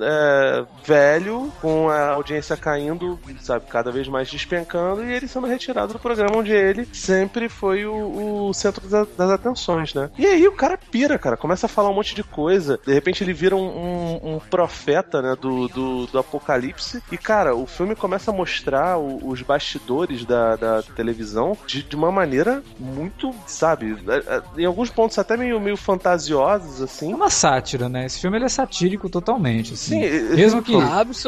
é, 0.01 0.65
velho, 0.83 1.51
com 1.61 1.89
a 1.89 2.11
audiência 2.11 2.57
caindo, 2.57 3.19
sabe, 3.41 3.65
cada 3.67 3.91
vez 3.91 4.07
mais 4.07 4.29
despencando, 4.29 5.03
e 5.03 5.13
ele 5.13 5.27
sendo 5.27 5.47
retirado 5.47 5.93
do 5.93 5.99
programa 5.99 6.37
onde 6.37 6.51
ele 6.51 6.87
sempre 6.93 7.49
foi 7.49 7.85
o, 7.85 8.47
o 8.47 8.53
centro 8.53 8.87
das, 8.87 9.07
das 9.15 9.29
atenções, 9.29 9.93
né? 9.93 10.09
E 10.17 10.30
aí 10.31 10.47
o 10.47 10.51
cara 10.53 10.77
pira, 10.77 11.17
cara, 11.17 11.37
começa 11.37 11.65
a 11.65 11.69
falar 11.69 11.89
um 11.89 11.93
monte 11.93 12.15
de 12.15 12.23
coisa, 12.23 12.79
de 12.85 12.93
repente 12.93 13.23
ele 13.23 13.33
vira 13.33 13.55
um, 13.55 13.61
um- 13.67 14.35
um 14.35 14.39
profeta, 14.39 15.21
né, 15.21 15.35
do, 15.39 15.67
do, 15.67 16.05
do 16.07 16.19
apocalipse, 16.19 17.01
e 17.11 17.17
cara, 17.17 17.55
o 17.55 17.65
filme 17.65 17.95
começa 17.95 18.31
a 18.31 18.33
mostrar 18.33 18.97
o- 18.97 19.27
os 19.27 19.41
bastidores 19.41 20.25
da, 20.25 20.55
da 20.55 20.81
televisão 20.83 21.57
de, 21.67 21.83
de 21.83 21.95
uma 21.95 22.11
maneira 22.11 22.63
muito, 22.79 23.33
sabe, 23.45 23.97
é- 24.07 24.35
é- 24.37 24.41
em 24.61 24.65
alguns 24.65 24.89
pontos 24.89 25.17
até 25.17 25.35
meio, 25.37 25.59
meio 25.59 25.77
fantasiosos, 25.77 26.81
É 26.81 26.83
assim. 26.85 27.13
uma 27.13 27.29
sátira, 27.29 27.87
né? 27.89 28.05
Esse 28.05 28.19
filme 28.19 28.37
ele 28.37 28.45
é 28.45 28.49
satírico 28.49 29.09
totalmente, 29.09 29.73
assim. 29.73 30.01
Sim, 30.01 30.35
Mesmo 30.35 30.61
que 30.61 30.75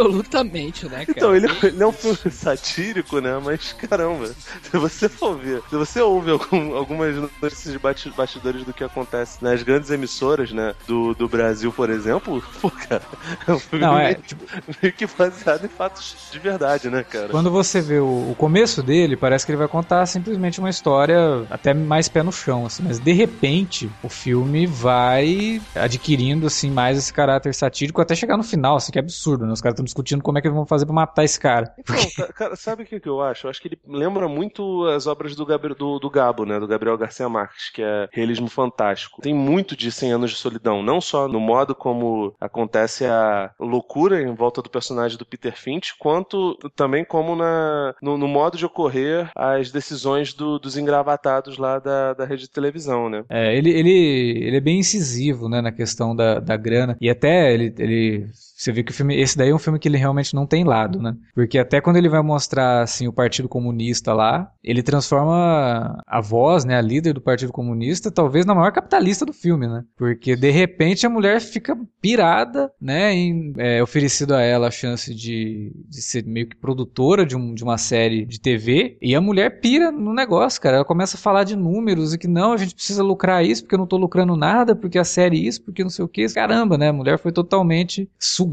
Absolutamente, 0.04 0.86
né, 0.88 1.06
cara? 1.06 1.12
Então, 1.18 1.36
ele, 1.36 1.48
ele 1.64 1.84
é 1.84 1.88
um 1.88 1.92
filme 1.92 2.18
satírico, 2.32 3.20
né? 3.20 3.40
Mas 3.44 3.74
caramba, 3.74 4.28
se 4.64 4.78
você 4.78 5.08
for 5.10 5.38
ver, 5.38 5.62
se 5.70 5.76
você 5.76 6.02
ouve 6.02 6.32
algum- 6.32 6.76
algumas 6.76 7.16
notícias 7.42 7.74
de 7.74 7.80
bastidores 7.80 8.64
do 8.64 8.74
que 8.74 8.84
acontece 8.94 9.42
nas 9.44 9.64
grandes 9.64 9.90
emissoras, 9.90 10.52
né, 10.52 10.74
do, 10.86 11.14
do 11.16 11.28
Brasil, 11.28 11.74
por 11.74 11.90
exemplo, 11.90 12.42
pô, 12.62 12.72
cara, 12.72 13.08
é 13.48 13.52
um 13.54 13.60
filme 13.60 13.86
Não, 13.86 13.98
meio, 13.98 14.16
é, 14.16 14.22
meio 14.82 14.96
que 14.96 15.08
baseado 15.08 15.66
em 15.66 15.70
fatos 15.70 16.18
de 16.32 16.40
verdade, 16.40 16.90
né, 16.90 17.04
cara? 17.04 17.30
Quando 17.30 17.50
você 17.50 17.82
vê 17.82 18.00
o, 18.00 18.32
o 18.32 18.36
começo 18.36 18.84
dele, 18.84 19.18
parece 19.18 19.46
que 19.46 19.52
ele 19.52 19.58
vai 19.58 19.68
contar 19.68 20.06
simplesmente 20.06 20.60
uma 20.60 20.70
história 20.70 21.18
até 21.50 21.74
mais 21.74 22.08
pé 22.08 22.22
no 22.22 22.32
chão, 22.32 22.66
assim, 22.66 22.84
mas 22.84 23.00
de 23.00 23.12
repente 23.12 23.96
o 24.02 24.10
filme 24.10 24.68
vai 24.68 25.66
adquirindo 25.74 26.46
assim 26.46 26.70
mais 26.70 26.98
esse 26.98 27.12
caráter 27.12 27.54
satírico 27.56 28.02
até 28.02 28.16
chegar 28.16 28.38
no 28.38 28.44
final, 28.44 28.76
assim, 28.76 28.92
que 28.92 29.00
é 29.00 29.02
absurdo, 29.02 29.46
né? 29.46 29.54
Os 29.54 29.62
caras 29.62 29.74
estão 29.76 29.86
discutindo 29.86 30.22
como 30.22 30.38
é 30.38 30.42
que 30.42 30.48
eles 30.48 30.56
vão 30.56 30.66
fazer 30.66 30.86
pra 30.86 30.94
matar 30.94 31.24
esse 31.24 31.40
cara. 31.40 31.74
Então, 31.78 32.10
ca- 32.12 32.32
cara, 32.34 32.56
sabe 32.56 32.84
o 32.84 32.86
que, 32.86 33.00
que 33.00 33.10
eu 33.10 33.22
acho? 33.22 33.48
Eu 33.48 33.50
acho 33.52 33.60
que 33.62 33.68
ele 33.68 33.80
lembra 33.88 34.28
muito 34.28 34.86
as 34.88 35.08
obras 35.08 35.36
do, 35.36 35.46
Gabriel, 35.46 35.76
do, 35.76 35.98
do 36.00 36.10
Gabo, 36.10 36.46
né? 36.46 36.60
Do 36.60 36.68
Gabriel 36.68 36.98
Garcia 36.98 37.28
Marques, 37.28 37.70
que 37.72 37.82
é 37.82 38.08
Realismo 38.12 38.48
Fantástico. 38.48 38.83
Tem 39.22 39.34
muito 39.34 39.76
de 39.76 39.92
100 39.92 40.12
Anos 40.14 40.32
de 40.32 40.38
Solidão, 40.38 40.84
não 40.84 41.00
só 41.00 41.28
no 41.28 41.40
modo 41.40 41.76
como 41.76 42.34
acontece 42.40 43.06
a 43.06 43.52
loucura 43.60 44.22
em 44.22 44.34
volta 44.34 44.62
do 44.62 44.70
personagem 44.70 45.18
do 45.18 45.26
Peter 45.26 45.58
Finch, 45.58 45.96
quanto 45.98 46.58
também 46.76 47.06
como 47.06 47.36
na, 47.36 47.94
no, 48.02 48.18
no 48.18 48.28
modo 48.28 48.58
de 48.58 48.66
ocorrer 48.66 49.30
as 49.36 49.72
decisões 49.72 50.34
do- 50.34 50.60
dos 50.60 50.78
engravatados 50.78 51.58
lá 51.58 51.80
da, 51.80 52.14
da 52.14 52.26
rede 52.26 52.44
de 52.44 52.50
televisão, 52.50 53.10
né? 53.10 53.24
É, 53.30 53.56
ele, 53.56 53.70
ele, 53.70 53.90
ele 54.48 54.58
é 54.58 54.62
bem 54.62 54.80
incisivo, 54.80 55.48
né, 55.48 55.62
na 55.62 55.72
questão 55.72 56.16
da, 56.16 56.40
da 56.40 56.58
grana. 56.58 56.98
E 57.00 57.10
até 57.10 57.54
ele, 57.54 57.74
ele. 57.78 58.28
Você 58.64 58.72
vê 58.72 58.82
que 58.82 58.92
o 58.92 58.96
filme. 58.96 59.20
Esse 59.20 59.38
daí 59.38 59.50
é 59.50 59.56
um 59.56 59.60
filme 59.60 59.78
que 59.78 59.90
ele 59.90 59.98
realmente 59.98 60.34
não 60.34 60.48
tem 60.48 60.64
lado, 60.64 60.98
né? 60.98 61.14
Porque 61.36 61.60
até 61.60 61.82
quando 61.82 61.98
ele 61.98 62.08
vai 62.08 62.22
mostrar, 62.22 62.82
assim, 62.82 63.10
o 63.10 63.12
Partido 63.12 63.50
Comunista 63.50 64.14
lá, 64.14 64.50
ele 64.64 64.82
transforma 64.82 66.02
a 66.08 66.22
voz, 66.22 66.64
né, 66.64 66.78
a 66.78 66.82
líder 66.82 67.12
do 67.12 67.20
Partido 67.20 67.52
Comunista, 67.52 68.10
talvez 68.10 68.46
na 68.46 68.56
maior 68.56 68.72
capitalista 68.72 69.26
do 69.26 69.34
filme, 69.34 69.68
né? 69.68 69.84
Porque 69.98 70.38
de 70.38 70.50
repente 70.50 71.06
a 71.06 71.10
mulher 71.10 71.42
fica 71.42 71.78
pirada, 72.02 72.72
né, 72.80 73.14
em 73.14 73.52
é, 73.58 73.84
oferecido 73.84 74.34
a 74.34 74.42
ela 74.42 74.68
a 74.68 74.72
chance 74.72 75.14
de, 75.14 75.74
de 75.90 76.02
ser 76.02 76.26
meio 76.26 76.48
que 76.48 76.56
produtora 76.56 77.26
de, 77.26 77.36
um, 77.36 77.54
de 77.54 77.66
uma 77.66 77.78
série 77.78 78.26
de 78.26 78.40
TV, 78.40 78.98
e 79.02 79.14
a 79.14 79.20
mulher 79.20 79.60
pira 79.60 79.92
no 79.92 80.14
negócio, 80.14 80.62
cara. 80.62 80.78
Ela 80.78 80.86
começa 80.86 81.18
a 81.18 81.20
falar 81.20 81.44
de 81.44 81.58
números 81.58 82.14
e 82.14 82.18
que 82.18 82.30
não, 82.30 82.54
a 82.54 82.58
gente 82.58 82.76
precisa 82.76 83.04
lucrar 83.04 83.44
isso 83.44 83.64
porque 83.64 83.76
eu 83.76 83.80
não 83.80 83.88
tô 83.88 83.98
lucrando 83.98 84.38
nada, 84.38 84.74
porque 84.74 84.98
a 84.98 85.04
série 85.04 85.46
isso, 85.46 85.62
porque 85.62 85.84
não 85.84 85.90
sei 85.90 86.06
o 86.06 86.08
que. 86.08 86.34
Caramba, 86.34 86.78
né? 86.78 86.88
A 86.88 86.94
mulher 86.94 87.20
foi 87.20 87.34
totalmente 87.34 88.10
sugada 88.18 88.53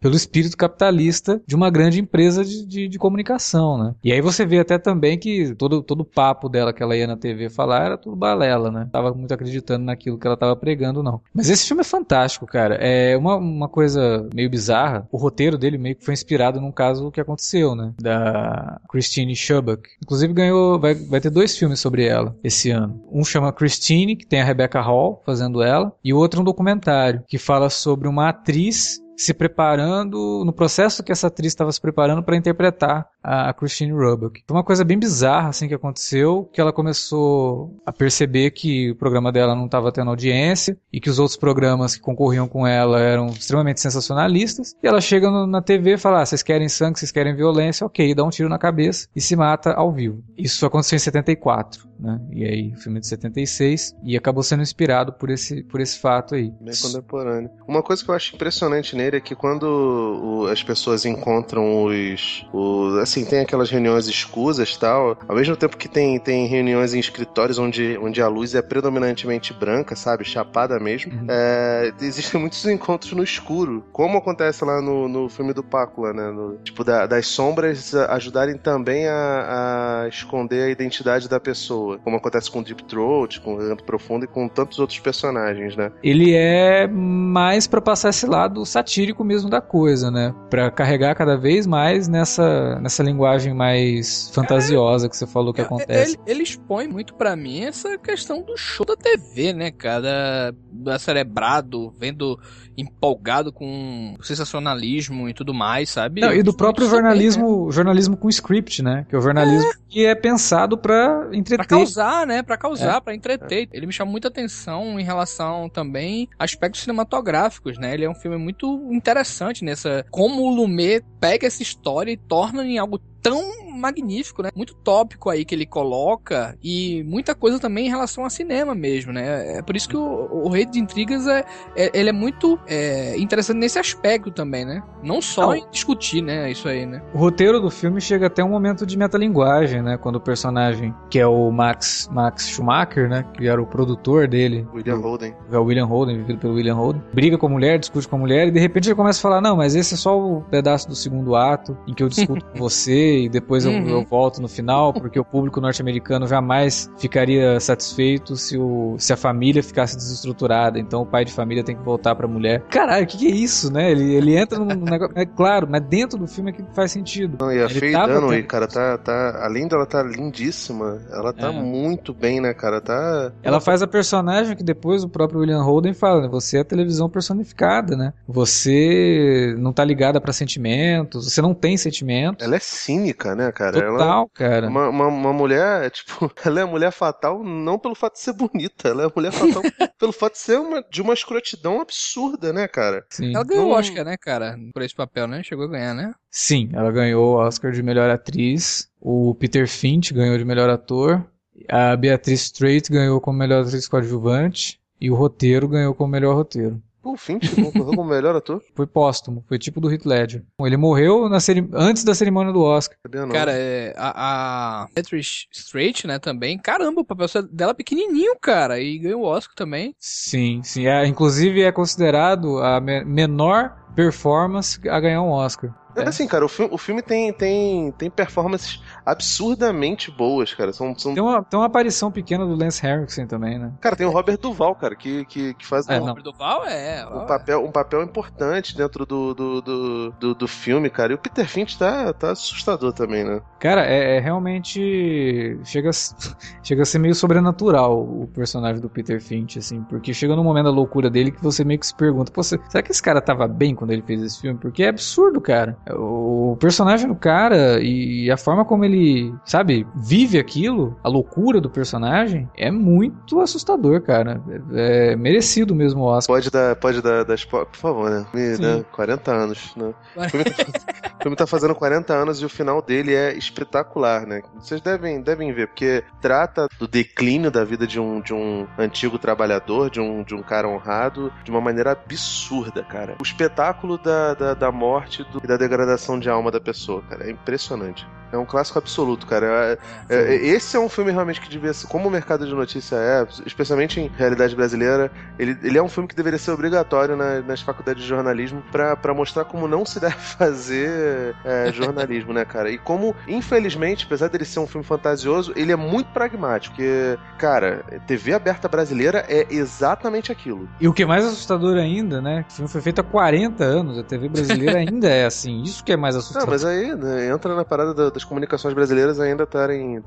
pelo 0.00 0.16
espírito 0.16 0.56
capitalista 0.56 1.40
de 1.46 1.54
uma 1.54 1.70
grande 1.70 2.00
empresa 2.00 2.44
de, 2.44 2.66
de, 2.66 2.88
de 2.88 2.98
comunicação, 2.98 3.78
né? 3.78 3.94
E 4.02 4.12
aí 4.12 4.20
você 4.20 4.44
vê 4.44 4.58
até 4.58 4.78
também 4.78 5.18
que 5.18 5.54
todo, 5.54 5.82
todo 5.82 6.00
o 6.00 6.04
papo 6.04 6.48
dela 6.48 6.72
que 6.72 6.82
ela 6.82 6.96
ia 6.96 7.06
na 7.06 7.16
TV 7.16 7.48
falar 7.48 7.84
era 7.84 7.98
tudo 7.98 8.16
balela, 8.16 8.70
né? 8.70 8.88
Tava 8.90 9.12
muito 9.12 9.32
acreditando 9.32 9.84
naquilo 9.84 10.18
que 10.18 10.26
ela 10.26 10.36
tava 10.36 10.56
pregando, 10.56 11.02
não. 11.02 11.20
Mas 11.32 11.48
esse 11.48 11.66
filme 11.66 11.80
é 11.80 11.84
fantástico, 11.84 12.46
cara. 12.46 12.76
É 12.76 13.16
uma, 13.16 13.36
uma 13.36 13.68
coisa 13.68 14.28
meio 14.34 14.50
bizarra. 14.50 15.06
O 15.10 15.16
roteiro 15.16 15.58
dele 15.58 15.78
meio 15.78 15.96
que 15.96 16.04
foi 16.04 16.14
inspirado 16.14 16.60
num 16.60 16.72
caso 16.72 17.10
que 17.10 17.20
aconteceu, 17.20 17.74
né? 17.74 17.92
Da 18.00 18.80
Christine 18.90 19.34
Schubuck. 19.36 19.88
Inclusive 20.02 20.32
ganhou, 20.32 20.78
vai, 20.78 20.94
vai 20.94 21.20
ter 21.20 21.30
dois 21.30 21.56
filmes 21.56 21.80
sobre 21.80 22.04
ela 22.04 22.36
esse 22.42 22.70
ano. 22.70 23.02
Um 23.10 23.24
chama 23.24 23.52
Christine, 23.52 24.16
que 24.16 24.26
tem 24.26 24.40
a 24.40 24.44
Rebecca 24.44 24.80
Hall 24.80 25.22
fazendo 25.24 25.62
ela, 25.62 25.92
e 26.04 26.12
o 26.12 26.18
outro 26.18 26.40
um 26.40 26.44
documentário 26.44 27.22
que 27.26 27.38
fala 27.38 27.70
sobre 27.70 28.08
uma 28.08 28.28
atriz 28.28 29.00
se 29.18 29.34
preparando, 29.34 30.42
no 30.46 30.52
processo 30.52 31.02
que 31.02 31.10
essa 31.12 31.26
atriz 31.26 31.48
estava 31.52 31.72
se 31.72 31.80
preparando 31.80 32.22
para 32.22 32.36
interpretar 32.36 33.06
a, 33.22 33.52
Christine 33.52 33.92
Roebuck. 33.92 34.42
Foi 34.46 34.56
uma 34.56 34.62
coisa 34.64 34.84
bem 34.84 34.98
bizarra 34.98 35.48
assim 35.48 35.66
que 35.68 35.74
aconteceu, 35.74 36.48
que 36.52 36.60
ela 36.60 36.72
começou 36.72 37.74
a 37.84 37.92
perceber 37.92 38.52
que 38.52 38.92
o 38.92 38.96
programa 38.96 39.32
dela 39.32 39.54
não 39.56 39.66
estava 39.66 39.90
tendo 39.90 40.08
audiência 40.10 40.78
e 40.92 41.00
que 41.00 41.10
os 41.10 41.18
outros 41.18 41.36
programas 41.36 41.96
que 41.96 42.00
concorriam 42.00 42.46
com 42.46 42.66
ela 42.66 43.00
eram 43.00 43.26
extremamente 43.26 43.80
sensacionalistas. 43.80 44.74
E 44.82 44.86
ela 44.86 45.00
chega 45.00 45.30
no- 45.30 45.46
na 45.46 45.60
TV 45.60 45.94
e 45.94 45.98
fala: 45.98 46.22
ah, 46.22 46.26
vocês 46.26 46.42
querem 46.42 46.68
sangue, 46.68 46.98
vocês 46.98 47.10
querem 47.10 47.34
violência, 47.34 47.84
ok, 47.86 48.14
dá 48.14 48.22
um 48.24 48.30
tiro 48.30 48.48
na 48.48 48.58
cabeça 48.58 49.08
e 49.14 49.20
se 49.20 49.34
mata 49.34 49.72
ao 49.72 49.92
vivo. 49.92 50.22
Isso 50.36 50.64
aconteceu 50.64 50.96
em 50.96 51.00
74, 51.00 51.88
né? 51.98 52.20
E 52.30 52.44
aí, 52.44 52.72
o 52.72 52.76
filme 52.78 52.98
é 52.98 53.00
de 53.00 53.08
76 53.08 53.96
e 54.04 54.16
acabou 54.16 54.42
sendo 54.44 54.62
inspirado 54.62 55.12
por 55.12 55.28
esse, 55.28 55.64
por 55.64 55.80
esse 55.80 55.98
fato 55.98 56.34
aí. 56.36 56.52
Bem 56.60 56.74
contemporâneo. 56.80 57.50
Uma 57.66 57.82
coisa 57.82 58.04
que 58.04 58.10
eu 58.10 58.14
acho 58.14 58.34
impressionante 58.36 58.94
nele 58.94 59.07
é 59.16 59.20
que 59.20 59.34
quando 59.34 60.46
as 60.50 60.62
pessoas 60.62 61.04
encontram 61.04 61.84
os, 61.84 62.46
os- 62.52 62.98
Assim, 62.98 63.24
tem 63.24 63.40
aquelas 63.40 63.70
reuniões 63.70 64.06
escusas 64.08 64.70
e 64.70 64.78
tal. 64.78 65.16
Ao 65.28 65.34
mesmo 65.36 65.56
tempo 65.56 65.76
que 65.76 65.88
tem, 65.88 66.18
tem 66.18 66.46
reuniões 66.46 66.94
em 66.94 66.98
escritórios 66.98 67.58
onde, 67.58 67.98
onde 68.00 68.20
a 68.20 68.28
luz 68.28 68.54
é 68.54 68.62
predominantemente 68.62 69.52
branca, 69.52 69.94
sabe? 69.94 70.24
Chapada 70.24 70.78
mesmo. 70.80 71.12
Uhum. 71.12 71.26
É, 71.30 71.92
existem 72.00 72.40
muitos 72.40 72.64
encontros 72.66 73.12
no 73.12 73.22
escuro. 73.22 73.84
Como 73.92 74.18
acontece 74.18 74.64
lá 74.64 74.80
no, 74.80 75.08
no 75.08 75.28
filme 75.28 75.52
do 75.52 75.62
Pácula, 75.62 76.12
né? 76.12 76.30
No- 76.30 76.56
tipo, 76.58 76.82
da- 76.84 77.06
das 77.06 77.26
sombras 77.26 77.94
ajudarem 77.94 78.56
também 78.56 79.06
a, 79.06 80.02
a 80.04 80.08
esconder 80.08 80.64
a 80.64 80.70
identidade 80.70 81.28
da 81.28 81.38
pessoa. 81.40 81.98
Como 81.98 82.16
acontece 82.16 82.50
com 82.50 82.62
Deep 82.62 82.84
Throat, 82.84 83.40
com 83.40 83.56
Garganta 83.56 83.84
Profundo 83.84 84.24
e 84.24 84.28
com 84.28 84.48
tantos 84.48 84.78
outros 84.78 84.98
personagens, 84.98 85.76
né? 85.76 85.92
ele 86.02 86.34
é 86.34 86.86
mais 86.86 87.66
pra 87.66 87.80
passar 87.80 88.10
esse 88.10 88.26
lado 88.26 88.64
satírico 88.98 89.22
mesmo 89.24 89.48
da 89.48 89.60
coisa, 89.60 90.10
né? 90.10 90.34
Pra 90.50 90.70
carregar 90.70 91.14
cada 91.14 91.36
vez 91.36 91.66
mais 91.66 92.08
nessa, 92.08 92.78
nessa 92.80 93.02
linguagem 93.02 93.54
mais 93.54 94.30
fantasiosa 94.34 95.08
que 95.08 95.16
você 95.16 95.26
falou 95.26 95.54
que 95.54 95.60
acontece. 95.60 96.12
Ele, 96.12 96.20
ele 96.26 96.42
expõe 96.42 96.88
muito 96.88 97.14
pra 97.14 97.36
mim 97.36 97.60
essa 97.64 97.96
questão 97.96 98.42
do 98.42 98.56
show 98.56 98.84
da 98.84 98.96
TV, 98.96 99.52
né, 99.52 99.70
cara? 99.70 100.54
Da 100.72 100.98
cerebrado, 100.98 101.94
vendo 101.98 102.38
empolgado 102.76 103.52
com 103.52 104.16
sensacionalismo 104.22 105.28
e 105.28 105.34
tudo 105.34 105.52
mais, 105.52 105.90
sabe? 105.90 106.20
Não, 106.20 106.32
e 106.32 106.44
do 106.44 106.54
próprio 106.56 106.86
também, 106.86 107.02
né? 107.02 107.08
jornalismo, 107.08 107.72
jornalismo 107.72 108.16
com 108.16 108.28
script, 108.28 108.82
né? 108.82 109.04
Que 109.08 109.16
é 109.16 109.18
o 109.18 109.20
jornalismo 109.20 109.68
que 109.88 110.06
é 110.06 110.14
pensado 110.14 110.78
pra 110.78 111.24
Pra 111.26 111.36
entreter. 111.36 111.66
causar, 111.66 112.24
né? 112.26 112.42
Pra 112.42 112.56
causar, 112.56 113.00
pra 113.00 113.14
entreter. 113.14 113.68
Ele 113.72 113.86
me 113.86 113.92
chama 113.92 114.10
muita 114.12 114.28
atenção 114.28 114.98
em 115.00 115.02
relação 115.02 115.68
também 115.68 116.28
a 116.38 116.44
aspectos 116.44 116.82
cinematográficos, 116.82 117.76
né? 117.78 117.94
Ele 117.94 118.04
é 118.04 118.10
um 118.10 118.14
filme 118.14 118.36
muito 118.36 118.66
interessante 118.94 119.64
nessa. 119.64 120.04
Como 120.10 120.42
o 120.42 120.50
Lumet 120.50 121.04
pega 121.20 121.46
essa 121.46 121.62
história 121.62 122.12
e 122.12 122.16
torna 122.16 122.64
em 122.64 122.78
algo 122.78 122.98
tão 123.30 123.68
magnífico, 123.78 124.42
né? 124.42 124.50
Muito 124.54 124.74
tópico 124.74 125.30
aí 125.30 125.44
que 125.44 125.54
ele 125.54 125.66
coloca 125.66 126.56
e 126.62 127.02
muita 127.04 127.34
coisa 127.34 127.58
também 127.58 127.86
em 127.86 127.90
relação 127.90 128.24
a 128.24 128.30
cinema 128.30 128.74
mesmo, 128.74 129.12
né? 129.12 129.58
É 129.58 129.62
por 129.62 129.76
isso 129.76 129.88
que 129.88 129.96
o, 129.96 130.28
o 130.44 130.48
Rei 130.48 130.66
de 130.66 130.78
Intrigas 130.80 131.26
é, 131.26 131.44
é- 131.76 131.90
ele 131.98 132.08
é 132.10 132.12
muito 132.12 132.58
é, 132.66 133.16
interessante 133.18 133.58
nesse 133.58 133.78
aspecto 133.78 134.30
também, 134.30 134.64
né? 134.64 134.82
Não 135.02 135.22
só 135.22 135.48
Não. 135.48 135.56
em 135.56 135.70
discutir, 135.70 136.22
né? 136.22 136.50
Isso 136.50 136.68
aí, 136.68 136.84
né? 136.84 137.00
O 137.14 137.18
roteiro 137.18 137.60
do 137.60 137.70
filme 137.70 138.00
chega 138.00 138.26
até 138.26 138.42
um 138.42 138.48
momento 138.50 138.84
de 138.84 138.96
metalinguagem, 138.98 139.82
né? 139.82 139.96
Quando 139.96 140.16
o 140.16 140.20
personagem, 140.20 140.94
que 141.08 141.18
é 141.18 141.26
o 141.26 141.50
Max, 141.50 142.08
Max 142.12 142.48
Schumacher, 142.48 143.08
né? 143.08 143.24
Que 143.34 143.46
era 143.46 143.60
o 143.62 143.66
produtor 143.66 144.26
dele, 144.26 144.66
William 144.74 144.96
Holden. 144.96 145.34
é 145.50 145.58
o 145.58 145.62
William 145.64 145.84
Holden, 145.86 146.16
vivido 146.18 146.38
pelo 146.38 146.54
William 146.54 146.74
Holden, 146.74 147.02
briga 147.12 147.38
com 147.38 147.46
a 147.46 147.50
mulher, 147.50 147.78
discute 147.78 148.08
com 148.08 148.16
a 148.16 148.18
mulher, 148.18 148.48
e 148.48 148.50
de 148.50 148.58
repente 148.60 148.88
ele 148.88 148.94
começa 148.96 149.20
a 149.20 149.22
falar: 149.22 149.40
Não, 149.40 149.56
mas 149.56 149.74
esse 149.76 149.94
é 149.94 149.96
só 149.96 150.18
o 150.18 150.42
pedaço 150.42 150.88
do 150.88 150.96
segundo 150.96 151.36
ato, 151.36 151.76
em 151.86 151.94
que 151.94 152.02
eu 152.02 152.08
discuto 152.08 152.44
com 152.52 152.58
você, 152.58 153.17
e 153.24 153.28
depois 153.28 153.64
eu, 153.64 153.72
Uhum. 153.72 153.88
eu 153.88 154.04
volto 154.04 154.40
no 154.40 154.48
final, 154.48 154.92
porque 154.92 155.18
o 155.18 155.24
público 155.24 155.60
norte-americano 155.60 156.26
jamais 156.26 156.90
ficaria 156.98 157.58
satisfeito 157.60 158.36
se, 158.36 158.56
o, 158.58 158.96
se 158.98 159.12
a 159.12 159.16
família 159.16 159.62
ficasse 159.62 159.96
desestruturada, 159.96 160.78
então 160.78 161.02
o 161.02 161.06
pai 161.06 161.24
de 161.24 161.32
família 161.32 161.62
tem 161.64 161.76
que 161.76 161.82
voltar 161.82 162.14
pra 162.14 162.26
mulher. 162.26 162.62
Caralho, 162.70 163.04
o 163.04 163.06
que, 163.06 163.18
que 163.18 163.26
é 163.26 163.30
isso, 163.34 163.72
né? 163.72 163.90
Ele, 163.90 164.14
ele 164.14 164.36
entra 164.36 164.58
num 164.58 164.66
negócio. 164.84 165.12
É 165.18 165.24
claro, 165.26 165.66
mas 165.70 165.82
dentro 165.82 166.18
do 166.18 166.26
filme 166.26 166.50
é 166.50 166.54
que 166.54 166.64
faz 166.74 166.92
sentido. 166.92 167.36
Não, 167.40 167.52
e 167.52 167.58
a 167.60 167.64
Ele 167.66 167.80
Faye 167.80 167.92
tava 167.92 168.12
Dunaway, 168.14 168.38
tendo- 168.38 168.48
cara, 168.48 168.66
tá, 168.66 168.98
tá. 168.98 169.40
Além 169.44 169.66
dela 169.68 169.86
tá 169.86 170.02
lindíssima, 170.02 171.00
ela 171.10 171.32
tá 171.32 171.48
É. 171.48 171.52
muito 171.62 172.12
bem, 172.14 172.40
né, 172.40 172.52
cara? 172.54 172.80
Tá. 172.80 173.32
Ela 173.42 173.60
faz 173.60 173.82
a 173.82 173.86
personagem 173.86 174.56
que 174.56 174.62
depois 174.62 175.02
o 175.04 175.08
próprio 175.08 175.40
William 175.40 175.62
Holden 175.62 175.94
fala, 175.94 176.22
né? 176.22 176.28
Você 176.28 176.58
é 176.58 176.60
a 176.60 176.64
televisão 176.64 177.08
personificada, 177.08 177.96
né? 177.96 178.12
Você 178.26 179.54
não 179.58 179.72
tá 179.72 179.84
ligada 179.84 180.20
pra 180.20 180.32
sentimentos, 180.32 181.32
você 181.32 181.40
não 181.42 181.54
tem 181.54 181.76
sentimentos. 181.76 182.44
Ela 182.44 182.56
é 182.56 182.60
cínica, 182.98 183.34
né, 183.34 183.52
cara? 183.52 183.78
Ela 183.78 183.98
Total, 183.98 184.28
cara. 184.34 184.68
Uma, 184.68 184.88
uma, 184.88 185.06
uma 185.06 185.32
mulher, 185.32 185.84
é, 185.84 185.90
tipo, 185.90 186.30
ela 186.44 186.60
é 186.60 186.62
a 186.62 186.66
mulher 186.66 186.90
fatal 186.90 187.42
não 187.44 187.78
pelo 187.78 187.94
fato 187.94 188.14
de 188.14 188.20
ser 188.20 188.32
bonita, 188.32 188.88
ela 188.88 189.04
é 189.04 189.06
a 189.06 189.12
mulher 189.14 189.32
fatal 189.32 189.62
pelo 189.98 190.12
fato 190.12 190.32
de 190.34 190.38
ser 190.40 190.58
uma, 190.58 190.82
de 190.90 191.02
uma 191.02 191.14
escrotidão 191.14 191.80
absurda, 191.80 192.52
né, 192.52 192.66
cara? 192.66 193.04
Sim. 193.10 193.34
Ela 193.34 193.44
ganhou 193.44 193.66
o 193.66 193.68
Não- 193.70 193.76
Oscar, 193.76 194.04
né, 194.04 194.16
cara? 194.16 194.58
Por 194.72 194.82
esse 194.82 194.94
papel, 194.94 195.26
né? 195.26 195.42
Chegou 195.42 195.64
a 195.66 195.68
ganhar, 195.68 195.94
né? 195.94 196.12
Sim, 196.30 196.70
ela 196.72 196.90
ganhou 196.90 197.34
o 197.34 197.38
Oscar 197.38 197.72
de 197.72 197.82
melhor 197.82 198.10
atriz. 198.10 198.88
O 199.00 199.34
Peter 199.34 199.68
Finch 199.68 200.12
ganhou 200.12 200.36
de 200.36 200.44
melhor 200.44 200.68
ator. 200.68 201.24
A 201.68 201.96
Beatriz 201.96 202.42
Strait 202.42 202.90
ganhou 202.90 203.20
como 203.20 203.38
melhor 203.38 203.62
atriz 203.64 203.88
coadjuvante. 203.88 204.78
E 205.00 205.10
o 205.10 205.14
roteiro 205.14 205.68
ganhou 205.68 205.94
como 205.94 206.10
melhor 206.10 206.34
roteiro. 206.34 206.82
O 207.12 207.16
Finch 207.16 207.54
concorreu 207.54 207.94
como 207.94 208.04
melhor 208.10 208.36
ator? 208.36 208.62
Foi 208.74 208.86
póstumo, 208.86 209.44
foi 209.48 209.58
tipo 209.58 209.80
do 209.80 209.90
Heath 209.90 210.04
Ledger. 210.04 210.44
Ele 210.60 210.76
morreu 210.76 211.28
na 211.28 211.40
ceri- 211.40 211.68
antes 211.72 212.04
da 212.04 212.14
cerimônia 212.14 212.52
do 212.52 212.62
Oscar. 212.62 212.96
Cara, 213.32 213.52
é, 213.52 213.94
a, 213.96 214.82
a 214.82 214.88
Patrick 214.94 215.26
Strait, 215.52 216.06
né, 216.06 216.18
também. 216.18 216.58
Caramba, 216.58 217.00
o 217.00 217.04
papel 217.04 217.26
dela 217.50 217.72
é 217.72 217.74
pequenininho, 217.74 218.36
cara. 218.40 218.78
E 218.80 218.98
ganhou 218.98 219.22
o 219.22 219.26
Oscar 219.26 219.54
também. 219.54 219.94
Sim, 219.98 220.60
sim. 220.62 220.86
É, 220.86 221.06
inclusive 221.06 221.62
é 221.62 221.72
considerado 221.72 222.58
a 222.58 222.80
me- 222.80 223.04
menor 223.04 223.74
performance 223.98 224.78
a 224.88 225.00
ganhar 225.00 225.20
um 225.22 225.30
Oscar. 225.30 225.74
É 225.96 226.08
assim, 226.08 226.28
cara, 226.28 226.44
o 226.44 226.48
filme, 226.48 226.72
o 226.72 226.78
filme 226.78 227.02
tem, 227.02 227.32
tem, 227.32 227.90
tem 227.90 228.08
performances 228.08 228.80
absurdamente 229.04 230.10
boas, 230.10 230.54
cara. 230.54 230.72
São, 230.72 230.96
são... 230.96 231.12
Tem 231.12 231.22
uma, 231.22 231.42
tem 231.42 231.58
uma 231.58 231.66
aparição 231.66 232.10
pequena 232.12 232.46
do 232.46 232.54
Lance 232.54 232.86
Henriksen 232.86 233.26
também, 233.26 233.58
né? 233.58 233.72
Cara, 233.80 233.96
tem 233.96 234.06
o 234.06 234.10
Robert 234.10 234.38
Duval, 234.38 234.74
cara, 234.76 234.94
que, 234.94 235.24
que, 235.24 235.54
que 235.54 235.66
faz 235.66 235.88
É, 235.88 236.00
um. 236.00 236.04
Robert 236.06 236.22
Duval 236.22 236.64
é. 236.66 237.04
um 237.06 237.26
papel, 237.26 237.64
um 237.64 237.72
papel 237.72 238.02
importante 238.02 238.76
dentro 238.76 239.04
do, 239.04 239.34
do, 239.34 239.60
do, 239.60 240.10
do, 240.12 240.34
do 240.34 240.48
filme, 240.48 240.88
cara. 240.88 241.12
E 241.12 241.14
o 241.16 241.18
Peter 241.18 241.48
Finch 241.48 241.76
tá, 241.76 242.12
tá 242.12 242.30
assustador 242.30 242.92
também, 242.92 243.24
né? 243.24 243.40
Cara, 243.58 243.84
é, 243.84 244.16
é 244.16 244.20
realmente. 244.20 245.58
Chega 245.64 245.90
chega 246.62 246.82
a 246.82 246.86
ser 246.86 246.98
meio 246.98 247.14
sobrenatural 247.14 248.00
o 248.00 248.28
personagem 248.28 248.80
do 248.80 248.88
Peter 248.88 249.20
Finch, 249.20 249.58
assim, 249.58 249.82
porque 249.82 250.14
chega 250.14 250.36
num 250.36 250.44
momento 250.44 250.66
da 250.66 250.70
loucura 250.70 251.10
dele 251.10 251.32
que 251.32 251.42
você 251.42 251.64
meio 251.64 251.80
que 251.80 251.86
se 251.86 251.94
pergunta: 251.94 252.30
Pô, 252.30 252.42
você- 252.42 252.60
será 252.68 252.82
que 252.82 252.92
esse 252.92 253.02
cara 253.02 253.20
tava 253.20 253.48
bem 253.48 253.74
quando 253.74 253.87
ele 253.92 254.02
fez 254.02 254.22
esse 254.22 254.40
filme? 254.40 254.58
Porque 254.58 254.82
é 254.82 254.88
absurdo, 254.88 255.40
cara. 255.40 255.76
O 255.90 256.56
personagem 256.60 257.08
do 257.08 257.14
cara 257.14 257.80
e 257.80 258.30
a 258.30 258.36
forma 258.36 258.64
como 258.64 258.84
ele, 258.84 259.34
sabe, 259.44 259.86
vive 259.94 260.38
aquilo, 260.38 260.96
a 261.02 261.08
loucura 261.08 261.60
do 261.60 261.70
personagem, 261.70 262.48
é 262.56 262.70
muito 262.70 263.40
assustador, 263.40 264.00
cara. 264.02 264.40
É, 264.72 264.98
é 264.98 265.16
merecido 265.16 265.74
mesmo 265.74 266.02
o 266.02 266.06
Oscar. 266.06 266.36
Pode 266.36 266.50
dar, 266.50 266.76
pode 266.76 267.00
dar, 267.00 267.24
dar 267.24 267.36
por 267.46 267.76
favor, 267.76 268.10
né? 268.10 268.26
Me 268.34 268.58
dá 268.58 268.82
40 268.92 269.32
anos, 269.32 269.74
né? 269.76 269.94
O 270.16 270.28
filme, 270.28 270.44
tá, 270.44 270.64
o 271.18 271.22
filme 271.22 271.36
tá 271.36 271.46
fazendo 271.46 271.74
40 271.74 272.12
anos 272.12 272.40
e 272.40 272.44
o 272.44 272.48
final 272.48 272.82
dele 272.82 273.14
é 273.14 273.32
espetacular, 273.32 274.26
né? 274.26 274.42
Vocês 274.56 274.80
devem, 274.80 275.20
devem 275.20 275.52
ver, 275.52 275.68
porque 275.68 276.02
trata 276.20 276.66
do 276.78 276.88
declínio 276.88 277.50
da 277.50 277.64
vida 277.64 277.86
de 277.86 278.00
um, 278.00 278.20
de 278.20 278.34
um 278.34 278.66
antigo 278.76 279.18
trabalhador, 279.18 279.90
de 279.90 280.00
um, 280.00 280.22
de 280.22 280.34
um 280.34 280.42
cara 280.42 280.68
honrado, 280.68 281.32
de 281.44 281.50
uma 281.50 281.60
maneira 281.60 281.92
absurda, 281.92 282.82
cara. 282.82 283.16
O 283.20 283.22
espetáculo 283.22 283.77
da, 283.86 284.34
da, 284.34 284.54
da 284.54 284.72
morte 284.72 285.22
do- 285.30 285.40
e 285.44 285.46
da 285.46 285.56
degradação 285.56 286.18
de 286.18 286.28
alma 286.28 286.50
da 286.50 286.60
pessoa, 286.60 287.02
cara. 287.08 287.26
É 287.26 287.30
impressionante. 287.30 288.06
É 288.30 288.36
um 288.36 288.44
clássico 288.44 288.78
absoluto, 288.78 289.26
cara. 289.26 289.78
É- 290.10 290.14
é- 290.14 290.34
esse 290.48 290.76
é 290.76 290.80
um 290.80 290.88
filme 290.90 291.10
realmente 291.10 291.40
que 291.40 291.48
devia 291.48 291.72
ser, 291.72 291.86
como 291.86 292.08
o 292.08 292.10
mercado 292.10 292.46
de 292.46 292.54
notícia 292.54 292.96
é, 292.96 293.26
especialmente 293.46 294.00
em 294.00 294.08
realidade 294.18 294.54
brasileira, 294.54 295.10
ele, 295.38 295.56
ele 295.62 295.78
é 295.78 295.82
um 295.82 295.88
filme 295.88 296.06
que 296.06 296.14
deveria 296.14 296.38
ser 296.38 296.50
obrigatório 296.50 297.16
na- 297.16 297.40
nas 297.40 297.62
faculdades 297.62 298.02
de 298.02 298.08
jornalismo 298.08 298.62
pra 298.70 299.14
mostrar 299.14 299.46
como 299.46 299.66
não 299.66 299.86
se 299.86 299.98
deve 299.98 300.16
fazer 300.36 301.34
é, 301.42 301.72
jornalismo, 301.72 302.34
né, 302.34 302.44
cara? 302.44 302.70
E 302.70 302.76
como, 302.76 303.16
infelizmente, 303.26 304.04
apesar 304.04 304.28
dele 304.28 304.44
ser 304.44 304.60
um 304.60 304.66
filme 304.66 304.84
fantasioso, 304.84 305.52
ele 305.56 305.72
é 305.72 305.76
muito 305.76 306.08
pragmático. 306.10 306.74
Porque, 306.76 307.18
cara, 307.38 307.82
TV 308.06 308.34
aberta 308.34 308.68
brasileira 308.68 309.24
é 309.26 309.46
exatamente 309.48 310.30
aquilo. 310.30 310.68
E 310.78 310.86
o 310.86 310.92
que 310.92 311.02
é 311.02 311.06
mais 311.06 311.24
assustador 311.24 311.78
ainda, 311.78 312.20
né? 312.20 312.44
O 312.48 312.52
filme 312.52 312.70
foi 312.70 312.80
feito 312.82 313.00
há 313.00 313.04
40 313.04 313.57
anos, 313.64 313.98
a 313.98 314.02
TV 314.04 314.28
brasileira 314.28 314.78
ainda 314.78 315.08
é 315.08 315.24
assim. 315.24 315.62
Isso 315.62 315.84
que 315.84 315.92
é 315.92 315.96
mais 315.96 316.14
Não, 316.14 316.20
assustador. 316.20 316.48
mas 316.50 316.64
aí 316.64 316.94
né, 316.94 317.28
entra 317.30 317.54
na 317.54 317.64
parada 317.64 317.92
da- 317.94 318.10
das 318.10 318.24
comunicações 318.24 318.74
brasileiras 318.74 319.18
ainda 319.20 319.44
estarem 319.44 320.00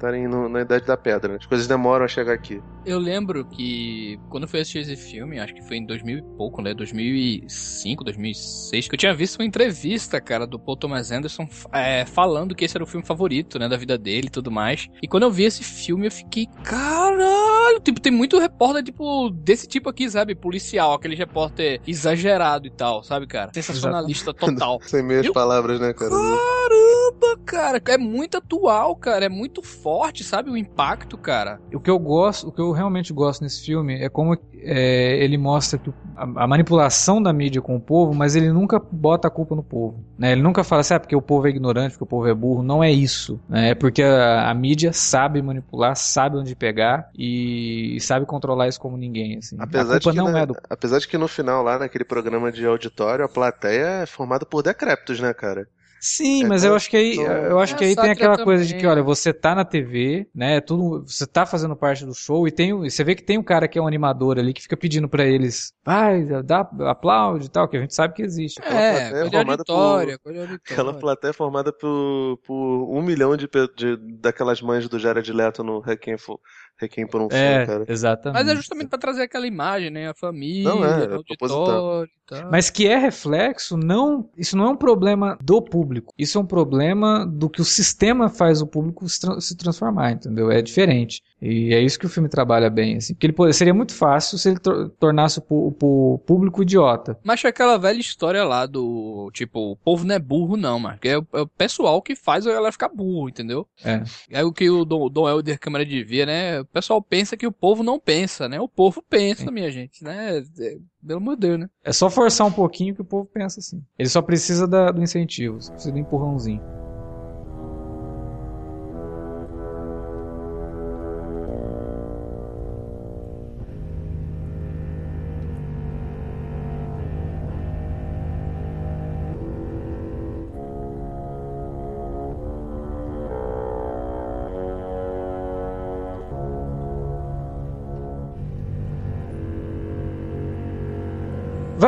na 0.49 0.61
idade 0.61 0.85
da 0.85 0.97
pedra. 0.97 1.33
né? 1.33 1.37
As 1.39 1.45
coisas 1.45 1.67
demoram 1.67 2.05
a 2.05 2.07
chegar 2.07 2.33
aqui. 2.33 2.61
Eu 2.85 2.97
lembro 2.99 3.45
que 3.45 4.19
quando 4.29 4.43
eu 4.43 4.49
fui 4.49 4.59
assistir 4.59 4.79
esse 4.79 4.95
filme, 4.95 5.39
acho 5.39 5.53
que 5.53 5.61
foi 5.67 5.77
em 5.77 5.85
2000 5.85 6.17
e 6.19 6.21
pouco, 6.37 6.61
né? 6.61 6.73
2005, 6.73 8.03
2006, 8.03 8.87
que 8.87 8.95
eu 8.95 8.97
tinha 8.99 9.13
visto 9.13 9.39
uma 9.39 9.45
entrevista, 9.45 10.19
cara, 10.19 10.47
do 10.47 10.59
Paul 10.59 10.77
Thomas 10.77 11.11
Anderson 11.11 11.47
é, 11.73 12.05
falando 12.05 12.55
que 12.55 12.65
esse 12.65 12.75
era 12.75 12.83
o 12.83 12.87
filme 12.87 13.05
favorito, 13.05 13.59
né? 13.59 13.67
Da 13.69 13.77
vida 13.77 13.97
dele 13.97 14.27
e 14.27 14.31
tudo 14.31 14.49
mais. 14.51 14.87
E 15.01 15.07
quando 15.07 15.23
eu 15.23 15.31
vi 15.31 15.43
esse 15.43 15.63
filme, 15.63 16.07
eu 16.07 16.11
fiquei, 16.11 16.47
caralho! 16.63 17.79
Tipo, 17.83 17.99
tem 18.01 18.11
muito 18.11 18.37
repórter, 18.39 18.83
tipo, 18.83 19.29
desse 19.29 19.67
tipo 19.67 19.89
aqui, 19.89 20.09
sabe? 20.09 20.35
Policial, 20.35 20.93
aquele 20.93 21.15
repórter 21.15 21.81
exagerado 21.87 22.67
e 22.67 22.71
tal, 22.71 23.03
sabe, 23.03 23.27
cara? 23.27 23.40
Sensacionalista 23.53 24.33
total. 24.33 24.79
Sem 24.85 25.03
meias 25.03 25.25
Eu- 25.25 25.33
palavras, 25.33 25.79
né, 25.79 25.93
cara? 25.93 26.11
Caramba, 26.11 27.37
cara, 27.45 27.81
é 27.85 27.97
muito 27.97 28.37
atual, 28.37 28.95
cara, 28.95 29.25
é 29.25 29.29
muito 29.29 29.61
forte, 29.61 30.23
sabe? 30.23 30.49
O 30.49 30.57
impacto, 30.57 31.17
cara. 31.17 31.59
O 31.73 31.79
que 31.79 31.89
eu 31.89 31.99
gosto, 31.99 32.47
o 32.47 32.51
que 32.51 32.61
eu 32.61 32.71
realmente 32.71 33.11
gosto 33.13 33.41
nesse 33.41 33.63
filme 33.65 34.01
é 34.01 34.09
como 34.09 34.37
é, 34.63 35.23
ele 35.23 35.37
mostra 35.37 35.79
que 35.79 35.91
a, 36.15 36.43
a 36.43 36.47
manipulação 36.47 37.21
da 37.21 37.33
mídia 37.33 37.61
com 37.61 37.75
o 37.75 37.79
povo, 37.81 38.13
mas 38.13 38.35
ele 38.35 38.51
nunca 38.51 38.79
bota 38.79 39.27
a 39.27 39.31
culpa 39.31 39.55
no 39.55 39.63
povo. 39.63 40.03
Né? 40.17 40.33
Ele 40.33 40.41
nunca 40.41 40.63
fala 40.63 40.81
assim, 40.81 40.93
ah, 40.93 40.99
porque 40.99 41.15
o 41.15 41.21
povo 41.21 41.47
é 41.47 41.49
ignorante, 41.49 41.91
porque 41.91 42.03
o 42.03 42.07
povo 42.07 42.27
é 42.27 42.33
burro. 42.33 42.61
Não 42.63 42.83
é 42.83 42.91
isso. 42.91 43.39
Né? 43.49 43.71
É 43.71 43.75
porque 43.75 44.03
a, 44.03 44.49
a 44.49 44.53
mídia 44.53 44.93
sabe 44.93 45.41
manipular, 45.41 45.95
sabe 45.95 46.37
onde 46.37 46.55
pegar 46.55 47.09
e, 47.17 47.97
sabe 48.01 48.25
controlar 48.25 48.67
isso 48.67 48.79
como 48.79 48.97
ninguém. 48.97 49.37
Assim. 49.37 49.55
Apesar 49.59 49.95
a 49.95 49.99
de, 49.99 50.03
culpa 50.05 50.11
que 50.11 50.17
não 50.25 50.31
na- 50.31 50.39
é 50.41 50.45
do 50.45 50.55
apesar 50.69 50.99
de 50.99 51.07
que 51.07 51.17
no 51.17 51.27
final, 51.27 51.63
lá 51.63 51.79
naquele 51.79 52.03
programa 52.03 52.51
de 52.51 52.65
auditório, 52.65 53.25
a 53.25 53.29
plateia 53.31 54.03
é 54.03 54.05
formada 54.05 54.45
por 54.45 54.63
decrépitos, 54.63 55.19
né, 55.19 55.33
cara? 55.33 55.67
Sim, 56.03 56.43
É 56.43 56.47
mas 56.47 56.63
eu 56.63 56.73
acho 56.75 56.89
que 56.89 56.97
aí, 56.97 57.15
eu 57.15 57.59
acho 57.59 57.75
que 57.75 57.83
aí 57.83 57.95
tem 57.95 58.09
aquela 58.09 58.33
outra 58.33 58.43
coisa 58.43 58.65
de 58.65 58.73
também. 58.73 58.81
que, 58.81 58.87
olha, 58.87 59.03
você 59.03 59.31
tá 59.31 59.53
na 59.53 59.63
TV, 59.63 60.27
né? 60.33 60.59
Tudo, 60.59 61.05
você 61.07 61.27
tá 61.27 61.45
fazendo 61.45 61.75
parte 61.75 62.03
do 62.05 62.13
show 62.15 62.47
e 62.47 62.51
tem, 62.51 62.73
você 62.73 63.03
vê 63.03 63.13
que 63.13 63.21
tem 63.23 63.37
um 63.37 63.43
cara 63.43 63.67
que 63.67 63.77
é 63.77 63.81
um 63.81 63.85
animador 63.87 64.39
ali 64.39 64.51
que 64.51 64.63
fica 64.63 64.75
pedindo 64.75 65.07
pra 65.07 65.25
eles, 65.27 65.73
vai, 65.85 66.25
dá, 66.43 66.61
aplaude 66.89 67.45
e 67.45 67.49
tal, 67.49 67.67
que 67.69 67.77
a 67.77 67.81
gente 67.81 67.93
sabe 67.93 68.15
que 68.15 68.23
existe. 68.23 68.59
Aquela 68.59 68.81
É, 68.81 68.91
plateia 68.99 69.09
coisa 69.09 69.29
de 69.29 69.35
formada 69.37 69.63
por- 69.65 69.73
auditória, 69.73 70.17
coisa 70.19 70.39
de 70.39 70.41
auditória. 70.53 70.73
Aquela 70.73 70.93
plateia 70.93 71.29
é 71.29 71.33
formada 71.33 71.71
por, 71.71 72.37
por 72.47 72.97
um 72.97 73.01
milhão 73.03 73.37
de, 73.37 73.47
de- 73.75 73.97
daquelas 74.19 74.59
mães 74.59 74.89
do 74.89 74.97
Jared 74.97 75.31
Leto 75.31 75.63
no 75.63 75.79
Requiem, 75.81 76.17
Fo- 76.17 76.39
Requiem 76.81 77.05
por 77.05 77.21
um 77.21 77.27
É, 77.29 77.65
cara. 77.65 77.85
exatamente. 77.87 78.43
Mas 78.43 78.51
é 78.51 78.55
justamente 78.55 78.89
pra 78.89 78.97
trazer 78.97 79.21
aquela 79.21 79.45
imagem, 79.45 79.91
né? 79.91 80.09
A 80.09 80.15
família, 80.15 80.63
Não, 80.63 80.83
é, 80.83 81.05
é 81.05 81.09
o 81.09 81.13
auditório 81.17 82.05
e 82.05 82.25
tal. 82.25 82.51
Mas 82.51 82.71
que 82.71 82.87
é 82.87 82.97
reflexo, 82.97 83.77
não, 83.77 84.27
isso 84.35 84.57
não 84.57 84.65
é 84.65 84.69
um 84.69 84.75
problema 84.75 85.37
do 85.43 85.61
público. 85.61 86.11
Isso 86.17 86.39
é 86.39 86.41
um 86.41 86.45
problema 86.45 87.25
do 87.25 87.47
que 87.49 87.61
o 87.61 87.65
sistema 87.65 88.29
faz 88.29 88.61
o 88.61 88.67
público 88.67 89.07
se 89.07 89.55
transformar, 89.55 90.11
entendeu? 90.11 90.49
É 90.49 90.61
diferente. 90.61 91.21
E 91.41 91.73
é 91.73 91.81
isso 91.81 91.97
que 91.97 92.05
o 92.05 92.09
filme 92.09 92.29
trabalha 92.29 92.69
bem, 92.69 92.97
assim. 92.97 93.15
Porque 93.15 93.25
ele 93.27 93.53
seria 93.53 93.73
muito 93.73 93.95
fácil 93.95 94.37
se 94.37 94.47
ele 94.49 94.59
tor- 94.59 94.89
tornasse 94.99 95.39
o, 95.49 95.67
o 95.67 95.71
pu- 95.71 96.21
público 96.25 96.61
idiota. 96.61 97.17
Mas 97.23 97.43
é 97.43 97.47
aquela 97.47 97.77
velha 97.79 97.99
história 97.99 98.43
lá 98.43 98.67
do, 98.67 99.31
tipo, 99.33 99.71
o 99.71 99.75
povo 99.75 100.05
não 100.05 100.13
é 100.13 100.19
burro 100.19 100.55
não, 100.55 100.77
mas 100.77 100.99
é 101.03 101.17
o, 101.17 101.25
é 101.33 101.41
o 101.41 101.47
pessoal 101.47 101.99
que 102.01 102.15
faz 102.15 102.45
a 102.45 102.53
galera 102.53 102.71
ficar 102.71 102.89
burro, 102.89 103.27
entendeu? 103.27 103.67
É. 103.83 104.03
É 104.29 104.43
o 104.43 104.53
que 104.53 104.69
o 104.69 104.85
Dom, 104.85 105.09
Dom 105.09 105.27
Helder 105.27 105.59
Câmara 105.59 105.83
devia, 105.85 106.27
né? 106.27 106.59
O 106.61 106.65
pessoal 106.65 107.01
pensa 107.01 107.35
que 107.35 107.47
o 107.47 107.51
povo 107.51 107.81
não 107.81 107.99
pensa, 107.99 108.47
né? 108.47 108.59
O 108.61 108.67
povo 108.67 109.03
pensa, 109.09 109.49
minha 109.49 109.71
gente, 109.71 110.03
né? 110.03 110.43
É, 110.59 110.77
pelo 111.05 111.19
amor 111.19 111.35
de 111.35 111.47
Deus, 111.47 111.59
né? 111.59 111.69
É 111.83 111.91
só 111.91 112.07
forçar 112.07 112.45
um 112.45 112.51
pouquinho 112.51 112.93
que 112.93 113.01
o 113.01 113.05
povo 113.05 113.25
pensa 113.33 113.59
assim. 113.59 113.81
Ele 113.97 114.09
só 114.09 114.21
precisa 114.21 114.67
da- 114.67 114.91
do 114.91 115.01
incentivo, 115.01 115.59
só 115.59 115.71
precisa 115.71 115.91
do 115.91 115.97
empurrãozinho. 115.99 116.61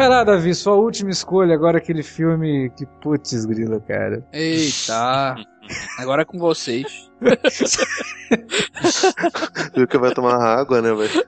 Vai 0.03 0.09
lá, 0.09 0.21
Davi, 0.25 0.53
sua 0.53 0.75
última 0.75 1.11
escolha, 1.11 1.53
agora 1.55 1.77
aquele 1.77 2.03
filme 2.03 2.69
que 2.71 2.85
putz 2.85 3.45
grila, 3.45 3.79
cara. 3.79 4.21
Eita! 4.33 5.33
Agora 5.97 6.23
é 6.23 6.25
com 6.25 6.37
vocês. 6.37 7.09
Viu 9.73 9.87
que 9.87 9.97
vai 9.97 10.13
tomar 10.13 10.35
água, 10.43 10.81
né, 10.81 10.93
velho? 10.93 11.25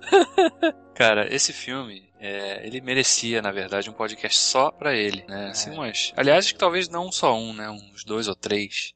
Cara, 0.94 1.34
esse 1.34 1.54
filme, 1.54 2.10
é, 2.20 2.68
ele 2.68 2.82
merecia, 2.82 3.42
na 3.42 3.50
verdade, 3.50 3.90
um 3.90 3.94
podcast 3.94 4.38
só 4.38 4.70
pra 4.72 4.94
ele, 4.94 5.24
né? 5.26 5.52
Assim, 5.52 5.70
umas... 5.72 6.12
Aliás, 6.18 6.44
acho 6.44 6.54
que 6.54 6.60
talvez 6.60 6.90
não 6.90 7.10
só 7.14 7.34
um, 7.34 7.54
né? 7.54 7.70
Uns 7.70 8.04
dois 8.04 8.28
ou 8.28 8.36
três. 8.36 8.92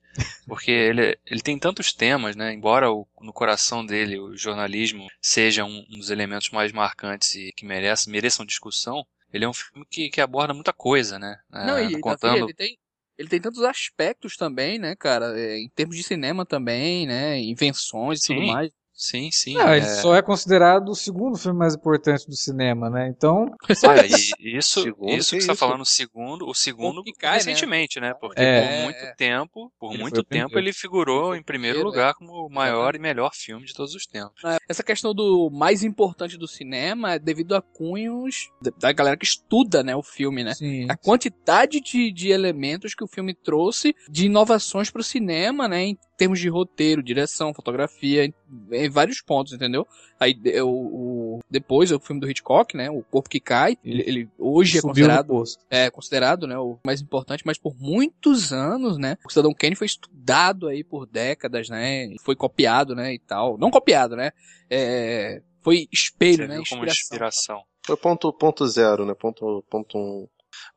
Porque 0.46 0.72
ele, 0.72 1.18
ele 1.26 1.40
tem 1.42 1.58
tantos 1.58 1.94
temas, 1.94 2.36
né? 2.36 2.52
Embora 2.54 2.92
o- 2.92 3.08
no 3.22 3.32
coração 3.32 3.86
dele 3.86 4.20
o 4.20 4.36
jornalismo 4.36 5.08
seja 5.22 5.64
um, 5.64 5.86
um 5.90 5.98
dos 6.00 6.10
elementos 6.10 6.50
mais 6.50 6.74
marcantes 6.74 7.34
e 7.36 7.54
que 7.56 7.66
merece, 7.66 8.10
mereçam 8.10 8.46
discussão, 8.46 9.06
ele 9.32 9.46
é 9.46 9.50
um 9.50 9.54
filme 9.54 9.86
que, 9.90 10.10
que 10.10 10.22
aborda 10.22 10.54
muita 10.54 10.74
coisa, 10.74 11.20
né? 11.20 11.38
Não, 11.50 11.78
É, 11.78 11.86
e 11.86 11.92
Davi, 11.92 12.02
contando 12.02 12.38
ele 12.38 12.54
tem. 12.54 12.78
Ele 13.18 13.28
tem 13.28 13.42
tantos 13.42 13.62
aspectos 13.64 14.38
também, 14.38 14.80
né, 14.80 14.96
cara? 14.96 15.38
É, 15.38 15.60
em 15.60 15.70
termos 15.70 15.98
de 15.98 16.04
cinema 16.04 16.46
também, 16.46 17.06
né? 17.06 17.38
Invenções 17.40 18.24
e 18.24 18.28
tudo 18.28 18.48
mais. 18.48 18.72
Sim, 19.02 19.32
sim. 19.32 19.58
Ah, 19.58 19.78
ele 19.78 19.86
é, 19.86 20.02
só 20.02 20.14
é 20.14 20.22
considerado 20.22 20.90
o 20.90 20.94
segundo 20.96 21.38
filme 21.38 21.58
mais 21.58 21.74
importante 21.74 22.28
do 22.28 22.36
cinema, 22.36 22.90
né? 22.90 23.08
Então, 23.08 23.46
é, 23.86 24.06
e 24.06 24.34
isso, 24.58 24.82
Segundo, 24.84 25.14
isso 25.18 25.30
que 25.32 25.38
que 25.38 25.42
você 25.44 25.48
tá 25.48 25.54
isso? 25.54 25.60
falando, 25.60 25.82
o 25.82 25.86
segundo, 25.86 26.46
o 26.50 26.54
segundo 26.54 27.02
que 27.02 27.14
cai, 27.14 27.30
né? 27.32 27.36
recentemente, 27.38 27.98
né? 28.02 28.14
Porque 28.20 28.42
É. 28.42 28.60
por 28.60 28.84
muito 28.84 29.16
tempo, 29.16 29.72
por 29.80 29.94
Ele 29.94 30.02
muito 30.02 30.20
o 30.20 30.24
tempo 30.24 30.48
primeiro. 30.50 30.60
ele 30.60 30.74
figurou 30.74 31.34
em 31.34 31.42
primeiro 31.42 31.82
lugar 31.82 32.14
como 32.14 32.46
o 32.46 32.50
maior 32.50 32.94
e 32.94 33.00
melhor 33.00 33.32
filme 33.34 33.66
de 33.66 33.74
todos 33.74 33.96
os 33.96 34.06
tempos. 34.06 34.42
Essa 34.68 34.84
questão 34.84 35.14
do 35.14 35.50
mais 35.50 35.82
importante 35.82 36.38
do 36.38 36.46
cinema 36.48 37.14
é 37.14 37.20
devido 37.20 37.56
a 37.56 37.62
cunhos 37.62 38.50
da- 38.78 38.92
galera 38.92 39.16
que 39.16 39.26
estuda, 39.26 39.82
né, 39.82 39.96
o 39.96 40.04
filme, 40.04 40.44
né? 40.44 40.54
sim. 40.56 40.86
A 40.90 40.98
quantidade 40.98 41.80
de, 41.80 42.12
de 42.12 42.32
elementos 42.32 42.94
que 42.94 43.04
o 43.04 43.08
filme 43.08 43.34
trouxe 43.34 43.96
de 44.10 44.26
inovações 44.26 44.90
pro 44.92 45.02
cinema, 45.02 45.70
né? 45.70 45.94
Em 46.20 46.28
termos 46.28 46.40
de 46.42 46.50
roteiro, 46.50 47.02
direção, 47.02 47.54
fotografia, 47.54 48.26
em, 48.26 48.34
em 48.74 48.90
vários 48.90 49.22
pontos, 49.22 49.54
entendeu? 49.54 49.88
Aí 50.20 50.34
de- 50.34 50.62
o, 50.62 51.40
depois 51.50 51.94
o 51.94 52.00
filme 52.02 52.20
do 52.20 52.30
Hitchcock, 52.30 52.76
né? 52.76 52.90
O 52.92 53.02
Corpo 53.04 53.30
que 53.30 53.40
Cai, 53.40 53.78
ele, 53.86 54.04
ele 54.06 54.30
hoje 54.38 54.80
é 54.80 54.82
Subiu 54.82 55.08
no 55.08 55.14
considerado 55.14 55.44
é 55.70 55.90
considerado, 55.90 56.46
né, 56.46 56.58
o 56.58 56.78
mais 56.86 57.00
importante, 57.00 57.46
mas 57.46 57.58
por 57.58 57.74
muitos 57.80 58.52
anos, 58.52 58.98
né, 58.98 59.18
o 59.26 59.30
Cidadão 59.30 59.54
Kane 59.54 59.76
foi 59.78 59.88
estudado 59.88 60.68
aí 60.68 60.84
por 60.84 61.06
décadas, 61.06 61.70
né, 61.70 62.14
foi 62.22 62.36
copiado, 62.36 62.94
né, 62.94 63.14
e 63.14 63.20
tal. 63.20 63.58
Não 63.58 63.72
copiado, 63.72 64.18
né, 64.18 64.32
é, 64.70 65.42
foi 65.62 65.88
espelho, 65.90 66.44
Você 66.44 66.48
né, 66.48 66.56
viu 66.56 66.64
como 66.70 66.84
inspiração. 66.86 67.56
inspiração. 67.56 67.64
Foi 67.86 67.96
ponto, 67.96 68.34
ponto 68.34 68.68
zero, 68.68 69.06
né? 69.06 69.14
Ponto, 69.14 69.64
ponto 69.70 69.98
um. 69.98 70.28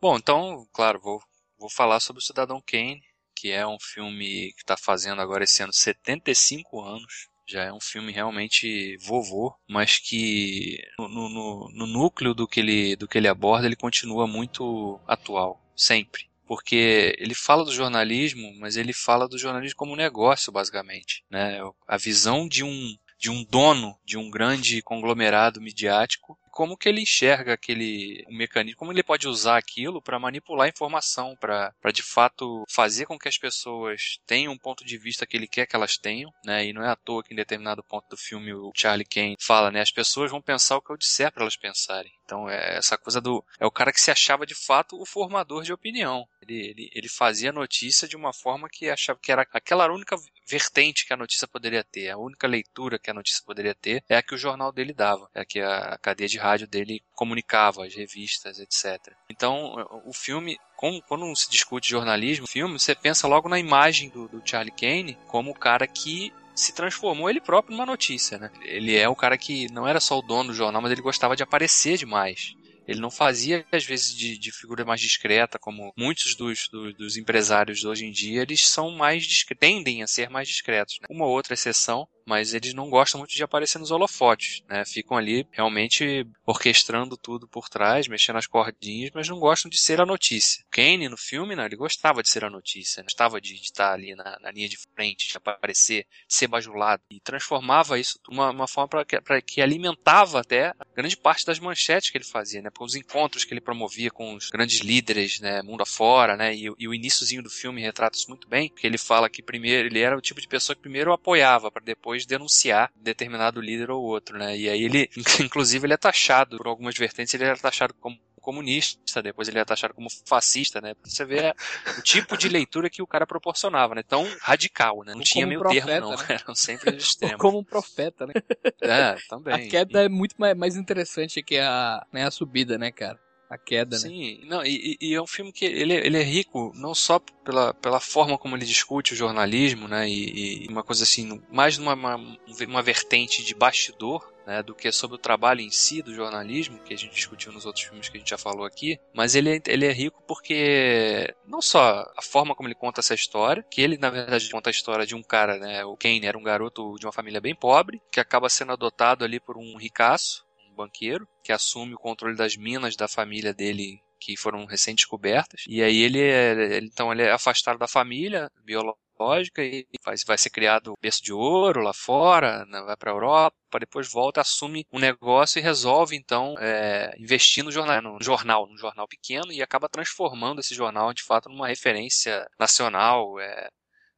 Bom, 0.00 0.16
então, 0.16 0.64
claro, 0.72 1.00
vou, 1.00 1.20
vou 1.58 1.68
falar 1.68 1.98
sobre 1.98 2.20
o 2.20 2.24
Cidadão 2.24 2.62
Kane, 2.64 3.02
que 3.42 3.50
é 3.50 3.66
um 3.66 3.76
filme 3.80 4.52
que 4.52 4.60
está 4.62 4.76
fazendo 4.76 5.20
agora 5.20 5.42
esse 5.42 5.60
ano 5.64 5.72
75 5.72 6.80
anos. 6.80 7.26
Já 7.44 7.64
é 7.64 7.72
um 7.72 7.80
filme 7.80 8.12
realmente 8.12 8.96
vovô, 8.98 9.52
mas 9.68 9.98
que 9.98 10.78
no, 10.96 11.08
no- 11.08 11.68
no- 11.74 11.86
núcleo 11.88 12.32
do 12.34 12.46
que, 12.46 12.60
ele, 12.60 12.94
do 12.94 13.08
que 13.08 13.18
ele 13.18 13.26
aborda, 13.26 13.66
ele 13.66 13.74
continua 13.74 14.28
muito 14.28 15.00
atual, 15.08 15.60
sempre. 15.74 16.30
Porque 16.46 17.16
ele 17.18 17.34
fala 17.34 17.64
do 17.64 17.72
jornalismo, 17.72 18.54
mas 18.60 18.76
ele 18.76 18.92
fala 18.92 19.26
do 19.28 19.36
jornalismo 19.36 19.76
como 19.76 19.96
negócio, 19.96 20.52
basicamente. 20.52 21.24
Né? 21.28 21.58
A 21.88 21.96
visão 21.96 22.46
de 22.46 22.62
um, 22.62 22.96
de 23.18 23.28
um 23.28 23.42
dono 23.44 23.98
de 24.04 24.16
um 24.16 24.30
grande 24.30 24.80
conglomerado 24.82 25.60
midiático 25.60 26.38
como 26.52 26.76
que 26.76 26.88
ele 26.88 27.00
enxerga 27.00 27.54
aquele 27.54 28.24
mecanismo, 28.28 28.76
como 28.76 28.92
ele 28.92 29.02
pode 29.02 29.26
usar 29.26 29.56
aquilo 29.56 30.02
para 30.02 30.18
manipular 30.18 30.66
a 30.66 30.68
informação, 30.68 31.34
para 31.34 31.72
de 31.92 32.02
fato 32.02 32.64
fazer 32.68 33.06
com 33.06 33.18
que 33.18 33.28
as 33.28 33.38
pessoas 33.38 34.18
tenham 34.26 34.52
um 34.52 34.58
ponto 34.58 34.84
de 34.84 34.98
vista 34.98 35.26
que 35.26 35.36
ele 35.36 35.48
quer 35.48 35.66
que 35.66 35.74
elas 35.74 35.96
tenham, 35.96 36.30
né? 36.44 36.66
E 36.66 36.72
não 36.72 36.84
é 36.84 36.90
à 36.90 36.96
toa 36.96 37.24
que 37.24 37.32
em 37.32 37.36
determinado 37.36 37.82
ponto 37.82 38.06
do 38.10 38.16
filme 38.16 38.52
o 38.52 38.70
Charlie 38.76 39.06
Kane 39.06 39.36
fala, 39.40 39.70
né? 39.70 39.80
As 39.80 39.90
pessoas 39.90 40.30
vão 40.30 40.42
pensar 40.42 40.76
o 40.76 40.82
que 40.82 40.92
eu 40.92 40.96
disser 40.96 41.32
para 41.32 41.42
elas 41.42 41.56
pensarem. 41.56 42.12
Então 42.32 42.48
é 42.48 42.78
essa 42.78 42.96
coisa 42.96 43.20
do 43.20 43.44
é 43.60 43.66
o 43.66 43.70
cara 43.70 43.92
que 43.92 44.00
se 44.00 44.10
achava 44.10 44.46
de 44.46 44.54
fato 44.54 44.98
o 44.98 45.04
formador 45.04 45.62
de 45.64 45.72
opinião. 45.72 46.26
Ele, 46.40 46.70
ele, 46.70 46.90
ele 46.94 47.08
fazia 47.08 47.52
notícia 47.52 48.08
de 48.08 48.16
uma 48.16 48.32
forma 48.32 48.70
que 48.70 48.88
achava 48.88 49.18
que 49.20 49.30
era 49.30 49.46
aquela 49.52 49.92
única 49.92 50.16
vertente 50.48 51.06
que 51.06 51.12
a 51.12 51.16
notícia 51.16 51.46
poderia 51.46 51.84
ter, 51.84 52.08
a 52.08 52.16
única 52.16 52.46
leitura 52.46 52.98
que 52.98 53.10
a 53.10 53.14
notícia 53.14 53.42
poderia 53.44 53.74
ter 53.74 54.02
é 54.08 54.16
a 54.16 54.22
que 54.22 54.34
o 54.34 54.38
jornal 54.38 54.72
dele 54.72 54.94
dava, 54.94 55.28
é 55.34 55.42
a 55.42 55.44
que 55.44 55.60
a 55.60 55.98
cadeia 55.98 56.28
de 56.28 56.38
rádio 56.38 56.66
dele 56.66 57.02
comunicava, 57.14 57.84
as 57.84 57.94
revistas, 57.94 58.58
etc. 58.58 59.14
Então, 59.28 59.74
o 60.06 60.12
filme, 60.12 60.58
quando 61.06 61.36
se 61.36 61.50
discute 61.50 61.90
jornalismo, 61.90 62.46
filme, 62.46 62.78
você 62.78 62.94
pensa 62.94 63.28
logo 63.28 63.48
na 63.48 63.58
imagem 63.58 64.08
do, 64.08 64.26
do 64.26 64.42
Charlie 64.44 64.72
Kane 64.72 65.18
como 65.28 65.50
o 65.50 65.58
cara 65.58 65.86
que 65.86 66.32
se 66.54 66.72
transformou 66.74 67.28
ele 67.30 67.40
próprio 67.40 67.76
numa 67.76 67.86
notícia, 67.86 68.38
né? 68.38 68.50
Ele 68.64 68.96
é 68.96 69.08
o 69.08 69.16
cara 69.16 69.38
que 69.38 69.70
não 69.72 69.86
era 69.86 70.00
só 70.00 70.18
o 70.18 70.22
dono 70.22 70.50
do 70.50 70.54
jornal, 70.54 70.82
mas 70.82 70.92
ele 70.92 71.02
gostava 71.02 71.36
de 71.36 71.42
aparecer 71.42 71.96
demais. 71.96 72.54
Ele 72.86 73.00
não 73.00 73.10
fazia, 73.10 73.64
às 73.72 73.84
vezes, 73.84 74.14
de, 74.14 74.36
de 74.38 74.50
figura 74.52 74.84
mais 74.84 75.00
discreta, 75.00 75.58
como 75.58 75.92
muitos 75.96 76.34
dos, 76.36 76.68
dos, 76.70 76.94
dos 76.96 77.16
empresários 77.16 77.84
hoje 77.84 78.04
em 78.06 78.10
dia, 78.10 78.42
eles 78.42 78.66
são 78.66 78.90
mais 78.90 79.24
tendem 79.58 80.02
a 80.02 80.06
ser 80.06 80.28
mais 80.28 80.48
discretos. 80.48 80.98
né? 81.00 81.06
Uma 81.10 81.26
ou 81.26 81.32
outra 81.32 81.54
exceção, 81.54 82.08
mas 82.26 82.54
eles 82.54 82.74
não 82.74 82.88
gostam 82.90 83.18
muito 83.18 83.34
de 83.34 83.42
aparecer 83.42 83.78
nos 83.78 83.90
holofotes, 83.90 84.62
né? 84.68 84.84
Ficam 84.84 85.16
ali 85.16 85.46
realmente 85.50 86.26
orquestrando 86.44 87.16
tudo 87.16 87.46
por 87.48 87.68
trás, 87.68 88.08
mexendo 88.08 88.36
as 88.36 88.46
cordinhas, 88.46 89.10
mas 89.14 89.28
não 89.28 89.38
gostam 89.38 89.70
de 89.70 89.78
ser 89.78 90.00
a 90.00 90.06
notícia. 90.06 90.64
Kane, 90.70 91.08
no 91.08 91.16
filme, 91.16 91.54
não, 91.54 91.64
ele 91.64 91.76
gostava 91.76 92.22
de 92.22 92.28
ser 92.28 92.44
a 92.44 92.50
notícia, 92.50 93.00
né? 93.02 93.04
gostava 93.04 93.40
de, 93.40 93.54
de 93.54 93.62
estar 93.62 93.92
ali 93.92 94.14
na, 94.14 94.38
na 94.40 94.50
linha 94.50 94.68
de 94.68 94.78
frente, 94.94 95.28
de 95.28 95.36
aparecer, 95.36 96.06
de 96.28 96.34
ser 96.34 96.48
bajulado, 96.48 97.02
e 97.10 97.20
transformava 97.20 97.98
isso 97.98 98.18
uma, 98.28 98.50
uma 98.50 98.68
forma 98.68 98.88
para 98.88 99.04
que, 99.04 99.54
que 99.54 99.60
alimentava 99.60 100.40
até 100.40 100.72
grande 100.94 101.16
parte 101.16 101.44
das 101.46 101.58
manchetes 101.58 102.10
que 102.10 102.18
ele 102.18 102.24
fazia, 102.24 102.62
né? 102.62 102.70
Por 102.70 102.84
os 102.84 102.94
encontros 102.94 103.44
que 103.44 103.52
ele 103.52 103.60
promovia 103.60 104.10
com 104.10 104.34
os 104.34 104.50
grandes 104.50 104.80
líderes, 104.80 105.40
né? 105.40 105.62
Mundo 105.62 105.82
afora, 105.82 106.36
né? 106.36 106.54
E, 106.54 106.70
e 106.78 106.88
o 106.88 106.94
iníciozinho 106.94 107.42
do 107.42 107.50
filme 107.50 107.80
retrata 107.80 108.16
isso 108.16 108.28
muito 108.28 108.48
bem, 108.48 108.68
porque 108.68 108.86
ele 108.86 108.98
fala 108.98 109.30
que 109.30 109.42
primeiro 109.42 109.88
ele 109.88 110.00
era 110.00 110.16
o 110.16 110.20
tipo 110.20 110.40
de 110.40 110.48
pessoa 110.48 110.76
que 110.76 110.82
primeiro 110.82 111.12
apoiava 111.12 111.70
para 111.70 111.82
depois 111.82 112.11
denunciar 112.26 112.90
determinado 112.94 113.60
líder 113.60 113.90
ou 113.90 114.02
outro, 114.02 114.38
né? 114.38 114.56
E 114.56 114.68
aí 114.68 114.82
ele, 114.84 115.08
inclusive, 115.40 115.86
ele 115.86 115.94
é 115.94 115.96
taxado 115.96 116.56
por 116.56 116.66
algumas 116.66 116.96
vertentes, 116.96 117.34
ele 117.34 117.44
era 117.44 117.56
taxado 117.56 117.94
como 117.94 118.18
comunista, 118.42 119.22
depois 119.22 119.48
ele 119.48 119.60
é 119.60 119.64
taxado 119.64 119.94
como 119.94 120.08
fascista, 120.26 120.80
né? 120.80 120.94
Você 121.04 121.24
ver 121.24 121.54
o 121.96 122.02
tipo 122.02 122.36
de 122.36 122.48
leitura 122.48 122.90
que 122.90 123.00
o 123.00 123.06
cara 123.06 123.26
proporcionava, 123.26 123.94
né? 123.94 124.02
Tão 124.02 124.26
radical, 124.40 125.04
né? 125.04 125.12
Não 125.12 125.18
Ou 125.18 125.24
tinha 125.24 125.46
meio 125.46 125.60
termo, 125.62 125.86
profeta, 125.86 126.00
não. 126.00 126.10
né? 126.10 126.16
Eram 126.44 126.54
sempre 126.54 126.96
os 126.96 127.04
extremos. 127.04 127.38
como 127.38 127.58
um 127.60 127.64
profeta, 127.64 128.26
né? 128.26 128.34
É, 128.80 129.14
também. 129.28 129.54
A 129.54 129.70
queda 129.70 130.04
é 130.04 130.08
muito 130.08 130.34
mais, 130.36 130.56
mais 130.56 130.76
interessante 130.76 131.42
que 131.42 131.56
a, 131.56 132.04
né, 132.12 132.26
a 132.26 132.30
subida, 132.30 132.76
né, 132.76 132.90
cara? 132.90 133.18
A 133.52 133.58
queda, 133.58 133.98
né? 133.98 134.08
Sim, 134.08 134.40
não, 134.46 134.64
e, 134.64 134.96
e- 134.98 135.14
é 135.14 135.20
um 135.20 135.26
filme 135.26 135.52
que 135.52 135.66
ele, 135.66 135.92
ele 135.92 136.16
é 136.16 136.22
rico 136.22 136.72
não 136.74 136.94
só 136.94 137.18
pela, 137.44 137.74
pela 137.74 138.00
forma 138.00 138.38
como 138.38 138.56
ele 138.56 138.64
discute 138.64 139.12
o 139.12 139.16
jornalismo, 139.16 139.86
né, 139.86 140.08
e, 140.08 140.64
e 140.64 140.68
uma 140.68 140.82
coisa 140.82 141.02
assim, 141.04 141.38
mais 141.50 141.76
numa 141.76 141.92
uma, 141.92 142.38
uma 142.66 142.82
vertente 142.82 143.44
de 143.44 143.54
bastidor, 143.54 144.26
né, 144.46 144.62
do 144.62 144.74
que 144.74 144.90
sobre 144.90 145.16
o 145.16 145.20
trabalho 145.20 145.60
em 145.60 145.70
si 145.70 146.00
do 146.00 146.14
jornalismo, 146.14 146.78
que 146.78 146.94
a 146.94 146.96
gente 146.96 147.14
discutiu 147.14 147.52
nos 147.52 147.66
outros 147.66 147.84
filmes 147.84 148.08
que 148.08 148.16
a 148.16 148.20
gente 148.20 148.30
já 148.30 148.38
falou 148.38 148.64
aqui, 148.64 148.98
mas 149.12 149.34
ele, 149.34 149.56
é- 149.58 149.62
ele 149.66 149.84
é 149.84 149.92
rico 149.92 150.22
porque 150.26 151.34
não 151.46 151.60
só 151.60 152.10
a 152.16 152.22
forma 152.22 152.54
como 152.54 152.68
ele 152.68 152.74
conta 152.74 153.00
essa 153.00 153.12
história, 153.14 153.62
que 153.70 153.82
ele 153.82 153.98
na 153.98 154.08
verdade 154.08 154.48
conta 154.50 154.70
a 154.70 154.72
história 154.72 155.04
de 155.04 155.14
um 155.14 155.22
cara, 155.22 155.58
né, 155.58 155.84
o 155.84 155.94
Kane 155.94 156.24
era 156.24 156.38
um 156.38 156.42
garoto 156.42 156.94
de 156.98 157.04
uma 157.04 157.12
família 157.12 157.38
bem 157.40 157.54
pobre, 157.54 158.00
que 158.10 158.18
acaba 158.18 158.48
sendo 158.48 158.72
adotado 158.72 159.26
ali 159.26 159.38
por 159.38 159.58
um 159.58 159.76
ricaço, 159.76 160.42
banqueiro, 160.84 161.26
que 161.42 161.52
assume 161.52 161.94
o 161.94 161.98
controle 161.98 162.36
das 162.36 162.56
minas 162.56 162.96
da 162.96 163.08
família 163.08 163.52
dele 163.54 164.00
que 164.20 164.36
foram 164.36 164.64
recém-descobertas. 164.66 165.64
E 165.68 165.82
aí 165.82 165.98
ele 166.02 166.20
é, 166.20 166.52
ele- 166.76 166.86
então 166.86 167.12
ele 167.12 167.22
é 167.22 167.32
afastado 167.32 167.78
da 167.78 167.88
família 167.88 168.50
biológica 168.64 169.62
e 169.64 169.86
faz, 170.02 170.24
vai 170.24 170.38
ser 170.38 170.50
criado 170.50 170.94
berço 171.00 171.22
de 171.22 171.32
ouro 171.32 171.80
lá 171.82 171.92
fora, 171.92 172.64
né, 172.66 172.80
vai 172.82 172.96
para 172.96 173.10
a 173.10 173.14
Europa, 173.14 173.56
depois 173.80 174.10
volta, 174.10 174.40
assume 174.40 174.86
um 174.92 174.98
negócio 174.98 175.58
e 175.58 175.62
resolve 175.62 176.16
então 176.16 176.54
é, 176.58 177.14
investir 177.18 177.64
no 177.64 177.70
jornal, 177.72 178.00
no 178.02 178.22
jornal, 178.22 178.66
num 178.66 178.76
jornal 178.78 179.06
pequeno 179.08 179.52
e 179.52 179.62
acaba 179.62 179.88
transformando 179.88 180.60
esse 180.60 180.74
jornal 180.74 181.12
de 181.14 181.22
fato 181.22 181.48
numa 181.48 181.68
referência 181.68 182.46
nacional, 182.58 183.38
é, 183.40 183.68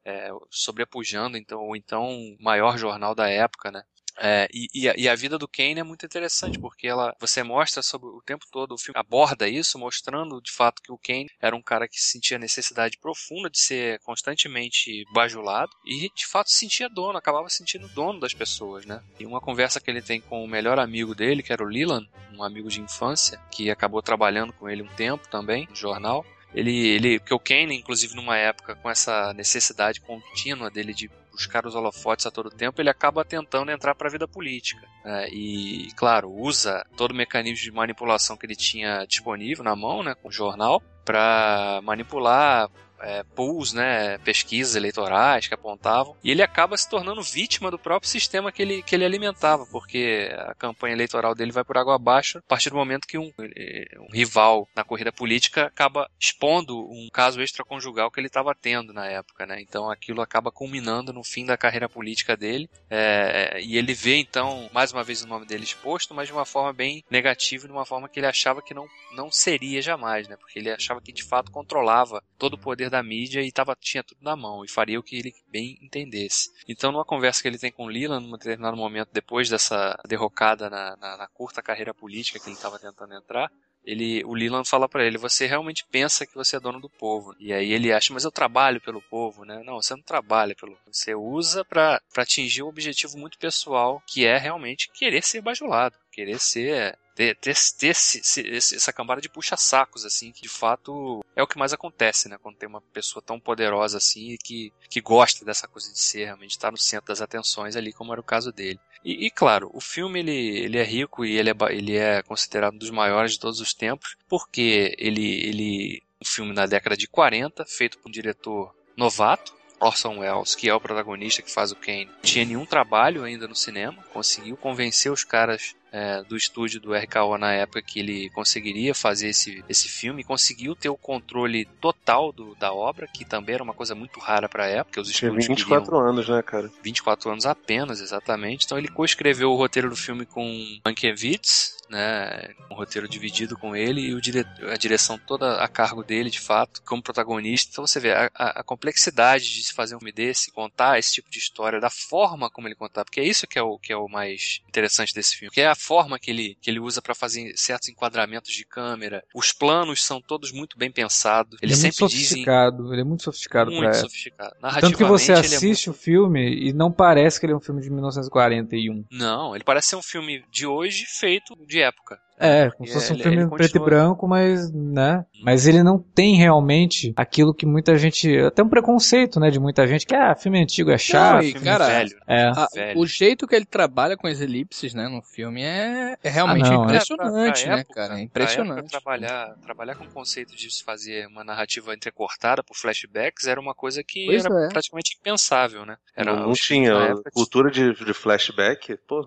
é, 0.05 0.31
sobrepujando 0.51 1.36
então 1.36 1.74
então 1.77 2.05
o 2.11 2.36
maior 2.43 2.78
jornal 2.78 3.15
da 3.15 3.28
época, 3.28 3.70
né? 3.70 3.82
É, 4.16 4.49
e, 4.53 4.69
e 4.74 4.89
a, 4.89 4.95
e 4.97 5.09
a 5.09 5.15
vida 5.15 5.39
do 5.39 5.49
Kane 5.49 5.81
é 5.81 5.82
muito 5.82 6.07
interessante, 6.07 6.59
porque 6.59 6.86
ela, 6.86 7.15
você 7.19 7.43
mostra 7.43 7.82
sobre 7.82 8.09
o 8.09 8.23
tempo 8.23 8.47
todo, 8.51 8.73
o 8.73 8.78
filme 8.78 8.99
aborda 8.99 9.49
isso, 9.49 9.78
mostrando 9.78 10.41
de 10.41 10.53
fato 10.53 10.82
que 10.82 10.93
o 10.93 10.99
Kane 10.99 11.31
era 11.41 11.55
um 11.57 11.62
cara 11.62 11.89
que 11.89 12.01
sentia 12.01 12.39
necessidade 12.39 12.99
profunda 12.99 13.51
de 13.51 13.59
ser 13.59 13.99
constantemente 14.01 15.05
bajulado 15.12 15.73
e 15.85 16.11
de 16.15 16.27
fato 16.27 16.51
se 16.51 16.59
sentia 16.59 16.89
dono, 16.89 17.19
acabava 17.19 17.49
se 17.49 17.59
sentindo 17.59 17.89
dono 17.89 18.20
das 18.20 18.35
pessoas, 18.35 18.85
né? 18.85 19.03
E 19.19 19.27
uma 19.27 19.41
conversa 19.41 19.81
que 19.81 19.91
ele 19.91 20.03
tem 20.03 20.20
com 20.20 20.45
o 20.45 20.49
melhor 20.49 20.78
amigo 20.78 21.15
dele, 21.15 21.43
que 21.43 21.53
era 21.53 21.62
o 21.62 21.69
Leland, 21.69 22.09
um 22.32 22.43
amigo 22.43 22.69
de 22.69 22.81
infância, 22.81 23.41
que 23.51 23.70
acabou 23.70 24.03
trabalhando 24.03 24.53
com 24.53 24.69
ele 24.69 24.82
um 24.82 24.95
tempo 24.95 25.28
também 25.28 25.66
no 25.69 25.77
jornal. 25.77 26.24
Ele, 26.55 26.86
ele, 26.89 27.19
porque 27.19 27.35
o 27.35 27.39
Kane, 27.39 27.77
inclusive 27.77 28.15
numa 28.15 28.36
época 28.36 28.77
com 28.77 28.89
essa 28.89 29.32
necessidade 29.35 30.01
contínua 30.01 30.70
dele 30.70 30.95
de 30.95 31.11
buscar 31.35 31.66
os 31.66 31.74
holofotes 31.74 32.27
a 32.27 32.31
todo 32.31 32.48
tempo, 32.48 32.81
ele 32.81 32.89
acaba 32.89 33.24
tentando 33.24 33.70
entrar 33.70 33.94
para 33.94 34.09
a 34.09 34.11
vida 34.11 34.27
política. 34.27 34.86
né? 35.05 35.28
e, 35.31 35.89
claro, 35.97 36.31
usa 36.31 36.85
todo 36.97 37.11
o 37.11 37.15
mecanismo 37.15 37.62
de 37.62 37.73
manipulação 37.73 38.36
que 38.36 38.47
ele 38.47 38.56
tinha 38.56 39.05
disponível 39.05 39.65
na 39.65 39.77
mão, 39.77 40.02
né, 40.02 40.15
com 40.15 40.28
o 40.28 40.32
jornal, 40.32 40.81
para 41.05 41.81
manipular 41.82 42.70
é, 43.05 43.22
pools, 43.35 43.72
né, 43.72 44.18
pesquisas 44.18 44.74
eleitorais 44.74 45.47
que 45.47 45.55
apontavam, 45.55 46.16
e 46.24 46.31
ele 46.31 46.43
acaba 46.43 46.76
se 46.76 46.89
tornando 46.89 47.22
vítima 47.22 47.70
do 47.70 47.78
próprio 47.78 48.10
sistema 48.10 48.51
que 48.51 48.62
ele, 48.62 48.82
que 48.82 48.94
ele 48.94 49.05
alimentava, 49.05 49.66
porque 49.66 50.31
a 50.36 50.55
campanha 50.55 50.94
eleitoral 50.94 51.35
dele 51.35 51.52
vai 51.52 51.64
por 51.64 51.76
água 51.76 51.94
abaixo 51.94 52.39
a 52.39 52.43
partir 52.43 52.70
do 52.70 52.76
momento 52.76 53.06
que 53.06 53.18
um, 53.18 53.32
eh, 53.39 53.86
um 53.98 54.12
rival 54.12 54.68
na 54.74 54.85
corrida 54.85 55.12
política 55.12 55.66
acaba 55.66 56.09
expondo 56.18 56.78
um 56.90 57.09
caso 57.12 57.43
extraconjugal 57.43 58.10
que 58.10 58.20
ele 58.20 58.26
estava 58.26 58.55
tendo 58.55 58.93
na 58.93 59.06
época, 59.06 59.47
né? 59.47 59.60
Então 59.60 59.90
aquilo 59.90 60.20
acaba 60.20 60.51
culminando 60.51 61.12
no 61.12 61.22
fim 61.22 61.44
da 61.44 61.56
carreira 61.56 61.89
política 61.89 62.36
dele, 62.36 62.68
é, 62.89 63.60
e 63.60 63.76
ele 63.76 63.93
vê 63.93 64.16
então 64.16 64.68
mais 64.72 64.93
uma 64.93 65.05
vez 65.05 65.22
o 65.22 65.28
nome 65.28 65.47
dele 65.47 65.64
exposto, 65.64 66.14
mas 66.14 66.28
de 66.28 66.32
uma 66.32 66.44
forma 66.44 66.72
bem 66.72 67.05
negativa, 67.10 67.66
de 67.66 67.72
uma 67.72 67.85
forma 67.85 68.09
que 68.09 68.18
ele 68.18 68.26
achava 68.26 68.62
que 68.62 68.74
não, 68.74 68.86
não 69.14 69.31
seria 69.31 69.82
jamais, 69.82 70.28
né? 70.28 70.36
Porque 70.36 70.59
ele 70.59 70.70
achava 70.70 71.01
que 71.01 71.12
de 71.12 71.22
fato 71.22 71.51
controlava 71.51 72.22
todo 72.39 72.55
o 72.55 72.59
poder 72.59 72.90
da 72.95 73.03
mídia 73.03 73.43
e 73.43 73.51
tava, 73.51 73.77
tinha 73.81 74.03
tudo 74.03 74.23
na 74.23 74.37
mão 74.37 74.65
e 74.65 74.69
faria 74.69 74.99
o 74.99 75.03
que 75.03 75.16
ele 75.16 75.35
bem 75.49 75.79
entendesse. 75.83 76.51
Então, 76.69 76.93
numa 76.93 77.05
conversa 77.05 77.43
que 77.43 77.49
ele 77.49 77.59
tem 77.59 77.73
com 77.73 77.91
Lila, 77.91 78.21
num 78.21 78.33
determinado 78.33 78.77
momento 78.77 79.11
depois 79.12 79.49
dessa 79.49 79.99
derrocada 80.07 80.71
na, 80.71 80.97
na, 80.97 81.16
na 81.16 81.27
curta 81.29 81.62
carreira 81.62 81.93
política 81.93 82.39
que 82.39 82.47
ele 82.47 82.57
estava 82.57 82.79
tentando 82.79 83.15
entrar, 83.15 83.51
ele, 83.85 84.25
o 84.25 84.33
Leland 84.33 84.69
fala 84.69 84.89
para 84.89 85.05
ele: 85.05 85.19
você 85.19 85.47
realmente 85.47 85.85
pensa 85.91 86.27
que 86.27 86.35
você 86.35 86.57
é 86.57 86.61
dono 86.61 86.81
do 86.81 86.89
povo? 86.89 87.35
E 87.39 87.53
aí 87.53 87.73
ele 87.73 87.93
acha, 87.93 88.15
mas 88.15 88.25
eu 88.25 88.33
trabalho 88.33 88.81
pelo 88.81 89.03
povo, 89.03 89.45
né? 89.45 89.62
Não, 89.65 89.75
você 89.83 89.95
não 89.95 90.03
trabalha 90.03 90.55
pelo, 90.55 90.77
você 90.87 91.15
usa 91.15 91.65
para 91.65 92.01
atingir 92.16 92.62
um 92.62 92.69
objetivo 92.69 93.19
muito 93.19 93.39
pessoal, 93.39 94.03
que 94.07 94.25
é 94.25 94.39
realmente 94.39 94.91
querer 94.91 95.23
ser 95.23 95.43
bajulado, 95.43 95.97
querer 96.11 96.39
ser 96.39 96.99
ter, 97.15 97.36
ter, 97.36 97.55
ter 97.78 97.89
esse, 97.89 98.20
esse, 98.20 98.77
essa 98.77 98.93
cambada 98.93 99.20
de 99.20 99.28
puxa-sacos, 99.28 100.05
assim, 100.05 100.32
que 100.32 100.43
de 100.43 100.49
fato 100.49 101.24
é 101.36 101.43
o 101.43 101.47
que 101.47 101.59
mais 101.59 101.73
acontece, 101.73 102.28
né? 102.28 102.39
Quando 102.43 102.57
tem 102.57 102.69
uma 102.69 102.81
pessoa 102.81 103.23
tão 103.23 103.39
poderosa 103.39 103.99
assim 103.99 104.36
que, 104.43 104.73
que 104.89 105.01
gosta 105.01 105.45
dessa 105.45 105.69
coisa 105.69 105.93
de 105.93 105.99
ser, 105.99 106.24
realmente 106.24 106.53
estar 106.53 106.69
tá 106.69 106.73
no 106.73 106.78
centro 106.78 107.07
das 107.07 107.20
atenções 107.20 107.77
ali, 107.77 107.93
como 107.93 108.12
era 108.12 108.20
o 108.20 108.24
caso 108.24 108.53
dele. 108.53 108.81
E, 109.05 109.27
e, 109.27 109.31
claro, 109.31 109.70
o 109.73 109.81
filme 109.81 110.20
ele, 110.20 110.59
ele 110.59 110.78
é 110.78 110.82
rico 110.82 111.24
e 111.24 111.36
ele 111.36 111.51
é, 111.51 111.55
ele 111.70 111.97
é 111.97 112.23
considerado 112.23 112.74
um 112.74 112.78
dos 112.78 112.91
maiores 112.91 113.32
de 113.32 113.39
todos 113.39 113.61
os 113.61 113.74
tempos, 113.74 114.16
porque 114.28 114.95
ele, 114.99 115.47
ele 115.47 116.03
um 116.20 116.24
filme 116.24 116.53
na 116.53 116.66
década 116.66 116.97
de 116.97 117.07
40, 117.07 117.65
feito 117.66 117.99
por 117.99 118.09
um 118.09 118.12
diretor 118.12 118.74
novato, 118.97 119.55
Orson 119.78 120.19
Welles, 120.20 120.55
que 120.55 120.69
é 120.69 120.74
o 120.74 120.81
protagonista 120.81 121.43
que 121.43 121.51
faz 121.51 121.70
o 121.70 121.77
Kane, 121.77 122.09
tinha 122.23 122.45
nenhum 122.45 122.65
trabalho 122.65 123.24
ainda 123.24 123.47
no 123.47 123.55
cinema, 123.55 124.03
conseguiu 124.12 124.57
convencer 124.57 125.12
os 125.12 125.24
caras 125.24 125.74
é, 125.95 126.25
do 126.25 126.37
estúdio 126.37 126.81
do 126.81 126.93
RKO 126.93 127.39
na 127.39 127.53
época 127.53 127.81
que 127.81 128.01
ele 128.01 128.29
conseguiria 128.31 128.93
fazer 128.93 129.29
esse, 129.29 129.65
esse 129.69 129.89
filme, 129.89 130.25
conseguiu 130.25 130.75
ter 130.75 130.89
o 130.89 130.97
controle 130.97 131.66
total 131.81 132.33
do, 132.33 132.57
da 132.57 132.73
obra, 132.73 133.07
que 133.07 133.25
também 133.25 133.55
era 133.55 133.62
uma 133.62 133.73
coisa 133.73 133.95
muito 133.95 134.19
rara 134.19 134.49
para 134.49 134.65
a 134.65 134.69
época. 134.69 135.01
Os 135.01 135.09
estúdios 135.09 135.47
24 135.47 135.85
queriam, 135.85 136.09
anos, 136.09 136.29
né, 136.29 136.43
cara? 136.43 136.69
24 136.83 137.31
anos 137.31 137.47
apenas, 137.47 138.01
exatamente. 138.01 138.65
Então 138.65 138.77
ele 138.77 138.89
coescreveu 138.89 139.53
o 139.53 139.57
roteiro 139.57 139.89
do 139.89 139.95
filme 139.95 140.27
com 140.27 140.81
Mankiewicz, 140.85 141.77
né, 141.89 142.55
um 142.71 142.75
roteiro 142.75 143.09
dividido 143.09 143.57
com 143.57 143.77
ele 143.77 144.01
e 144.01 144.15
o 144.15 144.21
dire... 144.21 144.45
a 144.73 144.77
direção 144.77 145.19
toda 145.19 145.62
a 145.62 145.69
cargo 145.69 146.03
dele, 146.03 146.31
de 146.31 146.41
fato, 146.41 146.83
como 146.83 147.03
protagonista. 147.03 147.71
Então 147.71 147.87
você 147.87 148.01
vê 148.01 148.12
a, 148.12 148.31
a, 148.35 148.61
a, 148.61 148.65
complexidade 148.65 149.53
de 149.53 149.65
se 149.65 149.73
fazer 149.73 149.95
um 149.95 149.99
filme 149.99 150.12
desse, 150.12 150.51
contar 150.51 150.99
esse 150.99 151.12
tipo 151.12 151.31
de 151.31 151.39
história, 151.39 151.81
da 151.81 151.91
forma 151.91 152.51
como 152.51 152.66
ele 152.66 152.75
contar, 152.75 153.05
porque 153.05 153.21
é 153.21 153.25
isso 153.25 153.47
que 153.47 153.59
é 153.59 153.62
o, 153.62 153.79
que 153.79 153.93
é 153.93 153.97
o 153.97 154.09
mais 154.09 154.61
interessante 154.69 155.15
desse 155.15 155.37
filme, 155.37 155.53
que 155.53 155.61
é 155.61 155.69
a 155.69 155.75
forma 155.85 156.19
que 156.19 156.31
ele, 156.31 156.56
que 156.61 156.70
ele 156.70 156.81
usa 156.81 157.02
para 157.02 157.15
fazer 157.15 157.52
certos 157.56 157.89
enquadramentos 157.89 158.52
de 158.52 158.65
câmera. 158.65 159.23
Os 159.35 159.52
planos 159.52 160.02
são 160.02 160.20
todos 160.20 160.51
muito 160.51 160.78
bem 160.78 160.90
pensados. 160.90 161.59
Ele, 161.62 161.73
Eles 161.73 161.81
é 161.81 161.86
muito 161.86 161.94
sempre 161.94 162.09
dizem 162.09 162.28
sofisticado, 162.28 162.93
ele 162.93 163.01
é 163.01 163.05
muito 163.05 163.23
sofisticado 163.23 163.70
muito 163.70 163.97
sofisticado. 163.97 164.56
Tanto 164.81 164.97
que 164.97 165.05
você 165.05 165.32
ele 165.32 165.39
é 165.39 165.40
assiste 165.40 165.90
o 165.90 165.93
filme 165.93 166.69
e 166.69 166.73
não 166.73 166.90
parece 166.90 167.39
que 167.39 167.47
ele 167.47 167.52
é 167.52 167.56
um 167.56 167.61
filme 167.61 167.82
de 167.82 167.90
1941. 167.90 169.05
Não, 169.11 169.55
ele 169.55 169.65
parece 169.65 169.89
ser 169.89 169.97
um 169.97 170.02
filme 170.02 170.44
de 170.51 170.66
hoje 170.66 171.05
feito 171.06 171.55
de 171.66 171.81
época. 171.81 172.19
É, 172.39 172.70
como 172.70 172.85
E 172.85 172.89
se 172.89 172.94
fosse 172.94 173.12
um 173.12 173.15
ele- 173.16 173.23
filme 173.23 173.39
ele 173.39 173.48
preto 173.48 173.61
e 173.77 173.78
continua- 173.78 173.86
branco, 173.86 174.27
mas, 174.28 174.73
né? 174.73 175.24
Mas 175.43 175.66
ele 175.66 175.82
não 175.82 175.98
tem 175.98 176.36
realmente 176.36 177.12
aquilo 177.16 177.55
que 177.55 177.65
muita 177.65 177.97
gente. 177.97 178.36
Até 178.39 178.62
um 178.62 178.69
preconceito, 178.69 179.39
né? 179.39 179.51
De 179.51 179.61
muita 179.61 179.86
gente 179.86 180.05
que, 180.06 180.15
ah, 180.15 180.35
filme 180.35 180.61
antigo 180.61 180.90
é 180.90 180.98
chato. 180.98 181.35
Não, 181.36 181.43
e, 181.43 181.52
filme 181.52 181.65
cara, 181.66 181.86
velho. 181.86 182.16
É. 182.27 182.44
A- 182.48 182.69
velho. 182.74 182.98
o 183.01 183.06
jeito 183.06 183.47
que 183.47 183.55
ele 183.55 183.65
trabalha 183.65 184.16
com 184.16 184.27
as 184.27 184.40
elipses, 184.40 184.94
né, 184.94 185.06
no 185.09 185.23
filme 185.23 185.62
é, 185.62 186.16
é 186.23 186.28
realmente 186.31 186.66
Ah, 186.66 186.70
não, 186.73 186.82
é. 186.82 186.85
impressionante, 186.86 187.28
É, 187.28 187.52
pra- 187.52 187.52
pra 187.66 187.74
né, 187.77 187.81
época- 187.81 187.94
cara? 187.94 188.19
É 188.19 188.23
impressionante. 188.23 188.90
trabalhar, 188.90 189.55
trabalhar 189.62 189.94
com 189.94 190.05
o 190.05 190.11
conceito 190.11 190.56
de 190.56 190.70
se 190.74 190.82
fazer 190.82 191.27
uma 191.28 191.44
narrativa 191.44 191.94
entrecortada 191.94 192.62
por 192.62 192.77
flashbacks 192.77 193.47
era 193.47 193.61
uma 193.61 193.74
coisa 193.74 194.02
que 194.02 194.27
Pois 194.27 194.44
era 194.44 194.66
é. 194.66 194.69
praticamente 194.69 195.16
impensável, 195.20 195.86
né? 195.86 195.97
Era, 196.16 196.35
não, 196.35 196.47
não 196.48 196.52
tinha 196.52 196.93
época 196.93 197.31
cultura 197.32 197.70
de, 197.70 197.93
de 197.94 198.12
flashback, 198.15 198.97
pô. 199.06 199.24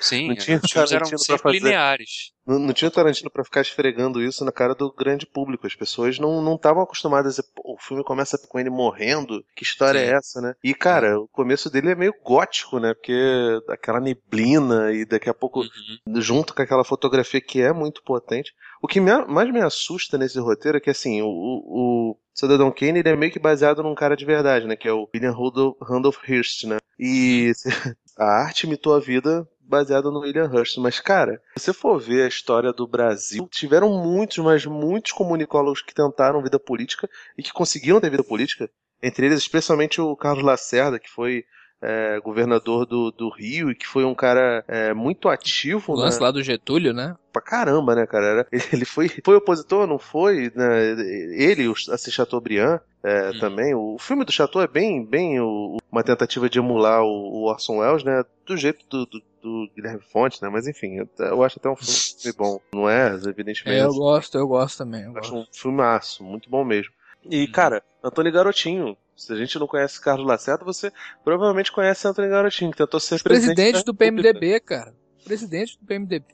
Sim, 0.00 0.28
não 0.28 0.36
tinha 0.36 0.60
os 0.62 0.70
filmes 0.70 0.92
eram 0.92 1.06
sempre 1.18 1.42
fazer. 1.42 1.58
lineares. 1.58 2.32
Não, 2.46 2.58
não 2.60 2.72
tinha 2.72 2.90
Tarantino 2.90 3.30
pra 3.30 3.42
ficar 3.44 3.60
esfregando 3.60 4.22
isso 4.22 4.44
na 4.44 4.52
cara 4.52 4.74
do 4.74 4.92
grande 4.92 5.26
público. 5.26 5.66
As 5.66 5.74
pessoas 5.74 6.18
não 6.18 6.40
não 6.42 6.54
estavam 6.54 6.82
acostumadas 6.82 7.26
a 7.38 7.42
dizer, 7.42 7.52
pô, 7.54 7.74
o 7.74 7.78
filme 7.82 8.04
começa 8.04 8.38
com 8.48 8.58
ele 8.60 8.70
morrendo. 8.70 9.44
Que 9.56 9.64
história 9.64 9.98
Sim. 10.00 10.06
é 10.06 10.16
essa, 10.16 10.40
né? 10.40 10.54
E, 10.62 10.72
cara, 10.74 11.18
o 11.18 11.26
começo 11.28 11.68
dele 11.68 11.90
é 11.90 11.94
meio 11.96 12.14
gótico, 12.24 12.78
né? 12.78 12.94
Porque 12.94 13.58
aquela 13.68 14.00
neblina 14.00 14.92
e 14.92 15.04
daqui 15.04 15.28
a 15.28 15.34
pouco, 15.34 15.60
Uhum. 15.60 16.20
junto 16.20 16.54
com 16.54 16.62
aquela 16.62 16.84
fotografia 16.84 17.40
que 17.40 17.60
é 17.60 17.72
muito 17.72 18.02
potente. 18.04 18.52
O 18.80 18.86
que 18.86 19.00
mais 19.00 19.50
me 19.52 19.60
assusta 19.60 20.16
nesse 20.16 20.38
roteiro 20.38 20.78
é 20.78 20.80
que, 20.80 20.90
assim, 20.90 21.22
o, 21.22 21.26
o 21.28 22.16
Cidadão 22.36 22.70
Kane 22.70 22.98
ele 22.98 23.08
é 23.08 23.16
meio 23.16 23.32
que 23.32 23.38
baseado 23.38 23.82
num 23.82 23.94
cara 23.94 24.14
de 24.14 24.26
verdade, 24.26 24.66
né? 24.66 24.76
Que 24.76 24.86
é 24.86 24.92
o 24.92 25.08
William 25.14 25.34
Randolph 25.80 26.18
Hearst, 26.28 26.64
né? 26.64 26.76
E 26.98 27.50
a 28.18 28.24
arte 28.24 28.66
imitou 28.66 28.94
a 28.94 29.00
vida 29.00 29.48
baseada 29.58 30.10
no 30.10 30.20
William 30.20 30.50
Hearst. 30.52 30.76
Mas, 30.76 31.00
cara, 31.00 31.40
se 31.56 31.64
você 31.64 31.72
for 31.72 31.98
ver 31.98 32.24
a 32.24 32.28
história 32.28 32.74
do 32.74 32.86
Brasil, 32.86 33.48
tiveram 33.50 33.88
muitos, 33.88 34.36
mas 34.38 34.66
muitos 34.66 35.12
comunicólogos 35.12 35.80
que 35.80 35.94
tentaram 35.94 36.42
vida 36.42 36.60
política 36.60 37.08
e 37.38 37.42
que 37.42 37.52
conseguiram 37.52 38.00
ter 38.00 38.10
vida 38.10 38.22
política. 38.22 38.68
Entre 39.02 39.26
eles, 39.26 39.38
especialmente 39.38 40.00
o 40.00 40.14
Carlos 40.14 40.44
Lacerda, 40.44 40.98
que 40.98 41.10
foi 41.10 41.42
é, 41.82 42.18
governador 42.20 42.86
do, 42.86 43.10
do 43.10 43.28
Rio 43.28 43.70
e 43.70 43.74
que 43.74 43.86
foi 43.86 44.04
um 44.04 44.14
cara 44.14 44.64
é, 44.66 44.94
muito 44.94 45.28
ativo 45.28 45.92
O 45.92 45.96
na, 45.96 46.04
lance 46.04 46.20
lá 46.22 46.30
do 46.30 46.42
Getúlio, 46.42 46.92
né? 46.92 47.14
pra 47.32 47.42
caramba, 47.42 47.94
né, 47.94 48.06
cara? 48.06 48.26
Era- 48.26 48.46
ele- 48.72 48.84
foi, 48.86 49.08
foi 49.24 49.36
opositor, 49.36 49.86
não 49.86 49.98
foi? 49.98 50.50
Né? 50.54 50.90
Ele, 51.36 51.68
o 51.68 51.74
assim, 51.92 52.10
Chateaubriand, 52.10 52.80
é, 53.02 53.30
Hum. 53.30 53.38
também. 53.38 53.74
O 53.74 53.96
filme 53.98 54.24
do 54.24 54.32
Chateau 54.32 54.62
é 54.62 54.66
bem, 54.66 55.04
bem 55.04 55.38
o- 55.40 55.76
uma 55.92 56.02
tentativa 56.02 56.48
de 56.48 56.58
emular 56.58 57.02
o, 57.02 57.06
o 57.08 57.42
Orson 57.44 57.78
Welles, 57.78 58.02
né? 58.04 58.24
Do 58.46 58.56
jeito 58.56 58.84
do, 58.88 59.04
do, 59.06 59.20
do 59.42 59.70
Guilherme 59.76 60.00
Fontes, 60.10 60.40
né? 60.40 60.48
Mas 60.48 60.66
enfim, 60.66 60.96
eu, 60.96 61.08
eu 61.18 61.42
acho 61.42 61.58
até 61.58 61.68
um 61.68 61.76
filme 61.76 62.34
bom. 62.36 62.58
Não 62.72 62.88
é, 62.88 63.08
evidentemente. 63.14 63.80
É, 63.80 63.84
eu 63.84 63.92
gosto, 63.92 64.38
eu 64.38 64.48
gosto 64.48 64.78
também. 64.78 65.02
eu 65.02 65.10
acho 65.18 65.32
gosto. 65.34 65.36
um 65.36 65.46
filmaço, 65.52 66.24
muito 66.24 66.48
bom 66.48 66.64
mesmo. 66.64 66.90
E, 67.30 67.44
Uhum. 67.44 67.52
cara, 67.52 67.82
Antônio 68.02 68.32
Garotinho. 68.32 68.96
Se 69.16 69.32
a 69.32 69.36
gente 69.36 69.58
não 69.58 69.66
conhece 69.66 70.00
Carlos 70.00 70.26
Lacerda, 70.26 70.64
você 70.64 70.92
provavelmente 71.24 71.72
conhece 71.72 72.06
Antônio 72.06 72.30
Garotinho, 72.30 72.70
que 72.70 72.76
tentou 72.76 73.00
ser 73.00 73.22
presidente. 73.22 73.56
Presidente 73.56 73.84
do. 73.84 73.94
PMDB, 73.94 74.60
cara. 74.60 74.94
Presidente 75.24 75.78
do 75.78 75.86
PMDB. 75.86 76.26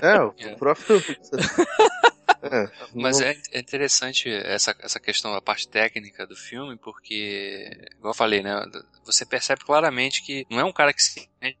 É, 0.00 0.20
o 0.20 0.32
É. 0.38 0.54
próprio. 0.54 1.02
É, 2.48 2.70
Mas 2.94 3.18
não- 3.18 3.26
é, 3.26 3.36
é 3.52 3.58
interessante 3.58 4.30
essa, 4.30 4.72
essa 4.78 5.00
questão 5.00 5.32
da 5.32 5.40
parte 5.40 5.66
técnica 5.66 6.24
do 6.26 6.36
filme, 6.36 6.76
porque, 6.76 7.68
igual 7.96 8.10
eu 8.12 8.16
falei, 8.16 8.40
né? 8.40 8.62
Você 9.04 9.26
percebe 9.26 9.64
claramente 9.64 10.22
que 10.22 10.46
não 10.48 10.60
é 10.60 10.64
um 10.64 10.72
cara 10.72 10.92
que 10.92 11.02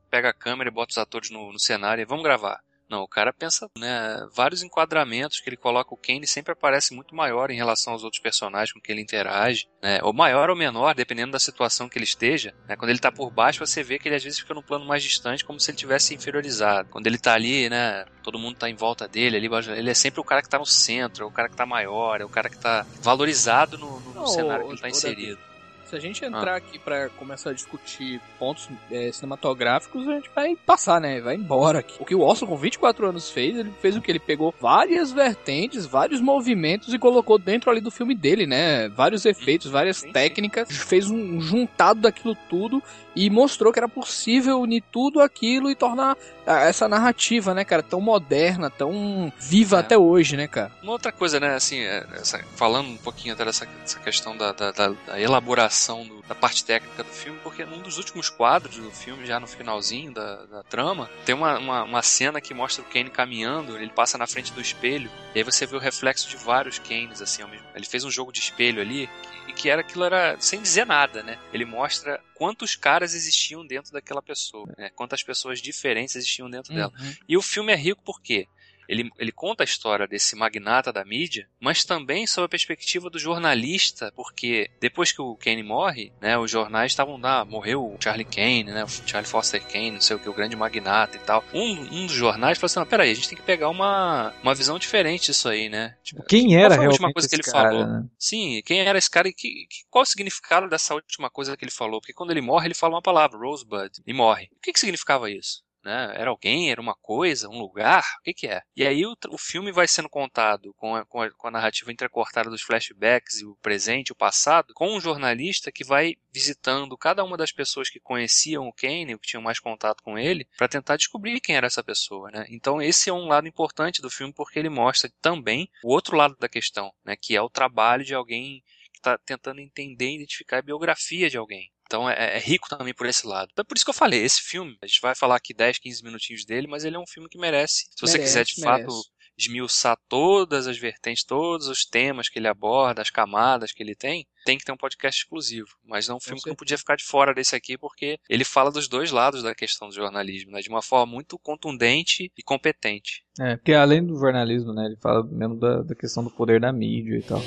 pega 0.08 0.28
a 0.28 0.34
câmera 0.34 0.70
e 0.70 0.72
bota 0.72 0.92
os 0.92 0.98
atores 0.98 1.30
no, 1.30 1.52
no 1.52 1.58
cenário 1.58 2.02
e 2.02 2.04
vamos 2.04 2.22
gravar. 2.22 2.60
Não, 2.88 3.02
o 3.02 3.08
cara 3.08 3.32
pensa, 3.32 3.68
né, 3.76 4.16
vários 4.32 4.62
enquadramentos 4.62 5.40
que 5.40 5.48
ele 5.48 5.56
coloca, 5.56 5.92
o 5.92 5.96
Kane 5.98 6.26
sempre 6.26 6.52
aparece 6.52 6.94
muito 6.94 7.14
maior 7.16 7.50
em 7.50 7.56
relação 7.56 7.92
aos 7.92 8.04
outros 8.04 8.22
personagens 8.22 8.72
com 8.72 8.80
que 8.80 8.92
ele 8.92 9.00
interage, 9.00 9.66
né, 9.82 9.98
ou 10.02 10.12
maior 10.12 10.50
ou 10.50 10.56
menor, 10.56 10.94
dependendo 10.94 11.32
da 11.32 11.38
situação 11.40 11.88
que 11.88 11.98
ele 11.98 12.04
esteja, 12.04 12.54
né, 12.68 12.76
quando 12.76 12.90
ele 12.90 13.00
tá 13.00 13.10
por 13.10 13.30
baixo, 13.32 13.66
você 13.66 13.82
vê 13.82 13.98
que 13.98 14.08
ele 14.08 14.14
às 14.14 14.22
vezes 14.22 14.38
fica 14.38 14.54
num 14.54 14.62
plano 14.62 14.86
mais 14.86 15.02
distante, 15.02 15.44
como 15.44 15.58
se 15.58 15.70
ele 15.70 15.78
tivesse 15.78 16.14
inferiorizado. 16.14 16.88
Quando 16.88 17.06
ele 17.08 17.18
tá 17.18 17.34
ali, 17.34 17.68
né, 17.68 18.04
todo 18.22 18.38
mundo 18.38 18.56
tá 18.56 18.70
em 18.70 18.76
volta 18.76 19.08
dele, 19.08 19.36
ali, 19.36 19.48
ele 19.76 19.90
é 19.90 19.94
sempre 19.94 20.20
o 20.20 20.24
cara 20.24 20.40
que 20.42 20.48
tá 20.48 20.58
no 20.58 20.66
centro, 20.66 21.24
é 21.24 21.26
o 21.26 21.32
cara 21.32 21.48
que 21.48 21.56
tá 21.56 21.66
maior, 21.66 22.20
é 22.20 22.24
o 22.24 22.28
cara 22.30 22.48
que 22.48 22.58
tá 22.58 22.86
valorizado 23.02 23.76
no, 23.78 24.00
no- 24.00 24.14
no 24.14 24.26
cenário 24.28 24.64
que 24.66 24.72
ele 24.74 24.80
tá 24.80 24.88
inserido. 24.88 25.40
Se 25.88 25.94
a 25.94 26.00
gente 26.00 26.24
entrar 26.24 26.56
aqui 26.56 26.78
pra 26.78 27.08
começar 27.10 27.50
a 27.50 27.52
discutir 27.52 28.20
pontos 28.40 28.68
é, 28.90 29.10
cinematográficos, 29.12 30.06
a 30.08 30.12
gente 30.14 30.30
vai 30.34 30.56
passar, 30.56 31.00
né? 31.00 31.20
Vai 31.20 31.36
embora 31.36 31.78
aqui. 31.78 31.94
O 32.00 32.04
que 32.04 32.14
o 32.14 32.20
Orson 32.20 32.44
com 32.46 32.56
24 32.56 33.06
anos 33.08 33.30
fez, 33.30 33.56
ele 33.56 33.72
fez 33.80 33.96
o 33.96 34.00
que? 34.00 34.10
Ele 34.10 34.18
pegou 34.18 34.52
várias 34.60 35.12
vertentes, 35.12 35.86
vários 35.86 36.20
movimentos 36.20 36.92
e 36.92 36.98
colocou 36.98 37.38
dentro 37.38 37.70
ali 37.70 37.80
do 37.80 37.90
filme 37.92 38.14
dele, 38.16 38.46
né? 38.46 38.88
Vários 38.88 39.24
efeitos, 39.24 39.70
várias 39.70 39.98
sim, 39.98 40.08
sim. 40.08 40.12
técnicas, 40.12 40.68
fez 40.70 41.08
um 41.08 41.40
juntado 41.40 42.00
daquilo 42.00 42.36
tudo 42.48 42.82
e 43.14 43.30
mostrou 43.30 43.72
que 43.72 43.78
era 43.78 43.88
possível 43.88 44.60
unir 44.60 44.82
tudo 44.92 45.20
aquilo 45.20 45.70
e 45.70 45.74
tornar 45.74 46.16
ah, 46.46 46.60
essa 46.64 46.86
narrativa, 46.86 47.54
né, 47.54 47.64
cara, 47.64 47.82
tão 47.82 47.98
moderna, 48.00 48.68
tão 48.68 49.32
viva 49.38 49.76
É. 49.78 49.80
até 49.80 49.96
hoje, 49.96 50.36
né, 50.36 50.46
cara? 50.46 50.70
Uma 50.82 50.92
outra 50.92 51.10
coisa, 51.10 51.40
né, 51.40 51.54
assim, 51.54 51.78
é, 51.80 52.04
essa- 52.14 52.38
falando 52.56 52.88
um 52.90 52.96
pouquinho 52.98 53.32
até 53.32 53.44
dessa, 53.44 53.64
dessa 53.64 53.98
questão 54.00 54.36
da, 54.36 54.52
da- 54.52 54.70
da- 54.70 54.92
da 55.06 55.18
elaboração 55.20 55.75
do- 56.06 56.22
da 56.22 56.34
parte 56.34 56.64
técnica 56.64 57.02
do 57.02 57.10
filme, 57.10 57.38
porque 57.42 57.64
num 57.64 57.80
dos 57.82 57.98
últimos 57.98 58.28
quadros 58.30 58.76
do 58.76 58.90
filme, 58.90 59.26
já 59.26 59.38
no 59.38 59.46
finalzinho 59.46 60.12
da, 60.12 60.44
da 60.46 60.62
trama, 60.62 61.10
tem 61.24 61.34
uma, 61.34 61.58
uma, 61.58 61.82
uma 61.84 62.02
cena 62.02 62.40
que 62.40 62.54
mostra 62.54 62.82
o 62.82 62.86
Kane 62.86 63.10
caminhando, 63.10 63.76
ele 63.76 63.90
passa 63.90 64.16
na 64.18 64.26
frente 64.26 64.52
do 64.52 64.60
espelho, 64.60 65.10
e 65.34 65.38
aí 65.38 65.44
você 65.44 65.66
vê 65.66 65.76
o 65.76 65.80
reflexo 65.80 66.28
de 66.28 66.36
vários 66.36 66.78
Kanes, 66.78 67.20
assim, 67.20 67.42
ao 67.42 67.48
mesmo 67.48 67.66
Ele 67.74 67.84
fez 67.86 68.04
um 68.04 68.10
jogo 68.10 68.32
de 68.32 68.40
espelho 68.40 68.80
ali, 68.80 69.08
que, 69.46 69.52
que 69.52 69.70
era 69.70 69.80
aquilo 69.82 70.04
era 70.04 70.36
sem 70.40 70.60
dizer 70.62 70.86
nada, 70.86 71.22
né? 71.22 71.38
Ele 71.52 71.64
mostra 71.64 72.20
quantos 72.34 72.74
caras 72.76 73.14
existiam 73.14 73.66
dentro 73.66 73.92
daquela 73.92 74.22
pessoa, 74.22 74.66
né? 74.76 74.90
Quantas 74.94 75.22
pessoas 75.22 75.60
diferentes 75.60 76.16
existiam 76.16 76.50
dentro 76.50 76.72
dela. 76.74 76.92
E 77.28 77.36
o 77.36 77.42
filme 77.42 77.72
é 77.72 77.76
rico 77.76 78.02
por 78.02 78.20
quê? 78.20 78.48
Ele, 78.88 79.10
ele 79.18 79.32
conta 79.32 79.62
a 79.62 79.64
história 79.64 80.06
desse 80.06 80.36
magnata 80.36 80.92
da 80.92 81.04
mídia, 81.04 81.48
mas 81.60 81.84
também 81.84 82.26
sob 82.26 82.44
a 82.46 82.48
perspectiva 82.48 83.10
do 83.10 83.18
jornalista, 83.18 84.12
porque 84.14 84.70
depois 84.80 85.12
que 85.12 85.20
o 85.20 85.36
Kane 85.36 85.62
morre, 85.62 86.12
né, 86.20 86.38
os 86.38 86.50
jornais 86.50 86.92
estavam 86.92 87.16
lá, 87.18 87.44
morreu 87.44 87.84
o 87.84 87.96
Charlie 88.00 88.24
Kane, 88.24 88.64
né, 88.64 88.84
o 88.84 88.88
Charlie 88.88 89.28
Foster 89.30 89.62
Kane, 89.66 89.92
não 89.92 90.00
sei 90.00 90.16
o 90.16 90.18
que, 90.18 90.28
o 90.28 90.34
grande 90.34 90.56
magnata 90.56 91.16
e 91.16 91.20
tal. 91.20 91.44
Um, 91.52 91.72
um 92.02 92.06
dos 92.06 92.14
jornais 92.14 92.58
falou 92.58 92.66
assim, 92.66 92.78
não, 92.78 92.86
peraí, 92.86 93.10
a 93.10 93.14
gente 93.14 93.28
tem 93.28 93.38
que 93.38 93.44
pegar 93.44 93.68
uma, 93.68 94.32
uma 94.42 94.54
visão 94.54 94.78
diferente 94.78 95.26
disso 95.26 95.48
aí, 95.48 95.68
né? 95.68 95.96
Tipo, 96.02 96.22
Quem 96.24 96.48
qual 96.48 96.60
era 96.60 96.74
foi 96.76 96.84
a 96.84 96.88
última 96.88 97.08
realmente 97.08 97.14
coisa 97.14 97.28
que 97.28 97.34
esse 97.34 97.42
ele 97.48 97.52
cara, 97.52 97.68
falou? 97.70 97.86
né? 97.86 98.04
Sim, 98.18 98.62
quem 98.64 98.80
era 98.80 98.98
esse 98.98 99.10
cara 99.10 99.28
e 99.28 99.32
que, 99.32 99.48
que- 99.68 99.84
qual 99.90 100.02
o 100.02 100.06
significado 100.06 100.68
dessa 100.68 100.94
última 100.94 101.30
coisa 101.30 101.56
que 101.56 101.64
ele 101.64 101.70
falou? 101.72 102.00
Porque 102.00 102.12
quando 102.12 102.30
ele 102.30 102.40
morre, 102.40 102.66
ele 102.68 102.74
fala 102.74 102.94
uma 102.94 103.02
palavra, 103.02 103.38
Rosebud, 103.38 103.90
e 104.06 104.12
morre. 104.12 104.48
O 104.56 104.60
que, 104.60 104.72
que 104.72 104.80
significava 104.80 105.30
isso? 105.30 105.64
Né? 105.86 106.14
Era 106.16 106.30
alguém? 106.30 106.68
Era 106.68 106.80
uma 106.80 106.96
coisa? 106.96 107.48
Um 107.48 107.60
lugar? 107.60 108.02
O 108.18 108.22
que, 108.24 108.34
que 108.34 108.48
é? 108.48 108.60
E 108.74 108.84
aí 108.84 109.06
o, 109.06 109.14
o 109.28 109.38
filme 109.38 109.70
vai 109.70 109.86
sendo 109.86 110.08
contado 110.08 110.74
com 110.74 110.96
a, 110.96 111.06
com, 111.06 111.22
a, 111.22 111.30
com 111.30 111.46
a 111.46 111.50
narrativa 111.52 111.92
entrecortada 111.92 112.50
dos 112.50 112.60
flashbacks 112.60 113.38
e 113.38 113.46
o 113.46 113.54
presente 113.62 114.10
o 114.10 114.16
passado, 114.16 114.74
com 114.74 114.96
um 114.96 115.00
jornalista 115.00 115.70
que 115.70 115.84
vai 115.84 116.16
visitando 116.32 116.98
cada 116.98 117.22
uma 117.22 117.36
das 117.36 117.52
pessoas 117.52 117.88
que 117.88 118.00
conheciam 118.00 118.66
o 118.66 118.72
Kane, 118.72 119.16
que 119.16 119.28
tinham 119.28 119.40
mais 119.40 119.60
contato 119.60 120.02
com 120.02 120.18
ele, 120.18 120.48
para 120.58 120.66
tentar 120.66 120.96
descobrir 120.96 121.40
quem 121.40 121.54
era 121.54 121.68
essa 121.68 121.84
pessoa. 121.84 122.32
Né? 122.32 122.46
Então 122.50 122.82
esse 122.82 123.08
é 123.08 123.12
um 123.12 123.28
lado 123.28 123.46
importante 123.46 124.02
do 124.02 124.10
filme 124.10 124.32
porque 124.32 124.58
ele 124.58 124.68
mostra 124.68 125.08
também 125.22 125.70
o 125.84 125.92
outro 125.92 126.16
lado 126.16 126.36
da 126.36 126.48
questão, 126.48 126.92
né? 127.04 127.14
que 127.14 127.36
é 127.36 127.40
o 127.40 127.48
trabalho 127.48 128.04
de 128.04 128.12
alguém 128.12 128.60
que 128.92 128.98
está 128.98 129.16
tentando 129.18 129.60
entender 129.60 130.10
e 130.10 130.16
identificar 130.16 130.58
a 130.58 130.62
biografia 130.62 131.30
de 131.30 131.36
alguém. 131.36 131.70
Então 131.86 132.08
é, 132.08 132.36
é 132.36 132.38
rico 132.38 132.68
também 132.68 132.92
por 132.94 133.06
esse 133.06 133.26
lado. 133.26 133.48
Então 133.52 133.62
é 133.62 133.66
por 133.66 133.76
isso 133.76 133.84
que 133.84 133.90
eu 133.90 133.94
falei, 133.94 134.22
esse 134.22 134.40
filme, 134.42 134.76
a 134.82 134.86
gente 134.86 135.00
vai 135.00 135.14
falar 135.14 135.36
aqui 135.36 135.54
10, 135.54 135.78
15 135.78 136.02
minutinhos 136.04 136.44
dele, 136.44 136.66
mas 136.66 136.84
ele 136.84 136.96
é 136.96 136.98
um 136.98 137.06
filme 137.06 137.28
que 137.28 137.38
merece. 137.38 137.84
Se 137.94 138.00
você 138.00 138.18
Merece, 138.18 138.24
quiser 138.24 138.44
de 138.44 138.60
merece. 138.60 138.84
fato 138.84 139.02
esmiuçar 139.38 139.98
todas 140.08 140.66
as 140.66 140.78
vertentes, 140.78 141.22
todos 141.24 141.68
os 141.68 141.84
temas 141.84 142.28
que 142.28 142.38
ele 142.38 142.48
aborda, 142.48 143.02
as 143.02 143.10
camadas 143.10 143.70
que 143.70 143.82
ele 143.82 143.94
tem, 143.94 144.26
tem 144.46 144.56
que 144.56 144.64
ter 144.64 144.72
um 144.72 144.76
podcast 144.76 145.20
exclusivo. 145.20 145.68
Mas 145.84 146.08
é 146.08 146.14
um 146.14 146.20
filme 146.20 146.40
que 146.40 146.48
não 146.48 146.56
podia 146.56 146.78
ficar 146.78 146.96
de 146.96 147.04
fora 147.04 147.34
desse 147.34 147.54
aqui, 147.54 147.76
porque 147.76 148.18
ele 148.30 148.44
fala 148.44 148.70
dos 148.70 148.88
dois 148.88 149.10
lados 149.10 149.42
da 149.42 149.54
questão 149.54 149.88
do 149.88 149.94
jornalismo, 149.94 150.52
né? 150.52 150.60
De 150.60 150.68
uma 150.70 150.80
forma 150.80 151.04
muito 151.06 151.38
contundente 151.38 152.32
e 152.36 152.42
competente. 152.42 153.24
É, 153.38 153.56
porque 153.56 153.74
além 153.74 154.04
do 154.04 154.16
jornalismo, 154.18 154.72
né, 154.72 154.86
ele 154.86 154.96
fala 154.96 155.22
mesmo 155.24 155.56
da, 155.58 155.82
da 155.82 155.94
questão 155.94 156.24
do 156.24 156.30
poder 156.30 156.58
da 156.60 156.72
mídia 156.72 157.18
e 157.18 157.22
tal. 157.22 157.42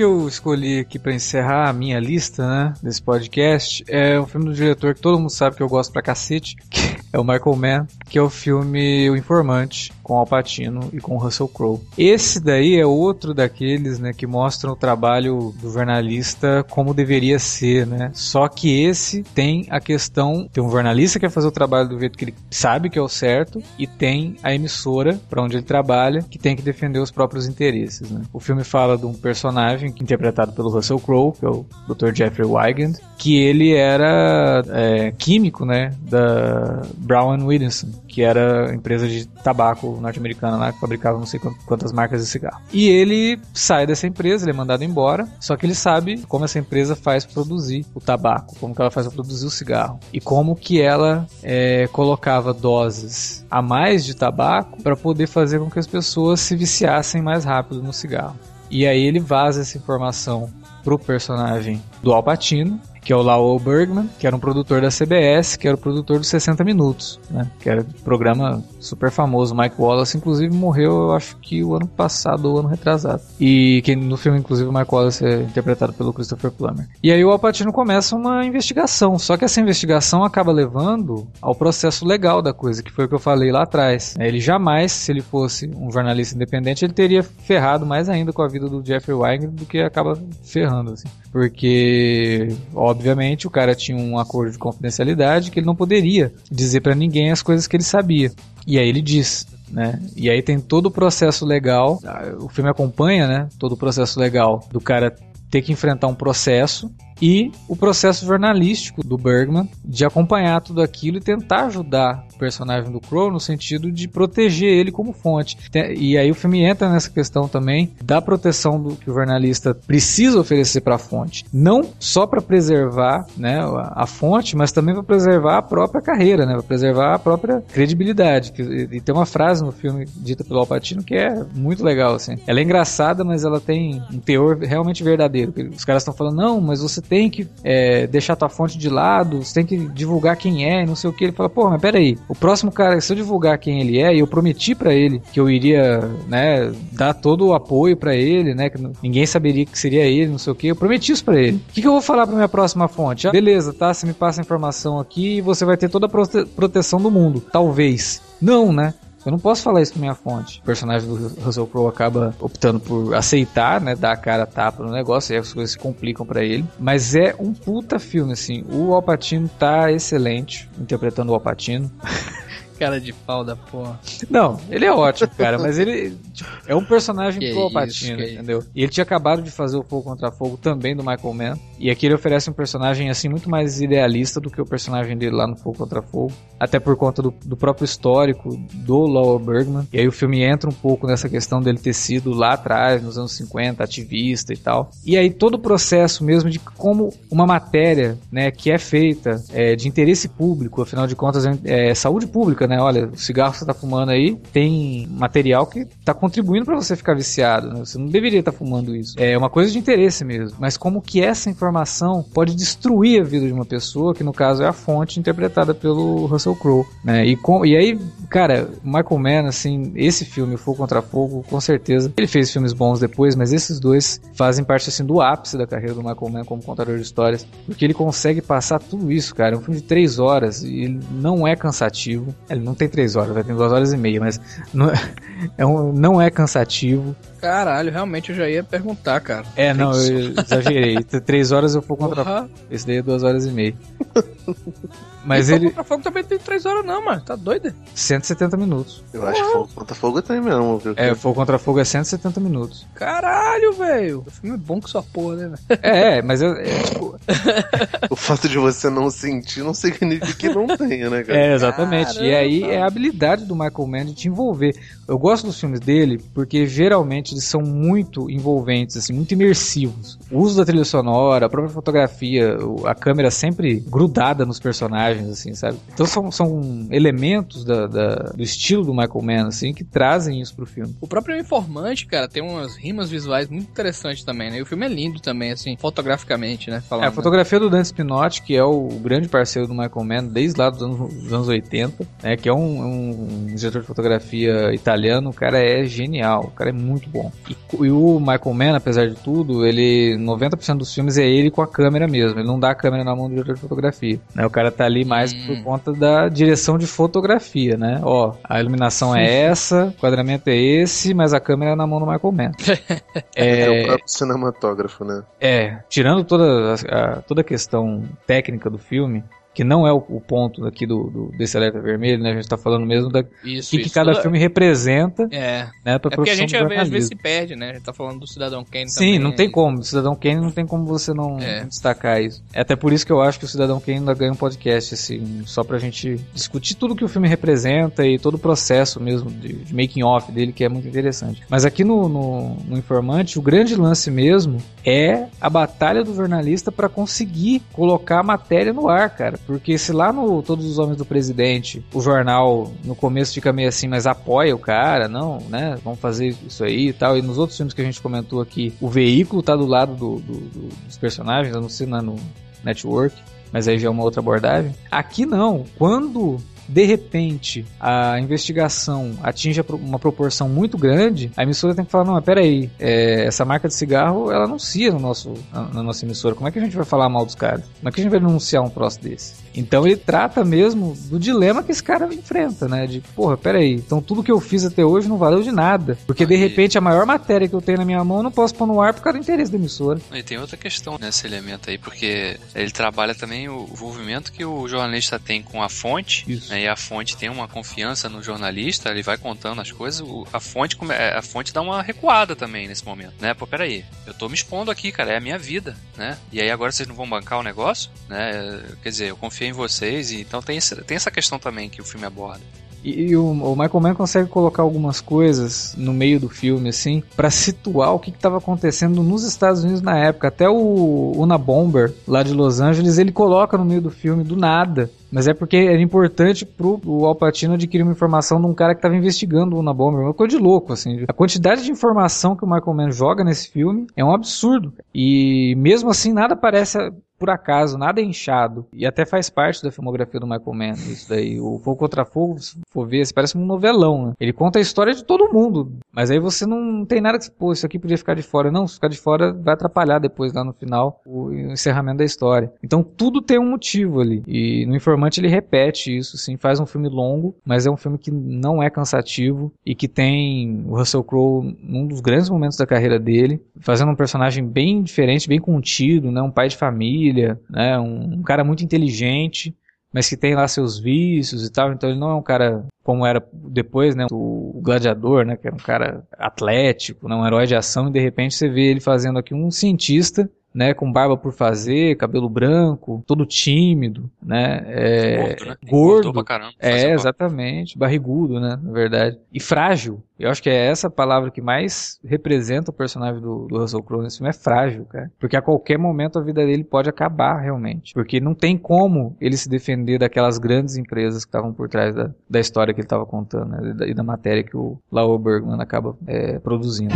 Que 0.00 0.04
eu 0.04 0.26
escolhi 0.26 0.80
aqui 0.80 0.98
pra 0.98 1.12
encerrar 1.12 1.68
a 1.68 1.74
minha 1.74 2.00
lista, 2.00 2.48
né, 2.48 2.72
desse 2.82 3.02
podcast, 3.02 3.84
é 3.86 4.18
um 4.18 4.26
filme 4.26 4.46
do 4.46 4.54
diretor 4.54 4.94
que 4.94 5.00
todo 5.02 5.18
mundo 5.18 5.28
sabe 5.28 5.56
que 5.56 5.62
eu 5.62 5.68
gosto 5.68 5.92
pra 5.92 6.00
cacete, 6.00 6.56
que 6.72 6.96
é 7.12 7.18
o 7.18 7.22
Michael 7.22 7.56
Mann, 7.56 7.86
que 8.08 8.16
é 8.16 8.22
o 8.22 8.30
filme 8.30 9.10
O 9.10 9.14
Informante, 9.14 9.92
com 10.10 10.18
Al 10.18 10.26
Pacino 10.26 10.90
e 10.92 10.98
com 10.98 11.16
Russell 11.16 11.46
Crowe. 11.46 11.78
Esse 11.96 12.40
daí 12.40 12.76
é 12.76 12.84
outro 12.84 13.32
daqueles, 13.32 14.00
né, 14.00 14.12
que 14.12 14.26
mostram 14.26 14.72
o 14.72 14.76
trabalho 14.76 15.54
do 15.62 15.70
jornalista 15.70 16.66
como 16.68 16.92
deveria 16.92 17.38
ser, 17.38 17.86
né? 17.86 18.10
Só 18.12 18.48
que 18.48 18.82
esse 18.82 19.22
tem 19.22 19.68
a 19.70 19.78
questão, 19.78 20.48
tem 20.52 20.64
um 20.64 20.68
jornalista 20.68 21.20
que 21.20 21.26
quer 21.26 21.30
fazer 21.30 21.46
o 21.46 21.52
trabalho 21.52 21.90
do 21.90 22.00
jeito 22.00 22.18
que 22.18 22.24
ele 22.24 22.34
sabe 22.50 22.90
que 22.90 22.98
é 22.98 23.02
o 23.02 23.08
certo 23.08 23.62
e 23.78 23.86
tem 23.86 24.34
a 24.42 24.52
emissora 24.52 25.20
para 25.30 25.44
onde 25.44 25.54
ele 25.54 25.62
trabalha 25.62 26.22
que 26.28 26.40
tem 26.40 26.56
que 26.56 26.62
defender 26.62 26.98
os 26.98 27.12
próprios 27.12 27.46
interesses, 27.46 28.10
né? 28.10 28.22
O 28.32 28.40
filme 28.40 28.64
fala 28.64 28.98
de 28.98 29.06
um 29.06 29.14
personagem 29.14 29.94
interpretado 30.00 30.50
pelo 30.50 30.70
Russell 30.70 30.98
Crowe, 30.98 31.34
que 31.38 31.46
é 31.46 31.48
o 31.48 31.64
Dr. 31.86 32.12
Jeffrey 32.12 32.48
Wigand, 32.48 32.94
que 33.16 33.40
ele 33.40 33.74
era 33.74 34.64
é, 34.70 35.12
químico, 35.12 35.64
né, 35.64 35.94
da 36.00 36.82
Brown 36.96 37.46
Williamson, 37.46 37.90
que 38.10 38.22
era 38.22 38.74
empresa 38.74 39.08
de 39.08 39.26
tabaco 39.26 39.98
norte-americana 40.00 40.56
lá, 40.56 40.72
que 40.72 40.80
fabricava 40.80 41.16
não 41.16 41.26
sei 41.26 41.38
quant- 41.38 41.56
quantas 41.64 41.92
marcas 41.92 42.20
de 42.20 42.26
cigarro. 42.26 42.60
E 42.72 42.88
ele 42.88 43.38
sai 43.54 43.86
dessa 43.86 44.06
empresa, 44.06 44.44
ele 44.44 44.50
é 44.50 44.54
mandado 44.54 44.82
embora, 44.82 45.28
só 45.38 45.56
que 45.56 45.64
ele 45.64 45.74
sabe 45.74 46.20
como 46.26 46.44
essa 46.44 46.58
empresa 46.58 46.96
faz 46.96 47.24
produzir 47.24 47.86
o 47.94 48.00
tabaco, 48.00 48.56
como 48.58 48.74
que 48.74 48.80
ela 48.80 48.90
faz 48.90 49.06
produzir 49.08 49.46
o 49.46 49.50
cigarro 49.50 50.00
e 50.12 50.20
como 50.20 50.56
que 50.56 50.80
ela 50.80 51.26
é, 51.42 51.88
colocava 51.92 52.52
doses 52.52 53.46
a 53.50 53.62
mais 53.62 54.04
de 54.04 54.14
tabaco 54.14 54.82
para 54.82 54.96
poder 54.96 55.28
fazer 55.28 55.60
com 55.60 55.70
que 55.70 55.78
as 55.78 55.86
pessoas 55.86 56.40
se 56.40 56.56
viciassem 56.56 57.22
mais 57.22 57.44
rápido 57.44 57.82
no 57.82 57.92
cigarro. 57.92 58.36
E 58.70 58.86
aí 58.86 59.02
ele 59.02 59.18
vaza 59.20 59.60
essa 59.60 59.76
informação 59.78 60.48
pro 60.84 60.98
personagem 60.98 61.82
do 62.02 62.12
Al 62.12 62.22
Pacino, 62.22 62.80
que 63.10 63.12
é 63.12 63.16
o 63.16 63.22
Lowell 63.22 63.58
Bergman, 63.58 64.08
que 64.20 64.24
era 64.24 64.36
um 64.36 64.38
produtor 64.38 64.80
da 64.80 64.88
CBS, 64.88 65.56
que 65.56 65.66
era 65.66 65.74
o 65.74 65.80
produtor 65.80 66.20
dos 66.20 66.28
60 66.28 66.62
Minutos, 66.62 67.18
né? 67.28 67.50
Que 67.58 67.68
era 67.68 67.80
um 67.80 68.04
programa 68.04 68.62
super 68.78 69.10
famoso. 69.10 69.52
Mike 69.52 69.74
Wallace, 69.76 70.16
inclusive, 70.16 70.54
morreu, 70.54 70.92
eu 70.92 71.12
acho 71.12 71.36
que 71.38 71.64
o 71.64 71.74
ano 71.74 71.88
passado 71.88 72.48
ou 72.48 72.60
ano 72.60 72.68
retrasado. 72.68 73.20
E 73.40 73.82
que 73.84 73.96
no 73.96 74.16
filme, 74.16 74.38
inclusive, 74.38 74.68
o 74.68 74.72
Mike 74.72 74.94
Wallace 74.94 75.26
é 75.26 75.40
interpretado 75.40 75.92
pelo 75.92 76.12
Christopher 76.12 76.52
Plummer. 76.52 76.86
E 77.02 77.10
aí 77.10 77.24
o 77.24 77.30
Al 77.32 77.38
Pacino 77.40 77.72
começa 77.72 78.14
uma 78.14 78.44
investigação, 78.44 79.18
só 79.18 79.36
que 79.36 79.44
essa 79.44 79.60
investigação 79.60 80.22
acaba 80.22 80.52
levando 80.52 81.26
ao 81.42 81.52
processo 81.52 82.06
legal 82.06 82.40
da 82.40 82.52
coisa, 82.52 82.80
que 82.80 82.92
foi 82.92 83.06
o 83.06 83.08
que 83.08 83.14
eu 83.16 83.18
falei 83.18 83.50
lá 83.50 83.64
atrás. 83.64 84.14
Ele 84.20 84.38
jamais, 84.38 84.92
se 84.92 85.10
ele 85.10 85.20
fosse 85.20 85.68
um 85.76 85.90
jornalista 85.90 86.36
independente, 86.36 86.84
ele 86.84 86.92
teria 86.92 87.24
ferrado 87.24 87.84
mais 87.84 88.08
ainda 88.08 88.32
com 88.32 88.42
a 88.42 88.46
vida 88.46 88.68
do 88.68 88.86
Jeffrey 88.86 89.16
Wagner 89.16 89.50
do 89.50 89.66
que 89.66 89.80
acaba 89.80 90.16
ferrando, 90.44 90.92
assim. 90.92 91.08
Porque, 91.32 92.54
obviamente, 93.00 93.46
o 93.46 93.50
cara 93.50 93.74
tinha 93.74 93.96
um 93.96 94.18
acordo 94.18 94.52
de 94.52 94.58
confidencialidade 94.58 95.50
que 95.50 95.58
ele 95.58 95.66
não 95.66 95.74
poderia 95.74 96.30
dizer 96.50 96.82
pra 96.82 96.94
ninguém 96.94 97.30
as 97.30 97.42
coisas 97.42 97.66
que 97.66 97.74
ele 97.74 97.82
sabia. 97.82 98.30
E 98.66 98.78
aí 98.78 98.86
ele 98.86 99.00
diz, 99.00 99.46
né? 99.70 99.98
E 100.14 100.28
aí 100.28 100.42
tem 100.42 100.60
todo 100.60 100.86
o 100.86 100.90
processo 100.90 101.46
legal, 101.46 101.98
o 102.38 102.48
filme 102.50 102.68
acompanha, 102.68 103.26
né? 103.26 103.48
Todo 103.58 103.72
o 103.72 103.76
processo 103.76 104.20
legal 104.20 104.68
do 104.70 104.80
cara 104.80 105.16
ter 105.50 105.62
que 105.62 105.72
enfrentar 105.72 106.08
um 106.08 106.14
processo 106.14 106.90
e 107.20 107.50
o 107.68 107.76
processo 107.76 108.24
jornalístico 108.26 109.02
do 109.06 109.16
Bergman 109.18 109.68
de 109.84 110.04
acompanhar 110.04 110.60
tudo 110.60 110.80
aquilo 110.82 111.18
e 111.18 111.20
tentar 111.20 111.66
ajudar 111.66 112.24
o 112.34 112.38
personagem 112.38 112.90
do 112.90 113.00
Crow 113.00 113.30
no 113.30 113.40
sentido 113.40 113.90
de 113.90 114.08
proteger 114.08 114.68
ele 114.72 114.90
como 114.90 115.12
fonte. 115.12 115.56
Te- 115.70 115.94
E 115.94 116.16
aí 116.16 116.30
o 116.30 116.34
filme 116.34 116.62
entra 116.62 116.88
nessa 116.88 117.10
questão 117.10 117.46
também 117.48 117.92
da 118.02 118.20
proteção 118.22 118.80
do 118.80 118.96
que 118.96 119.10
o 119.10 119.14
jornalista 119.14 119.74
precisa 119.74 120.40
oferecer 120.40 120.80
para 120.80 120.94
a 120.94 120.98
fonte, 120.98 121.44
não 121.52 121.82
só 121.98 122.26
para 122.26 122.40
preservar, 122.40 123.26
né, 123.36 123.60
a, 123.94 124.06
fonte, 124.06 124.56
mas 124.56 124.72
também 124.72 124.94
para 124.94 125.02
preservar 125.04 125.58
a 125.58 125.62
própria 125.62 126.00
carreira, 126.00 126.46
né, 126.46 126.54
para 126.54 126.62
preservar 126.62 127.14
a 127.14 127.18
própria 127.18 127.62
credibilidade. 127.72 128.52
E, 128.58 129.00
tem 129.00 129.14
uma 129.14 129.26
frase 129.26 129.62
no 129.64 129.72
filme 129.72 130.06
dita 130.16 130.44
pelo 130.44 130.60
Alpatino 130.60 131.02
que 131.02 131.14
é 131.14 131.44
muito 131.54 131.84
legal 131.84 132.14
assim. 132.14 132.36
Ela 132.46 132.60
é 132.60 132.62
engraçada, 132.62 133.24
mas 133.24 133.44
ela 133.44 133.60
tem 133.60 134.02
um 134.12 134.18
teor 134.18 134.58
realmente 134.58 135.02
verdadeiro. 135.02 135.52
Os 135.76 135.84
caras 135.84 136.02
estão 136.02 136.14
falando 136.14 136.36
não, 136.36 136.60
mas 136.60 136.80
você 136.80 137.00
tem 137.10 137.28
que 137.28 137.46
é, 137.64 138.06
deixar 138.06 138.36
tua 138.36 138.48
fonte 138.48 138.78
de 138.78 138.88
lado, 138.88 139.44
você 139.44 139.54
tem 139.54 139.66
que 139.66 139.76
divulgar 139.88 140.36
quem 140.36 140.64
é, 140.64 140.86
não 140.86 140.94
sei 140.94 141.10
o 141.10 141.12
que. 141.12 141.24
Ele 141.24 141.32
fala, 141.32 141.48
pô, 141.50 141.68
mas 141.68 141.80
peraí, 141.80 142.16
o 142.28 142.34
próximo 142.36 142.70
cara, 142.70 143.00
se 143.00 143.12
eu 143.12 143.16
divulgar 143.16 143.58
quem 143.58 143.80
ele 143.80 143.98
é, 144.00 144.14
e 144.14 144.20
eu 144.20 144.26
prometi 144.28 144.74
pra 144.76 144.94
ele 144.94 145.20
que 145.32 145.40
eu 145.40 145.50
iria, 145.50 145.98
né, 146.28 146.72
dar 146.92 147.12
todo 147.12 147.48
o 147.48 147.52
apoio 147.54 147.96
pra 147.96 148.14
ele, 148.14 148.54
né, 148.54 148.70
que 148.70 148.78
ninguém 149.02 149.26
saberia 149.26 149.66
que 149.66 149.76
seria 149.76 150.04
ele, 150.04 150.30
não 150.30 150.38
sei 150.38 150.52
o 150.52 150.56
que, 150.56 150.68
eu 150.68 150.76
prometi 150.76 151.10
isso 151.10 151.24
pra 151.24 151.38
ele. 151.40 151.56
O 151.56 151.72
que, 151.72 151.82
que 151.82 151.86
eu 151.88 151.92
vou 151.92 152.00
falar 152.00 152.26
pra 152.26 152.36
minha 152.36 152.48
próxima 152.48 152.86
fonte? 152.86 153.26
Ah, 153.26 153.32
beleza, 153.32 153.72
tá, 153.72 153.92
você 153.92 154.06
me 154.06 154.14
passa 154.14 154.40
a 154.40 154.44
informação 154.44 155.00
aqui 155.00 155.38
e 155.38 155.40
você 155.40 155.64
vai 155.64 155.76
ter 155.76 155.88
toda 155.88 156.06
a 156.06 156.08
prote- 156.08 156.46
proteção 156.54 157.00
do 157.02 157.10
mundo. 157.10 157.40
Talvez. 157.52 158.22
Não, 158.40 158.72
né? 158.72 158.94
Eu 159.24 159.32
não 159.32 159.38
posso 159.38 159.62
falar 159.62 159.82
isso 159.82 159.92
pra 159.92 160.00
minha 160.00 160.14
fonte. 160.14 160.60
O 160.60 160.64
personagem 160.64 161.08
do 161.08 161.28
Russell 161.42 161.66
Crowe 161.66 161.88
acaba 161.88 162.34
optando 162.40 162.80
por 162.80 163.14
aceitar, 163.14 163.80
né? 163.80 163.94
Dar 163.94 164.12
a 164.12 164.16
cara 164.16 164.44
a 164.44 164.46
tapa 164.46 164.82
no 164.82 164.90
negócio, 164.90 165.34
e 165.34 165.38
as 165.38 165.52
coisas 165.52 165.72
se 165.72 165.78
complicam 165.78 166.24
pra 166.24 166.42
ele. 166.42 166.64
Mas 166.78 167.14
é 167.14 167.34
um 167.38 167.52
puta 167.52 167.98
filme, 167.98 168.32
assim. 168.32 168.64
O 168.70 168.94
Alpatino 168.94 169.48
tá 169.58 169.92
excelente 169.92 170.68
interpretando 170.78 171.30
o 171.30 171.34
Alpatino. 171.34 171.90
Cara 172.80 172.98
de 172.98 173.12
pau 173.12 173.44
da 173.44 173.54
porra. 173.54 174.00
Não, 174.30 174.58
ele 174.70 174.86
é 174.86 174.90
ótimo, 174.90 175.30
cara, 175.36 175.58
mas 175.58 175.78
ele 175.78 176.16
tipo, 176.32 176.48
é 176.66 176.74
um 176.74 176.82
personagem 176.82 177.38
Que 177.38 177.52
Alpatino, 177.52 178.16
que 178.16 178.32
entendeu? 178.32 178.64
E 178.74 178.82
ele 178.82 178.90
tinha 178.90 179.04
acabado 179.04 179.42
de 179.42 179.50
fazer 179.50 179.76
o 179.76 179.82
Fogo 179.82 180.04
contra 180.04 180.32
Fogo 180.32 180.56
também 180.56 180.96
do 180.96 181.02
Michael 181.02 181.34
Mann, 181.34 181.58
e 181.78 181.90
aqui 181.90 182.06
ele 182.06 182.14
oferece 182.14 182.48
um 182.48 182.54
personagem 182.54 183.10
assim 183.10 183.28
muito 183.28 183.50
mais 183.50 183.82
idealista 183.82 184.40
do 184.40 184.50
que 184.50 184.62
o 184.62 184.64
personagem 184.64 185.14
dele 185.14 185.36
lá 185.36 185.46
no 185.46 185.56
Fogo 185.56 185.76
contra 185.76 186.00
Fogo, 186.00 186.32
até 186.58 186.80
por 186.80 186.96
conta 186.96 187.20
do, 187.20 187.34
do 187.44 187.54
próprio 187.54 187.84
histórico 187.84 188.56
do 188.72 188.96
Lowell 189.00 189.38
Bergman. 189.38 189.86
E 189.92 189.98
aí 189.98 190.08
o 190.08 190.12
filme 190.12 190.42
entra 190.42 190.70
um 190.70 190.72
pouco 190.72 191.06
nessa 191.06 191.28
questão 191.28 191.60
dele 191.60 191.76
ter 191.76 191.92
sido 191.92 192.32
lá 192.32 192.54
atrás, 192.54 193.02
nos 193.02 193.18
anos 193.18 193.32
50, 193.32 193.84
ativista 193.84 194.54
e 194.54 194.56
tal. 194.56 194.90
E 195.04 195.18
aí 195.18 195.30
todo 195.30 195.56
o 195.56 195.58
processo 195.58 196.24
mesmo 196.24 196.48
de 196.48 196.58
como 196.58 197.12
uma 197.30 197.46
matéria, 197.46 198.16
né, 198.32 198.50
que 198.50 198.70
é 198.70 198.78
feita 198.78 199.42
é, 199.52 199.76
de 199.76 199.86
interesse 199.86 200.30
público, 200.30 200.80
afinal 200.80 201.06
de 201.06 201.14
contas 201.14 201.44
é, 201.44 201.90
é 201.90 201.94
saúde 201.94 202.26
pública, 202.26 202.69
né? 202.70 202.80
Olha, 202.80 203.08
o 203.08 203.16
cigarro 203.16 203.52
que 203.52 203.58
você 203.58 203.66
tá 203.66 203.74
fumando 203.74 204.10
aí 204.10 204.36
tem 204.52 205.08
material 205.10 205.66
que 205.66 205.84
tá 206.04 206.14
contribuindo 206.14 206.64
para 206.64 206.76
você 206.76 206.94
ficar 206.94 207.14
viciado, 207.14 207.68
né? 207.68 207.80
Você 207.80 207.98
não 207.98 208.06
deveria 208.06 208.38
estar 208.38 208.52
fumando 208.52 208.94
isso. 208.94 209.16
É 209.18 209.36
uma 209.36 209.50
coisa 209.50 209.72
de 209.72 209.78
interesse 209.78 210.24
mesmo. 210.24 210.56
Mas 210.60 210.76
como 210.76 211.02
que 211.02 211.20
essa 211.20 211.50
informação 211.50 212.24
pode 212.32 212.54
destruir 212.54 213.20
a 213.20 213.24
vida 213.24 213.46
de 213.46 213.52
uma 213.52 213.64
pessoa, 213.64 214.14
que 214.14 214.22
no 214.22 214.32
caso 214.32 214.62
é 214.62 214.68
a 214.68 214.72
fonte 214.72 215.18
interpretada 215.18 215.74
pelo 215.74 216.26
Russell 216.26 216.54
Crowe, 216.54 216.86
né? 217.04 217.26
E, 217.26 217.36
com, 217.36 217.66
e 217.66 217.76
aí, 217.76 217.98
cara, 218.28 218.68
Michael 218.84 219.18
Mann, 219.18 219.48
assim, 219.48 219.92
esse 219.96 220.24
filme, 220.24 220.56
Fogo 220.56 220.78
Contra 220.78 221.02
Fogo, 221.02 221.44
com 221.50 221.60
certeza, 221.60 222.12
ele 222.16 222.28
fez 222.28 222.52
filmes 222.52 222.72
bons 222.72 223.00
depois, 223.00 223.34
mas 223.34 223.52
esses 223.52 223.80
dois 223.80 224.20
fazem 224.34 224.64
parte, 224.64 224.88
assim, 224.88 225.04
do 225.04 225.20
ápice 225.20 225.58
da 225.58 225.66
carreira 225.66 225.94
do 225.94 226.02
Michael 226.02 226.30
Mann 226.30 226.44
como 226.44 226.62
contador 226.62 226.96
de 226.96 227.02
histórias, 227.02 227.44
porque 227.66 227.84
ele 227.84 227.94
consegue 227.94 228.40
passar 228.40 228.78
tudo 228.78 229.10
isso, 229.10 229.34
cara. 229.34 229.56
É 229.56 229.58
um 229.58 229.60
filme 229.60 229.80
de 229.80 229.86
três 229.86 230.20
horas 230.20 230.62
e 230.62 230.88
não 231.10 231.48
é 231.48 231.56
cansativo. 231.56 232.32
Ele 232.48 232.59
não 232.60 232.74
tem 232.74 232.88
três 232.88 233.16
horas, 233.16 233.32
vai 233.34 233.42
ter 233.44 233.54
duas 233.54 233.72
horas 233.72 233.92
e 233.92 233.96
meia, 233.96 234.20
mas 234.20 234.40
não 234.72 234.90
é, 234.90 234.94
é 235.58 235.66
um- 235.66 235.92
não 235.92 236.20
é 236.20 236.30
cansativo. 236.30 237.14
Caralho, 237.40 237.90
realmente 237.90 238.30
eu 238.30 238.36
já 238.36 238.48
ia 238.48 238.62
perguntar, 238.62 239.20
cara. 239.20 239.44
É, 239.56 239.72
não, 239.74 239.92
eu 239.94 240.32
exagerei. 240.38 241.02
Três 241.02 241.50
horas 241.52 241.74
eu 241.74 241.82
for 241.82 241.96
contra 241.96 242.24
Porra. 242.24 242.48
Esse 242.70 242.86
daí 242.86 242.96
é 242.98 243.02
duas 243.02 243.22
horas 243.22 243.46
e 243.46 243.50
meia. 243.50 243.74
Mas 245.24 245.48
e 245.48 245.54
ele. 245.54 245.70
Fogo 245.70 245.74
contra 245.74 245.84
Fogo 245.84 246.02
também 246.02 246.24
tem 246.24 246.38
três 246.38 246.66
horas 246.66 246.84
não, 246.84 247.04
mano. 247.04 247.20
Tá 247.20 247.36
doido? 247.36 247.74
170 247.94 248.56
minutos. 248.56 249.04
Eu 249.12 249.26
acho 249.26 249.42
que 249.42 249.52
Fogo 249.52 249.70
contra 249.74 249.94
Fogo 249.94 250.22
tem 250.22 250.40
mesmo, 250.40 250.78
viu? 250.78 250.94
É, 250.96 251.14
Fogo 251.14 251.34
contra 251.34 251.58
Fogo 251.58 251.80
é 251.80 251.84
170 251.84 252.40
minutos. 252.40 252.86
Caralho, 252.94 253.72
velho. 253.74 254.24
O 254.26 254.30
filme 254.30 254.56
é 254.56 254.58
bom 254.58 254.80
que 254.80 254.90
sua 254.90 255.02
porra, 255.02 255.36
né, 255.36 255.48
velho? 255.48 255.80
É, 255.82 256.18
é, 256.18 256.22
mas 256.22 256.42
é, 256.42 256.46
é, 256.46 256.82
tipo. 256.82 257.18
O 258.10 258.16
fato 258.16 258.48
de 258.48 258.58
você 258.58 258.90
não 258.90 259.10
sentir 259.10 259.62
não 259.62 259.74
significa 259.74 260.32
que 260.34 260.48
não 260.48 260.66
tenha, 260.66 261.08
né, 261.10 261.22
cara? 261.22 261.38
É, 261.38 261.54
exatamente. 261.54 262.20
E 262.20 262.34
aí 262.34 262.60
Caramba. 262.60 262.78
é 262.78 262.82
a 262.82 262.86
habilidade 262.86 263.44
do 263.44 263.54
Michael 263.54 263.86
Mann 263.86 264.04
de 264.06 264.14
te 264.14 264.28
envolver. 264.28 264.74
Eu 265.06 265.18
gosto 265.18 265.46
dos 265.46 265.58
filmes 265.58 265.80
dele 265.80 266.20
porque 266.34 266.66
geralmente 266.66 267.34
eles 267.34 267.44
são 267.44 267.60
muito 267.60 268.30
envolventes, 268.30 268.96
assim, 268.96 269.12
muito 269.12 269.32
imersivos. 269.32 270.18
O 270.30 270.38
uso 270.38 270.56
da 270.56 270.64
trilha 270.64 270.84
sonora, 270.84 271.46
a 271.46 271.48
própria 271.48 271.72
fotografia, 271.72 272.56
a 272.84 272.94
câmera 272.94 273.30
sempre 273.30 273.80
grudada 273.80 274.44
nos 274.44 274.58
personagens, 274.58 275.09
assim, 275.10 275.54
sabe? 275.54 275.78
Então 275.92 276.06
são, 276.06 276.30
são 276.30 276.86
elementos 276.90 277.64
da- 277.64 277.86
da- 277.86 278.14
do 278.34 278.42
estilo 278.42 278.84
do 278.84 278.92
Michael 278.92 279.22
Mann, 279.22 279.46
assim, 279.48 279.72
que 279.72 279.84
trazem 279.84 280.40
isso 280.40 280.54
pro 280.54 280.66
filme. 280.66 280.94
O 281.00 281.06
próprio 281.08 281.36
Informante, 281.38 282.06
cara, 282.06 282.28
tem 282.28 282.42
umas 282.42 282.76
rimas 282.76 283.10
visuais 283.10 283.48
muito 283.48 283.68
interessantes 283.70 284.22
também, 284.24 284.50
né? 284.50 284.58
E 284.58 284.62
o 284.62 284.66
filme 284.66 284.84
é 284.86 284.88
lindo 284.88 285.20
também, 285.20 285.52
assim, 285.52 285.76
fotograficamente, 285.78 286.70
né? 286.70 286.80
Falando, 286.88 287.04
É, 287.04 287.08
a 287.08 287.12
fotografia 287.12 287.58
do 287.58 287.70
Dante 287.70 287.88
Spinotti, 287.88 288.42
que 288.42 288.54
é 288.56 288.62
o 288.64 288.88
grande 289.02 289.28
parceiro 289.28 289.66
do 289.68 289.74
Michael 289.74 290.04
Mann 290.04 290.24
desde 290.26 290.58
lá 290.58 290.70
dos 290.70 290.82
anos, 290.82 291.14
dos 291.14 291.32
anos 291.32 291.48
80, 291.48 292.06
né, 292.22 292.36
que 292.36 292.48
é 292.48 292.52
um, 292.52 292.58
um- 292.82 293.46
um 293.50 293.54
diretor 293.54 293.80
de 293.80 293.86
fotografia 293.86 294.72
italiano, 294.74 295.30
o 295.30 295.34
cara 295.34 295.58
é 295.58 295.84
genial, 295.84 296.44
o 296.44 296.50
cara 296.50 296.70
é 296.70 296.72
muito 296.72 297.08
bom. 297.08 297.30
E, 297.48 297.56
e 297.86 297.90
o 297.90 298.18
Michael 298.20 298.54
Mann, 298.54 298.74
apesar 298.74 299.08
de 299.08 299.14
tudo, 299.16 299.66
ele 299.66 300.16
90% 300.18 300.78
dos 300.78 300.92
filmes 300.94 301.16
é 301.18 301.26
ele 301.26 301.50
com 301.50 301.62
a 301.62 301.66
câmera 301.66 302.06
mesmo, 302.08 302.38
ele 302.38 302.46
não 302.46 302.58
dá 302.58 302.70
a 302.70 302.74
câmera 302.74 303.04
na 303.04 303.14
mão 303.14 303.28
do 303.28 303.34
diretor 303.34 303.54
de 303.54 303.60
fotografia. 303.60 304.20
Né, 304.34 304.44
o 304.46 304.50
cara 304.50 304.70
tá 304.70 304.84
ali 304.84 304.99
mais 305.04 305.32
Hum. 305.32 305.46
por 305.46 305.62
conta 305.62 305.92
da 305.92 306.28
direção 306.28 306.76
de 306.78 306.86
fotografia, 306.86 307.76
né? 307.76 308.00
Ó, 308.02 308.34
a 308.44 308.60
iluminação 308.60 309.14
é 309.16 309.42
essa, 309.42 309.86
o 309.86 309.88
enquadramento 309.88 310.48
é 310.50 310.56
esse, 310.56 311.12
mas 311.14 311.32
a 311.34 311.40
câmera 311.40 311.72
é 311.72 311.74
na 311.76 311.86
mão 311.86 311.98
do 312.00 312.06
Michael 312.06 312.32
Mann. 312.32 312.52
É, 313.36 313.68
o 313.70 313.86
próprio 313.86 314.08
cinematógrafo, 314.08 315.04
né? 315.04 315.22
É, 315.40 315.78
tirando 315.88 316.24
toda 316.24 316.74
a, 316.74 316.74
a- 317.18 317.22
toda 317.22 317.40
a 317.40 317.44
questão 317.44 318.02
técnica 318.26 318.68
do 318.68 318.78
filme, 318.78 319.24
que 319.52 319.64
não 319.64 319.86
é 319.86 319.92
o, 319.92 319.96
o 320.08 320.20
ponto 320.20 320.64
aqui 320.64 320.86
do, 320.86 321.10
do- 321.10 321.32
desse 321.36 321.56
alerta 321.56 321.80
vermelho, 321.80 322.22
né? 322.22 322.30
A 322.30 322.34
gente 322.34 322.48
tá 322.48 322.56
falando 322.56 322.86
mesmo 322.86 323.10
da 323.10 323.24
Isso, 323.44 323.70
que, 323.70 323.78
que 323.78 323.86
isso. 323.86 323.94
cada 323.94 324.12
Toda- 324.12 324.22
filme 324.22 324.38
representa, 324.38 325.28
É. 325.32 325.66
né, 325.84 325.98
pra 325.98 326.10
É 326.12 326.16
porque 326.16 326.30
a 326.30 326.34
gente 326.36 326.56
do 326.56 326.72
às 326.72 326.88
vezes 326.88 327.08
se 327.08 327.16
perde, 327.16 327.56
né? 327.56 327.70
A 327.70 327.74
gente 327.74 327.82
tá 327.84 327.92
falando 327.92 328.20
do 328.20 328.26
Cidadão 328.28 328.64
Kane 328.64 328.88
Sim, 328.88 328.98
também. 328.98 329.18
não 329.18 329.32
tem 329.34 329.50
como. 329.50 329.80
O 329.80 329.82
Cidadão 329.84 330.14
Kane 330.14 330.36
não 330.40 330.50
tem 330.52 330.64
como 330.64 330.84
você 330.86 331.12
não 331.12 331.38
É. 331.40 331.64
destacar 331.64 332.22
isso. 332.22 332.42
É 332.54 332.60
até 332.60 332.76
por 332.76 332.92
isso 332.92 333.04
que 333.04 333.10
eu 333.12 333.20
acho 333.20 333.38
que 333.40 333.44
o 333.44 333.48
Cidadão 333.48 333.80
Kane 333.80 333.98
ainda 333.98 334.14
ganha 334.14 334.32
um 334.32 334.36
podcast, 334.36 334.94
assim, 334.94 335.42
só 335.46 335.64
pra 335.64 335.78
gente 335.78 336.16
discutir 336.32 336.74
tudo 336.76 336.94
que 336.94 337.04
o 337.04 337.08
filme 337.08 337.26
representa 337.28 338.06
e 338.06 338.18
todo 338.18 338.34
o 338.34 338.38
processo 338.38 339.00
mesmo 339.00 339.30
de, 339.30 339.52
de 339.54 339.74
making 339.74 340.04
off 340.04 340.30
dele, 340.30 340.52
que 340.52 340.62
é 340.64 340.68
muito 340.68 340.86
interessante. 340.86 341.42
Mas 341.48 341.64
aqui 341.64 341.82
no, 341.82 342.08
no, 342.08 342.54
no 342.66 342.78
Informante, 342.78 343.38
o 343.38 343.42
grande 343.42 343.74
lance 343.74 344.10
mesmo 344.10 344.58
é 344.84 345.26
a 345.40 345.50
batalha 345.50 346.04
do 346.04 346.14
jornalista 346.14 346.70
pra 346.70 346.88
conseguir 346.88 347.62
colocar 347.72 348.20
a 348.20 348.22
matéria 348.22 348.72
no 348.72 348.88
ar, 348.88 349.10
cara. 349.10 349.39
Porque 349.46 349.76
se 349.76 349.92
lá 349.92 350.12
no 350.12 350.42
Todos 350.42 350.64
os 350.64 350.78
Homens 350.78 350.96
do 350.98 351.04
Presidente, 351.04 351.84
o 351.92 352.00
jornal 352.00 352.70
no 352.84 352.94
começo 352.94 353.34
fica 353.34 353.52
meio 353.52 353.68
assim, 353.68 353.88
mas 353.88 354.06
apoia 354.06 354.54
o 354.54 354.58
cara, 354.58 355.08
não, 355.08 355.38
né? 355.48 355.76
Vamos 355.84 355.98
fazer 355.98 356.36
isso 356.46 356.62
aí 356.62 356.88
e 356.88 356.92
tal. 356.92 357.18
E 357.18 357.22
nos 357.22 357.36
outros 357.38 357.56
filmes 357.56 357.74
que 357.74 357.80
a 357.80 357.84
gente 357.84 358.00
comentou 358.00 358.40
aqui, 358.40 358.72
o 358.80 358.88
veículo 358.88 359.42
tá 359.42 359.56
do 359.56 359.66
lado 359.66 359.94
do- 359.96 360.20
do- 360.20 360.40
do- 360.40 360.68
dos 360.86 360.96
personagens, 360.98 361.54
eu 361.54 361.60
não 361.60 361.68
sei, 361.68 361.86
não 361.86 361.98
é 361.98 362.02
no 362.02 362.16
network, 362.64 363.16
mas 363.52 363.66
aí 363.66 363.78
já 363.78 363.88
é 363.88 363.90
uma 363.90 364.04
outra 364.04 364.20
abordagem. 364.20 364.72
Aqui 364.90 365.26
não. 365.26 365.64
Quando 365.76 366.38
de 366.70 366.84
repente 366.84 367.66
a 367.80 368.18
investigação 368.20 369.18
atinge 369.22 369.60
uma 369.70 369.98
proporção 369.98 370.48
muito 370.48 370.78
grande, 370.78 371.32
a 371.36 371.42
emissora 371.42 371.74
tem 371.74 371.84
que 371.84 371.90
falar, 371.90 372.04
não, 372.04 372.14
mas 372.14 372.24
peraí, 372.24 372.70
é, 372.78 373.26
essa 373.26 373.44
marca 373.44 373.66
de 373.66 373.74
cigarro, 373.74 374.30
ela 374.30 374.44
anuncia 374.44 374.92
no 374.92 375.00
nosso, 375.00 375.34
na, 375.52 375.62
na 375.68 375.82
nossa 375.82 376.04
emissora, 376.04 376.34
como 376.34 376.48
é 376.48 376.52
que 376.52 376.58
a 376.58 376.62
gente 376.62 376.76
vai 376.76 376.84
falar 376.84 377.08
mal 377.08 377.26
dos 377.26 377.34
caras? 377.34 377.64
Como 377.78 377.88
é 377.88 377.92
que 377.92 378.00
a 378.00 378.04
gente 378.04 378.12
vai 378.12 378.20
denunciar 378.20 378.62
um 378.62 378.70
troço 378.70 379.02
desse? 379.02 379.34
Então 379.54 379.86
ele 379.86 379.96
trata 379.96 380.44
mesmo 380.44 380.96
do 381.08 381.18
dilema 381.18 381.62
que 381.62 381.72
esse 381.72 381.82
cara 381.82 382.12
enfrenta, 382.12 382.68
né? 382.68 382.86
De, 382.86 383.00
porra, 383.14 383.36
peraí, 383.36 383.74
então 383.74 384.00
tudo 384.00 384.22
que 384.22 384.30
eu 384.30 384.40
fiz 384.40 384.64
até 384.64 384.84
hoje 384.84 385.08
não 385.08 385.18
valeu 385.18 385.42
de 385.42 385.52
nada. 385.52 385.98
Porque 386.06 386.26
de 386.26 386.36
repente 386.36 386.78
a 386.78 386.80
maior 386.80 387.06
matéria 387.06 387.48
que 387.48 387.54
eu 387.54 387.60
tenho 387.60 387.78
na 387.78 387.84
minha 387.84 388.02
mão 388.04 388.18
eu 388.18 388.22
não 388.22 388.30
posso 388.30 388.54
pôr 388.54 388.66
no 388.66 388.80
ar 388.80 388.94
por 388.94 389.02
causa 389.02 389.18
do 389.18 389.22
interesse 389.22 389.50
da 389.50 389.58
emissora. 389.58 390.00
E 390.12 390.22
tem 390.22 390.38
outra 390.38 390.56
questão 390.56 390.98
nesse 391.00 391.26
elemento 391.26 391.70
aí, 391.70 391.78
porque 391.78 392.38
ele 392.54 392.70
trabalha 392.70 393.14
também 393.14 393.48
o 393.48 393.68
envolvimento 393.70 394.32
que 394.32 394.44
o 394.44 394.68
jornalista 394.68 395.18
tem 395.18 395.42
com 395.42 395.62
a 395.62 395.68
fonte, 395.68 396.24
Isso. 396.26 396.50
né? 396.50 396.62
E 396.62 396.68
a 396.68 396.76
fonte 396.76 397.16
tem 397.16 397.28
uma 397.28 397.48
confiança 397.48 398.08
no 398.08 398.22
jornalista, 398.22 398.90
ele 398.90 399.02
vai 399.02 399.16
contando 399.16 399.60
as 399.60 399.70
coisas, 399.70 400.06
a 400.32 400.40
fonte 400.40 400.76
é, 400.90 401.16
a 401.16 401.22
fonte 401.22 401.52
dá 401.52 401.60
uma 401.60 401.82
recuada 401.82 402.34
também 402.34 402.68
nesse 402.68 402.84
momento, 402.84 403.14
né? 403.20 403.34
Pô, 403.34 403.46
peraí, 403.46 403.84
eu 404.06 404.14
tô 404.14 404.28
me 404.28 404.34
expondo 404.34 404.70
aqui, 404.70 404.92
cara, 404.92 405.12
é 405.12 405.16
a 405.16 405.20
minha 405.20 405.38
vida, 405.38 405.76
né? 405.96 406.16
E 406.32 406.40
aí 406.40 406.50
agora 406.50 406.72
vocês 406.72 406.88
não 406.88 406.94
vão 406.94 407.08
bancar 407.08 407.38
o 407.38 407.42
negócio, 407.42 407.90
né? 408.08 408.62
Quer 408.82 408.88
dizer, 408.90 409.10
eu 409.10 409.16
confiei 409.40 409.48
em 409.48 409.52
vocês, 409.52 410.10
e 410.12 410.20
então 410.20 410.42
tem, 410.42 410.58
esse- 410.58 410.76
tem 410.84 410.96
essa 410.96 411.10
questão 411.10 411.38
também 411.38 411.68
que 411.68 411.80
o 411.80 411.84
filme 411.84 412.06
aborda. 412.06 412.40
E, 412.82 413.08
e 413.10 413.16
o, 413.16 413.26
o 413.26 413.50
Michael 413.56 413.80
Mann 413.80 413.94
consegue 413.94 414.28
colocar 414.28 414.62
algumas 414.62 415.02
coisas 415.02 415.74
no 415.76 415.92
meio 415.92 416.18
do 416.18 416.30
filme, 416.30 416.70
assim, 416.70 417.02
pra 417.14 417.30
situar 417.30 417.94
o 417.94 417.98
que 417.98 418.08
estava 418.08 418.38
acontecendo 418.38 419.02
nos 419.02 419.22
Estados 419.22 419.62
Unidos 419.62 419.82
na 419.82 419.98
época. 419.98 420.28
Até 420.28 420.48
o 420.48 421.12
Una 421.14 421.36
Bomber, 421.36 421.92
lá 422.08 422.22
de 422.22 422.32
Los 422.32 422.58
Angeles, 422.58 422.96
ele 422.96 423.12
coloca 423.12 423.58
no 423.58 423.66
meio 423.66 423.82
do 423.82 423.90
filme 423.90 424.24
do 424.24 424.34
nada. 424.34 424.90
Mas 425.12 425.28
é 425.28 425.34
porque 425.34 425.56
era 425.56 425.80
importante 425.82 426.46
pro 426.46 426.80
o 426.86 427.04
Al 427.04 427.14
Pacino 427.16 427.52
adquirir 427.54 427.82
uma 427.82 427.92
informação 427.92 428.40
de 428.40 428.46
um 428.46 428.54
cara 428.54 428.74
que 428.74 428.78
estava 428.78 428.96
investigando 428.96 429.56
o 429.56 429.58
Una 429.58 429.74
Bomber. 429.74 430.00
Uma 430.02 430.14
coisa 430.14 430.36
de 430.38 430.42
louco, 430.42 430.72
assim. 430.72 431.04
A 431.06 431.12
quantidade 431.12 431.62
de 431.64 431.70
informação 431.70 432.34
que 432.34 432.44
o 432.44 432.48
Michael 432.48 432.74
Mann 432.74 432.92
joga 432.92 433.22
nesse 433.24 433.50
filme 433.50 433.88
é 433.94 434.02
um 434.04 434.14
absurdo. 434.14 434.72
E 434.94 435.54
mesmo 435.58 435.90
assim, 435.90 436.12
nada 436.14 436.34
parece 436.34 436.78
por 437.20 437.28
acaso, 437.28 437.76
nada 437.76 438.00
é 438.00 438.04
inchado. 438.04 438.66
E 438.72 438.86
até 438.86 439.04
faz 439.04 439.28
parte 439.28 439.62
da 439.62 439.70
filmografia 439.70 440.18
do 440.18 440.26
Michael 440.26 440.54
Mann, 440.54 440.72
isso 440.72 441.06
daí. 441.06 441.38
O 441.38 441.58
Fogo 441.58 441.76
Contra 441.76 442.06
Fogo, 442.06 442.38
se 442.38 442.58
for 442.70 442.88
ver, 442.88 443.06
parece 443.14 443.36
um 443.36 443.44
novelão, 443.44 444.06
né? 444.06 444.12
Ele 444.18 444.32
conta 444.32 444.58
a 444.58 444.62
história 444.62 444.94
de 444.94 445.04
todo 445.04 445.30
mundo. 445.30 445.70
Mas 445.92 446.10
aí 446.10 446.18
você 446.18 446.46
não 446.46 446.84
tem 446.86 447.00
nada 447.00 447.18
que, 447.18 447.30
pô, 447.30 447.52
isso 447.52 447.66
aqui 447.66 447.78
podia 447.78 447.98
ficar 447.98 448.14
de 448.14 448.22
fora. 448.22 448.50
Não, 448.50 448.66
se 448.66 448.74
ficar 448.74 448.88
de 448.88 448.96
fora 448.96 449.34
vai 449.34 449.52
atrapalhar 449.52 449.98
depois, 449.98 450.32
lá 450.32 450.42
no 450.42 450.54
final, 450.54 451.00
o 451.04 451.30
encerramento 451.32 451.98
da 451.98 452.04
história. 452.04 452.50
Então 452.62 452.82
tudo 452.82 453.20
tem 453.20 453.38
um 453.38 453.50
motivo 453.50 454.00
ali. 454.00 454.22
E 454.26 454.64
no 454.64 454.74
Informante 454.74 455.20
ele 455.20 455.28
repete 455.28 455.94
isso, 455.94 456.16
sim. 456.16 456.38
Faz 456.38 456.58
um 456.58 456.66
filme 456.66 456.88
longo, 456.88 457.36
mas 457.44 457.66
é 457.66 457.70
um 457.70 457.76
filme 457.76 457.98
que 457.98 458.10
não 458.10 458.62
é 458.62 458.70
cansativo 458.70 459.52
e 459.66 459.74
que 459.74 459.88
tem 459.88 460.64
o 460.66 460.76
Russell 460.76 461.04
Crowe 461.04 461.54
num 461.62 461.86
dos 461.86 462.00
grandes 462.00 462.30
momentos 462.30 462.56
da 462.56 462.66
carreira 462.66 462.98
dele, 462.98 463.42
fazendo 463.58 463.90
um 463.90 463.96
personagem 463.96 464.42
bem 464.42 464.82
diferente, 464.82 465.28
bem 465.28 465.38
contido, 465.40 466.10
né? 466.10 466.22
Um 466.22 466.30
pai 466.30 466.48
de 466.48 466.56
família, 466.56 467.09
né? 467.48 467.78
Um, 467.78 468.18
um 468.18 468.22
cara 468.22 468.44
muito 468.44 468.64
inteligente, 468.64 469.54
mas 469.92 470.08
que 470.08 470.16
tem 470.16 470.34
lá 470.34 470.46
seus 470.46 470.78
vícios 470.78 471.46
e 471.46 471.52
tal. 471.52 471.72
Então 471.72 471.90
ele 471.90 471.98
não 471.98 472.10
é 472.10 472.14
um 472.14 472.22
cara 472.22 472.64
como 472.82 473.04
era 473.04 473.24
depois, 473.32 473.94
né? 473.94 474.06
O 474.10 474.60
Gladiador, 474.62 475.24
né? 475.24 475.36
Que 475.36 475.46
era 475.46 475.54
um 475.54 475.60
cara 475.60 476.04
atlético, 476.18 477.08
né, 477.08 477.14
um 477.14 477.26
herói 477.26 477.46
de 477.46 477.54
ação, 477.54 477.88
e 477.88 477.92
de 477.92 478.00
repente 478.00 478.34
você 478.34 478.48
vê 478.48 478.70
ele 478.70 478.80
fazendo 478.80 479.18
aqui 479.18 479.34
um 479.34 479.50
cientista. 479.50 480.30
Né, 480.52 480.74
com 480.74 480.90
barba 480.90 481.16
por 481.16 481.32
fazer, 481.32 481.96
cabelo 481.96 482.28
branco, 482.28 483.04
todo 483.06 483.24
tímido, 483.24 484.10
né, 484.20 484.64
é, 484.66 485.16
Gordo, 485.16 485.44
né? 485.46 485.56
gordo, 485.68 486.12
pra 486.12 486.24
caramba. 486.24 486.52
é, 486.58 486.92
exatamente. 486.92 487.78
Barrigudo, 487.78 488.40
né? 488.40 488.58
Na 488.60 488.72
verdade. 488.72 489.16
E 489.32 489.38
frágil. 489.38 490.02
Eu 490.18 490.28
acho 490.28 490.42
que 490.42 490.50
é 490.50 490.66
essa 490.66 490.90
palavra 490.90 491.30
que 491.30 491.40
mais 491.40 491.98
representa 492.04 492.70
o 492.70 492.74
personagem 492.74 493.22
do, 493.22 493.46
do 493.46 493.58
Russell 493.58 493.82
Crowe 493.82 494.02
nesse 494.02 494.18
filme. 494.18 494.28
É 494.28 494.32
frágil, 494.34 494.84
cara. 494.84 495.10
Porque 495.18 495.34
a 495.34 495.40
qualquer 495.40 495.78
momento 495.78 496.18
a 496.18 496.22
vida 496.22 496.44
dele 496.44 496.62
pode 496.62 496.90
acabar, 496.90 497.38
realmente. 497.40 497.94
Porque 497.94 498.20
não 498.20 498.34
tem 498.34 498.58
como 498.58 499.16
ele 499.18 499.36
se 499.36 499.48
defender 499.48 499.98
daquelas 499.98 500.36
grandes 500.36 500.76
empresas 500.76 501.24
que 501.24 501.28
estavam 501.28 501.54
por 501.54 501.70
trás 501.70 501.94
da, 501.94 502.10
da 502.28 502.38
história 502.38 502.74
que 502.74 502.80
ele 502.80 502.86
estava 502.86 503.06
contando, 503.06 503.48
né? 503.48 503.70
E 503.70 503.94
da, 503.94 503.94
da 503.94 504.02
matéria 504.02 504.44
que 504.44 504.56
o 504.56 504.78
Laura 504.92 505.18
Bergman 505.18 505.60
acaba 505.60 505.96
é, 506.06 506.38
produzindo. 506.38 506.94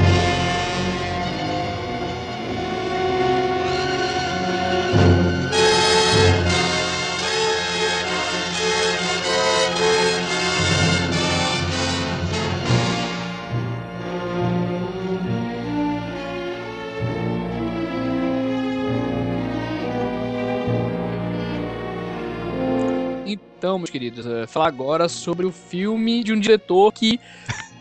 Então, 23.64 23.78
meus 23.78 23.88
queridos, 23.88 24.26
eh, 24.26 24.46
falar 24.46 24.68
agora 24.68 25.08
sobre 25.08 25.46
o 25.46 25.50
filme 25.50 26.22
de 26.22 26.34
um 26.34 26.38
diretor 26.38 26.92
que, 26.92 27.18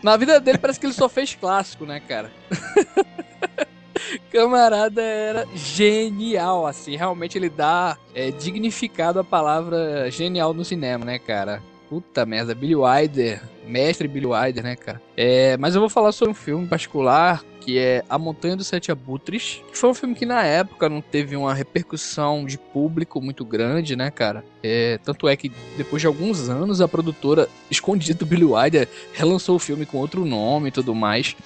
na 0.02 0.16
vida 0.16 0.40
dele, 0.40 0.56
parece 0.56 0.80
que 0.80 0.86
ele 0.86 0.94
só 0.94 1.10
fez 1.10 1.34
clássico, 1.34 1.84
né, 1.84 2.00
cara? 2.00 2.32
Camarada 4.32 5.02
era 5.02 5.46
genial, 5.54 6.66
assim, 6.66 6.96
realmente 6.96 7.36
ele 7.36 7.50
dá 7.50 7.98
é, 8.14 8.30
dignificado 8.30 9.20
à 9.20 9.24
palavra 9.24 10.10
genial 10.10 10.54
no 10.54 10.64
cinema, 10.64 11.04
né, 11.04 11.18
cara? 11.18 11.62
Puta 11.94 12.26
merda, 12.26 12.56
Billy 12.56 12.74
Wilder, 12.74 13.40
mestre 13.68 14.08
Billy 14.08 14.26
Wilder, 14.26 14.64
né, 14.64 14.74
cara? 14.74 15.00
É, 15.16 15.56
mas 15.58 15.76
eu 15.76 15.80
vou 15.80 15.88
falar 15.88 16.10
sobre 16.10 16.32
um 16.32 16.34
filme 16.34 16.66
particular 16.66 17.44
que 17.60 17.78
é 17.78 18.02
A 18.08 18.18
Montanha 18.18 18.56
dos 18.56 18.66
Sete 18.66 18.90
Abutres, 18.90 19.62
que 19.70 19.78
foi 19.78 19.90
um 19.90 19.94
filme 19.94 20.12
que 20.12 20.26
na 20.26 20.42
época 20.42 20.88
não 20.88 21.00
teve 21.00 21.36
uma 21.36 21.54
repercussão 21.54 22.44
de 22.44 22.58
público 22.58 23.20
muito 23.20 23.44
grande, 23.44 23.94
né, 23.94 24.10
cara? 24.10 24.44
É, 24.60 24.98
tanto 25.04 25.28
é 25.28 25.36
que 25.36 25.52
depois 25.76 26.02
de 26.02 26.08
alguns 26.08 26.48
anos 26.48 26.80
a 26.80 26.88
produtora 26.88 27.48
escondida 27.70 28.18
do 28.18 28.26
Billy 28.26 28.44
Wilder 28.44 28.88
relançou 29.12 29.54
o 29.54 29.60
filme 29.60 29.86
com 29.86 29.98
outro 29.98 30.24
nome 30.24 30.70
e 30.70 30.72
tudo 30.72 30.96
mais. 30.96 31.36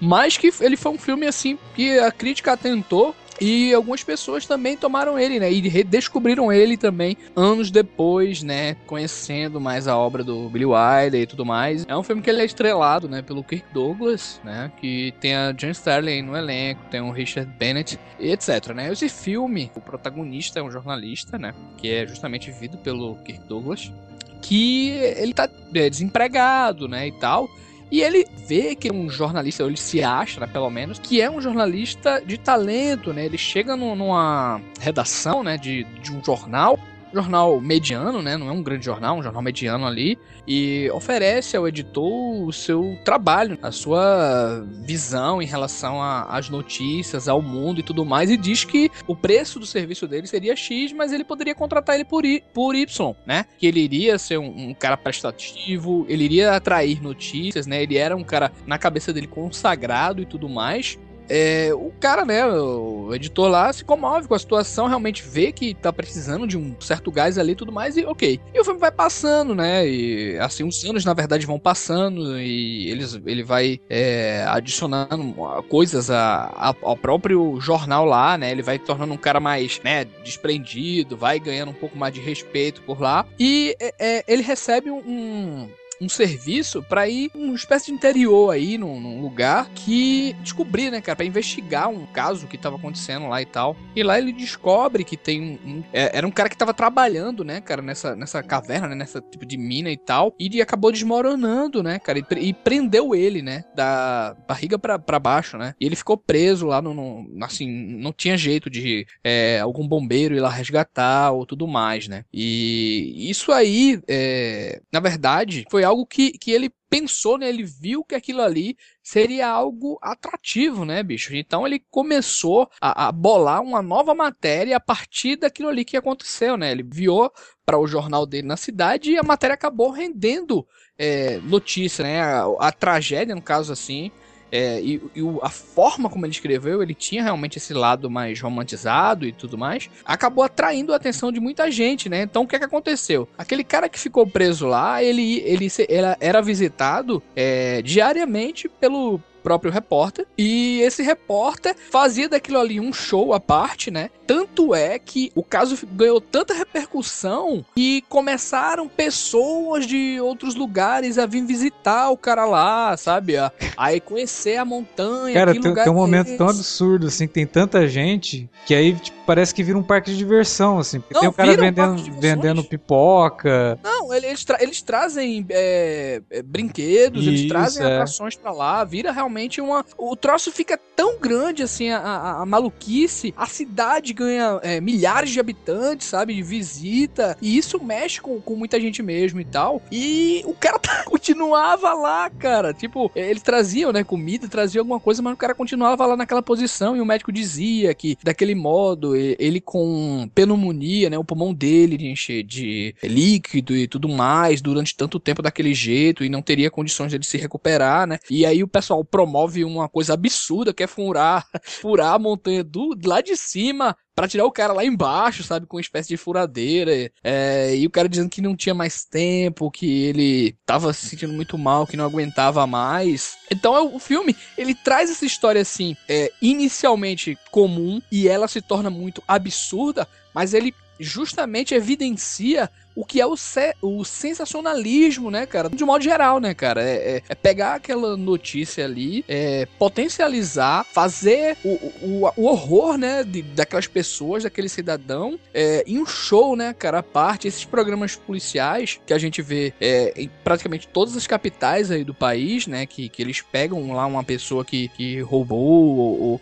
Mas 0.00 0.38
que 0.38 0.50
ele 0.62 0.76
foi 0.78 0.92
um 0.92 0.98
filme 0.98 1.26
assim 1.26 1.58
que 1.76 1.98
a 1.98 2.10
crítica 2.10 2.54
atentou 2.54 3.14
e 3.42 3.74
algumas 3.74 4.04
pessoas 4.04 4.46
também 4.46 4.76
tomaram 4.76 5.18
ele, 5.18 5.40
né? 5.40 5.52
E 5.52 5.68
redescobriram 5.68 6.52
ele 6.52 6.76
também 6.76 7.16
anos 7.34 7.72
depois, 7.72 8.42
né? 8.42 8.76
Conhecendo 8.86 9.60
mais 9.60 9.88
a 9.88 9.96
obra 9.96 10.22
do 10.22 10.48
Billy 10.48 10.64
Wilder 10.64 11.22
e 11.22 11.26
tudo 11.26 11.44
mais. 11.44 11.84
É 11.88 11.96
um 11.96 12.04
filme 12.04 12.22
que 12.22 12.30
ele 12.30 12.40
é 12.40 12.44
estrelado, 12.44 13.08
né? 13.08 13.20
Pelo 13.20 13.42
Kirk 13.42 13.64
Douglas, 13.74 14.40
né? 14.44 14.70
Que 14.80 15.12
tem 15.20 15.34
a 15.34 15.52
Jan 15.56 15.70
Sterling 15.70 16.22
no 16.22 16.36
elenco, 16.36 16.82
tem 16.88 17.00
o 17.00 17.10
Richard 17.10 17.50
Bennett 17.58 17.98
e 18.20 18.30
etc, 18.30 18.68
né? 18.74 18.92
Esse 18.92 19.08
filme, 19.08 19.72
o 19.74 19.80
protagonista 19.80 20.60
é 20.60 20.62
um 20.62 20.70
jornalista, 20.70 21.36
né? 21.36 21.52
Que 21.76 21.92
é 21.92 22.06
justamente 22.06 22.48
vivido 22.50 22.78
pelo 22.78 23.16
Kirk 23.24 23.44
Douglas. 23.48 23.92
Que 24.40 24.90
ele 25.16 25.34
tá 25.34 25.48
é, 25.74 25.90
desempregado, 25.90 26.86
né? 26.86 27.08
E 27.08 27.12
tal. 27.12 27.48
E 27.92 28.00
ele 28.00 28.26
vê 28.48 28.74
que 28.74 28.90
um 28.90 29.10
jornalista, 29.10 29.62
ou 29.62 29.68
ele 29.68 29.76
se 29.76 30.02
acha, 30.02 30.40
né, 30.40 30.46
pelo 30.46 30.70
menos, 30.70 30.98
que 30.98 31.20
é 31.20 31.30
um 31.30 31.42
jornalista 31.42 32.22
de 32.24 32.38
talento, 32.38 33.12
né? 33.12 33.26
Ele 33.26 33.36
chega 33.36 33.76
numa 33.76 34.62
redação, 34.80 35.42
né, 35.42 35.58
de, 35.58 35.84
de 36.02 36.10
um 36.10 36.24
jornal, 36.24 36.78
jornal 37.12 37.60
mediano, 37.60 38.22
né? 38.22 38.36
Não 38.36 38.48
é 38.48 38.52
um 38.52 38.62
grande 38.62 38.84
jornal, 38.84 39.16
um 39.16 39.22
jornal 39.22 39.42
mediano 39.42 39.86
ali, 39.86 40.18
e 40.46 40.90
oferece 40.92 41.56
ao 41.56 41.66
editor 41.68 42.46
o 42.46 42.52
seu 42.52 42.98
trabalho, 43.04 43.58
a 43.62 43.70
sua 43.70 44.64
visão 44.84 45.40
em 45.40 45.46
relação 45.46 46.02
às 46.02 46.48
notícias, 46.48 47.28
ao 47.28 47.42
mundo 47.42 47.80
e 47.80 47.82
tudo 47.82 48.04
mais, 48.04 48.30
e 48.30 48.36
diz 48.36 48.64
que 48.64 48.90
o 49.06 49.14
preço 49.14 49.58
do 49.58 49.66
serviço 49.66 50.06
dele 50.06 50.26
seria 50.26 50.56
X, 50.56 50.92
mas 50.92 51.12
ele 51.12 51.24
poderia 51.24 51.54
contratar 51.54 51.94
ele 51.94 52.04
por, 52.04 52.24
I, 52.24 52.42
por 52.52 52.74
Y, 52.74 53.14
né? 53.26 53.46
Que 53.58 53.66
ele 53.66 53.80
iria 53.80 54.18
ser 54.18 54.38
um, 54.38 54.70
um 54.70 54.74
cara 54.74 54.96
prestativo, 54.96 56.06
ele 56.08 56.24
iria 56.24 56.56
atrair 56.56 57.02
notícias, 57.02 57.66
né? 57.66 57.82
Ele 57.82 57.96
era 57.96 58.16
um 58.16 58.24
cara, 58.24 58.52
na 58.66 58.78
cabeça 58.78 59.12
dele, 59.12 59.26
consagrado 59.26 60.22
e 60.22 60.26
tudo 60.26 60.48
mais. 60.48 60.98
É, 61.28 61.70
o 61.74 61.92
cara, 62.00 62.24
né, 62.24 62.44
o 62.46 63.14
editor 63.14 63.48
lá 63.48 63.72
se 63.72 63.84
comove 63.84 64.28
com 64.28 64.34
a 64.34 64.38
situação, 64.38 64.86
realmente 64.86 65.22
vê 65.22 65.52
que 65.52 65.74
tá 65.74 65.92
precisando 65.92 66.46
de 66.46 66.58
um 66.58 66.74
certo 66.80 67.10
gás 67.10 67.38
ali 67.38 67.52
e 67.52 67.56
tudo 67.56 67.72
mais, 67.72 67.96
e 67.96 68.04
ok. 68.04 68.40
E 68.54 68.60
o 68.60 68.64
filme 68.64 68.78
vai 68.80 68.90
passando, 68.92 69.54
né, 69.54 69.86
e 69.88 70.38
assim, 70.38 70.64
os 70.64 70.84
anos 70.84 71.04
na 71.04 71.14
verdade 71.14 71.46
vão 71.46 71.58
passando, 71.58 72.38
e 72.38 72.90
eles, 72.90 73.18
ele 73.24 73.42
vai 73.42 73.80
é, 73.88 74.44
adicionando 74.48 75.34
coisas 75.68 76.10
a, 76.10 76.50
a- 76.54 76.74
ao 76.82 76.96
próprio 76.96 77.58
jornal 77.60 78.04
lá, 78.04 78.36
né, 78.36 78.50
ele 78.50 78.62
vai 78.62 78.78
tornando 78.78 79.12
um 79.14 79.18
cara 79.18 79.40
mais, 79.40 79.80
né, 79.84 80.04
desprendido, 80.24 81.16
vai 81.16 81.38
ganhando 81.38 81.70
um 81.70 81.74
pouco 81.74 81.96
mais 81.96 82.12
de 82.12 82.20
respeito 82.20 82.82
por 82.82 83.00
lá, 83.00 83.24
e 83.38 83.74
é, 83.80 83.94
é, 83.98 84.24
ele 84.26 84.42
recebe 84.42 84.90
um, 84.90 85.68
um 86.02 86.08
serviço 86.08 86.82
pra 86.82 87.08
ir 87.08 87.30
uma 87.34 87.54
espécie 87.54 87.86
de 87.86 87.92
interior 87.92 88.50
aí, 88.50 88.76
num, 88.76 89.00
num 89.00 89.20
lugar 89.22 89.68
que 89.74 90.34
descobrir, 90.42 90.90
né, 90.90 91.00
cara, 91.00 91.16
pra 91.16 91.24
investigar 91.24 91.88
um 91.88 92.04
caso 92.06 92.46
que 92.46 92.58
tava 92.58 92.76
acontecendo 92.76 93.28
lá 93.28 93.40
e 93.40 93.46
tal. 93.46 93.76
E 93.94 94.02
lá 94.02 94.18
ele 94.18 94.32
descobre 94.32 95.04
que 95.04 95.16
tem 95.16 95.40
um. 95.40 95.70
um- 95.70 95.84
é, 95.92 96.16
era 96.18 96.26
um 96.26 96.30
cara 96.30 96.48
que 96.48 96.56
tava 96.56 96.74
trabalhando, 96.74 97.44
né, 97.44 97.60
cara, 97.60 97.80
nessa, 97.82 98.16
nessa 98.16 98.42
caverna, 98.42 98.88
né, 98.88 98.94
nessa 98.96 99.20
tipo 99.20 99.46
de 99.46 99.56
mina 99.56 99.90
e 99.90 99.96
tal. 99.96 100.34
E 100.38 100.60
acabou 100.60 100.90
desmoronando, 100.90 101.82
né, 101.82 101.98
cara, 101.98 102.18
e, 102.18 102.24
e 102.40 102.52
prendeu 102.52 103.14
ele, 103.14 103.40
né, 103.42 103.64
da 103.74 104.36
barriga 104.48 104.78
pra 104.78 104.98
baixo, 105.18 105.56
né. 105.56 105.74
E 105.80 105.86
ele 105.86 105.96
ficou 105.96 106.16
preso 106.16 106.66
lá 106.66 106.82
no. 106.82 106.92
no- 106.94 107.44
assim, 107.44 107.68
não 107.68 108.12
tinha 108.12 108.36
jeito 108.36 108.68
de 108.70 109.06
é, 109.22 109.60
algum 109.60 109.86
bombeiro 109.86 110.34
ir 110.34 110.40
lá 110.40 110.48
resgatar 110.50 111.30
ou 111.32 111.46
tudo 111.46 111.66
mais, 111.68 112.08
né. 112.08 112.24
E 112.32 113.28
isso 113.30 113.52
aí, 113.52 114.00
é, 114.08 114.80
na 114.92 115.00
verdade, 115.00 115.64
foi 115.70 115.84
algo 115.84 115.91
algo 115.92 116.06
que, 116.06 116.32
que 116.32 116.50
ele 116.50 116.72
pensou, 116.90 117.38
né? 117.38 117.48
Ele 117.48 117.62
viu 117.62 118.04
que 118.04 118.14
aquilo 118.14 118.42
ali 118.42 118.76
seria 119.02 119.48
algo 119.48 119.98
atrativo, 120.02 120.84
né, 120.84 121.02
bicho? 121.02 121.34
Então 121.34 121.66
ele 121.66 121.82
começou 121.90 122.68
a, 122.80 123.08
a 123.08 123.12
bolar 123.12 123.62
uma 123.62 123.80
nova 123.80 124.14
matéria 124.14 124.76
a 124.76 124.80
partir 124.80 125.36
daquilo 125.36 125.68
ali 125.68 125.84
que 125.84 125.96
aconteceu, 125.96 126.56
né? 126.56 126.72
Ele 126.72 126.82
enviou 126.82 127.32
para 127.64 127.78
o 127.78 127.86
jornal 127.86 128.26
dele 128.26 128.46
na 128.46 128.56
cidade 128.56 129.12
e 129.12 129.18
a 129.18 129.22
matéria 129.22 129.54
acabou 129.54 129.90
rendendo 129.90 130.66
é, 130.98 131.38
notícia, 131.38 132.02
né? 132.02 132.20
A, 132.20 132.44
a 132.58 132.72
tragédia, 132.72 133.34
no 133.34 133.42
caso 133.42 133.72
assim, 133.72 134.10
é, 134.52 134.78
e, 134.82 135.02
e 135.16 135.22
a 135.40 135.48
forma 135.48 136.10
como 136.10 136.26
ele 136.26 136.32
escreveu, 136.32 136.82
ele 136.82 136.94
tinha 136.94 137.22
realmente 137.22 137.56
esse 137.56 137.72
lado 137.72 138.10
mais 138.10 138.38
romantizado 138.38 139.26
e 139.26 139.32
tudo 139.32 139.56
mais, 139.56 139.88
acabou 140.04 140.44
atraindo 140.44 140.92
a 140.92 140.96
atenção 140.96 141.32
de 141.32 141.40
muita 141.40 141.70
gente, 141.70 142.10
né? 142.10 142.22
Então 142.22 142.42
o 142.42 142.46
que 142.46 142.56
é 142.56 142.58
que 142.58 142.64
aconteceu? 142.66 143.26
Aquele 143.38 143.64
cara 143.64 143.88
que 143.88 143.98
ficou 143.98 144.26
preso 144.26 144.66
lá, 144.66 145.02
ele, 145.02 145.40
ele 145.40 145.68
era, 145.88 146.16
era 146.20 146.42
visitado 146.42 147.22
é, 147.34 147.80
diariamente 147.80 148.68
pelo 148.68 149.18
próprio 149.42 149.72
repórter 149.72 150.26
e 150.38 150.80
esse 150.82 151.02
repórter 151.02 151.74
fazia 151.90 152.28
daquilo 152.28 152.58
ali 152.58 152.78
um 152.80 152.92
show 152.92 153.32
à 153.34 153.40
parte, 153.40 153.90
né? 153.90 154.10
Tanto 154.26 154.74
é 154.74 154.98
que 154.98 155.30
o 155.34 155.42
caso 155.42 155.76
ganhou 155.92 156.20
tanta 156.20 156.54
repercussão 156.54 157.64
que 157.74 158.02
começaram 158.08 158.88
pessoas 158.88 159.86
de 159.86 160.18
outros 160.20 160.54
lugares 160.54 161.18
a 161.18 161.26
vir 161.26 161.44
visitar 161.44 162.10
o 162.10 162.16
cara 162.16 162.44
lá, 162.44 162.96
sabe? 162.96 163.36
A, 163.36 163.52
aí 163.76 164.00
conhecer 164.00 164.56
a 164.56 164.64
montanha. 164.64 165.34
Cara, 165.34 165.52
tem, 165.52 165.60
tem 165.60 165.72
um 165.72 165.76
é 165.78 165.90
momento 165.90 166.36
tão 166.36 166.48
absurdo, 166.48 167.08
assim, 167.08 167.26
que 167.26 167.32
tem 167.34 167.46
tanta 167.46 167.86
gente 167.88 168.48
que 168.64 168.74
aí 168.74 168.94
tipo, 168.94 169.18
parece 169.26 169.54
que 169.54 169.62
vira 169.62 169.76
um 169.76 169.82
parque 169.82 170.10
de 170.10 170.16
diversão, 170.16 170.78
assim. 170.78 171.00
Porque 171.00 171.14
Não, 171.14 171.20
tem 171.22 171.28
o 171.30 171.32
cara 171.32 171.50
vira 171.50 171.62
um 171.62 171.66
vendendo, 171.66 172.20
vendendo 172.20 172.64
pipoca. 172.64 173.78
Não, 173.82 174.12
ele- 174.14 174.26
eles, 174.28 174.44
tra- 174.44 174.58
eles 174.62 174.80
trazem 174.80 175.44
é, 175.50 176.22
é, 176.30 176.42
brinquedos, 176.42 177.26
eles 177.26 177.40
Isso, 177.40 177.48
trazem 177.48 177.82
é. 177.84 177.86
atrações 177.94 178.34
pra 178.36 178.52
lá, 178.52 178.84
vira 178.84 179.10
realmente 179.12 179.31
uma. 179.60 179.84
O 179.96 180.14
troço 180.16 180.50
fica 180.52 180.78
tão 180.96 181.18
grande 181.18 181.62
assim, 181.62 181.90
a, 181.90 181.98
a- 181.98 182.42
a 182.42 182.46
maluquice, 182.46 183.32
a 183.36 183.46
cidade 183.46 184.12
ganha 184.12 184.58
é, 184.62 184.80
milhares 184.80 185.30
de 185.30 185.40
habitantes, 185.40 186.06
sabe, 186.08 186.34
de 186.34 186.42
visita, 186.42 187.36
e 187.40 187.56
isso 187.56 187.82
mexe 187.82 188.20
com, 188.20 188.40
com 188.40 188.54
muita 188.56 188.80
gente 188.80 189.02
mesmo 189.02 189.40
e 189.40 189.44
tal. 189.44 189.82
E 189.90 190.42
o 190.46 190.54
cara 190.54 190.78
tá- 190.78 191.04
continuava 191.06 191.92
lá, 191.94 192.28
cara. 192.30 192.72
Tipo, 192.72 193.10
eles 193.14 193.42
traziam, 193.42 193.92
né, 193.92 194.04
comida, 194.04 194.48
traziam 194.48 194.82
alguma 194.82 195.00
coisa, 195.00 195.22
mas 195.22 195.32
o 195.34 195.36
cara 195.36 195.54
continuava 195.54 196.06
lá 196.06 196.16
naquela 196.16 196.42
posição, 196.42 196.96
e 196.96 197.00
o 197.00 197.06
médico 197.06 197.32
dizia 197.32 197.94
que 197.94 198.16
daquele 198.22 198.54
modo, 198.54 199.14
ele 199.16 199.60
com 199.60 200.28
pneumonia, 200.34 201.08
né, 201.10 201.18
o 201.18 201.24
pulmão 201.24 201.52
dele 201.54 201.96
de 201.96 202.06
encher 202.06 202.42
de 202.42 202.94
líquido 203.02 203.74
e 203.76 203.86
tudo 203.86 204.08
mais 204.08 204.60
durante 204.60 204.96
tanto 204.96 205.18
tempo 205.20 205.42
daquele 205.42 205.74
jeito 205.74 206.24
e 206.24 206.28
não 206.28 206.42
teria 206.42 206.70
condições 206.70 207.10
de 207.10 207.16
ele 207.16 207.24
se 207.24 207.36
recuperar, 207.38 208.06
né? 208.06 208.18
E 208.30 208.44
aí 208.44 208.62
o 208.62 208.68
pessoal 208.68 209.04
promove 209.22 209.64
uma 209.64 209.88
coisa 209.88 210.14
absurda 210.14 210.74
que 210.74 210.82
é 210.82 210.86
furar, 210.86 211.46
furar 211.62 212.14
a 212.14 212.18
montanha 212.18 212.64
do 212.64 212.96
lá 213.04 213.20
de 213.20 213.36
cima 213.36 213.96
Pra 214.14 214.28
tirar 214.28 214.44
o 214.44 214.52
cara 214.52 214.74
lá 214.74 214.84
embaixo, 214.84 215.42
sabe? 215.42 215.64
Com 215.64 215.78
uma 215.78 215.80
espécie 215.80 216.10
de 216.10 216.18
furadeira. 216.18 217.10
é, 217.24 217.74
e 217.74 217.86
o 217.86 217.90
cara 217.90 218.06
dizendo 218.06 218.28
que 218.28 218.42
não 218.42 218.54
tinha 218.54 218.74
mais 218.74 219.04
tempo, 219.06 219.70
que 219.70 220.04
ele 220.04 220.54
tava 220.66 220.92
se 220.92 221.06
sentindo 221.06 221.32
muito 221.32 221.56
mal, 221.56 221.86
que 221.86 221.96
não 221.96 222.04
aguentava 222.04 222.66
mais. 222.66 223.38
Então 223.50 223.74
é, 223.74 223.80
o 223.80 223.98
filme, 223.98 224.36
ele 224.58 224.74
traz 224.74 225.10
essa 225.10 225.24
história 225.24 225.62
assim, 225.62 225.96
é, 226.06 226.30
inicialmente 226.42 227.38
comum, 227.50 228.02
e 228.12 228.28
ela 228.28 228.46
se 228.48 228.60
torna 228.60 228.90
muito 228.90 229.22
absurda, 229.26 230.06
mas 230.34 230.52
ele 230.52 230.74
justamente 231.00 231.74
evidencia 231.74 232.70
o 232.94 233.04
que 233.04 233.20
é 233.20 233.26
o, 233.26 233.36
se- 233.36 233.74
o 233.80 234.04
sensacionalismo, 234.04 235.30
né, 235.30 235.46
cara? 235.46 235.68
De 235.68 235.84
modo 235.84 236.02
geral, 236.02 236.38
né, 236.40 236.54
cara? 236.54 236.82
É, 236.82 237.16
é- 237.16 237.22
é 237.28 237.34
pegar 237.34 237.74
aquela 237.74 238.16
notícia 238.16 238.84
ali, 238.84 239.24
é, 239.28 239.66
potencializar, 239.78 240.84
fazer 240.92 241.56
o, 241.64 241.68
o, 242.02 242.32
o 242.36 242.44
horror, 242.46 242.98
né, 242.98 243.24
de- 243.24 243.42
daquelas 243.42 243.86
pessoas, 243.86 244.42
daquele 244.42 244.68
cidadão, 244.68 245.38
é, 245.54 245.82
em 245.86 245.98
um 245.98 246.06
show, 246.06 246.54
né, 246.56 246.74
cara, 246.74 246.98
à 246.98 247.02
parte. 247.02 247.48
Esses 247.48 247.64
programas 247.64 248.14
policiais 248.16 249.00
que 249.06 249.12
a 249.14 249.18
gente 249.18 249.40
vê 249.42 249.72
é, 249.80 250.12
em 250.16 250.30
praticamente 250.44 250.86
todas 250.88 251.16
as 251.16 251.26
capitais 251.26 251.90
aí 251.90 252.04
do 252.04 252.14
país, 252.14 252.66
né, 252.66 252.86
que, 252.86 253.08
que 253.08 253.22
eles 253.22 253.40
pegam 253.40 253.92
lá 253.92 254.06
uma 254.06 254.22
pessoa 254.24 254.64
que, 254.64 254.88
que 254.88 255.20
roubou, 255.20 255.96
ou, 255.96 256.40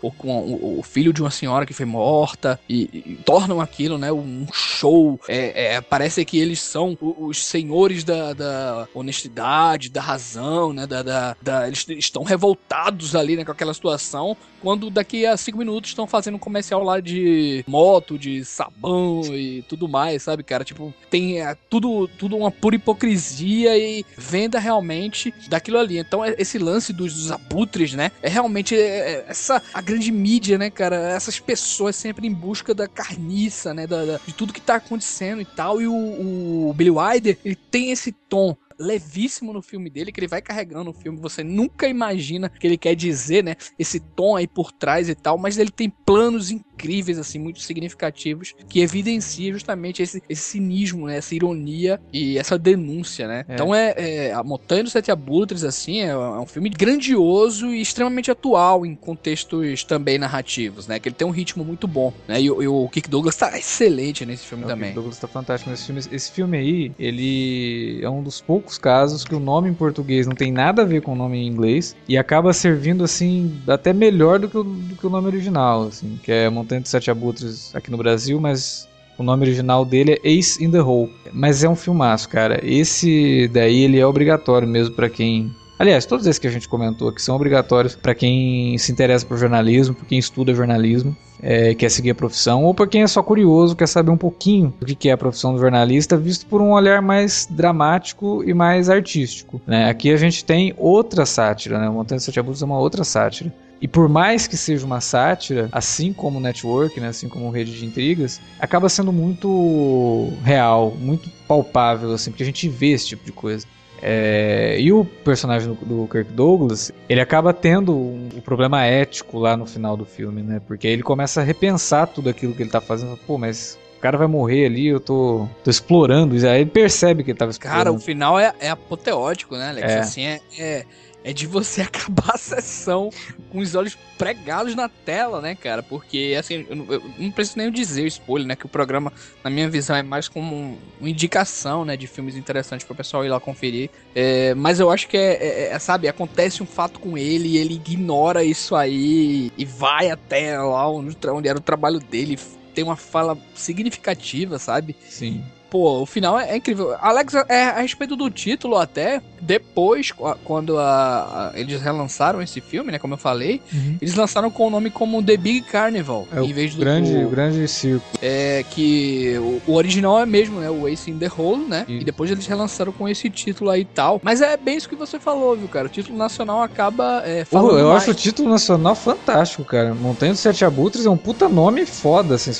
o 0.79 0.83
filho 0.83 1.13
de 1.13 1.21
uma 1.21 1.31
senhora 1.31 1.65
que 1.65 1.73
foi 1.73 1.85
morta, 1.85 2.59
e, 2.67 2.89
e 3.05 3.19
tornam 3.25 3.61
aquilo, 3.61 3.97
né, 3.97 4.11
um 4.11 4.45
show. 4.51 5.19
É, 5.27 5.75
é, 5.75 5.81
parece 5.81 6.23
que 6.25 6.40
eles 6.41 6.59
são 6.59 6.97
os 7.01 7.43
senhores 7.43 8.03
da, 8.03 8.33
da 8.33 8.87
honestidade, 8.93 9.89
da 9.89 10.01
razão, 10.01 10.73
né, 10.73 10.85
da, 10.87 11.01
da, 11.03 11.35
da- 11.41 11.67
eles 11.67 11.85
estão 11.89 12.23
revoltados 12.23 13.15
ali, 13.15 13.35
né, 13.35 13.45
com 13.45 13.51
aquela 13.51 13.73
situação, 13.73 14.35
quando 14.61 14.89
daqui 14.89 15.25
a 15.25 15.35
cinco 15.37 15.57
minutos 15.57 15.89
estão 15.91 16.05
fazendo 16.05 16.35
um 16.35 16.39
comercial 16.39 16.83
lá 16.83 16.99
de 16.99 17.63
moto, 17.67 18.17
de 18.17 18.43
sabão 18.45 19.21
e 19.35 19.63
tudo 19.67 19.87
mais, 19.87 20.23
sabe, 20.23 20.43
cara? 20.43 20.63
Tipo, 20.63 20.93
tem 21.09 21.41
é, 21.41 21.55
tudo, 21.69 22.07
tudo 22.07 22.37
uma 22.37 22.51
pura 22.51 22.75
hipocrisia 22.75 23.77
e 23.77 24.05
venda 24.17 24.59
realmente 24.59 25.33
daquilo 25.49 25.79
ali. 25.79 25.97
Então, 25.97 26.23
é- 26.23 26.35
esse 26.37 26.57
lance 26.59 26.93
dos, 26.93 27.13
dos 27.13 27.31
abutres, 27.31 27.93
né? 27.93 28.11
É 28.21 28.29
realmente 28.29 28.75
é, 28.75 28.79
é, 28.79 29.25
essa 29.27 29.61
a 29.73 29.81
grande 29.81 30.11
mídia, 30.11 30.57
né, 30.57 30.69
cara? 30.69 30.95
Essas 31.11 31.39
pessoas 31.39 31.95
sempre 31.95 32.27
em 32.27 32.33
busca 32.33 32.73
da 32.73 32.87
carniça, 32.87 33.73
né? 33.73 33.87
Da, 33.87 34.05
da- 34.05 34.19
de 34.25 34.33
tudo 34.33 34.53
que 34.53 34.61
tá 34.61 34.75
acontecendo 34.75 35.41
e 35.41 35.45
tal. 35.45 35.81
E 35.81 35.87
o, 35.87 35.93
o 35.93 36.30
Billy 36.75 36.91
Wilder, 36.91 37.37
ele 37.43 37.55
tem 37.55 37.91
esse 37.91 38.11
tom 38.11 38.55
levíssimo 38.81 39.53
no 39.53 39.61
filme 39.61 39.89
dele, 39.89 40.11
que 40.11 40.19
ele 40.19 40.27
vai 40.27 40.41
carregando 40.41 40.89
o 40.89 40.93
filme, 40.93 41.19
você 41.19 41.43
nunca 41.43 41.87
imagina 41.87 42.49
que 42.49 42.65
ele 42.65 42.77
quer 42.77 42.95
dizer, 42.95 43.43
né, 43.43 43.55
esse 43.77 43.99
tom 43.99 44.35
aí 44.35 44.47
por 44.47 44.71
trás 44.71 45.07
e 45.07 45.15
tal, 45.15 45.37
mas 45.37 45.57
ele 45.57 45.71
tem 45.71 45.89
planos 45.89 46.49
incríveis, 46.49 46.70
assim, 47.19 47.39
muito 47.39 47.59
significativos, 47.61 48.53
que 48.67 48.79
evidencia 48.81 49.51
justamente 49.53 50.01
esse, 50.01 50.21
esse 50.29 50.41
cinismo, 50.41 51.07
né, 51.07 51.17
essa 51.17 51.35
ironia 51.35 51.99
e 52.11 52.37
essa 52.37 52.57
denúncia, 52.57 53.27
né. 53.27 53.45
É. 53.47 53.53
Então 53.53 53.73
é, 53.73 53.93
é, 53.97 54.33
A 54.33 54.43
Montanha 54.43 54.83
dos 54.83 54.91
Sete 54.91 55.11
Abutres, 55.11 55.63
assim, 55.63 55.99
é, 56.01 56.07
é 56.09 56.17
um 56.17 56.45
filme 56.45 56.69
grandioso 56.69 57.67
e 57.67 57.81
extremamente 57.81 58.29
atual 58.31 58.85
em 58.85 58.95
contextos 58.95 59.83
também 59.83 60.17
narrativos, 60.17 60.87
né, 60.87 60.99
que 60.99 61.09
ele 61.09 61.15
tem 61.15 61.27
um 61.27 61.31
ritmo 61.31 61.63
muito 61.63 61.87
bom, 61.87 62.13
né, 62.27 62.41
e, 62.41 62.49
o- 62.49 62.61
e 62.63 62.67
o 62.67 62.87
Kick 62.89 63.09
Douglas 63.09 63.35
tá 63.35 63.57
excelente 63.57 64.25
nesse 64.25 64.45
filme 64.45 64.63
O 64.63 64.67
também. 64.67 64.85
Kirk 64.89 64.95
Douglas 64.95 65.19
tá 65.19 65.27
fantástico 65.27 65.69
nesse 65.69 65.85
filme. 65.85 66.01
Esse 66.11 66.31
filme 66.31 66.57
aí, 66.57 66.91
ele 66.99 67.99
é 68.03 68.09
um 68.09 68.21
dos 68.23 68.39
poucos 68.41 68.77
casos 68.77 69.23
que 69.23 69.35
o 69.35 69.39
nome 69.39 69.69
em 69.69 69.73
português 69.73 70.25
não 70.27 70.35
tem 70.35 70.51
nada 70.51 70.81
a 70.83 70.85
ver 70.85 71.01
com 71.01 71.13
o 71.13 71.15
nome 71.15 71.37
em 71.37 71.47
inglês 71.47 71.95
e 72.07 72.17
acaba 72.17 72.53
servindo 72.53 73.03
assim 73.03 73.59
até 73.67 73.91
melhor 73.93 74.39
do 74.39 74.49
que 74.49 74.57
o, 74.57 74.63
do 74.63 74.95
que 74.95 75.05
o 75.05 75.09
nome 75.09 75.27
original, 75.27 75.83
assim, 75.87 76.19
que 76.23 76.31
é 76.31 76.49
Montanha 76.49 76.70
dos 76.79 76.89
Sete 76.89 77.11
Abutres 77.11 77.75
aqui 77.75 77.91
no 77.91 77.97
Brasil, 77.97 78.39
mas 78.39 78.87
o 79.17 79.23
nome 79.23 79.43
original 79.43 79.83
dele 79.83 80.19
é 80.23 80.29
Ace 80.29 80.63
in 80.63 80.71
the 80.71 80.81
Hole. 80.81 81.11
Mas 81.33 81.63
é 81.63 81.69
um 81.69 81.75
filmaço, 81.75 82.29
cara. 82.29 82.59
Esse 82.63 83.49
daí 83.53 83.81
ele 83.83 83.99
é 83.99 84.05
obrigatório 84.05 84.67
mesmo 84.67 84.95
pra 84.95 85.09
quem 85.09 85.51
Aliás, 85.77 86.05
todos 86.05 86.27
esses 86.27 86.37
que 86.37 86.45
a 86.45 86.51
gente 86.51 86.69
comentou 86.69 87.09
aqui 87.09 87.19
são 87.19 87.35
obrigatórios 87.35 87.95
pra 87.95 88.13
quem 88.13 88.77
se 88.77 88.91
interessa 88.91 89.25
por 89.25 89.35
jornalismo, 89.35 89.95
por 89.95 90.05
quem 90.05 90.19
estuda 90.19 90.53
jornalismo 90.53 91.17
é, 91.41 91.73
quer 91.73 91.89
seguir 91.89 92.11
a 92.11 92.15
profissão, 92.15 92.63
ou 92.63 92.73
para 92.73 92.85
quem 92.85 93.01
é 93.01 93.07
só 93.07 93.23
curioso, 93.23 93.75
quer 93.75 93.87
saber 93.87 94.11
um 94.11 94.17
pouquinho 94.17 94.73
do 94.79 94.95
que 94.95 95.09
é 95.09 95.11
a 95.11 95.17
profissão 95.17 95.53
do 95.53 95.59
jornalista, 95.59 96.15
visto 96.15 96.45
por 96.45 96.61
um 96.61 96.71
olhar 96.71 97.01
mais 97.01 97.47
dramático 97.49 98.43
e 98.45 98.53
mais 98.53 98.89
artístico. 98.89 99.59
né? 99.65 99.89
Aqui 99.89 100.11
a 100.11 100.17
gente 100.17 100.45
tem 100.45 100.73
outra 100.77 101.25
sátira, 101.25 101.79
né? 101.79 101.89
o 101.89 101.93
Montanha 101.93 102.19
Sete 102.19 102.39
Abutres 102.39 102.61
é 102.61 102.65
uma 102.65 102.77
outra 102.77 103.03
sátira. 103.03 103.51
E 103.81 103.87
por 103.87 104.07
mais 104.07 104.45
que 104.45 104.55
seja 104.55 104.85
uma 104.85 105.01
sátira, 105.01 105.67
assim 105.71 106.13
como 106.13 106.37
o 106.37 106.41
Network, 106.41 106.99
né, 106.99 107.07
assim 107.07 107.27
como 107.27 107.49
Rede 107.49 107.77
de 107.77 107.83
Intrigas, 107.83 108.39
acaba 108.59 108.87
sendo 108.87 109.11
muito 109.11 110.31
real, 110.43 110.91
muito 110.91 111.29
palpável, 111.47 112.13
assim, 112.13 112.29
porque 112.29 112.43
a 112.43 112.45
gente 112.45 112.69
vê 112.69 112.91
esse 112.91 113.07
tipo 113.07 113.25
de 113.25 113.31
coisa. 113.31 113.65
É, 114.03 114.77
e 114.79 114.91
o 114.91 115.05
personagem 115.05 115.77
do, 115.83 116.07
Kirk 116.07 116.31
Douglas, 116.31 116.91
ele 117.07 117.21
acaba 117.21 117.53
tendo 117.53 117.95
um, 117.95 118.29
um 118.35 118.41
problema 118.41 118.83
ético 118.83 119.37
lá 119.37 119.55
no 119.55 119.65
final 119.65 119.95
do 119.95 120.05
filme, 120.05 120.41
né? 120.41 120.59
Porque 120.65 120.87
aí 120.87 120.93
ele 120.93 121.03
começa 121.03 121.41
a 121.41 121.43
repensar 121.43 122.07
tudo 122.07 122.29
aquilo 122.29 122.53
que 122.53 122.63
ele 122.63 122.71
tá 122.71 122.81
fazendo. 122.81 123.15
Pô, 123.27 123.37
mas 123.37 123.77
o 123.97 124.01
cara 124.01 124.17
vai 124.17 124.25
morrer 124.25 124.65
ali, 124.65 124.87
eu 124.87 124.99
tô, 124.99 125.47
tô 125.63 125.69
explorando 125.69 126.35
isso. 126.35 126.47
Aí 126.47 126.61
ele 126.61 126.71
percebe 126.71 127.23
que 127.23 127.29
ele 127.29 127.37
tava 127.37 127.51
explorando. 127.51 127.77
Cara, 127.77 127.91
o 127.91 127.99
final 127.99 128.39
é, 128.39 128.51
é 128.59 128.71
apoteótico, 128.71 129.55
né, 129.55 129.69
Alex? 129.69 129.91
É. 129.91 129.99
Assim, 129.99 130.25
é, 130.25 130.41
é, 130.57 130.85
é 131.23 131.31
de 131.33 131.45
você 131.47 131.81
acabar 131.83 132.35
a 132.35 132.37
sessão 132.37 133.09
com 133.51 133.59
os 133.59 133.75
olhos 133.75 133.97
pregados 134.17 134.75
na 134.75 134.87
tela, 134.89 135.41
né, 135.41 135.55
cara? 135.55 135.81
Porque, 135.83 136.35
assim, 136.39 136.65
eu, 136.69 136.75
não- 136.75 136.85
eu 136.91 137.01
não 137.17 137.31
preciso 137.31 137.57
nem 137.57 137.71
dizer 137.71 138.03
o 138.03 138.07
spoiler, 138.07 138.47
né? 138.47 138.55
Que 138.55 138.65
o 138.65 138.69
programa, 138.69 139.11
na 139.43 139.49
minha 139.49 139.69
visão, 139.69 139.95
é 139.95 140.03
mais 140.03 140.27
como 140.27 140.55
um- 140.55 140.77
uma 140.99 141.09
indicação, 141.09 141.83
né? 141.85 141.95
De 141.97 142.07
filmes 142.07 142.35
interessantes 142.35 142.85
para 142.85 142.93
o 142.93 142.97
pessoal 142.97 143.25
ir 143.25 143.29
lá 143.29 143.39
conferir. 143.39 143.89
É, 144.15 144.53
mas 144.55 144.79
eu 144.79 144.89
acho 144.91 145.07
que 145.07 145.17
é, 145.17 145.33
é- 145.33 145.73
é, 145.73 145.79
sabe, 145.79 146.07
acontece 146.07 146.61
um 146.63 146.65
fato 146.65 146.99
com 146.99 147.17
ele 147.17 147.49
e 147.49 147.57
ele 147.57 147.75
ignora 147.75 148.43
isso 148.43 148.75
aí 148.75 149.51
e 149.57 149.65
vai 149.65 150.09
até 150.09 150.57
lá 150.59 150.89
onde, 150.89 151.15
onde 151.27 151.47
era 151.47 151.57
o 151.57 151.61
trabalho 151.61 151.99
dele. 151.99 152.37
Tem 152.73 152.83
uma 152.83 152.95
fala 152.95 153.37
significativa, 153.53 154.57
sabe? 154.57 154.95
Sim. 155.09 155.43
Pô, 155.71 156.01
o 156.01 156.05
final 156.05 156.37
é, 156.39 156.51
é 156.51 156.57
incrível. 156.57 156.95
Alex, 156.99 157.33
é, 157.47 157.63
a 157.63 157.79
respeito 157.79 158.15
do 158.15 158.29
título 158.29 158.75
até, 158.77 159.21
depois, 159.39 160.11
qu- 160.11 160.35
quando 160.43 160.77
a- 160.77 161.51
a- 161.55 161.59
eles 161.59 161.81
relançaram 161.81 162.41
esse 162.41 162.59
filme, 162.61 162.91
né, 162.91 162.99
como 162.99 163.13
eu 163.13 163.17
falei, 163.17 163.61
eles 164.01 164.13
lançaram 164.13 164.51
com 164.51 164.67
o 164.67 164.69
nome 164.69 164.89
como 164.91 165.23
The 165.23 165.37
Big 165.37 165.61
Carnival, 165.61 166.27
É 166.35 166.41
o 166.41 166.43
em 166.45 166.51
vez 166.53 166.75
do... 166.75 166.81
grande, 166.81 167.15
o- 167.23 167.29
grande 167.29 167.65
circo. 167.67 168.05
É 168.21 168.63
que 168.69 169.35
o, 169.39 169.71
o 169.71 169.75
original 169.75 170.19
é 170.19 170.25
mesmo, 170.25 170.59
né? 170.59 170.69
O 170.69 170.87
Ace 170.87 171.09
in 171.09 171.17
the 171.17 171.29
Hole, 171.35 171.65
né? 171.65 171.85
Isso. 171.87 172.01
E 172.01 172.03
depois 172.03 172.29
eles 172.29 172.45
relançaram 172.45 172.91
com 172.91 173.07
esse 173.07 173.29
título 173.29 173.69
aí 173.69 173.81
e 173.81 173.85
tal. 173.85 174.19
Mas 174.21 174.41
é 174.41 174.57
bem 174.57 174.75
isso 174.75 174.89
que 174.89 174.95
você 174.95 175.19
falou, 175.19 175.55
viu, 175.55 175.69
cara? 175.69 175.87
O 175.87 175.89
título 175.89 176.17
nacional 176.17 176.61
acaba 176.61 177.21
é, 177.25 177.45
falando 177.45 177.79
eu 177.79 177.87
mais. 177.89 178.03
acho 178.03 178.11
o 178.11 178.13
título 178.13 178.49
nacional 178.49 178.93
fantástico, 178.93 179.63
cara. 179.63 179.93
Montanha 179.95 180.33
dos 180.33 180.41
Sete 180.41 180.65
Abutres 180.65 181.05
é 181.05 181.09
um 181.09 181.17
puta 181.17 181.47
nome 181.47 181.85
foda, 181.85 182.35
assim. 182.35 182.51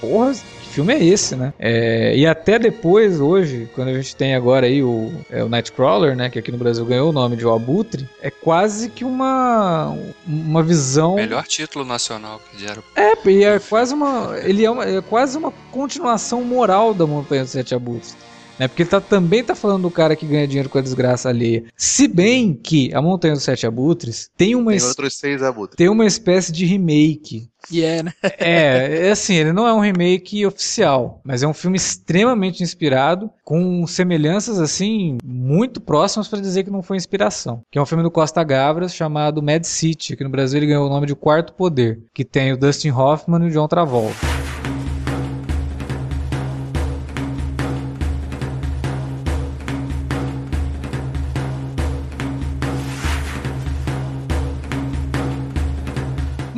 Porra, 0.00 0.32
filme 0.70 0.94
é 0.94 1.04
esse, 1.04 1.36
né? 1.36 1.52
É, 1.58 2.16
e 2.16 2.26
até 2.26 2.58
depois, 2.58 3.20
hoje, 3.20 3.68
quando 3.74 3.88
a 3.88 3.94
gente 3.94 4.14
tem 4.14 4.34
agora 4.34 4.66
aí 4.66 4.82
o, 4.82 5.12
é, 5.30 5.42
o 5.42 5.48
Nightcrawler, 5.48 6.16
né? 6.16 6.30
Que 6.30 6.38
aqui 6.38 6.50
no 6.50 6.58
Brasil 6.58 6.84
ganhou 6.84 7.10
o 7.10 7.12
nome 7.12 7.36
de 7.36 7.46
O 7.46 7.52
Abutre, 7.52 8.08
é 8.22 8.30
quase 8.30 8.88
que 8.88 9.04
uma, 9.04 9.96
uma 10.26 10.62
visão... 10.62 11.16
Melhor 11.16 11.44
título 11.44 11.84
nacional 11.84 12.40
que 12.50 12.64
deram. 12.64 12.82
É, 12.96 13.12
e 13.28 13.44
é 13.44 13.58
quase 13.58 13.92
uma. 13.92 14.38
Ele 14.38 14.64
é, 14.64 14.70
uma, 14.70 14.84
é 14.84 15.00
quase 15.00 15.36
uma 15.36 15.52
continuação 15.70 16.42
moral 16.44 16.94
da 16.94 17.06
Montanha 17.06 17.42
dos 17.42 17.50
Sete 17.50 17.74
Abutres. 17.74 18.16
Né? 18.60 18.68
Porque 18.68 18.82
ele 18.82 18.90
tá, 18.90 19.00
também 19.00 19.42
tá 19.42 19.54
falando 19.54 19.84
do 19.84 19.90
cara 19.90 20.14
que 20.14 20.26
ganha 20.26 20.46
dinheiro 20.46 20.68
com 20.68 20.76
a 20.76 20.82
desgraça 20.82 21.30
alheia. 21.30 21.64
Se 21.74 22.06
bem 22.06 22.52
que 22.52 22.92
a 22.92 23.00
Montanha 23.00 23.32
dos 23.32 23.42
Sete 23.42 23.66
Abutres 23.66 24.28
tem 24.36 24.54
uma, 24.54 24.70
Tem 24.72 24.76
es- 24.76 24.84
outros 24.84 25.16
seis 25.16 25.42
abutres. 25.42 25.76
tem 25.76 25.88
uma 25.88 26.04
espécie 26.04 26.52
de 26.52 26.66
remake. 26.66 27.48
E 27.70 27.82
é, 27.82 28.02
né? 28.02 28.12
É, 28.38 29.06
é 29.06 29.10
assim, 29.12 29.34
ele 29.34 29.52
não 29.54 29.66
é 29.66 29.72
um 29.72 29.80
remake 29.80 30.44
oficial, 30.44 31.22
mas 31.24 31.42
é 31.42 31.46
um 31.48 31.54
filme 31.54 31.78
extremamente 31.78 32.62
inspirado, 32.62 33.30
com 33.42 33.86
semelhanças 33.86 34.58
assim 34.60 35.16
muito 35.24 35.80
próximas 35.80 36.28
para 36.28 36.40
dizer 36.40 36.62
que 36.64 36.70
não 36.70 36.82
foi 36.82 36.98
inspiração. 36.98 37.62
Que 37.70 37.78
é 37.78 37.82
um 37.82 37.86
filme 37.86 38.02
do 38.04 38.10
Costa 38.10 38.44
Gavras 38.44 38.94
chamado 38.94 39.42
Mad 39.42 39.64
City, 39.64 40.16
que 40.16 40.24
no 40.24 40.28
Brasil 40.30 40.58
ele 40.58 40.66
ganhou 40.66 40.86
o 40.86 40.90
nome 40.90 41.06
de 41.06 41.14
Quarto 41.14 41.54
Poder, 41.54 41.98
que 42.12 42.26
tem 42.26 42.52
o 42.52 42.58
Dustin 42.58 42.90
Hoffman 42.90 43.42
e 43.44 43.48
o 43.48 43.50
John 43.50 43.68
Travolta. 43.68 44.39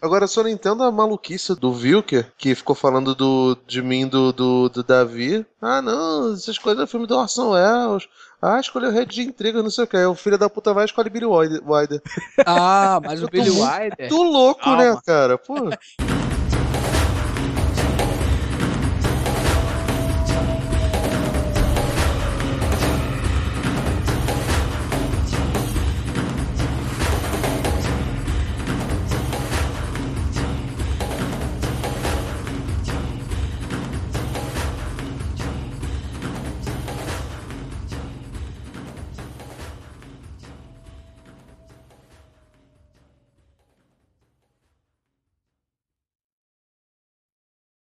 Agora, 0.07 0.29
só 0.29 0.43
não 0.43 0.49
entendo 0.49 0.85
a 0.85 0.93
maluquice 0.93 1.55
do 1.55 1.73
Wilker, 1.73 2.33
que 2.39 2.55
ficou 2.55 2.77
falando 2.77 3.13
do, 3.13 3.59
de 3.67 3.83
mim, 3.83 4.07
do, 4.07 4.33
do, 4.33 4.69
do 4.69 4.85
Davi. 4.85 5.45
Ah, 5.61 5.83
não, 5.83 6.33
essas 6.33 6.57
coisas 6.59 6.85
do 6.85 6.87
filme 6.87 7.07
do 7.07 7.19
Orson 7.19 7.51
Welles. 7.51 8.09
Ah, 8.41 8.61
escolheu 8.61 8.93
Rede 8.93 9.17
de 9.17 9.23
Intriga, 9.23 9.63
não 9.63 9.71
sei 9.71 9.85
o 9.85 9.87
que. 9.87 9.97
O 9.97 10.15
filho 10.15 10.39
da 10.39 10.49
puta 10.49 10.73
vai 10.73 10.85
e 10.85 10.87
escolhe 10.87 11.11
Billy 11.11 11.27
Wilder. 11.27 12.01
Ah, 12.47 13.01
mas 13.05 13.21
o 13.21 13.27
Billy 13.31 13.51
muito 13.51 13.69
Wilder... 13.69 14.09
Tu 14.09 14.23
louco, 14.23 14.61
Calma. 14.61 14.85
né, 14.85 15.01
cara? 15.05 15.37
Pô. 15.39 15.55